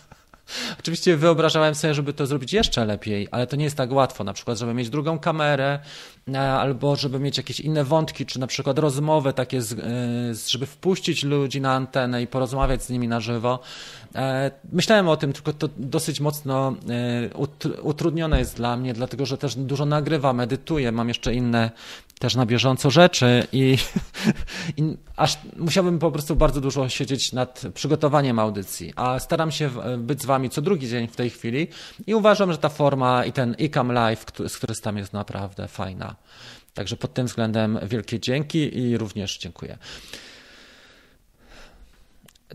Oczywiście 0.81 1.17
wyobrażałem 1.17 1.75
sobie, 1.75 1.95
żeby 1.95 2.13
to 2.13 2.27
zrobić 2.27 2.53
jeszcze 2.53 2.85
lepiej, 2.85 3.29
ale 3.31 3.47
to 3.47 3.57
nie 3.57 3.65
jest 3.65 3.77
tak 3.77 3.93
łatwo. 3.93 4.25
Na 4.25 4.33
przykład, 4.33 4.59
żeby 4.59 4.75
mieć 4.75 4.91
drugą 4.91 5.19
kamerę, 5.19 5.79
albo 6.33 6.97
żeby 6.97 7.19
mieć 7.19 7.37
jakieś 7.37 7.61
inne 7.61 7.85
wątki, 7.85 8.27
czy 8.27 8.41
na 8.41 8.47
przykład 8.47 8.79
rozmowy 8.79 9.33
takie, 9.33 9.59
e, 9.59 9.63
żeby 10.49 10.67
wpuścić 10.67 11.25
ludzi 11.25 11.61
na 11.61 11.73
antenę 11.73 12.23
i 12.23 12.27
porozmawiać 12.27 12.83
z 12.83 12.91
nimi 12.91 13.09
na 13.09 13.21
żywo. 13.21 13.59
E, 14.15 14.51
myślałem 14.73 15.09
o 15.09 15.17
tym, 15.17 15.33
tylko 15.33 15.53
to 15.53 15.69
dosyć 15.77 16.21
mocno 16.21 16.75
utrudnione 17.83 18.39
jest 18.39 18.57
dla 18.57 18.77
mnie, 18.77 18.95
dlatego 18.95 19.27
że 19.27 19.39
też 19.39 19.57
dużo 19.57 19.87
nagrywam, 19.87 20.41
edytuję, 20.41 20.93
mam 20.93 21.09
jeszcze 21.09 21.35
inne 21.35 21.71
też 22.19 22.35
na 22.35 22.47
bieżąco 22.47 22.91
rzeczy 22.91 23.47
i, 23.53 23.79
i, 24.77 24.97
aż 25.17 25.39
musiałbym 25.57 25.99
po 25.99 26.11
prostu 26.11 26.37
bardzo 26.37 26.61
dużo 26.61 26.89
siedzieć 26.89 27.33
nad 27.33 27.63
przygotowaniem 27.75 28.39
audycji, 28.39 28.93
a 28.97 29.19
staram 29.19 29.51
się 29.51 29.71
być 29.99 30.23
z 30.23 30.27
wami 30.27 30.51
co 30.51 30.63
drugi 30.63 30.89
dzień 30.89 31.09
w 31.09 31.17
tej 31.17 31.31
chwili 31.31 31.69
i 32.07 32.15
uważam, 32.15 32.53
że 32.53 32.59
ta 32.59 32.69
forma 32.69 33.25
i 33.25 33.33
ten 33.33 33.55
ICAM 33.59 33.93
Live 33.93 34.25
z 34.49 34.81
tam 34.81 34.97
jest 34.97 35.13
naprawdę 35.13 35.69
fajna. 35.69 36.14
Także 36.75 36.97
pod 36.97 37.15
tym 37.15 37.27
względem 37.27 37.79
wielkie 37.83 38.21
dzięki 38.21 38.79
i 38.79 38.99
również 38.99 39.39
dziękuję. 39.39 39.79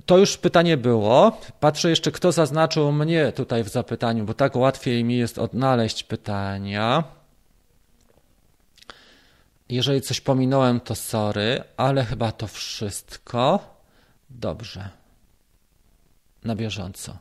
To 0.06 0.18
już 0.18 0.38
pytanie 0.38 0.77
było. 0.77 1.41
Patrzę 1.60 1.90
jeszcze, 1.90 2.11
kto 2.11 2.31
zaznaczył 2.31 2.91
mnie 2.91 3.31
tutaj 3.31 3.64
w 3.64 3.69
zapytaniu, 3.69 4.26
bo 4.26 4.34
tak 4.34 4.56
łatwiej 4.56 5.03
mi 5.03 5.18
jest 5.18 5.38
odnaleźć 5.38 6.03
pytania. 6.03 7.03
Jeżeli 9.69 10.02
coś 10.02 10.22
pominąłem, 10.22 10.80
to 10.80 10.95
sorry, 10.95 11.64
ale 11.77 12.06
chyba 12.06 12.31
to 12.31 12.48
wszystko. 12.48 13.76
Dobrze. 14.30 14.90
Na 16.44 16.56
bieżąco. 16.56 17.18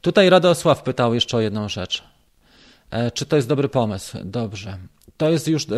Tutaj 0.00 0.30
Radosław 0.30 0.82
pytał 0.82 1.14
jeszcze 1.14 1.36
o 1.36 1.40
jedną 1.40 1.68
rzecz. 1.68 2.11
E, 2.92 3.10
czy 3.10 3.26
to 3.26 3.36
jest 3.36 3.48
dobry 3.48 3.68
pomysł? 3.68 4.18
Dobrze. 4.24 4.78
To 5.16 5.30
jest 5.30 5.48
już. 5.48 5.68
Yy, 5.68 5.76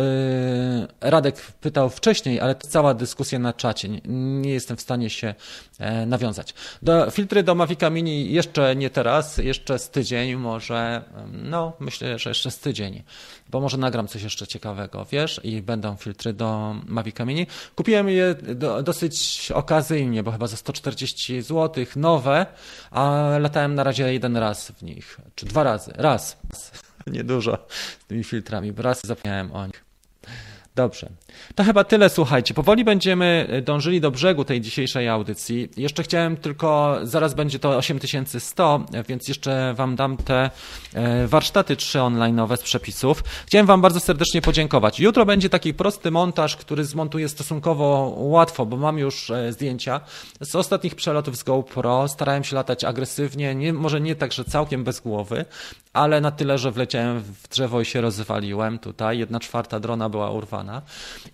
Radek 1.01 1.41
pytał 1.41 1.89
wcześniej, 1.89 2.39
ale 2.39 2.55
cała 2.55 2.93
dyskusja 2.93 3.39
na 3.39 3.53
czacie. 3.53 3.89
Nie, 3.89 4.01
nie 4.41 4.49
jestem 4.49 4.77
w 4.77 4.81
stanie 4.81 5.09
się 5.09 5.35
e, 5.79 6.05
nawiązać. 6.05 6.53
Do, 6.81 7.11
filtry 7.11 7.43
do 7.43 7.55
Mavica 7.55 7.89
Mini 7.89 8.31
jeszcze 8.31 8.75
nie 8.75 8.89
teraz, 8.89 9.37
jeszcze 9.37 9.79
z 9.79 9.89
tydzień, 9.89 10.35
może. 10.35 11.03
No, 11.31 11.73
myślę, 11.79 12.19
że 12.19 12.29
jeszcze 12.29 12.51
z 12.51 12.59
tydzień, 12.59 13.03
bo 13.49 13.59
może 13.59 13.77
nagram 13.77 14.07
coś 14.07 14.21
jeszcze 14.21 14.47
ciekawego, 14.47 15.05
wiesz, 15.11 15.41
i 15.43 15.61
będą 15.61 15.95
filtry 15.95 16.33
do 16.33 16.75
Mavica 16.87 17.25
Mini. 17.25 17.47
Kupiłem 17.75 18.09
je 18.09 18.35
do, 18.35 18.83
dosyć 18.83 19.51
okazyjnie, 19.51 20.23
bo 20.23 20.31
chyba 20.31 20.47
za 20.47 20.57
140 20.57 21.41
zł, 21.41 21.85
nowe, 21.95 22.45
a 22.91 23.31
latałem 23.39 23.75
na 23.75 23.83
razie 23.83 24.13
jeden 24.13 24.37
raz 24.37 24.71
w 24.71 24.83
nich, 24.83 25.17
czy 25.35 25.45
dwa 25.45 25.63
razy. 25.63 25.91
Raz. 25.95 26.37
Niedużo 27.11 27.57
z 28.01 28.05
tymi 28.05 28.23
filtrami, 28.23 28.71
bo 28.71 28.81
raz 28.81 29.05
zapomniałem 29.05 29.51
o 29.51 29.67
nich. 29.67 29.85
Dobrze. 30.75 31.09
To 31.55 31.63
chyba 31.63 31.83
tyle, 31.83 32.09
słuchajcie. 32.09 32.53
Powoli 32.53 32.83
będziemy 32.83 33.61
dążyli 33.65 34.01
do 34.01 34.11
brzegu 34.11 34.45
tej 34.45 34.61
dzisiejszej 34.61 35.09
audycji. 35.09 35.69
Jeszcze 35.77 36.03
chciałem 36.03 36.37
tylko, 36.37 36.97
zaraz 37.03 37.33
będzie 37.33 37.59
to 37.59 37.77
8100, 37.77 38.85
więc 39.07 39.27
jeszcze 39.27 39.73
Wam 39.73 39.95
dam 39.95 40.17
te 40.17 40.49
e, 40.93 41.27
warsztaty 41.27 41.75
trzy 41.75 41.99
online'owe 41.99 42.57
z 42.57 42.61
przepisów. 42.61 43.23
Chciałem 43.45 43.65
Wam 43.65 43.81
bardzo 43.81 43.99
serdecznie 43.99 44.41
podziękować. 44.41 44.99
Jutro 44.99 45.25
będzie 45.25 45.49
taki 45.49 45.73
prosty 45.73 46.11
montaż, 46.11 46.55
który 46.55 46.85
zmontuję 46.85 47.29
stosunkowo 47.29 48.13
łatwo, 48.17 48.65
bo 48.65 48.77
mam 48.77 48.97
już 48.97 49.29
e, 49.29 49.53
zdjęcia 49.53 50.01
z 50.41 50.55
ostatnich 50.55 50.95
przelotów 50.95 51.37
z 51.37 51.43
GoPro. 51.43 52.07
Starałem 52.07 52.43
się 52.43 52.55
latać 52.55 52.83
agresywnie, 52.83 53.55
nie, 53.55 53.73
może 53.73 54.01
nie 54.01 54.15
tak, 54.15 54.33
że 54.33 54.45
całkiem 54.45 54.83
bez 54.83 54.99
głowy, 54.99 55.45
ale 55.93 56.21
na 56.21 56.31
tyle, 56.31 56.57
że 56.57 56.71
wleciałem 56.71 57.19
w 57.19 57.47
drzewo 57.49 57.81
i 57.81 57.85
się 57.85 58.01
rozwaliłem 58.01 58.79
tutaj. 58.79 59.19
Jedna 59.19 59.39
czwarta 59.39 59.79
drona 59.79 60.09
była 60.09 60.31
urwana. 60.31 60.81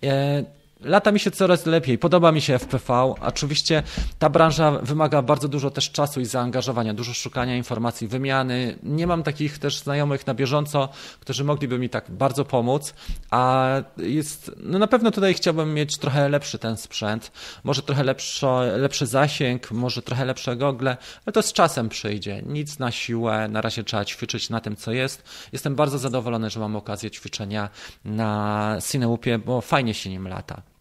E, 0.00 0.44
lata 0.84 1.12
mi 1.12 1.20
się 1.20 1.30
coraz 1.30 1.66
lepiej, 1.66 1.98
podoba 1.98 2.32
mi 2.32 2.40
się 2.40 2.58
FPV. 2.58 3.14
Oczywiście 3.20 3.82
ta 4.18 4.30
branża 4.30 4.70
wymaga 4.70 5.22
bardzo 5.22 5.48
dużo 5.48 5.70
też 5.70 5.90
czasu 5.90 6.20
i 6.20 6.24
zaangażowania, 6.24 6.94
dużo 6.94 7.14
szukania 7.14 7.56
informacji, 7.56 8.08
wymiany. 8.08 8.78
Nie 8.82 9.06
mam 9.06 9.22
takich 9.22 9.58
też 9.58 9.78
znajomych 9.78 10.26
na 10.26 10.34
bieżąco, 10.34 10.88
którzy 11.20 11.44
mogliby 11.44 11.78
mi 11.78 11.88
tak 11.88 12.10
bardzo 12.10 12.44
pomóc, 12.44 12.94
a 13.30 13.68
jest, 13.96 14.50
no 14.56 14.78
na 14.78 14.86
pewno 14.86 15.10
tutaj 15.10 15.34
chciałbym 15.34 15.74
mieć 15.74 15.98
trochę 15.98 16.28
lepszy 16.28 16.58
ten 16.58 16.76
sprzęt, 16.76 17.32
może 17.64 17.82
trochę 17.82 18.04
lepszy, 18.04 18.46
lepszy 18.76 19.06
zasięg, 19.06 19.70
może 19.70 20.02
trochę 20.02 20.24
lepsze 20.24 20.56
gogle, 20.56 20.96
ale 21.26 21.32
to 21.32 21.42
z 21.42 21.52
czasem 21.52 21.88
przyjdzie. 21.88 22.42
Nic 22.46 22.78
na 22.78 22.90
siłę, 22.90 23.48
na 23.48 23.60
razie 23.60 23.84
trzeba 23.84 24.04
ćwiczyć 24.04 24.50
na 24.50 24.60
tym, 24.60 24.76
co 24.76 24.92
jest. 24.92 25.22
Jestem 25.52 25.74
bardzo 25.74 25.98
zadowolony, 25.98 26.50
że 26.50 26.60
mam 26.60 26.76
okazję 26.76 27.10
ćwiczenia 27.10 27.68
na 28.04 28.78
Cineupie, 28.90 29.38
bo 29.38 29.60
fajnie 29.60 29.94
się 29.94 30.10
nim 30.10 30.28
lata. 30.28 30.71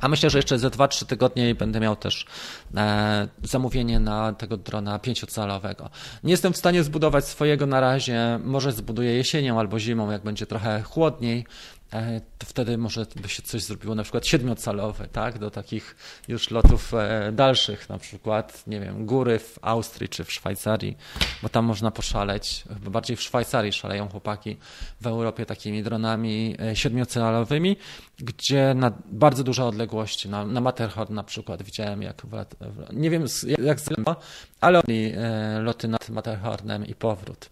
A 0.00 0.08
myślę, 0.08 0.30
że 0.30 0.38
jeszcze 0.38 0.58
za 0.58 0.68
2-3 0.68 1.06
tygodnie 1.06 1.54
będę 1.54 1.80
miał 1.80 1.96
też 1.96 2.26
e, 2.76 3.28
zamówienie 3.42 4.00
na 4.00 4.32
tego 4.32 4.56
drona 4.56 4.98
pięciocalowego. 4.98 5.90
Nie 6.24 6.30
jestem 6.30 6.52
w 6.52 6.56
stanie 6.56 6.82
zbudować 6.82 7.24
swojego 7.24 7.66
na 7.66 7.80
razie, 7.80 8.40
może 8.44 8.72
zbuduję 8.72 9.14
jesienią 9.14 9.58
albo 9.58 9.78
zimą, 9.78 10.10
jak 10.10 10.22
będzie 10.22 10.46
trochę 10.46 10.82
chłodniej, 10.82 11.46
to 12.38 12.46
wtedy 12.46 12.78
może 12.78 13.06
by 13.16 13.28
się 13.28 13.42
coś 13.42 13.62
zrobiło 13.62 13.94
na 13.94 14.02
przykład 14.02 14.26
siedmiocalowe, 14.26 15.08
tak, 15.08 15.38
do 15.38 15.50
takich 15.50 15.96
już 16.28 16.50
lotów 16.50 16.94
e, 16.94 17.32
dalszych, 17.32 17.88
na 17.88 17.98
przykład, 17.98 18.66
nie 18.66 18.80
wiem, 18.80 19.06
góry 19.06 19.38
w 19.38 19.58
Austrii 19.62 20.08
czy 20.08 20.24
w 20.24 20.32
Szwajcarii, 20.32 20.96
bo 21.42 21.48
tam 21.48 21.64
można 21.64 21.90
poszaleć, 21.90 22.64
chyba 22.68 22.90
bardziej 22.90 23.16
w 23.16 23.22
Szwajcarii 23.22 23.72
szaleją 23.72 24.08
chłopaki 24.08 24.56
w 25.00 25.06
Europie 25.06 25.46
takimi 25.46 25.82
dronami 25.82 26.56
e, 26.60 26.76
siedmiocalowymi, 26.76 27.76
gdzie 28.18 28.74
na 28.74 28.92
bardzo 29.06 29.44
duże 29.44 29.64
odległości, 29.64 30.28
na, 30.28 30.46
na 30.46 30.60
Matterhorn 30.60 31.14
na 31.14 31.22
przykład 31.22 31.62
widziałem 31.62 32.02
jak, 32.02 32.22
nie 32.92 33.10
wiem 33.10 33.24
jak 33.58 33.80
z 33.80 33.88
ale 34.60 34.82
loty 35.60 35.88
nad 35.88 36.08
Matterhornem 36.08 36.86
i 36.86 36.94
powrót. 36.94 37.50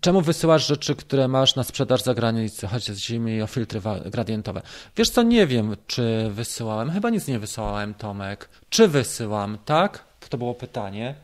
Czemu 0.00 0.20
wysyłasz 0.20 0.66
rzeczy, 0.66 0.96
które 0.96 1.28
masz 1.28 1.56
na 1.56 1.64
sprzedaż 1.64 2.02
za 2.02 2.14
granicę, 2.14 2.66
chodzi 2.66 3.20
mi 3.20 3.42
o 3.42 3.46
filtry 3.46 3.80
gradientowe? 4.06 4.62
Wiesz 4.96 5.10
co, 5.10 5.22
nie 5.22 5.46
wiem, 5.46 5.76
czy 5.86 6.30
wysyłałem. 6.30 6.90
Chyba 6.90 7.10
nic 7.10 7.28
nie 7.28 7.38
wysyłałem, 7.38 7.94
Tomek. 7.94 8.48
Czy 8.68 8.88
wysyłam, 8.88 9.58
tak? 9.64 10.04
To 10.28 10.38
było 10.38 10.54
pytanie. 10.54 11.14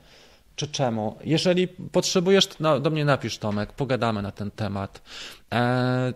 Czy 0.56 0.68
czemu? 0.68 1.18
Jeżeli 1.24 1.68
potrzebujesz, 1.68 2.48
no, 2.60 2.80
do 2.80 2.90
mnie 2.90 3.04
napisz, 3.04 3.38
Tomek, 3.38 3.72
pogadamy 3.72 4.22
na 4.22 4.32
ten 4.32 4.50
temat. 4.50 5.02
E, 5.52 6.12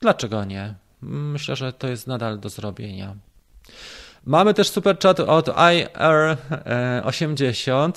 dlaczego 0.00 0.44
nie? 0.44 0.74
Myślę, 1.02 1.56
że 1.56 1.72
to 1.72 1.88
jest 1.88 2.06
nadal 2.06 2.40
do 2.40 2.48
zrobienia. 2.48 3.14
Mamy 4.24 4.54
też 4.54 4.70
super 4.70 4.98
chat 4.98 5.20
od 5.20 5.48
IR80, 5.48 7.92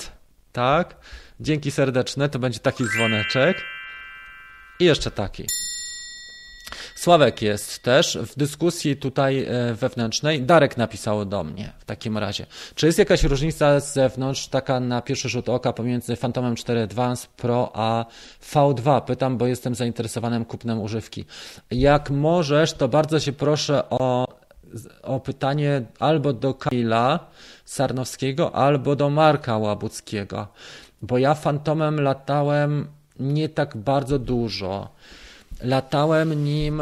tak? 0.51 0.95
Dzięki 1.39 1.71
serdeczne, 1.71 2.29
to 2.29 2.39
będzie 2.39 2.59
taki 2.59 2.83
dzwoneczek. 2.83 3.57
I 4.79 4.85
jeszcze 4.85 5.11
taki. 5.11 5.45
Sławek 6.95 7.41
jest 7.41 7.83
też 7.83 8.17
w 8.17 8.35
dyskusji 8.35 8.97
tutaj 8.97 9.43
e, 9.43 9.73
wewnętrznej. 9.73 10.41
Darek 10.41 10.77
napisał 10.77 11.25
do 11.25 11.43
mnie 11.43 11.73
w 11.79 11.85
takim 11.85 12.17
razie. 12.17 12.45
Czy 12.75 12.85
jest 12.85 12.99
jakaś 12.99 13.23
różnica 13.23 13.79
z 13.79 13.93
zewnątrz, 13.93 14.47
taka 14.47 14.79
na 14.79 15.01
pierwszy 15.01 15.29
rzut 15.29 15.49
oka, 15.49 15.73
pomiędzy 15.73 16.15
Phantomem 16.15 16.55
4 16.55 16.81
Advance 16.81 17.27
Pro 17.37 17.71
a 17.73 18.05
V2? 18.53 19.01
Pytam, 19.01 19.37
bo 19.37 19.47
jestem 19.47 19.75
zainteresowanym 19.75 20.45
kupnem 20.45 20.81
używki. 20.81 21.25
Jak 21.71 22.09
możesz, 22.09 22.73
to 22.73 22.87
bardzo 22.87 23.19
się 23.19 23.31
proszę 23.31 23.89
o, 23.89 24.27
o 25.03 25.19
pytanie 25.19 25.81
albo 25.99 26.33
do 26.33 26.53
Kamila 26.53 27.19
Sarnowskiego, 27.65 28.55
albo 28.55 28.95
do 28.95 29.09
Marka 29.09 29.57
Łabuckiego 29.57 30.47
bo 31.03 31.17
ja 31.17 31.35
fantomem 31.35 32.01
latałem 32.01 32.87
nie 33.19 33.49
tak 33.49 33.77
bardzo 33.77 34.19
dużo. 34.19 34.89
Latałem 35.61 36.43
nim 36.43 36.81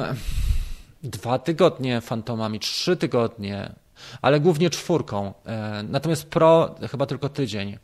dwa 1.03 1.39
tygodnie 1.39 2.02
fantomami, 2.02 2.60
trzy 2.60 2.98
tygodnie, 2.98 3.76
ale 4.22 4.39
głównie 4.39 4.69
czwórką. 4.69 5.34
E, 5.45 5.84
natomiast 5.84 6.30
pro 6.30 6.76
chyba 6.91 7.06
tylko 7.06 7.30
tydzień 7.30 7.77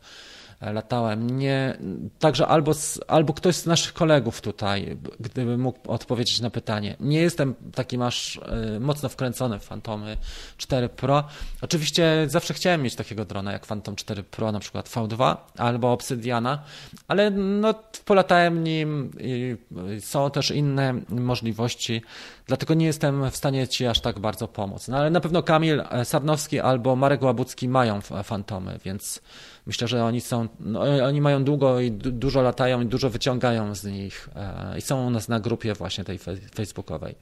latałem. 0.60 1.38
Nie, 1.38 1.78
także 2.18 2.46
albo, 2.46 2.72
albo 3.08 3.34
ktoś 3.34 3.56
z 3.56 3.66
naszych 3.66 3.92
kolegów 3.92 4.40
tutaj, 4.40 4.96
gdyby 5.20 5.58
mógł 5.58 5.92
odpowiedzieć 5.92 6.40
na 6.40 6.50
pytanie. 6.50 6.96
Nie 7.00 7.20
jestem 7.20 7.54
taki 7.74 7.98
masz 7.98 8.40
e, 8.76 8.80
mocno 8.80 9.08
wkręcony 9.08 9.58
w 9.58 9.64
Fantomy 9.64 10.16
4 10.56 10.88
Pro. 10.88 11.24
Oczywiście 11.62 12.26
zawsze 12.26 12.54
chciałem 12.54 12.82
mieć 12.82 12.94
takiego 12.94 13.24
drona 13.24 13.52
jak 13.52 13.66
Phantom 13.66 13.96
4 13.96 14.22
Pro, 14.22 14.52
na 14.52 14.60
przykład 14.60 14.88
V2 14.88 15.36
albo 15.56 15.92
Obsidiana, 15.92 16.62
ale 17.08 17.30
no, 17.30 17.74
polatałem 18.04 18.64
nim 18.64 19.10
i 19.20 19.56
są 20.00 20.30
też 20.30 20.50
inne 20.50 20.94
możliwości, 21.08 22.02
dlatego 22.48 22.74
nie 22.74 22.86
jestem 22.86 23.30
w 23.30 23.36
stanie 23.36 23.68
Ci 23.68 23.86
aż 23.86 24.00
tak 24.00 24.18
bardzo 24.18 24.48
pomóc. 24.48 24.88
No 24.88 24.96
ale 24.96 25.10
na 25.10 25.20
pewno 25.20 25.42
Kamil 25.42 25.82
Sarnowski 26.04 26.60
albo 26.60 26.96
Marek 26.96 27.22
Łabucki 27.22 27.68
mają 27.68 28.00
Fantomy, 28.00 28.78
więc 28.84 29.20
Myślę, 29.68 29.88
że 29.88 30.04
oni 30.04 30.20
są, 30.20 30.48
no, 30.60 30.80
oni 30.80 31.20
mają 31.20 31.44
długo 31.44 31.80
i 31.80 31.90
dużo 31.90 32.42
latają 32.42 32.80
i 32.80 32.86
dużo 32.86 33.10
wyciągają 33.10 33.74
z 33.74 33.84
nich 33.84 34.28
e, 34.36 34.78
i 34.78 34.80
są 34.80 35.06
u 35.06 35.10
nas 35.10 35.28
na 35.28 35.40
grupie 35.40 35.74
właśnie 35.74 36.04
tej 36.04 36.18
facebookowej. 36.54 37.14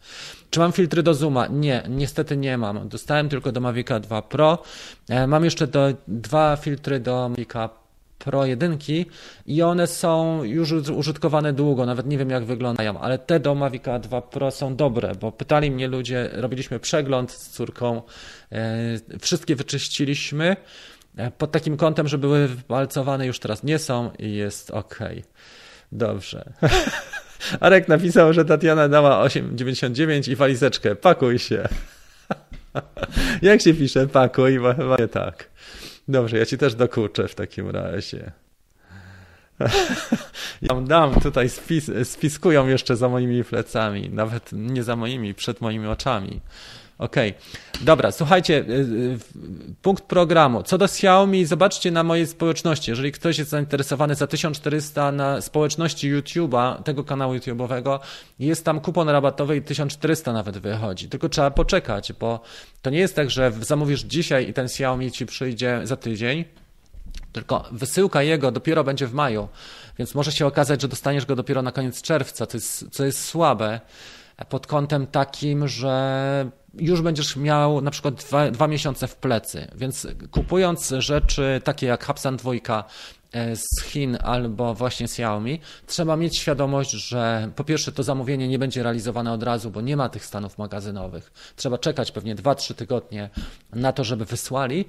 Czy 0.51 0.61
mam 0.61 0.73
filtry 0.73 1.03
do 1.03 1.15
Zooma? 1.15 1.47
Nie, 1.47 1.82
niestety 1.89 2.36
nie 2.36 2.59
mam. 2.59 2.89
Dostałem 2.89 3.28
tylko 3.28 3.53
do 3.53 3.61
Mavica 3.61 4.01
2 4.01 4.23
Pro. 4.23 4.59
E, 5.09 5.27
mam 5.27 5.44
jeszcze 5.44 5.66
do, 5.66 5.89
dwa 6.09 6.57
filtry 6.57 7.01
do 7.01 7.28
Mavica 7.28 7.69
Pro 8.18 8.47
1 8.47 8.78
i 9.47 9.62
one 9.62 9.86
są 9.86 10.44
już 10.44 10.72
użytkowane 10.72 11.52
długo, 11.52 11.86
nawet 11.86 12.06
nie 12.06 12.18
wiem 12.18 12.30
jak 12.30 12.44
wyglądają, 12.44 13.01
ale 13.01 13.18
te 13.18 13.40
do 13.40 13.55
Mavica 13.55 13.98
2 13.98 14.22
Pro 14.22 14.51
są 14.51 14.76
dobre, 14.76 15.12
bo 15.20 15.32
pytali 15.32 15.70
mnie 15.70 15.88
ludzie, 15.88 16.30
robiliśmy 16.32 16.80
przegląd 16.80 17.32
z 17.32 17.48
córką, 17.51 18.02
e, 18.52 19.18
wszystkie 19.20 19.56
wyczyściliśmy, 19.56 20.56
pod 21.38 21.52
takim 21.52 21.76
kątem, 21.76 22.09
że 22.09 22.18
były 22.18 22.48
walcowane, 22.68 23.26
już 23.26 23.38
teraz 23.38 23.62
nie 23.62 23.78
są 23.78 24.10
i 24.18 24.34
jest 24.34 24.70
ok. 24.70 24.98
Dobrze. 25.93 26.52
Arek 27.60 27.88
napisał, 27.88 28.32
że 28.32 28.44
Tatiana 28.44 28.88
dała 28.88 29.26
8,99 29.26 30.30
i 30.30 30.36
walizeczkę. 30.36 30.97
Pakuj 30.97 31.38
się. 31.38 31.68
Jak 33.43 33.60
się 33.60 33.74
pisze 33.74 34.06
pakuj? 34.06 34.52
Chyba 34.52 34.97
nie 34.98 35.09
tak. 35.09 35.51
Dobrze, 36.09 36.39
ja 36.39 36.47
ci 36.47 36.59
też 36.59 36.74
dokuczę 36.74 37.28
w 37.28 37.35
takim 37.35 37.70
razie. 37.70 38.33
Ja 40.62 40.81
dam 40.81 41.20
tutaj 41.20 41.49
spis, 41.49 41.91
spiskują 42.05 42.66
jeszcze 42.66 42.97
za 42.97 43.09
moimi 43.09 43.45
plecami, 43.45 44.11
nawet 44.11 44.51
nie 44.53 44.83
za 44.83 44.97
moimi, 44.97 45.35
przed 45.35 45.61
moimi 45.61 45.87
oczami. 45.87 46.41
Okej, 46.98 47.31
okay. 47.31 47.85
dobra, 47.85 48.12
słuchajcie, 48.12 48.55
y, 48.55 48.73
y, 48.73 49.18
punkt 49.82 50.05
programu. 50.05 50.62
Co 50.62 50.78
do 50.78 50.85
Xiaomi, 50.85 51.44
zobaczcie 51.44 51.90
na 51.90 52.02
mojej 52.02 52.27
społeczności. 52.27 52.90
Jeżeli 52.90 53.12
ktoś 53.12 53.39
jest 53.39 53.51
zainteresowany 53.51 54.14
za 54.14 54.27
1400 54.27 55.12
na 55.12 55.40
społeczności 55.40 56.14
YouTube'a, 56.14 56.82
tego 56.82 57.05
kanału 57.05 57.35
YouTube'owego, 57.35 57.98
jest 58.39 58.64
tam 58.64 58.81
kupon 58.81 59.09
rabatowy 59.09 59.56
i 59.56 59.62
1400 59.62 60.32
nawet 60.32 60.59
wychodzi. 60.59 61.09
Tylko 61.09 61.28
trzeba 61.28 61.51
poczekać, 61.51 62.12
bo 62.12 62.40
to 62.82 62.90
nie 62.90 62.98
jest 62.98 63.16
tak, 63.16 63.31
że 63.31 63.52
zamówisz 63.60 64.02
dzisiaj 64.02 64.48
i 64.48 64.52
ten 64.52 64.64
Xiaomi 64.64 65.12
ci 65.12 65.27
przyjdzie 65.27 65.81
za 65.85 65.97
tydzień, 65.97 66.44
tylko 67.32 67.64
wysyłka 67.73 68.23
jego 68.23 68.52
dopiero 68.52 68.85
będzie 68.85 69.06
w 69.06 69.14
maju, 69.14 69.48
więc 69.98 70.14
może 70.14 70.32
się 70.32 70.47
okazać, 70.47 70.82
że 70.82 70.89
dostaniesz 70.89 71.27
go 71.27 71.36
dopiero 71.36 71.62
na 71.62 71.73
koniec 71.73 72.02
czerwca, 72.02 72.47
co 72.47 72.56
jest, 72.56 72.85
co 72.90 73.05
jest 73.05 73.24
słabe 73.24 73.81
pod 74.44 74.66
kątem 74.66 75.06
takim, 75.06 75.68
że 75.68 76.50
już 76.78 77.02
będziesz 77.02 77.36
miał 77.36 77.80
na 77.80 77.90
przykład 77.90 78.14
dwa, 78.14 78.50
dwa 78.50 78.68
miesiące 78.68 79.08
w 79.08 79.16
plecy, 79.16 79.68
więc 79.74 80.06
kupując 80.30 80.94
rzeczy 80.98 81.60
takie 81.64 81.86
jak 81.86 82.04
Hapsan 82.04 82.36
2 82.36 82.52
e, 83.32 83.56
z 83.56 83.82
Chin 83.84 84.18
albo 84.22 84.74
właśnie 84.74 85.08
z 85.08 85.10
Xiaomi, 85.10 85.60
trzeba 85.86 86.16
mieć 86.16 86.38
świadomość, 86.38 86.90
że 86.90 87.50
po 87.56 87.64
pierwsze 87.64 87.92
to 87.92 88.02
zamówienie 88.02 88.48
nie 88.48 88.58
będzie 88.58 88.82
realizowane 88.82 89.32
od 89.32 89.42
razu, 89.42 89.70
bo 89.70 89.80
nie 89.80 89.96
ma 89.96 90.08
tych 90.08 90.24
stanów 90.24 90.58
magazynowych. 90.58 91.32
Trzeba 91.56 91.78
czekać 91.78 92.12
pewnie 92.12 92.36
2-3 92.36 92.74
tygodnie 92.74 93.30
na 93.72 93.92
to, 93.92 94.04
żeby 94.04 94.24
wysłali, 94.24 94.84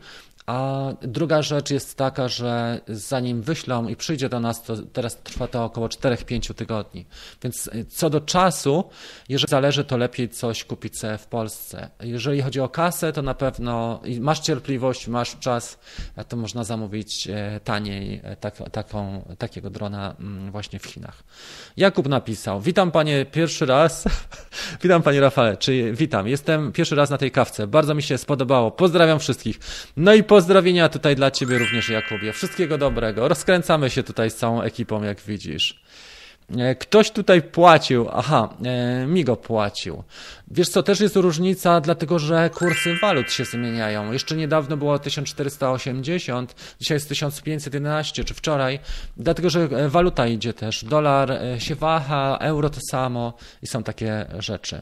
a 0.47 0.87
druga 1.01 1.41
rzecz 1.41 1.71
jest 1.71 1.97
taka, 1.97 2.27
że 2.27 2.81
zanim 2.87 3.41
wyślą 3.41 3.87
i 3.87 3.95
przyjdzie 3.95 4.29
do 4.29 4.39
nas, 4.39 4.63
to 4.63 4.77
teraz 4.77 5.17
trwa 5.17 5.47
to 5.47 5.65
około 5.65 5.87
4-5 5.87 6.53
tygodni. 6.53 7.05
Więc 7.43 7.67
y, 7.67 7.85
co 7.85 8.09
do 8.09 8.21
czasu, 8.21 8.83
jeżeli 9.29 9.49
zależy, 9.49 9.83
to 9.83 9.97
lepiej 9.97 10.29
coś 10.29 10.63
kupić 10.63 10.99
sobie 10.99 11.17
w 11.17 11.27
Polsce. 11.27 11.89
Jeżeli 11.99 12.41
chodzi 12.41 12.59
o 12.59 12.69
kasę, 12.69 13.13
to 13.13 13.21
na 13.21 13.33
pewno 13.33 14.01
masz 14.19 14.39
cierpliwość, 14.39 15.07
masz 15.07 15.39
czas, 15.39 15.79
to 16.27 16.37
można 16.37 16.63
zamówić 16.63 17.27
e, 17.27 17.59
taniej 17.63 18.21
e, 18.23 18.35
tak, 18.35 18.55
taką, 18.71 19.25
takiego 19.37 19.69
drona 19.69 20.15
mm, 20.19 20.51
właśnie 20.51 20.79
w 20.79 20.85
Chinach. 20.85 21.23
Jakub 21.77 22.09
napisał, 22.09 22.61
witam 22.61 22.91
panie 22.91 23.25
pierwszy 23.25 23.65
raz, 23.65 24.05
witam 24.83 25.01
panie 25.01 25.21
Rafale, 25.21 25.57
czy 25.57 25.93
witam, 25.93 26.27
jestem 26.27 26.71
pierwszy 26.71 26.95
raz 26.95 27.09
na 27.09 27.17
tej 27.17 27.31
kawce, 27.31 27.67
bardzo 27.67 27.95
mi 27.95 28.03
się 28.03 28.17
spodobało, 28.17 28.71
pozdrawiam 28.71 29.19
wszystkich. 29.19 29.59
No 29.97 30.13
i 30.13 30.23
po 30.23 30.36
Pozdrowienia 30.37 30.89
tutaj 30.89 31.15
dla 31.15 31.31
Ciebie 31.31 31.57
również, 31.57 31.89
Jakubie. 31.89 32.33
Wszystkiego 32.33 32.77
dobrego. 32.77 33.27
Rozkręcamy 33.27 33.89
się 33.89 34.03
tutaj 34.03 34.29
z 34.29 34.35
całą 34.35 34.61
ekipą, 34.61 35.03
jak 35.03 35.21
widzisz. 35.21 35.81
E, 36.57 36.75
ktoś 36.75 37.11
tutaj 37.11 37.41
płacił, 37.41 38.07
aha, 38.11 38.49
e, 38.65 39.05
mi 39.07 39.23
go 39.23 39.35
płacił. 39.35 40.03
Wiesz 40.47 40.69
co, 40.69 40.83
też 40.83 40.99
jest 40.99 41.15
różnica, 41.15 41.81
dlatego 41.81 42.19
że 42.19 42.49
kursy 42.49 42.95
walut 43.01 43.31
się 43.31 43.45
zmieniają. 43.45 44.11
Jeszcze 44.11 44.35
niedawno 44.35 44.77
było 44.77 44.99
1480, 44.99 46.55
dzisiaj 46.79 46.95
jest 46.95 47.09
1511, 47.09 48.23
czy 48.23 48.33
wczoraj, 48.33 48.79
dlatego 49.17 49.49
że 49.49 49.59
e, 49.61 49.89
waluta 49.89 50.27
idzie 50.27 50.53
też. 50.53 50.85
Dolar 50.85 51.39
się 51.59 51.75
waha, 51.75 52.37
euro 52.41 52.69
to 52.69 52.79
samo 52.91 53.33
i 53.61 53.67
są 53.67 53.83
takie 53.83 54.25
rzeczy. 54.39 54.81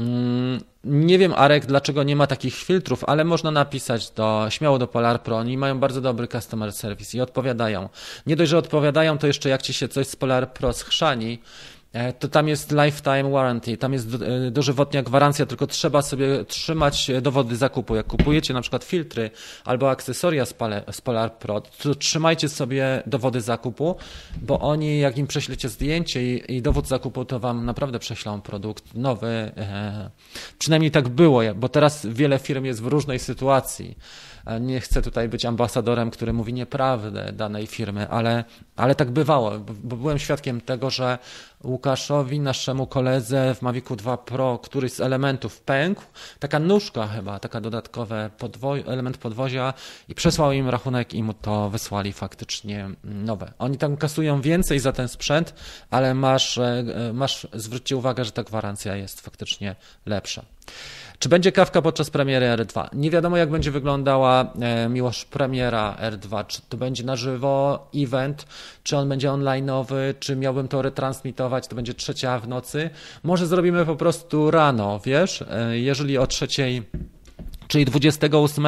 Mm, 0.00 0.60
nie 0.84 1.18
wiem, 1.18 1.34
Arek, 1.36 1.66
dlaczego 1.66 2.02
nie 2.02 2.16
ma 2.16 2.26
takich 2.26 2.54
filtrów, 2.54 3.04
ale 3.04 3.24
można 3.24 3.50
napisać 3.50 4.10
do, 4.10 4.46
śmiało 4.48 4.78
do 4.78 4.86
Polar 4.86 5.22
Pro. 5.22 5.36
Oni 5.36 5.58
mają 5.58 5.80
bardzo 5.80 6.00
dobry 6.00 6.28
customer 6.28 6.72
service 6.72 7.18
i 7.18 7.20
odpowiadają. 7.20 7.88
Nie 8.26 8.36
dość, 8.36 8.50
że 8.50 8.58
odpowiadają, 8.58 9.18
to 9.18 9.26
jeszcze 9.26 9.48
jak 9.48 9.62
ci 9.62 9.72
się 9.72 9.88
coś 9.88 10.06
z 10.06 10.16
Polar 10.16 10.52
Pro 10.52 10.72
schrzani, 10.72 11.38
to 12.18 12.28
tam 12.28 12.48
jest 12.48 12.72
lifetime 12.72 13.30
warranty, 13.30 13.76
tam 13.76 13.92
jest 13.92 14.08
e, 14.14 14.50
dożywotnia 14.50 15.02
gwarancja, 15.02 15.46
tylko 15.46 15.66
trzeba 15.66 16.02
sobie 16.02 16.44
trzymać 16.44 17.10
dowody 17.22 17.56
zakupu. 17.56 17.96
Jak 17.96 18.06
kupujecie 18.06 18.54
na 18.54 18.60
przykład 18.60 18.84
filtry 18.84 19.30
albo 19.64 19.90
akcesoria 19.90 20.46
z 20.92 21.00
Polar 21.04 21.38
Pro, 21.38 21.60
to 21.60 21.94
trzymajcie 21.94 22.48
sobie 22.48 23.02
dowody 23.06 23.40
zakupu, 23.40 23.96
bo 24.42 24.60
oni, 24.60 24.98
jak 24.98 25.18
im 25.18 25.26
prześlecie 25.26 25.68
zdjęcie 25.68 26.36
i, 26.36 26.62
dowód 26.62 26.88
zakupu, 26.88 27.24
to 27.24 27.40
wam 27.40 27.66
naprawdę 27.66 27.98
prześlą 27.98 28.40
produkt 28.40 28.94
nowy. 28.94 29.28
E, 29.28 30.10
przynajmniej 30.58 30.90
tak 30.90 31.08
było, 31.08 31.40
bo 31.56 31.68
teraz 31.68 32.06
wiele 32.06 32.38
firm 32.38 32.64
jest 32.64 32.82
w 32.82 32.86
różnej 32.86 33.18
sytuacji. 33.18 33.96
Nie 34.60 34.80
chcę 34.80 35.02
tutaj 35.02 35.28
być 35.28 35.44
ambasadorem, 35.44 36.10
który 36.10 36.32
mówi 36.32 36.52
nieprawdę 36.52 37.32
danej 37.32 37.66
firmy, 37.66 38.08
ale, 38.08 38.44
ale 38.76 38.94
tak 38.94 39.10
bywało, 39.10 39.58
bo 39.58 39.96
byłem 39.96 40.18
świadkiem 40.18 40.60
tego, 40.60 40.90
że 40.90 41.18
Łukaszowi, 41.64 42.40
naszemu 42.40 42.86
koledze 42.86 43.54
w 43.54 43.62
Mavicu 43.62 43.96
2 43.96 44.16
Pro, 44.16 44.58
któryś 44.58 44.92
z 44.92 45.00
elementów 45.00 45.60
pękł, 45.60 46.02
taka 46.38 46.58
nóżka 46.58 47.06
chyba, 47.06 47.38
taka 47.38 47.60
dodatkowy 47.60 48.30
podwo 48.38 48.78
element 48.78 49.18
podwozia 49.18 49.74
i 50.08 50.14
przesłał 50.14 50.52
im 50.52 50.68
rachunek 50.68 51.14
i 51.14 51.22
mu 51.22 51.34
to 51.34 51.70
wysłali 51.70 52.12
faktycznie 52.12 52.90
nowe. 53.04 53.52
Oni 53.58 53.78
tam 53.78 53.96
kasują 53.96 54.40
więcej 54.40 54.78
za 54.78 54.92
ten 54.92 55.08
sprzęt, 55.08 55.54
ale 55.90 56.14
masz, 56.14 56.58
e, 56.58 56.84
masz 57.14 57.46
zwróćcie 57.52 57.96
uwagę, 57.96 58.24
że 58.24 58.32
ta 58.32 58.42
gwarancja 58.42 58.96
jest 58.96 59.20
faktycznie 59.20 59.76
lepsza. 60.06 60.42
Czy 61.20 61.28
będzie 61.28 61.52
kawka 61.52 61.82
podczas 61.82 62.10
premiery 62.10 62.46
R2? 62.46 62.88
Nie 62.92 63.10
wiadomo, 63.10 63.36
jak 63.36 63.50
będzie 63.50 63.70
wyglądała 63.70 64.52
e, 64.60 64.88
miłość 64.88 65.24
premiera 65.24 65.96
R2. 66.00 66.46
Czy 66.46 66.62
to 66.68 66.76
będzie 66.76 67.04
na 67.04 67.16
żywo 67.16 67.88
event, 67.94 68.46
czy 68.82 68.96
on 68.96 69.08
będzie 69.08 69.28
online'owy, 69.28 70.14
czy 70.20 70.36
miałbym 70.36 70.68
to 70.68 70.82
retransmitować, 70.82 71.49
to 71.68 71.76
będzie 71.76 71.94
trzecia 71.94 72.38
w 72.38 72.48
nocy. 72.48 72.90
Może 73.22 73.46
zrobimy 73.46 73.86
po 73.86 73.96
prostu 73.96 74.50
rano, 74.50 75.00
wiesz? 75.04 75.42
E, 75.42 75.78
jeżeli 75.78 76.18
o 76.18 76.26
trzeciej, 76.26 76.82
czyli 77.68 77.84
28 77.84 78.64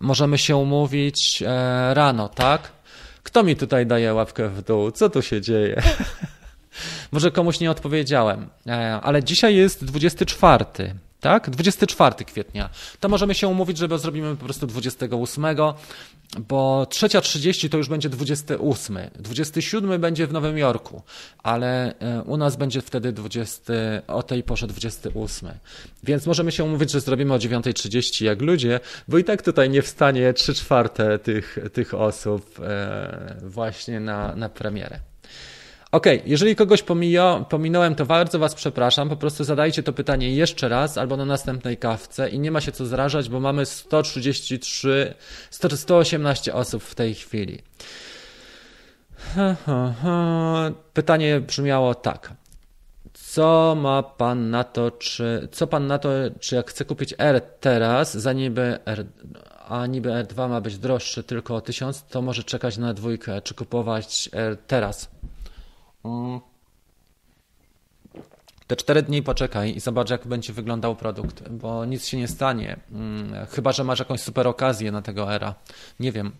możemy 0.00 0.38
się 0.38 0.56
umówić 0.56 1.42
e, 1.46 1.94
rano, 1.94 2.28
tak? 2.28 2.72
Kto 3.22 3.42
mi 3.42 3.56
tutaj 3.56 3.86
daje 3.86 4.14
łapkę 4.14 4.48
w 4.48 4.62
dół? 4.62 4.90
Co 4.90 5.10
tu 5.10 5.22
się 5.22 5.40
dzieje? 5.40 5.82
Może 7.12 7.30
komuś 7.30 7.60
nie 7.60 7.70
odpowiedziałem, 7.70 8.48
ale 9.02 9.24
dzisiaj 9.24 9.56
jest 9.56 9.84
24 9.84 10.64
tak? 11.22 11.50
24 11.50 12.24
kwietnia. 12.24 12.70
To 13.00 13.08
możemy 13.08 13.34
się 13.34 13.48
umówić, 13.48 13.78
żeby 13.78 13.98
zrobimy 13.98 14.36
po 14.36 14.44
prostu 14.44 14.66
28, 14.66 15.44
bo 16.38 16.86
3.30 16.90 17.68
to 17.68 17.76
już 17.76 17.88
będzie 17.88 18.08
28. 18.08 18.98
27 19.18 20.00
będzie 20.00 20.26
w 20.26 20.32
Nowym 20.32 20.58
Jorku, 20.58 21.02
ale 21.42 21.98
e, 21.98 22.22
u 22.22 22.36
nas 22.36 22.56
będzie 22.56 22.80
wtedy 22.80 23.12
20, 23.12 23.72
o 24.06 24.22
tej 24.22 24.42
porze 24.42 24.66
28. 24.66 25.48
Więc 26.02 26.26
możemy 26.26 26.52
się 26.52 26.64
umówić, 26.64 26.90
że 26.90 27.00
zrobimy 27.00 27.34
o 27.34 27.38
9.30 27.38 28.24
jak 28.24 28.42
ludzie, 28.42 28.80
bo 29.08 29.18
i 29.18 29.24
tak 29.24 29.42
tutaj 29.42 29.70
nie 29.70 29.82
wstanie 29.82 30.32
3 30.32 30.54
czwarte 30.54 31.18
tych, 31.18 31.58
tych 31.72 31.94
osób 31.94 32.60
e, 32.60 33.36
właśnie 33.42 34.00
na, 34.00 34.36
na 34.36 34.48
premierę. 34.48 35.11
OK, 35.92 36.06
jeżeli 36.26 36.56
kogoś 36.56 36.82
pomija, 36.82 37.44
pominąłem, 37.48 37.94
to 37.94 38.06
bardzo 38.06 38.38
Was 38.38 38.54
przepraszam. 38.54 39.08
Po 39.08 39.16
prostu 39.16 39.44
zadajcie 39.44 39.82
to 39.82 39.92
pytanie 39.92 40.34
jeszcze 40.34 40.68
raz 40.68 40.98
albo 40.98 41.16
na 41.16 41.24
następnej 41.24 41.76
kawce 41.76 42.30
i 42.30 42.38
nie 42.38 42.50
ma 42.50 42.60
się 42.60 42.72
co 42.72 42.86
zrażać, 42.86 43.28
bo 43.28 43.40
mamy 43.40 43.66
133, 43.66 45.14
118 45.50 46.54
osób 46.54 46.82
w 46.82 46.94
tej 46.94 47.14
chwili. 47.14 47.62
Pytanie 50.92 51.40
brzmiało 51.40 51.94
tak. 51.94 52.34
Co 53.12 53.76
ma 53.78 54.02
pan 54.02 54.50
na 54.50 54.64
to, 54.64 54.90
czy 54.90 55.48
co 55.52 55.66
pan 55.66 55.86
na 55.86 55.98
to, 55.98 56.08
czy 56.40 56.54
jak 56.54 56.70
chce 56.70 56.84
kupić 56.84 57.14
R 57.18 57.40
teraz, 57.60 58.16
za 58.16 58.32
niby 58.32 58.78
R, 58.86 59.06
a 59.68 59.86
niby 59.86 60.08
R2 60.08 60.48
ma 60.48 60.60
być 60.60 60.78
droższy 60.78 61.22
tylko 61.22 61.56
o 61.56 61.60
1000, 61.60 62.04
to 62.04 62.22
może 62.22 62.44
czekać 62.44 62.78
na 62.78 62.94
dwójkę, 62.94 63.42
czy 63.42 63.54
kupować 63.54 64.28
R 64.32 64.56
teraz? 64.66 65.10
Mm. 66.04 66.40
Te 68.66 68.76
cztery 68.76 69.02
dni 69.02 69.22
poczekaj 69.22 69.76
i 69.76 69.80
zobacz, 69.80 70.10
jak 70.10 70.26
będzie 70.26 70.52
wyglądał 70.52 70.96
produkt, 70.96 71.48
bo 71.48 71.84
nic 71.84 72.06
się 72.06 72.16
nie 72.16 72.28
stanie. 72.28 72.76
Mm, 72.92 73.46
chyba, 73.46 73.72
że 73.72 73.84
masz 73.84 73.98
jakąś 73.98 74.20
super 74.20 74.48
okazję 74.48 74.92
na 74.92 75.02
tego 75.02 75.34
era. 75.34 75.54
Nie 76.00 76.12
wiem. 76.12 76.32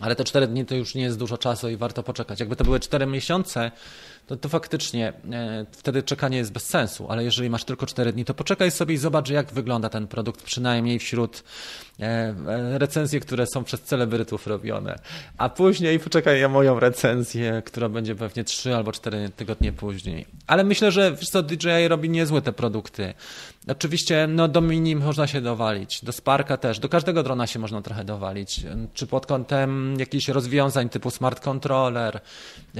Ale 0.00 0.16
te 0.16 0.24
4 0.24 0.46
dni 0.46 0.66
to 0.66 0.74
już 0.74 0.94
nie 0.94 1.02
jest 1.02 1.18
dużo 1.18 1.38
czasu 1.38 1.68
i 1.68 1.76
warto 1.76 2.02
poczekać. 2.02 2.40
Jakby 2.40 2.56
to 2.56 2.64
były 2.64 2.80
4 2.80 3.06
miesiące, 3.06 3.70
to, 4.26 4.36
to 4.36 4.48
faktycznie 4.48 5.12
e, 5.32 5.66
wtedy 5.72 6.02
czekanie 6.02 6.38
jest 6.38 6.52
bez 6.52 6.66
sensu, 6.66 7.06
ale 7.08 7.24
jeżeli 7.24 7.50
masz 7.50 7.64
tylko 7.64 7.86
4 7.86 8.12
dni, 8.12 8.24
to 8.24 8.34
poczekaj 8.34 8.70
sobie 8.70 8.94
i 8.94 8.98
zobacz, 8.98 9.28
jak 9.28 9.52
wygląda 9.52 9.88
ten 9.88 10.06
produkt, 10.06 10.42
przynajmniej 10.42 10.98
wśród 10.98 11.42
e, 12.00 12.04
e, 12.04 12.78
recenzji, 12.78 13.20
które 13.20 13.46
są 13.46 13.64
przez 13.64 13.82
celebrytów 13.82 14.46
robione. 14.46 14.98
A 15.38 15.48
później 15.48 16.00
poczekaj 16.00 16.42
na 16.42 16.48
moją 16.48 16.80
recenzję, 16.80 17.62
która 17.64 17.88
będzie 17.88 18.14
pewnie 18.14 18.44
3 18.44 18.74
albo 18.74 18.92
4 18.92 19.30
tygodnie 19.36 19.72
później. 19.72 20.26
Ale 20.46 20.64
myślę, 20.64 20.92
że 20.92 21.12
wiesz 21.12 21.28
co, 21.28 21.42
DJI 21.42 21.88
robi 21.88 22.10
niezłe 22.10 22.42
te 22.42 22.52
produkty. 22.52 23.14
Oczywiście 23.68 24.26
no, 24.26 24.48
do 24.48 24.60
Mini 24.60 24.96
można 24.96 25.26
się 25.26 25.40
dowalić, 25.40 26.04
do 26.04 26.12
Sparka 26.12 26.56
też, 26.56 26.78
do 26.78 26.88
każdego 26.88 27.22
drona 27.22 27.46
się 27.46 27.58
można 27.58 27.82
trochę 27.82 28.04
dowalić. 28.04 28.60
Czy 28.94 29.06
pod 29.06 29.26
kątem 29.26 29.96
jakichś 29.98 30.28
rozwiązań 30.28 30.88
typu 30.88 31.10
smart 31.10 31.40
controller, 31.40 32.20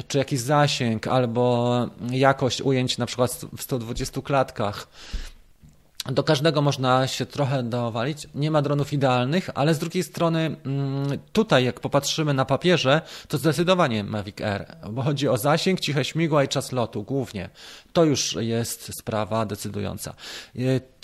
czy 0.08 0.18
jakiś 0.18 0.40
zasięg, 0.40 1.06
albo 1.06 1.88
jakość 2.10 2.62
ujęć 2.62 2.98
na 2.98 3.06
przykład 3.06 3.40
w 3.56 3.62
120 3.62 4.22
klatkach. 4.22 4.88
Do 6.12 6.24
każdego 6.24 6.62
można 6.62 7.06
się 7.06 7.26
trochę 7.26 7.62
dowalić. 7.62 8.28
Nie 8.34 8.50
ma 8.50 8.62
dronów 8.62 8.92
idealnych, 8.92 9.50
ale 9.54 9.74
z 9.74 9.78
drugiej 9.78 10.02
strony 10.02 10.56
mm, 10.64 11.18
tutaj, 11.32 11.64
jak 11.64 11.80
popatrzymy 11.80 12.34
na 12.34 12.44
papierze, 12.44 13.00
to 13.28 13.38
zdecydowanie 13.38 14.04
Mavic 14.04 14.40
Air, 14.40 14.66
bo 14.90 15.02
chodzi 15.02 15.28
o 15.28 15.36
zasięg, 15.36 15.80
ciche 15.80 16.04
śmigła 16.04 16.44
i 16.44 16.48
czas 16.48 16.72
lotu 16.72 17.02
głównie. 17.02 17.50
To 17.92 18.04
już 18.04 18.36
jest 18.40 18.90
sprawa 18.98 19.46
decydująca. 19.46 20.14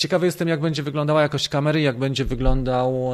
E, 0.03 0.09
ciekawy 0.13 0.27
jestem, 0.27 0.49
jak 0.49 0.61
będzie 0.61 0.83
wyglądała 0.83 1.23
jakość 1.23 1.49
kamery, 1.49 1.81
jak 1.81 1.99
będzie 1.99 2.25
wyglądał 2.25 3.11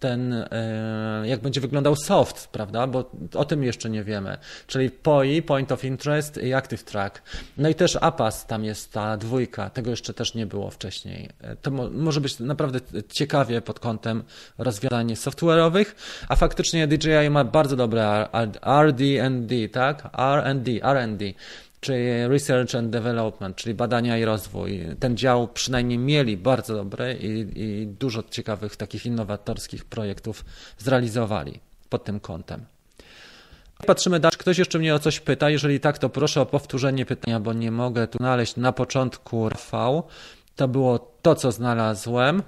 ten, 0.00 0.32
e, 0.32 1.22
jak 1.24 1.40
będzie 1.40 1.60
wyglądał 1.60 1.96
soft, 1.96 2.48
prawda? 2.48 2.86
Bo 2.86 3.10
o 3.34 3.44
tym 3.44 3.62
jeszcze 3.64 3.90
nie 3.90 4.04
wiemy. 4.04 4.38
Czyli 4.66 4.90
POI, 4.90 5.42
Point 5.42 5.72
of 5.72 5.84
Interest 5.84 6.38
i 6.38 6.54
Active 6.54 6.84
Track. 6.84 7.22
No 7.56 7.68
i 7.68 7.74
też 7.74 7.98
APAS, 8.00 8.46
tam 8.46 8.64
jest 8.64 8.92
ta 8.92 9.16
dwójka, 9.16 9.70
tego 9.70 9.90
jeszcze 9.90 10.14
też 10.14 10.34
nie 10.34 10.46
było 10.46 10.70
wcześniej. 10.70 11.28
E, 11.40 11.56
to 11.56 11.70
mo 11.70 11.90
może 11.90 12.20
być 12.20 12.40
naprawdę 12.40 12.78
ciekawie 13.08 13.60
pod 13.60 13.80
kątem 13.80 14.22
rozwiązań 14.58 15.14
software'owych, 15.14 15.86
a 16.28 16.36
faktycznie 16.36 16.86
DJI 16.86 17.30
ma 17.30 17.44
bardzo 17.44 17.76
dobre 17.76 18.28
RD&D, 18.62 19.68
tak? 19.68 20.08
R&D, 20.18 20.70
R&D 20.82 21.32
czyli 21.82 22.28
Research 22.28 22.74
and 22.74 22.90
Development, 22.90 23.56
czyli 23.56 23.74
badania 23.74 24.18
i 24.18 24.24
rozwój. 24.24 24.80
Ten 25.00 25.16
dział 25.16 25.48
przynajmniej 25.48 25.98
mieli 25.98 26.36
bardzo 26.36 26.74
dobry 26.74 27.18
i, 27.20 27.60
i 27.60 27.86
dużo 27.86 28.22
ciekawych 28.30 28.76
takich 28.76 29.06
innowatorskich 29.06 29.84
projektów 29.84 30.44
zrealizowali 30.78 31.60
pod 31.88 32.04
tym 32.04 32.20
kątem. 32.20 32.64
Patrzymy 33.86 34.20
dalej. 34.20 34.36
Ktoś 34.38 34.58
jeszcze 34.58 34.78
mnie 34.78 34.94
o 34.94 34.98
coś 34.98 35.20
pyta? 35.20 35.50
Jeżeli 35.50 35.80
tak, 35.80 35.98
to 35.98 36.08
proszę 36.08 36.40
o 36.40 36.46
powtórzenie 36.46 37.06
pytania, 37.06 37.40
bo 37.40 37.52
nie 37.52 37.70
mogę 37.70 38.06
tu 38.08 38.18
znaleźć 38.18 38.56
na 38.56 38.72
początku 38.72 39.48
V. 39.72 40.02
To 40.56 40.68
było 40.68 40.98
to, 41.22 41.34
co 41.34 41.52
znalazłem. 41.52 42.42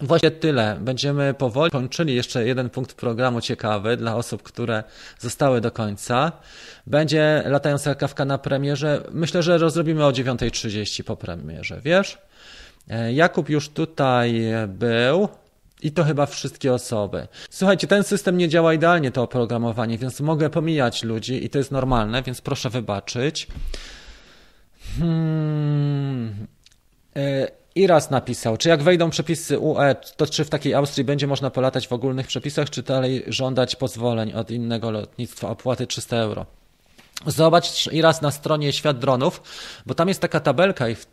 Właśnie 0.00 0.30
tyle. 0.30 0.78
Będziemy 0.80 1.34
powoli 1.34 1.70
kończyli 1.70 2.14
jeszcze 2.14 2.46
jeden 2.46 2.70
punkt 2.70 2.94
programu 2.94 3.40
ciekawy 3.40 3.96
dla 3.96 4.16
osób, 4.16 4.42
które 4.42 4.84
zostały 5.18 5.60
do 5.60 5.70
końca. 5.70 6.32
Będzie 6.86 7.42
latająca 7.46 7.94
kawka 7.94 8.24
na 8.24 8.38
premierze. 8.38 9.02
Myślę, 9.10 9.42
że 9.42 9.58
rozrobimy 9.58 10.06
o 10.06 10.10
9.30 10.10 11.04
po 11.04 11.16
premierze, 11.16 11.80
wiesz? 11.84 12.18
E, 12.88 13.12
Jakub 13.12 13.48
już 13.48 13.68
tutaj 13.68 14.42
był. 14.68 15.28
I 15.82 15.92
to 15.92 16.04
chyba 16.04 16.26
wszystkie 16.26 16.72
osoby. 16.72 17.28
Słuchajcie, 17.50 17.86
ten 17.86 18.04
system 18.04 18.36
nie 18.36 18.48
działa 18.48 18.74
idealnie, 18.74 19.10
to 19.10 19.22
oprogramowanie, 19.22 19.98
więc 19.98 20.20
mogę 20.20 20.50
pomijać 20.50 21.02
ludzi 21.02 21.44
i 21.44 21.50
to 21.50 21.58
jest 21.58 21.70
normalne, 21.70 22.22
więc 22.22 22.40
proszę 22.40 22.70
wybaczyć. 22.70 23.46
Hmm. 24.98 26.46
E, 27.16 27.61
i 27.74 27.86
raz 27.86 28.10
napisał, 28.10 28.56
czy 28.56 28.68
jak 28.68 28.82
wejdą 28.82 29.10
przepisy 29.10 29.58
UE, 29.58 29.94
to 30.16 30.26
czy 30.26 30.44
w 30.44 30.50
takiej 30.50 30.74
Austrii 30.74 31.04
będzie 31.04 31.26
można 31.26 31.50
polatać 31.50 31.88
w 31.88 31.92
ogólnych 31.92 32.26
przepisach, 32.26 32.70
czy 32.70 32.82
dalej 32.82 33.24
żądać 33.26 33.76
pozwoleń 33.76 34.32
od 34.32 34.50
innego 34.50 34.90
lotnictwa 34.90 35.50
opłaty 35.50 35.86
300 35.86 36.16
euro? 36.16 36.46
Zobacz 37.26 37.86
i 37.92 38.02
raz 38.02 38.22
na 38.22 38.30
stronie 38.30 38.72
Świat 38.72 38.98
Dronów, 38.98 39.42
bo 39.86 39.94
tam 39.94 40.08
jest 40.08 40.20
taka 40.20 40.40
tabelka 40.40 40.88
i 40.88 40.94
w, 40.94 41.06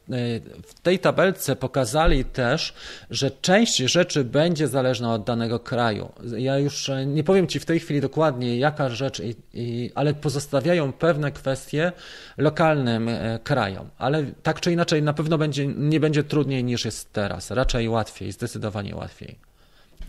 w, 0.67 0.79
tej 0.81 0.99
tabelce 0.99 1.55
pokazali 1.55 2.25
też, 2.25 2.73
że 3.09 3.31
część 3.31 3.77
rzeczy 3.77 4.23
będzie 4.23 4.67
zależna 4.67 5.13
od 5.13 5.23
danego 5.23 5.59
kraju. 5.59 6.11
Ja 6.37 6.57
już 6.57 6.91
nie 7.05 7.23
powiem 7.23 7.47
Ci 7.47 7.59
w 7.59 7.65
tej 7.65 7.79
chwili 7.79 8.01
dokładnie 8.01 8.57
jaka 8.57 8.89
rzecz, 8.89 9.19
i, 9.19 9.35
i, 9.53 9.91
ale 9.95 10.13
pozostawiają 10.13 10.93
pewne 10.93 11.31
kwestie 11.31 11.91
lokalnym 12.37 13.09
e, 13.09 13.39
krajom. 13.43 13.89
Ale 13.97 14.23
tak 14.43 14.59
czy 14.59 14.71
inaczej 14.71 15.03
na 15.03 15.13
pewno 15.13 15.37
będzie, 15.37 15.67
nie 15.67 15.99
będzie 15.99 16.23
trudniej 16.23 16.63
niż 16.63 16.85
jest 16.85 17.13
teraz. 17.13 17.51
Raczej 17.51 17.89
łatwiej, 17.89 18.31
zdecydowanie 18.31 18.95
łatwiej. 18.95 19.35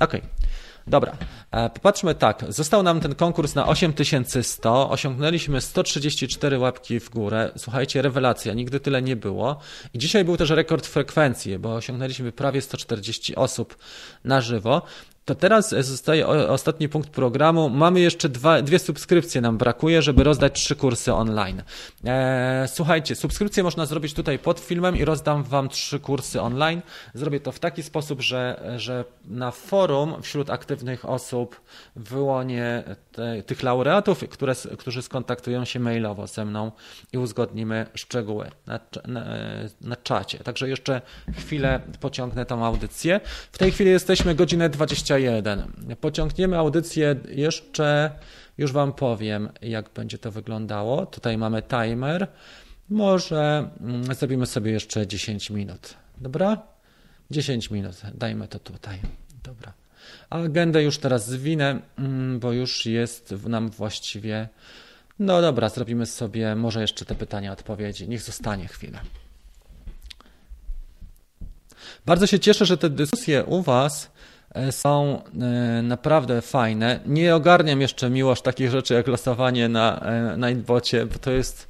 Okej. 0.00 0.20
Okay. 0.20 0.30
Dobra, 0.86 1.12
e, 1.50 1.70
popatrzmy 1.70 2.14
tak. 2.14 2.44
Został 2.48 2.82
nam 2.82 3.00
ten 3.00 3.14
konkurs 3.14 3.54
na 3.54 3.66
8100. 3.66 4.90
Osiągnęliśmy 4.90 5.60
134 5.60 6.58
łapki 6.58 7.00
w 7.00 7.10
górę. 7.10 7.50
Słuchajcie, 7.56 8.02
rewelacja, 8.02 8.54
nigdy 8.54 8.80
tyle 8.80 9.02
nie 9.02 9.16
było. 9.16 9.60
I 9.94 9.98
dzisiaj 9.98 10.24
był 10.24 10.36
też 10.36 10.50
rekord 10.50 10.86
frekwencji, 10.86 11.58
bo 11.58 11.74
osiągnęliśmy 11.74 12.32
prawie 12.32 12.62
140 12.62 13.36
osób 13.36 13.76
na 14.24 14.40
żywo. 14.40 14.82
To 15.24 15.34
teraz 15.34 15.70
zostaje 15.70 16.26
ostatni 16.26 16.88
punkt 16.88 17.10
programu. 17.10 17.68
Mamy 17.68 18.00
jeszcze 18.00 18.28
dwa, 18.28 18.62
dwie 18.62 18.78
subskrypcje 18.78 19.40
nam 19.40 19.58
brakuje, 19.58 20.02
żeby 20.02 20.24
rozdać 20.24 20.52
trzy 20.52 20.76
kursy 20.76 21.14
online. 21.14 21.62
Eee, 22.04 22.68
słuchajcie, 22.68 23.14
subskrypcję 23.14 23.62
można 23.62 23.86
zrobić 23.86 24.14
tutaj 24.14 24.38
pod 24.38 24.60
filmem 24.60 24.96
i 24.96 25.04
rozdam 25.04 25.42
Wam 25.42 25.68
trzy 25.68 26.00
kursy 26.00 26.40
online. 26.40 26.82
Zrobię 27.14 27.40
to 27.40 27.52
w 27.52 27.58
taki 27.58 27.82
sposób, 27.82 28.20
że, 28.20 28.72
że 28.76 29.04
na 29.24 29.50
forum 29.50 30.22
wśród 30.22 30.50
aktywnych 30.50 31.04
osób 31.04 31.60
wyłonię 31.96 32.84
te, 33.12 33.42
tych 33.42 33.62
laureatów, 33.62 34.24
które, 34.30 34.54
którzy 34.78 35.02
skontaktują 35.02 35.64
się 35.64 35.80
mailowo 35.80 36.26
ze 36.26 36.44
mną 36.44 36.72
i 37.12 37.18
uzgodnimy 37.18 37.86
szczegóły 37.94 38.50
na, 38.66 38.80
na, 39.06 39.24
na 39.80 39.96
czacie. 39.96 40.38
Także 40.38 40.68
jeszcze 40.68 41.02
chwilę 41.38 41.80
pociągnę 42.00 42.46
tą 42.46 42.64
audycję. 42.66 43.20
W 43.52 43.58
tej 43.58 43.72
chwili 43.72 43.90
jesteśmy 43.90 44.34
godzinę 44.34 44.68
21. 45.10 45.96
Pociągniemy 46.00 46.58
audycję 46.58 47.16
jeszcze, 47.28 48.10
już 48.58 48.72
Wam 48.72 48.92
powiem, 48.92 49.48
jak 49.62 49.90
będzie 49.94 50.18
to 50.18 50.30
wyglądało. 50.30 51.06
Tutaj 51.06 51.38
mamy 51.38 51.62
timer. 51.62 52.28
Może 52.88 53.70
mm, 53.80 54.14
zrobimy 54.14 54.46
sobie 54.46 54.72
jeszcze 54.72 55.06
10 55.06 55.50
minut. 55.50 55.94
Dobra? 56.18 56.62
10 57.30 57.70
minut. 57.70 57.96
Dajmy 58.14 58.48
to 58.48 58.58
tutaj. 58.58 59.00
Dobra. 59.42 59.72
Agendę 60.30 60.82
już 60.82 60.98
teraz 60.98 61.28
zwinę, 61.28 61.80
mm, 61.98 62.40
bo 62.40 62.52
już 62.52 62.86
jest 62.86 63.34
nam 63.48 63.70
właściwie. 63.70 64.48
No 65.18 65.42
dobra, 65.42 65.68
zrobimy 65.68 66.06
sobie 66.06 66.56
może 66.56 66.80
jeszcze 66.80 67.04
te 67.04 67.14
pytania, 67.14 67.52
odpowiedzi. 67.52 68.08
Niech 68.08 68.22
zostanie 68.22 68.68
chwilę. 68.68 69.00
Bardzo 72.06 72.26
się 72.26 72.38
cieszę, 72.38 72.66
że 72.66 72.78
te 72.78 72.90
dyskusje 72.90 73.44
u 73.44 73.62
Was 73.62 74.10
są 74.70 75.22
e, 75.40 75.82
naprawdę 75.82 76.42
fajne. 76.42 77.00
Nie 77.06 77.36
ogarniam 77.36 77.80
jeszcze 77.80 78.10
miłość 78.10 78.42
takich 78.42 78.70
rzeczy 78.70 78.94
jak 78.94 79.06
losowanie 79.06 79.68
na 79.68 80.00
e, 80.00 80.36
Nightbocie, 80.38 81.06
bo 81.06 81.18
to 81.18 81.30
jest 81.30 81.68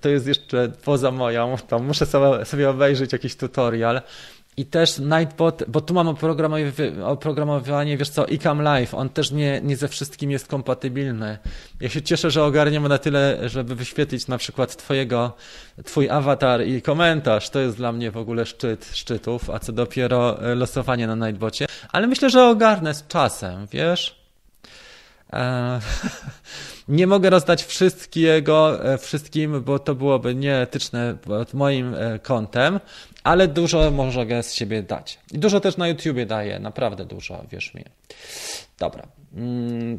to 0.00 0.08
jest 0.08 0.26
jeszcze 0.26 0.72
poza 0.84 1.10
moją, 1.10 1.56
muszę 1.80 2.06
sobie 2.44 2.70
obejrzeć 2.70 3.12
jakiś 3.12 3.36
tutorial. 3.36 4.02
I 4.56 4.66
też 4.66 4.98
Nightbot, 4.98 5.62
bo 5.68 5.80
tu 5.80 5.94
mam 5.94 6.08
oprogramowanie, 7.04 7.96
wiesz 7.96 8.08
co, 8.08 8.26
Icam 8.26 8.62
Live, 8.62 8.94
on 8.94 9.08
też 9.08 9.30
nie, 9.30 9.60
nie 9.60 9.76
ze 9.76 9.88
wszystkim 9.88 10.30
jest 10.30 10.48
kompatybilny. 10.48 11.38
Ja 11.80 11.88
się 11.88 12.02
cieszę, 12.02 12.30
że 12.30 12.44
ogarniamy 12.44 12.88
na 12.88 12.98
tyle, 12.98 13.48
żeby 13.48 13.74
wyświetlić 13.74 14.28
na 14.28 14.38
przykład 14.38 14.76
twojego, 14.76 15.36
twój 15.84 16.10
awatar 16.10 16.66
i 16.66 16.82
komentarz. 16.82 17.50
To 17.50 17.60
jest 17.60 17.76
dla 17.76 17.92
mnie 17.92 18.10
w 18.10 18.16
ogóle 18.16 18.46
szczyt 18.46 18.90
szczytów, 18.94 19.50
a 19.50 19.58
co 19.58 19.72
dopiero 19.72 20.42
e, 20.42 20.54
losowanie 20.54 21.06
na 21.06 21.26
Nightbocie. 21.26 21.66
Ale 21.92 22.06
myślę, 22.06 22.30
że 22.30 22.44
ogarnę 22.44 22.94
z 22.94 23.06
czasem, 23.06 23.66
wiesz? 23.72 24.22
Eee, 25.32 25.80
nie 26.88 27.06
mogę 27.06 27.30
rozdać 27.30 27.64
wszystkiego, 27.64 28.84
e, 28.92 28.98
wszystkim, 28.98 29.62
bo 29.62 29.78
to 29.78 29.94
byłoby 29.94 30.34
nieetyczne 30.34 31.14
pod 31.14 31.54
moim 31.54 31.94
e, 31.94 32.18
kątem, 32.18 32.80
ale 33.24 33.48
dużo 33.48 33.90
mogę 33.90 34.42
z 34.42 34.54
siebie 34.54 34.82
dać. 34.82 35.18
I 35.32 35.38
dużo 35.38 35.60
też 35.60 35.76
na 35.76 35.88
YouTubie 35.88 36.26
daję, 36.26 36.58
naprawdę 36.58 37.04
dużo, 37.04 37.44
wierz 37.50 37.74
mi. 37.74 37.84
Dobra. 38.78 39.06
Mm, 39.36 39.98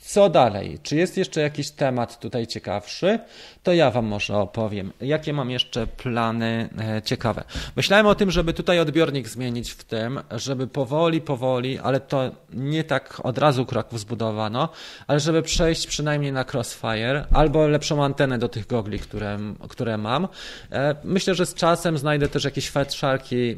Co 0.00 0.28
dalej? 0.30 0.78
Czy 0.82 0.96
jest 0.96 1.16
jeszcze 1.16 1.40
jakiś 1.40 1.70
temat 1.70 2.18
tutaj 2.20 2.46
ciekawszy? 2.46 3.18
To 3.64 3.72
ja 3.72 3.90
Wam 3.90 4.06
może 4.06 4.36
opowiem, 4.36 4.92
jakie 5.00 5.32
mam 5.32 5.50
jeszcze 5.50 5.86
plany 5.86 6.68
e, 6.78 7.02
ciekawe. 7.02 7.44
Myślałem 7.76 8.06
o 8.06 8.14
tym, 8.14 8.30
żeby 8.30 8.52
tutaj 8.52 8.80
odbiornik 8.80 9.28
zmienić 9.28 9.70
w 9.70 9.84
tym, 9.84 10.20
żeby 10.30 10.66
powoli, 10.66 11.20
powoli, 11.20 11.78
ale 11.78 12.00
to 12.00 12.30
nie 12.52 12.84
tak 12.84 13.20
od 13.22 13.38
razu 13.38 13.66
kroków 13.66 14.00
zbudowano, 14.00 14.68
ale 15.06 15.20
żeby 15.20 15.42
przejść 15.42 15.86
przynajmniej 15.86 16.32
na 16.32 16.44
Crossfire 16.52 17.26
albo 17.32 17.66
lepszą 17.66 18.04
antenę 18.04 18.38
do 18.38 18.48
tych 18.48 18.66
gogli, 18.66 18.98
które, 18.98 19.38
które 19.68 19.98
mam. 19.98 20.28
E, 20.72 20.94
myślę, 21.04 21.34
że 21.34 21.46
z 21.46 21.54
czasem 21.54 21.98
znajdę 21.98 22.28
też 22.28 22.44
jakieś 22.44 22.70
fetrzarki, 22.70 23.50
e, 23.50 23.56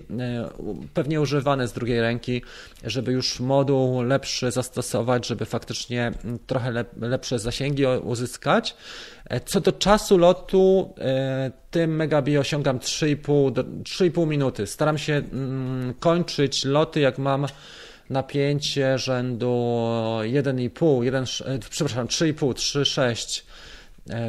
pewnie 0.94 1.20
używane 1.20 1.68
z 1.68 1.72
drugiej 1.72 2.00
ręki, 2.00 2.42
żeby 2.84 3.12
już 3.12 3.40
moduł 3.40 4.02
lepszy 4.02 4.50
zastosować, 4.50 5.26
żeby 5.26 5.44
faktycznie 5.44 6.12
trochę 6.46 6.84
lepsze 7.00 7.38
zasięgi 7.38 7.86
uzyskać. 7.86 8.76
E, 9.28 9.40
co 9.40 9.60
do 9.60 9.72
czasu 9.72 10.18
lotu, 10.18 10.94
e, 10.98 11.50
tym 11.70 11.96
Megabi 11.96 12.38
osiągam 12.38 12.78
3,5, 12.78 13.52
3,5 13.82 14.26
minuty. 14.26 14.66
Staram 14.66 14.98
się 14.98 15.12
mm, 15.12 15.94
kończyć 15.94 16.64
loty, 16.64 17.00
jak 17.00 17.18
mam 17.18 17.46
napięcie 18.10 18.98
rzędu 18.98 19.48
1,5, 20.22 21.02
1, 21.02 21.24
e, 21.44 21.58
przepraszam, 21.70 22.06
3,5, 22.06 22.54
3,6 22.54 23.42
E, 23.42 23.45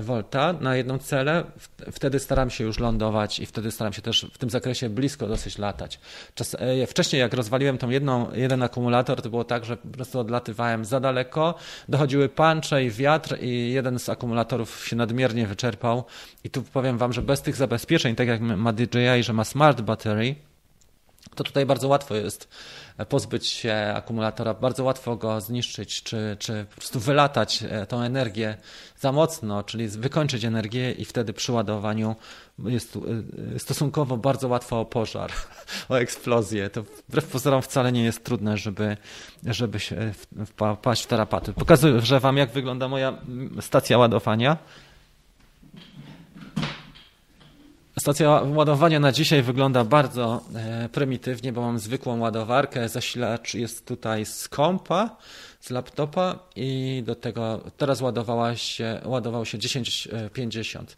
volta 0.02 0.54
na 0.54 0.76
jedną 0.76 0.98
celę, 0.98 1.44
wtedy 1.92 2.20
staram 2.20 2.50
się 2.50 2.64
już 2.64 2.80
lądować 2.80 3.40
i 3.40 3.46
wtedy 3.46 3.72
staram 3.72 3.94
się 3.94 4.02
też 4.02 4.28
w 4.34 4.38
tym 4.38 4.50
zakresie 4.50 4.90
blisko 4.90 5.28
dosyć 5.28 5.58
latać. 5.58 6.00
Czas, 6.36 6.56
e, 6.60 6.88
wcześniej 6.88 7.20
jak 7.20 7.34
rozwaliłem 7.34 7.78
tą 7.78 7.90
jedną, 7.90 8.32
jeden 8.34 8.64
akumulator, 8.64 9.22
to 9.22 9.30
było 9.30 9.44
tak, 9.44 9.66
że 9.66 9.78
po 9.78 9.88
prostu 9.88 10.20
odlatywałem 10.20 10.86
za 10.86 11.00
daleko, 11.00 11.56
dochodziły 11.90 12.30
pancze 12.30 12.84
i 12.84 12.92
wiatr 12.92 13.38
i 13.42 13.72
jeden 13.72 14.00
z 14.00 14.10
akumulatorów 14.10 14.88
się 14.88 14.96
nadmiernie 14.96 15.48
wyczerpał. 15.48 16.04
I 16.44 16.50
tu 16.50 16.62
powiem 16.62 16.98
Wam, 16.98 17.14
że 17.14 17.22
bez 17.22 17.42
tych 17.42 17.56
zabezpieczeń, 17.56 18.16
tak 18.16 18.28
jak 18.28 18.42
ma 18.42 18.74
DJI, 18.74 19.24
że 19.24 19.34
ma 19.34 19.44
smart 19.44 19.82
battery, 19.82 20.36
to 21.36 21.44
tutaj 21.44 21.66
bardzo 21.66 21.88
łatwo 21.88 22.16
jest 22.16 22.48
pozbyć 23.06 23.48
się 23.48 23.94
akumulatora, 23.96 24.54
bardzo 24.54 24.84
łatwo 24.84 25.16
go 25.16 25.42
zniszczyć, 25.42 26.04
czy, 26.04 26.38
czy 26.40 26.66
po 26.70 26.76
prostu 26.76 27.00
wylatać 27.00 27.64
e, 27.70 27.86
tą 27.86 28.02
energię 28.02 28.58
za 29.00 29.12
mocno, 29.12 29.64
czyli 29.64 29.88
wykończyć 29.88 30.46
energię 30.46 30.92
i 30.92 31.06
wtedy 31.06 31.34
przy 31.34 31.52
ładowaniu 31.52 32.16
jest 32.66 32.98
e, 33.56 33.60
stosunkowo 33.60 34.18
bardzo 34.18 34.48
łatwo 34.48 34.80
o 34.80 34.86
pożar, 34.86 35.32
o 35.90 36.00
eksplozję. 36.00 36.70
To 36.70 36.84
wbrew 36.84 37.26
pozorom 37.26 37.62
wcale 37.62 37.92
nie 37.92 38.04
jest 38.04 38.24
trudne, 38.24 38.58
żeby, 38.58 38.98
żeby 39.44 39.80
się 39.80 40.14
wpaść 40.76 41.04
w 41.04 41.08
tarapaty. 41.08 41.54
Pokazuję 41.54 42.20
Wam, 42.20 42.38
jak 42.38 42.52
wygląda 42.52 42.88
moja 42.88 43.14
stacja 43.62 43.98
ładowania. 43.98 44.58
Stacja 48.00 48.30
ładowania 48.30 49.00
na 49.00 49.12
dzisiaj 49.12 49.42
wygląda 49.44 49.84
bardzo 49.84 50.42
e, 50.56 50.90
prymitywnie, 50.90 51.54
bo 51.54 51.62
mam 51.62 51.80
zwykłą 51.80 52.20
ładowarkę. 52.20 52.90
Zasilacz 52.90 53.54
jest 53.54 53.86
tutaj 53.86 54.26
z 54.26 54.48
kompa, 54.48 55.18
z 55.60 55.70
laptopa 55.70 56.40
i 56.56 57.04
do 57.06 57.16
tego 57.16 57.62
teraz 57.78 58.02
ładowała 58.02 58.56
się, 58.56 59.02
ładował 59.06 59.46
się 59.46 59.58
1050 59.58 60.98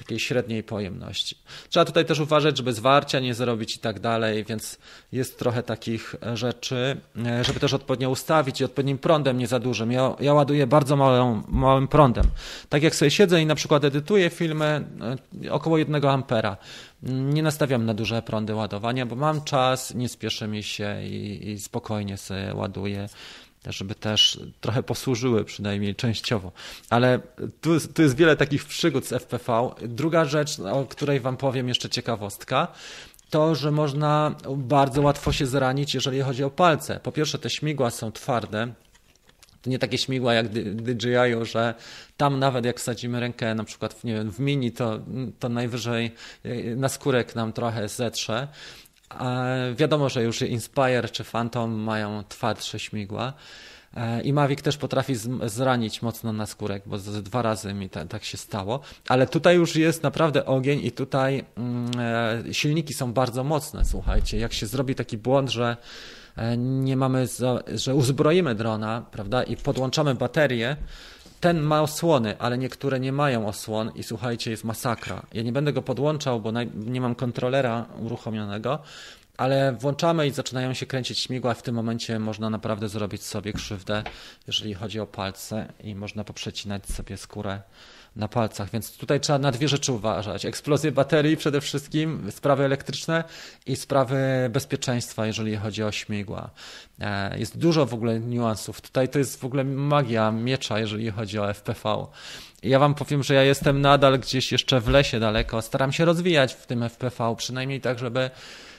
takiej 0.00 0.20
średniej 0.20 0.62
pojemności. 0.62 1.36
Trzeba 1.68 1.84
tutaj 1.84 2.04
też 2.04 2.20
uważać, 2.20 2.56
żeby 2.56 2.72
zwarcia 2.72 3.20
nie 3.20 3.34
zrobić 3.34 3.76
i 3.76 3.78
tak 3.78 4.00
dalej, 4.00 4.44
więc 4.44 4.78
jest 5.12 5.38
trochę 5.38 5.62
takich 5.62 6.14
rzeczy, 6.34 6.96
e, 7.26 7.44
żeby 7.44 7.60
też 7.60 7.74
odpowiednio 7.74 8.10
ustawić 8.10 8.60
i 8.60 8.64
odpowiednim 8.64 8.98
prądem 8.98 9.38
nie 9.38 9.46
za 9.46 9.58
dużym. 9.58 9.92
Ja, 9.92 10.14
ja 10.20 10.34
ładuję 10.34 10.66
bardzo 10.66 10.96
małą, 10.96 11.42
małym 11.48 11.88
prądem. 11.88 12.26
Tak 12.68 12.82
jak 12.82 12.94
sobie 12.94 13.10
siedzę 13.10 13.42
i 13.42 13.46
na 13.46 13.54
przykład 13.54 13.84
edytuję 13.84 14.30
filmy 14.30 14.84
e, 15.44 15.52
około 15.52 15.78
1 15.78 16.04
ampera. 16.04 16.56
Nie 17.02 17.42
nastawiam 17.42 17.86
na 17.86 17.94
duże 17.94 18.22
prądy 18.22 18.54
ładowania, 18.54 19.06
bo 19.06 19.16
mam 19.16 19.44
czas, 19.44 19.94
nie 19.94 20.08
spieszę 20.08 20.48
mi 20.48 20.62
się 20.62 21.02
i, 21.02 21.50
i 21.50 21.58
spokojnie 21.58 22.16
sobie 22.16 22.54
ładuję 22.54 23.08
żeby 23.66 23.94
też 23.94 24.40
trochę 24.60 24.82
posłużyły, 24.82 25.44
przynajmniej 25.44 25.94
częściowo. 25.94 26.52
Ale 26.90 27.20
tu, 27.60 27.70
tu 27.94 28.02
jest 28.02 28.16
wiele 28.16 28.36
takich 28.36 28.64
przygód 28.64 29.06
z 29.06 29.12
FPV. 29.12 29.70
Druga 29.82 30.24
rzecz, 30.24 30.60
o 30.60 30.84
której 30.84 31.20
Wam 31.20 31.36
powiem 31.36 31.68
jeszcze 31.68 31.88
ciekawostka, 31.88 32.68
to, 33.30 33.54
że 33.54 33.70
można 33.70 34.34
bardzo 34.56 35.02
łatwo 35.02 35.32
się 35.32 35.46
zranić, 35.46 35.94
jeżeli 35.94 36.20
chodzi 36.20 36.44
o 36.44 36.50
palce. 36.50 37.00
Po 37.02 37.12
pierwsze, 37.12 37.38
te 37.38 37.50
śmigła 37.50 37.90
są 37.90 38.12
twarde, 38.12 38.72
to 39.62 39.70
nie 39.70 39.78
takie 39.78 39.98
śmigła 39.98 40.34
jak 40.34 40.48
DJI, 40.48 41.10
że 41.42 41.74
tam 42.16 42.38
nawet 42.38 42.64
jak 42.64 42.80
sadzimy 42.80 43.20
rękę 43.20 43.54
na 43.54 43.64
przykład 43.64 43.94
w, 43.94 44.04
nie 44.04 44.14
wiem, 44.14 44.30
w 44.30 44.38
mini, 44.38 44.72
to, 44.72 45.00
to 45.38 45.48
najwyżej 45.48 46.14
e, 46.44 46.76
na 46.76 46.88
skórek 46.88 47.34
nam 47.34 47.52
trochę 47.52 47.88
zetrze. 47.88 48.48
Wiadomo, 49.74 50.08
że 50.08 50.22
już 50.22 50.42
Inspire 50.42 51.08
czy 51.08 51.24
Phantom 51.24 51.72
mają 51.72 52.24
twardsze 52.28 52.78
śmigła. 52.78 53.32
E, 53.96 54.22
I 54.22 54.32
Mavic 54.32 54.62
też 54.62 54.76
potrafi 54.76 55.14
zranić 55.46 56.02
mocno 56.02 56.32
na 56.32 56.46
skórek, 56.46 56.82
bo 56.86 56.98
dwa 56.98 57.42
razy 57.42 57.74
mi 57.74 57.90
tak 57.90 58.24
się 58.24 58.38
stało. 58.38 58.80
Ale 59.08 59.26
tutaj 59.26 59.56
już 59.56 59.76
jest 59.76 60.02
naprawdę 60.02 60.46
ogień 60.46 60.80
i 60.84 60.92
tutaj 60.92 61.44
mm, 61.56 61.90
e, 62.48 62.54
silniki 62.54 62.94
są 62.94 63.12
bardzo 63.12 63.44
mocne. 63.44 63.84
Słuchajcie, 63.84 64.38
jak 64.38 64.52
się 64.52 64.66
zrobi 64.66 64.94
taki 64.94 65.18
błąd, 65.18 65.50
że 65.50 65.76
e, 66.36 66.56
nie 66.56 66.96
mamy, 66.96 67.26
że 67.74 67.94
uzbroimy 67.94 68.54
drona, 68.54 69.02
prawda, 69.10 69.42
i 69.42 69.56
podłączamy 69.56 70.14
baterię, 70.14 70.76
ten 71.40 71.60
ma 71.60 71.82
osłony, 71.82 72.38
ale 72.38 72.58
niektóre 72.58 73.00
nie 73.00 73.12
mają 73.12 73.46
osłon 73.46 73.90
i 73.94 74.02
słuchajcie, 74.02 74.50
jest 74.50 74.64
masakra. 74.64 75.22
Ja 75.32 75.42
nie 75.42 75.52
będę 75.52 75.72
go 75.72 75.82
podłączał, 75.82 76.40
bo 76.40 76.52
nie 76.74 77.00
mam 77.00 77.14
kontrolera 77.14 77.86
uruchomionego, 77.98 78.78
ale 79.36 79.72
włączamy 79.72 80.26
i 80.26 80.30
zaczynają 80.30 80.74
się 80.74 80.86
kręcić 80.86 81.18
śmigła. 81.18 81.54
W 81.54 81.62
tym 81.62 81.74
momencie 81.74 82.18
można 82.18 82.50
naprawdę 82.50 82.88
zrobić 82.88 83.22
sobie 83.22 83.52
krzywdę, 83.52 84.02
jeżeli 84.46 84.74
chodzi 84.74 85.00
o 85.00 85.06
palce 85.06 85.72
i 85.84 85.94
można 85.94 86.24
poprzecinać 86.24 86.86
sobie 86.86 87.16
skórę 87.16 87.60
na 88.16 88.28
palcach, 88.28 88.70
więc 88.70 88.96
tutaj 88.96 89.20
trzeba 89.20 89.38
na 89.38 89.50
dwie 89.50 89.68
rzeczy 89.68 89.92
uważać. 89.92 90.44
Eksplozję 90.44 90.92
baterii 90.92 91.36
przede 91.36 91.60
wszystkim, 91.60 92.30
sprawy 92.30 92.64
elektryczne 92.64 93.24
i 93.66 93.76
sprawy 93.76 94.16
bezpieczeństwa, 94.50 95.26
jeżeli 95.26 95.56
chodzi 95.56 95.82
o 95.82 95.92
śmigła. 95.92 96.50
E, 97.00 97.38
jest 97.38 97.58
dużo 97.58 97.86
w 97.86 97.94
ogóle 97.94 98.20
niuansów. 98.20 98.80
Tutaj 98.80 99.08
to 99.08 99.18
jest 99.18 99.40
w 99.40 99.44
ogóle 99.44 99.64
magia 99.64 100.30
miecza, 100.30 100.78
jeżeli 100.78 101.10
chodzi 101.10 101.38
o 101.38 101.54
FPV. 101.54 102.06
Ja 102.62 102.78
wam 102.78 102.94
powiem, 102.94 103.22
że 103.22 103.34
ja 103.34 103.42
jestem 103.42 103.80
nadal 103.80 104.18
gdzieś 104.18 104.52
jeszcze 104.52 104.80
w 104.80 104.88
lesie 104.88 105.20
daleko. 105.20 105.62
Staram 105.62 105.92
się 105.92 106.04
rozwijać 106.04 106.54
w 106.54 106.66
tym 106.66 106.82
FPV, 106.82 107.34
przynajmniej 107.36 107.80
tak, 107.80 107.98
żeby 107.98 108.30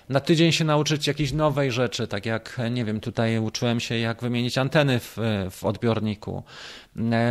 na 0.09 0.19
tydzień 0.19 0.51
się 0.51 0.65
nauczyć 0.65 1.07
jakiejś 1.07 1.31
nowej 1.31 1.71
rzeczy, 1.71 2.07
tak 2.07 2.25
jak, 2.25 2.61
nie 2.71 2.85
wiem, 2.85 2.99
tutaj 2.99 3.39
uczyłem 3.39 3.79
się, 3.79 3.97
jak 3.97 4.21
wymienić 4.21 4.57
anteny 4.57 4.99
w, 4.99 5.17
w 5.51 5.65
odbiorniku. 5.65 6.43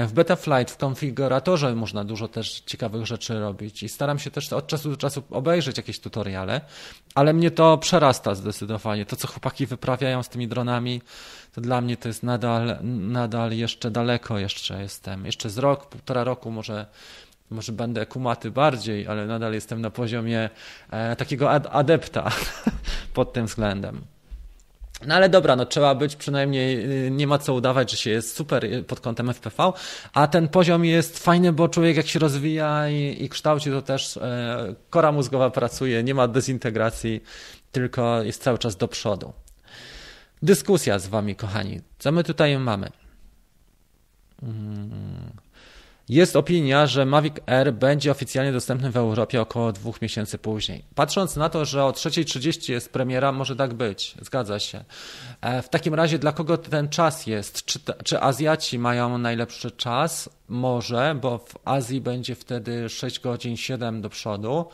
W 0.07 0.13
Betaflight, 0.13 0.75
w 0.75 0.77
konfiguratorze 0.77 1.75
można 1.75 2.05
dużo 2.05 2.29
też 2.29 2.61
ciekawych 2.61 3.07
rzeczy 3.07 3.41
robić 3.41 3.83
i 3.83 3.89
staram 3.89 4.19
się 4.19 4.31
też 4.31 4.53
od 4.53 4.67
czasu 4.67 4.91
do 4.91 4.97
czasu 4.97 5.23
obejrzeć 5.31 5.77
jakieś 5.77 6.01
tutoriale, 6.01 6.61
ale 7.15 7.33
mnie 7.33 7.51
to 7.51 7.79
przerasta 7.79 8.35
zdecydowanie. 8.35 9.07
To, 9.07 9.17
co 9.17 9.29
chłopaki 9.29 9.67
wyprawiają 9.67 10.23
z 10.23 10.29
tymi 10.29 10.49
dronami, 10.49 11.03
to 11.55 11.61
dla 11.61 11.81
mnie 11.81 11.97
to 11.97 12.09
jest 12.09 12.23
nadal, 12.23 12.79
nadal 12.83 13.53
jeszcze 13.53 13.91
daleko 13.91 14.39
jeszcze 14.39 14.83
jestem. 14.83 15.27
Jeszcze 15.27 15.51
z 15.51 15.59
rok, 15.59 15.87
półtora 15.87 16.25
roku 16.25 16.51
może 16.51 16.87
może 17.51 17.73
będę 17.73 18.07
kumaty 18.07 18.51
bardziej, 18.51 19.07
ale 19.07 19.27
nadal 19.27 19.53
jestem 19.53 19.81
na 19.81 19.91
poziomie 19.91 20.51
e, 20.91 21.17
takiego 21.17 21.51
ad 21.51 21.67
adepta 21.71 22.31
pod 23.15 23.33
tym 23.33 23.47
względem. 23.47 24.01
No 25.07 25.15
ale 25.15 25.29
dobra, 25.29 25.57
no 25.57 25.67
trzeba 25.67 25.95
być 25.95 26.17
przynajmniej, 26.17 26.91
y, 27.07 27.11
nie 27.11 27.27
ma 27.27 27.39
co 27.39 27.55
udawać, 27.55 27.91
że 27.91 27.97
się 27.97 28.11
jest 28.11 28.37
super 28.37 28.65
y, 28.65 28.83
pod 28.83 29.01
kątem 29.01 29.33
FPV, 29.35 29.73
a 30.13 30.27
ten 30.27 30.49
poziom 30.49 30.85
jest 30.85 31.19
fajny, 31.19 31.53
bo 31.53 31.69
człowiek 31.69 31.97
jak 31.97 32.07
się 32.07 32.19
rozwija 32.19 32.89
i, 32.89 33.25
i 33.25 33.29
kształci, 33.29 33.71
to 33.71 33.83
też 33.83 34.17
e, 34.17 34.75
kora 34.91 35.13
mózgowa 35.13 35.51
pracuje, 35.51 36.03
nie 36.03 36.15
ma 36.15 36.29
dezintegracji, 36.29 37.23
tylko 37.73 38.23
jest 38.23 38.43
cały 38.43 38.59
czas 38.59 38.77
do 38.77 38.89
przodu. 38.89 39.33
Dyskusja 40.43 40.99
z 40.99 41.07
Wami, 41.07 41.37
kochani. 41.37 41.81
Co 41.99 42.13
my 42.13 42.25
tutaj 42.25 42.59
mamy? 42.59 42.91
Hmm. 44.41 45.31
Jest 46.11 46.37
opinia, 46.37 46.87
że 46.87 47.07
Mavic 47.07 47.35
Air 47.47 47.73
będzie 47.73 48.11
oficjalnie 48.11 48.53
dostępny 48.53 48.91
w 48.91 48.97
Europie 48.97 49.41
około 49.41 49.73
dwóch 49.73 50.03
miesięcy 50.03 50.39
później. 50.39 50.85
Patrząc 50.95 51.37
na 51.37 51.49
to, 51.49 51.65
że 51.65 51.85
o 51.85 51.91
3.30 51.91 52.73
jest 52.73 52.93
premiera, 52.93 53.33
może 53.33 53.57
tak 53.57 53.75
być, 53.75 54.15
zgadza 54.23 54.59
się. 54.59 54.85
E, 55.41 55.63
w 55.63 55.69
takim 55.69 55.95
razie 55.95 56.19
dla 56.19 56.33
kogo 56.33 56.59
ten 56.59 56.89
czas 56.89 57.27
jest? 57.27 57.65
Czy, 57.65 57.79
czy 58.05 58.21
Azjaci 58.21 58.79
mają 58.79 59.19
najlepszy 59.19 59.71
czas? 59.71 60.31
Może, 60.49 61.17
bo 61.21 61.39
w 61.39 61.55
Azji 61.65 62.01
będzie 62.01 62.35
wtedy 62.35 62.89
6 62.89 63.21
godzin 63.21 63.57
7 63.57 64.01
do 64.01 64.09
przodu. 64.09 64.65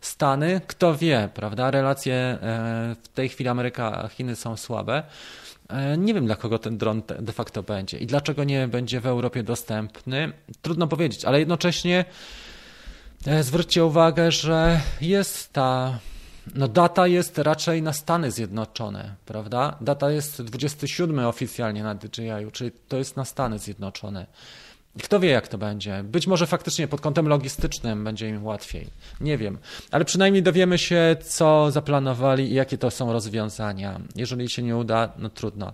Stany, 0.00 0.60
kto 0.66 0.94
wie, 0.94 1.28
prawda? 1.34 1.70
Relacje 1.70 2.14
e, 2.14 2.96
w 3.02 3.08
tej 3.08 3.28
chwili 3.28 3.48
Ameryka, 3.48 4.08
Chiny 4.08 4.36
są 4.36 4.56
słabe 4.56 5.02
nie 5.98 6.14
wiem, 6.14 6.26
dla 6.26 6.36
kogo 6.36 6.58
ten 6.58 6.78
dron 6.78 7.02
de 7.18 7.32
facto 7.32 7.62
będzie 7.62 7.98
i 7.98 8.06
dlaczego 8.06 8.44
nie 8.44 8.68
będzie 8.68 9.00
w 9.00 9.06
Europie 9.06 9.42
dostępny. 9.42 10.32
Trudno 10.62 10.86
powiedzieć, 10.86 11.24
ale 11.24 11.38
jednocześnie 11.38 12.04
e, 13.26 13.42
zwróćcie 13.42 13.84
uwagę, 13.84 14.32
że 14.32 14.80
jest 15.00 15.52
ta. 15.52 15.98
No 16.54 16.68
data 16.68 17.06
jest 17.06 17.38
raczej 17.38 17.82
na 17.82 17.92
Stany 17.92 18.30
Zjednoczone, 18.30 19.14
prawda? 19.26 19.76
Data 19.80 20.10
jest 20.10 20.42
27 20.42 21.18
oficjalnie 21.18 21.82
na 21.82 21.94
DJI, 21.94 22.52
czyli 22.52 22.70
to 22.88 22.96
jest 22.96 23.16
na 23.16 23.24
Stany 23.24 23.58
Zjednoczone. 23.58 24.26
Kto 24.98 25.20
wie, 25.20 25.30
jak 25.30 25.48
to 25.48 25.58
będzie? 25.58 26.02
Być 26.04 26.26
może 26.26 26.46
faktycznie 26.46 26.88
pod 26.88 27.00
kątem 27.00 27.28
logistycznym 27.28 28.04
będzie 28.04 28.28
im 28.28 28.44
łatwiej. 28.44 28.86
Nie 29.20 29.38
wiem, 29.38 29.58
ale 29.90 30.04
przynajmniej 30.04 30.42
dowiemy 30.42 30.78
się, 30.78 31.16
co 31.24 31.70
zaplanowali 31.70 32.50
i 32.50 32.54
jakie 32.54 32.78
to 32.78 32.90
są 32.90 33.12
rozwiązania. 33.12 34.00
Jeżeli 34.16 34.48
się 34.48 34.62
nie 34.62 34.76
uda, 34.76 35.12
no 35.18 35.28
trudno 35.28 35.72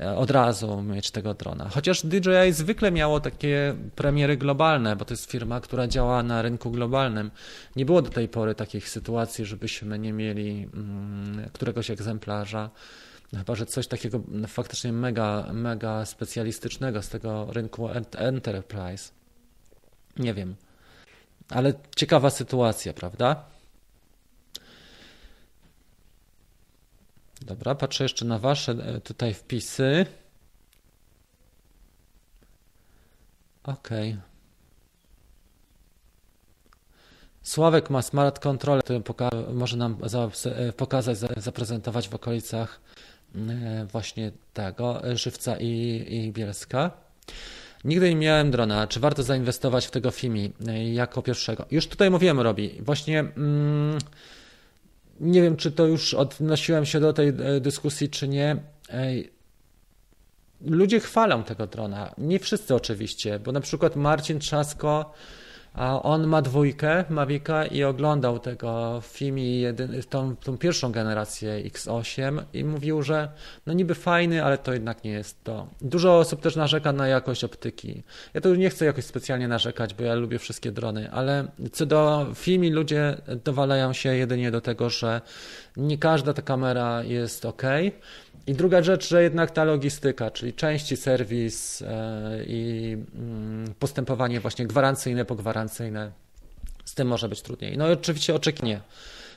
e, 0.00 0.16
od 0.16 0.30
razu 0.30 0.82
mieć 0.82 1.10
tego 1.10 1.34
drona. 1.34 1.68
Chociaż 1.68 2.06
DJI 2.06 2.52
zwykle 2.52 2.92
miało 2.92 3.20
takie 3.20 3.74
premiery 3.96 4.36
globalne, 4.36 4.96
bo 4.96 5.04
to 5.04 5.14
jest 5.14 5.30
firma, 5.30 5.60
która 5.60 5.86
działa 5.86 6.22
na 6.22 6.42
rynku 6.42 6.70
globalnym. 6.70 7.30
Nie 7.76 7.84
było 7.84 8.02
do 8.02 8.10
tej 8.10 8.28
pory 8.28 8.54
takich 8.54 8.88
sytuacji, 8.88 9.44
żebyśmy 9.44 9.98
nie 9.98 10.12
mieli 10.12 10.68
mm, 10.74 11.50
któregoś 11.52 11.90
egzemplarza 11.90 12.70
Chyba, 13.36 13.54
że 13.54 13.66
coś 13.66 13.86
takiego 13.86 14.20
faktycznie 14.48 14.92
mega, 14.92 15.52
mega 15.52 16.06
specjalistycznego 16.06 17.02
z 17.02 17.08
tego 17.08 17.46
rynku 17.52 17.88
enterprise. 18.16 19.12
Nie 20.16 20.34
wiem. 20.34 20.56
Ale 21.48 21.72
ciekawa 21.96 22.30
sytuacja, 22.30 22.92
prawda? 22.92 23.44
Dobra, 27.40 27.74
patrzę 27.74 28.04
jeszcze 28.04 28.24
na 28.24 28.38
Wasze 28.38 28.72
e, 28.72 29.00
tutaj 29.00 29.34
wpisy. 29.34 30.06
OK. 33.62 33.88
Sławek 37.42 37.90
ma 37.90 38.02
smart 38.02 38.38
controller, 38.38 38.84
który 38.84 39.02
może 39.52 39.76
nam 39.76 39.96
e, 40.44 40.72
pokazać, 40.72 41.18
zaprezentować 41.36 42.08
w 42.08 42.14
okolicach 42.14 42.80
właśnie 43.92 44.32
tego, 44.54 45.02
Żywca 45.14 45.56
i, 45.60 46.04
i 46.08 46.32
Bielska. 46.32 46.90
Nigdy 47.84 48.08
nie 48.08 48.16
miałem 48.16 48.50
drona. 48.50 48.86
Czy 48.86 49.00
warto 49.00 49.22
zainwestować 49.22 49.86
w 49.86 49.90
tego 49.90 50.10
Fimi 50.10 50.52
e, 50.68 50.92
jako 50.92 51.22
pierwszego? 51.22 51.66
Już 51.70 51.86
tutaj 51.86 52.10
mówiłem, 52.10 52.40
Robi. 52.40 52.70
Właśnie 52.80 53.20
mm, 53.20 53.98
nie 55.20 55.42
wiem, 55.42 55.56
czy 55.56 55.72
to 55.72 55.86
już 55.86 56.14
odnosiłem 56.14 56.86
się 56.86 57.00
do 57.00 57.12
tej 57.12 57.28
e, 57.28 57.60
dyskusji, 57.60 58.08
czy 58.08 58.28
nie. 58.28 58.56
Ludzie 60.66 61.00
chwalą 61.00 61.44
tego 61.44 61.66
drona. 61.66 62.14
Nie 62.18 62.38
wszyscy 62.38 62.74
oczywiście, 62.74 63.38
bo 63.38 63.52
na 63.52 63.60
przykład 63.60 63.96
Marcin 63.96 64.38
Trzasko 64.38 65.12
a 65.74 66.02
on 66.02 66.26
ma 66.26 66.42
dwójkę 66.42 67.04
Mavica 67.08 67.66
i 67.66 67.84
oglądał 67.84 68.38
tego 68.38 69.00
Fimi, 69.04 69.60
jedyn, 69.60 70.02
tą, 70.10 70.36
tą 70.36 70.58
pierwszą 70.58 70.92
generację 70.92 71.62
X8 71.64 72.42
i 72.52 72.64
mówił, 72.64 73.02
że 73.02 73.28
no 73.66 73.72
niby 73.72 73.94
fajny, 73.94 74.44
ale 74.44 74.58
to 74.58 74.72
jednak 74.72 75.04
nie 75.04 75.10
jest 75.10 75.44
to. 75.44 75.66
Dużo 75.80 76.18
osób 76.18 76.40
też 76.40 76.56
narzeka 76.56 76.92
na 76.92 77.08
jakość 77.08 77.44
optyki. 77.44 78.02
Ja 78.34 78.40
tu 78.40 78.54
nie 78.54 78.70
chcę 78.70 78.84
jakoś 78.84 79.04
specjalnie 79.04 79.48
narzekać, 79.48 79.94
bo 79.94 80.02
ja 80.02 80.14
lubię 80.14 80.38
wszystkie 80.38 80.72
drony, 80.72 81.10
ale 81.10 81.48
co 81.72 81.86
do 81.86 82.26
Fimi 82.34 82.70
ludzie 82.70 83.16
dowalają 83.44 83.92
się 83.92 84.16
jedynie 84.16 84.50
do 84.50 84.60
tego, 84.60 84.90
że 84.90 85.20
nie 85.76 85.98
każda 85.98 86.32
ta 86.32 86.42
kamera 86.42 87.02
jest 87.02 87.44
ok, 87.44 87.62
i 88.50 88.54
druga 88.54 88.82
rzecz, 88.82 89.08
że 89.08 89.22
jednak 89.22 89.50
ta 89.50 89.64
logistyka, 89.64 90.30
czyli 90.30 90.52
części, 90.52 90.96
serwis 90.96 91.82
e, 91.82 92.44
i 92.46 92.96
mm, 93.14 93.74
postępowanie 93.78 94.40
właśnie 94.40 94.66
gwarancyjne, 94.66 95.24
pogwarancyjne, 95.24 96.12
z 96.84 96.94
tym 96.94 97.08
może 97.08 97.28
być 97.28 97.42
trudniej. 97.42 97.78
No 97.78 97.88
i 97.88 97.92
oczywiście 97.92 98.34
oczekiwanie. 98.34 98.80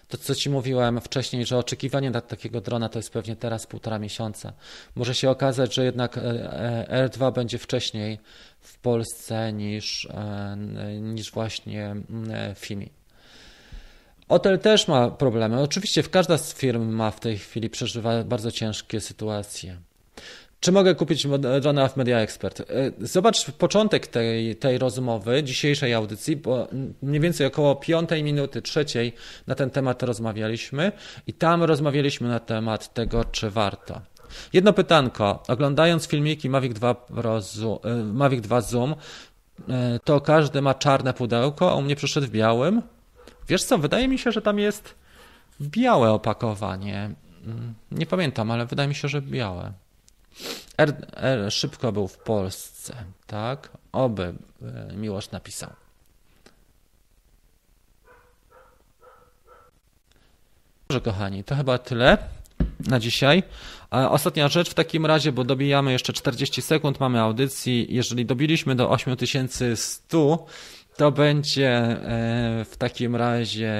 To, 0.08 0.18
co 0.18 0.36
Ci 0.36 0.50
mówiłem 0.50 1.02
wcześniej, 1.02 1.46
że 1.46 1.58
oczekiwanie 1.58 2.12
na 2.12 2.22
takiego 2.22 2.62
drona 2.62 2.90
to 2.90 3.00
jest 3.00 3.10
pewnie 3.10 3.36
teraz 3.36 3.68
półtora 3.68 4.00
miesiąca. 4.00 4.54
Może 4.96 5.16
się 5.16 5.30
okazać, 5.30 5.76
że 5.76 5.86
jednak 5.86 6.18
e, 6.18 6.22
e, 6.90 7.08
R2 7.10 7.34
będzie 7.34 7.58
wcześniej 7.58 8.20
w 8.60 8.78
Polsce 8.78 9.54
niż, 9.54 10.08
niż 11.00 11.32
właśnie 11.32 11.86
mm, 11.86 12.56
FIMI. 12.56 13.03
Hotel 14.30 14.60
też 14.60 14.88
ma 14.88 15.12
problemy. 15.12 15.62
Oczywiście 15.62 16.04
każda 16.04 16.38
z 16.38 16.54
firm 16.54 16.90
ma 16.90 17.12
w 17.12 17.20
tej 17.20 17.38
chwili, 17.38 17.70
przeżywa 17.70 18.24
bardzo 18.24 18.52
ciężkie 18.52 19.02
sytuacje. 19.02 19.78
Czy 20.64 20.72
mogę 20.72 20.96
kupić 20.96 21.28
drona 21.62 21.88
w 21.88 21.98
Media 21.98 22.20
Expert? 22.20 22.60
E, 22.60 22.66
zobacz 23.00 23.52
początek 23.52 24.08
tej, 24.08 24.56
tej 24.56 24.78
rozmowy, 24.78 25.44
dzisiejszej 25.44 25.94
audycji, 25.94 26.36
bo 26.36 26.68
mniej 27.02 27.22
więcej 27.22 27.48
około 27.48 27.76
piątej 27.76 28.24
minuty, 28.24 28.62
trzeciej 28.62 29.14
na 29.48 29.56
ten 29.56 29.70
temat 29.70 30.04
rozmawialiśmy 30.04 30.92
i 31.28 31.34
tam 31.34 31.64
rozmawialiśmy 31.64 32.28
na 32.28 32.40
temat 32.40 32.94
tego, 32.94 33.26
czy 33.26 33.50
warto. 33.50 34.02
Jedno 34.54 34.74
pytanko. 34.74 35.44
Oglądając 35.48 36.08
filmiki 36.08 36.50
Mavic 36.50 36.74
2, 36.74 36.96
Pro 36.96 37.38
e, 37.38 37.96
Mavic 38.04 38.42
2 38.42 38.62
Zoom, 38.62 38.96
e, 39.70 40.00
to 40.04 40.22
każdy 40.22 40.62
ma 40.62 40.74
czarne 40.74 41.14
pudełko, 41.14 41.72
a 41.72 41.76
u 41.76 41.82
mnie 41.82 41.96
przyszedł 41.96 42.28
w 42.28 42.32
białym. 42.32 42.82
Wiesz 43.48 43.64
co, 43.64 43.78
wydaje 43.78 44.08
mi 44.08 44.20
się, 44.20 44.32
że 44.32 44.42
tam 44.42 44.60
jest 44.60 44.96
białe 45.62 46.12
opakowanie. 46.12 47.12
Mm, 47.46 47.74
nie 47.92 48.06
pamiętam, 48.06 48.52
ale 48.52 48.66
wydaje 48.66 48.90
mi 48.90 48.96
się, 48.96 49.08
że 49.08 49.22
białe. 49.22 49.74
R, 50.78 51.08
R 51.16 51.52
szybko 51.52 51.92
był 51.92 52.08
w 52.08 52.18
Polsce, 52.18 52.96
tak? 53.28 53.70
Oby 53.92 54.34
e, 54.62 54.94
Miłosz 54.96 55.32
napisał. 55.32 55.70
Dobrze, 60.88 61.02
kochani, 61.02 61.44
to 61.44 61.56
chyba 61.56 61.78
tyle 61.78 62.18
na 62.80 63.00
dzisiaj. 63.00 63.44
Ostatnia 63.92 64.48
rzecz 64.48 64.70
w 64.70 64.74
takim 64.74 65.06
razie, 65.06 65.32
bo 65.32 65.44
dobijamy 65.44 65.92
jeszcze 65.92 66.14
40 66.14 66.62
sekund, 66.62 67.00
mamy 67.00 67.22
audycji. 67.22 67.88
Jeżeli 67.90 68.26
dobiliśmy 68.26 68.76
do 68.76 68.90
8100, 68.90 70.46
to 70.98 71.12
będzie 71.12 71.70
e, 71.70 72.66
w 72.66 72.78
takim 72.78 73.16
razie 73.16 73.74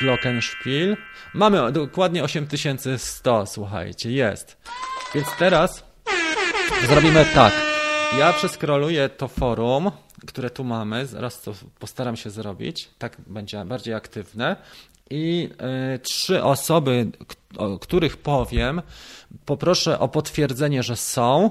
Glockenspiel. 0.00 0.96
Mamy 1.34 1.72
dokładnie 1.72 2.24
8100, 2.24 3.46
słuchajcie, 3.46 4.12
jest. 4.12 4.56
Więc 5.14 5.26
teraz 5.38 5.84
zrobimy 6.88 7.26
tak. 7.34 7.52
Ja 8.18 8.32
przeskroluję 8.32 9.08
to 9.08 9.28
forum, 9.28 9.90
które 10.26 10.50
tu 10.50 10.64
mamy, 10.64 11.06
zaraz 11.06 11.42
to 11.42 11.54
postaram 11.78 12.16
się 12.16 12.30
zrobić, 12.30 12.88
tak 12.98 13.16
będzie 13.26 13.64
bardziej 13.64 13.94
aktywne. 13.94 14.56
I 15.10 15.48
y, 15.94 15.98
trzy 15.98 16.42
osoby, 16.42 17.10
o 17.56 17.78
których 17.78 18.16
powiem, 18.16 18.82
poproszę 19.44 19.98
o 19.98 20.08
potwierdzenie, 20.08 20.82
że 20.82 20.96
są 20.96 21.50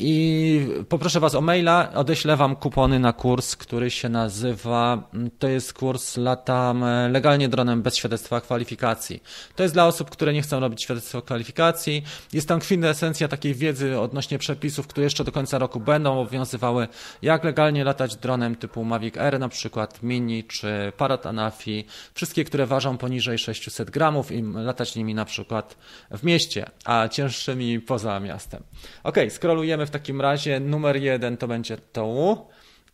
i 0.00 0.66
poproszę 0.88 1.20
Was 1.20 1.34
o 1.34 1.40
maila, 1.40 1.92
odeślę 1.94 2.36
Wam 2.36 2.56
kupony 2.56 2.98
na 2.98 3.12
kurs, 3.12 3.56
który 3.56 3.90
się 3.90 4.08
nazywa, 4.08 5.10
to 5.38 5.48
jest 5.48 5.72
kurs 5.72 6.16
Latam 6.16 6.84
legalnie 7.10 7.48
dronem 7.48 7.82
bez 7.82 7.96
świadectwa 7.96 8.40
kwalifikacji. 8.40 9.22
To 9.56 9.62
jest 9.62 9.74
dla 9.74 9.86
osób, 9.86 10.10
które 10.10 10.32
nie 10.32 10.42
chcą 10.42 10.60
robić 10.60 10.82
świadectwa 10.82 11.22
kwalifikacji. 11.22 12.02
Jest 12.32 12.48
tam 12.48 12.60
kwintesencja 12.60 13.28
takiej 13.28 13.54
wiedzy 13.54 14.00
odnośnie 14.00 14.38
przepisów, 14.38 14.86
które 14.86 15.04
jeszcze 15.04 15.24
do 15.24 15.32
końca 15.32 15.58
roku 15.58 15.80
będą 15.80 16.20
obowiązywały, 16.20 16.88
jak 17.22 17.44
legalnie 17.44 17.84
latać 17.84 18.16
dronem 18.16 18.56
typu 18.56 18.84
Mavic 18.84 19.16
Air 19.16 19.40
na 19.40 19.48
przykład, 19.48 20.02
Mini 20.02 20.44
czy 20.44 20.92
Parrot 20.96 21.26
Anafi, 21.26 21.84
wszystkie, 22.14 22.44
które 22.44 22.66
ważą 22.66 22.98
poniżej 22.98 23.38
600 23.38 23.90
gramów 23.90 24.32
i 24.32 24.42
latać 24.42 24.96
nimi 24.96 25.14
na 25.14 25.24
przykład 25.24 25.76
w 26.10 26.24
mieście, 26.24 26.70
a 26.84 27.08
cięższymi 27.08 27.80
poza 27.80 28.20
miastem. 28.20 28.62
Ok, 29.04 29.16
skrolujemy 29.28 29.86
w 29.90 29.92
takim 29.92 30.20
razie 30.20 30.60
numer 30.60 30.96
jeden 30.96 31.36
to 31.36 31.48
będzie 31.48 31.76
to 31.76 32.46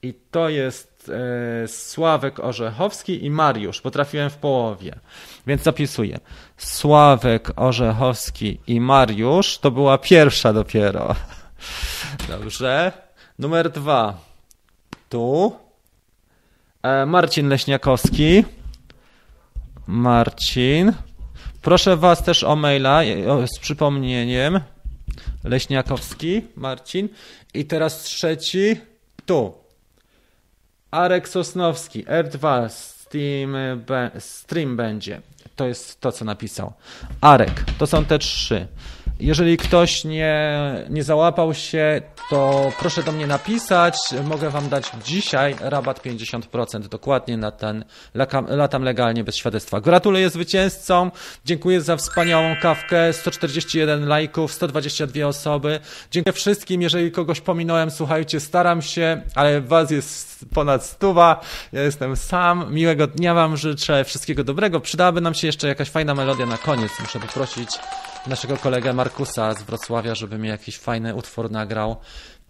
i 0.02 0.14
to 0.30 0.48
jest 0.48 1.12
e, 1.64 1.68
Sławek 1.68 2.40
Orzechowski 2.40 3.24
i 3.24 3.30
Mariusz. 3.30 3.80
Potrafiłem 3.80 4.30
w 4.30 4.36
połowie, 4.36 4.92
więc 5.46 5.62
zapisuję. 5.62 6.18
Sławek 6.56 7.52
Orzechowski 7.56 8.60
i 8.66 8.80
Mariusz 8.80 9.58
to 9.58 9.70
była 9.70 9.98
pierwsza 9.98 10.52
dopiero. 10.52 11.14
Dobrze. 12.28 12.92
Numer 13.38 13.70
dwa. 13.70 14.18
Tu. 15.08 15.56
E, 16.82 17.06
Marcin 17.06 17.48
Leśniakowski. 17.48 18.44
Marcin. 19.86 20.92
Proszę 21.62 21.96
Was 21.96 22.24
też 22.24 22.44
o 22.44 22.56
maila 22.56 23.00
z 23.46 23.58
przypomnieniem. 23.58 24.60
Leśniakowski, 25.46 26.42
Marcin. 26.56 27.08
I 27.54 27.64
teraz 27.64 28.02
trzeci, 28.02 28.80
tu. 29.26 29.54
Arek 30.90 31.28
Sosnowski, 31.28 32.04
R2, 32.04 32.68
Steam, 32.68 33.56
Stream 34.18 34.76
będzie. 34.76 35.20
To 35.56 35.66
jest 35.66 36.00
to, 36.00 36.12
co 36.12 36.24
napisał. 36.24 36.72
Arek, 37.20 37.64
to 37.78 37.86
są 37.86 38.04
te 38.04 38.18
trzy. 38.18 38.66
Jeżeli 39.20 39.56
ktoś 39.56 40.04
nie, 40.04 40.54
nie 40.90 41.04
załapał 41.04 41.54
się, 41.54 42.02
to 42.30 42.72
proszę 42.78 43.02
do 43.02 43.12
mnie 43.12 43.26
napisać. 43.26 43.98
Mogę 44.24 44.50
Wam 44.50 44.68
dać 44.68 44.90
dzisiaj 45.04 45.56
rabat 45.60 46.04
50% 46.04 46.88
dokładnie 46.88 47.36
na 47.36 47.50
ten 47.50 47.84
latam 48.48 48.82
legalnie 48.82 49.24
bez 49.24 49.36
świadectwa. 49.36 49.80
Gratuluję 49.80 50.30
zwycięzcom. 50.30 51.10
Dziękuję 51.44 51.80
za 51.80 51.96
wspaniałą 51.96 52.56
kawkę. 52.62 53.12
141 53.12 54.08
lajków, 54.08 54.52
122 54.52 55.26
osoby. 55.26 55.80
Dziękuję 56.10 56.32
wszystkim. 56.32 56.82
Jeżeli 56.82 57.12
kogoś 57.12 57.40
pominąłem, 57.40 57.90
słuchajcie, 57.90 58.40
staram 58.40 58.82
się, 58.82 59.22
ale 59.34 59.60
Was 59.60 59.90
jest 59.90 60.44
ponad 60.54 60.84
stuwa. 60.84 61.40
Ja 61.72 61.82
jestem 61.82 62.16
sam. 62.16 62.74
Miłego 62.74 63.06
dnia 63.06 63.34
Wam 63.34 63.56
życzę. 63.56 64.04
Wszystkiego 64.04 64.44
dobrego. 64.44 64.80
Przydałaby 64.80 65.20
nam 65.20 65.34
się 65.34 65.46
jeszcze 65.46 65.68
jakaś 65.68 65.90
fajna 65.90 66.14
melodia 66.14 66.46
na 66.46 66.58
koniec. 66.58 66.92
Muszę 67.00 67.20
poprosić 67.20 67.68
naszego 68.26 68.56
kolegę 68.56 68.92
Markusa 68.92 69.54
z 69.54 69.62
Wrocławia, 69.62 70.14
żeby 70.14 70.38
mi 70.38 70.48
jakiś 70.48 70.78
fajny 70.78 71.14
utwór 71.14 71.50
nagrał. 71.50 71.96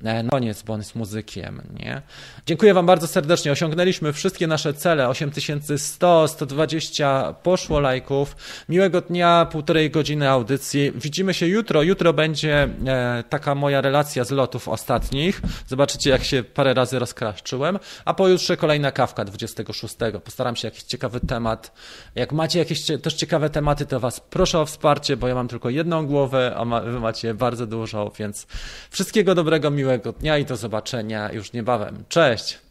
E, 0.04 0.22
no 0.22 0.30
koniec, 0.30 0.62
bo 0.62 0.72
on 0.72 0.80
jest 0.80 0.94
muzykiem, 0.94 1.62
nie? 1.80 2.02
Dziękuję 2.46 2.74
Wam 2.74 2.86
bardzo 2.86 3.06
serdecznie. 3.06 3.52
Osiągnęliśmy 3.52 4.12
wszystkie 4.12 4.46
nasze 4.46 4.74
cele. 4.74 5.08
8100, 5.08 6.28
120 6.28 7.34
poszło 7.42 7.80
lajków. 7.80 8.36
Miłego 8.68 9.00
dnia, 9.00 9.46
półtorej 9.52 9.90
godziny 9.90 10.30
audycji. 10.30 10.92
Widzimy 10.94 11.34
się 11.34 11.46
jutro. 11.46 11.82
Jutro 11.82 12.12
będzie 12.12 12.68
e, 12.86 13.24
taka 13.28 13.54
moja 13.54 13.80
relacja 13.80 14.24
z 14.24 14.30
lotów 14.30 14.68
ostatnich. 14.68 15.42
Zobaczycie, 15.66 16.10
jak 16.10 16.24
się 16.24 16.42
parę 16.42 16.74
razy 16.74 16.98
rozkraszczyłem. 16.98 17.78
A 18.04 18.14
pojutrze 18.14 18.56
kolejna 18.56 18.92
kawka 18.92 19.24
26. 19.24 19.96
Postaram 20.24 20.56
się 20.56 20.68
jakiś 20.68 20.82
ciekawy 20.82 21.20
temat. 21.20 21.72
Jak 22.14 22.32
macie 22.32 22.58
jakieś 22.58 22.86
też 23.02 23.14
ciekawe 23.14 23.50
tematy, 23.50 23.86
to 23.86 24.00
Was 24.00 24.20
proszę 24.20 24.60
o 24.60 24.66
wsparcie, 24.66 25.16
bo 25.16 25.28
ja 25.28 25.34
mam 25.34 25.48
tylko 25.48 25.70
jedną 25.70 26.06
głowę, 26.06 26.54
a 26.56 26.80
Wy 26.80 27.00
macie 27.00 27.34
bardzo 27.34 27.66
dużo, 27.66 28.12
więc 28.18 28.46
wszystkiego 28.90 29.34
dobrego, 29.34 29.70
miłego 29.70 29.85
miłego 29.86 30.12
dnia 30.12 30.38
i 30.38 30.44
do 30.44 30.56
zobaczenia 30.56 31.32
już 31.32 31.52
niebawem. 31.52 32.04
Cześć! 32.08 32.65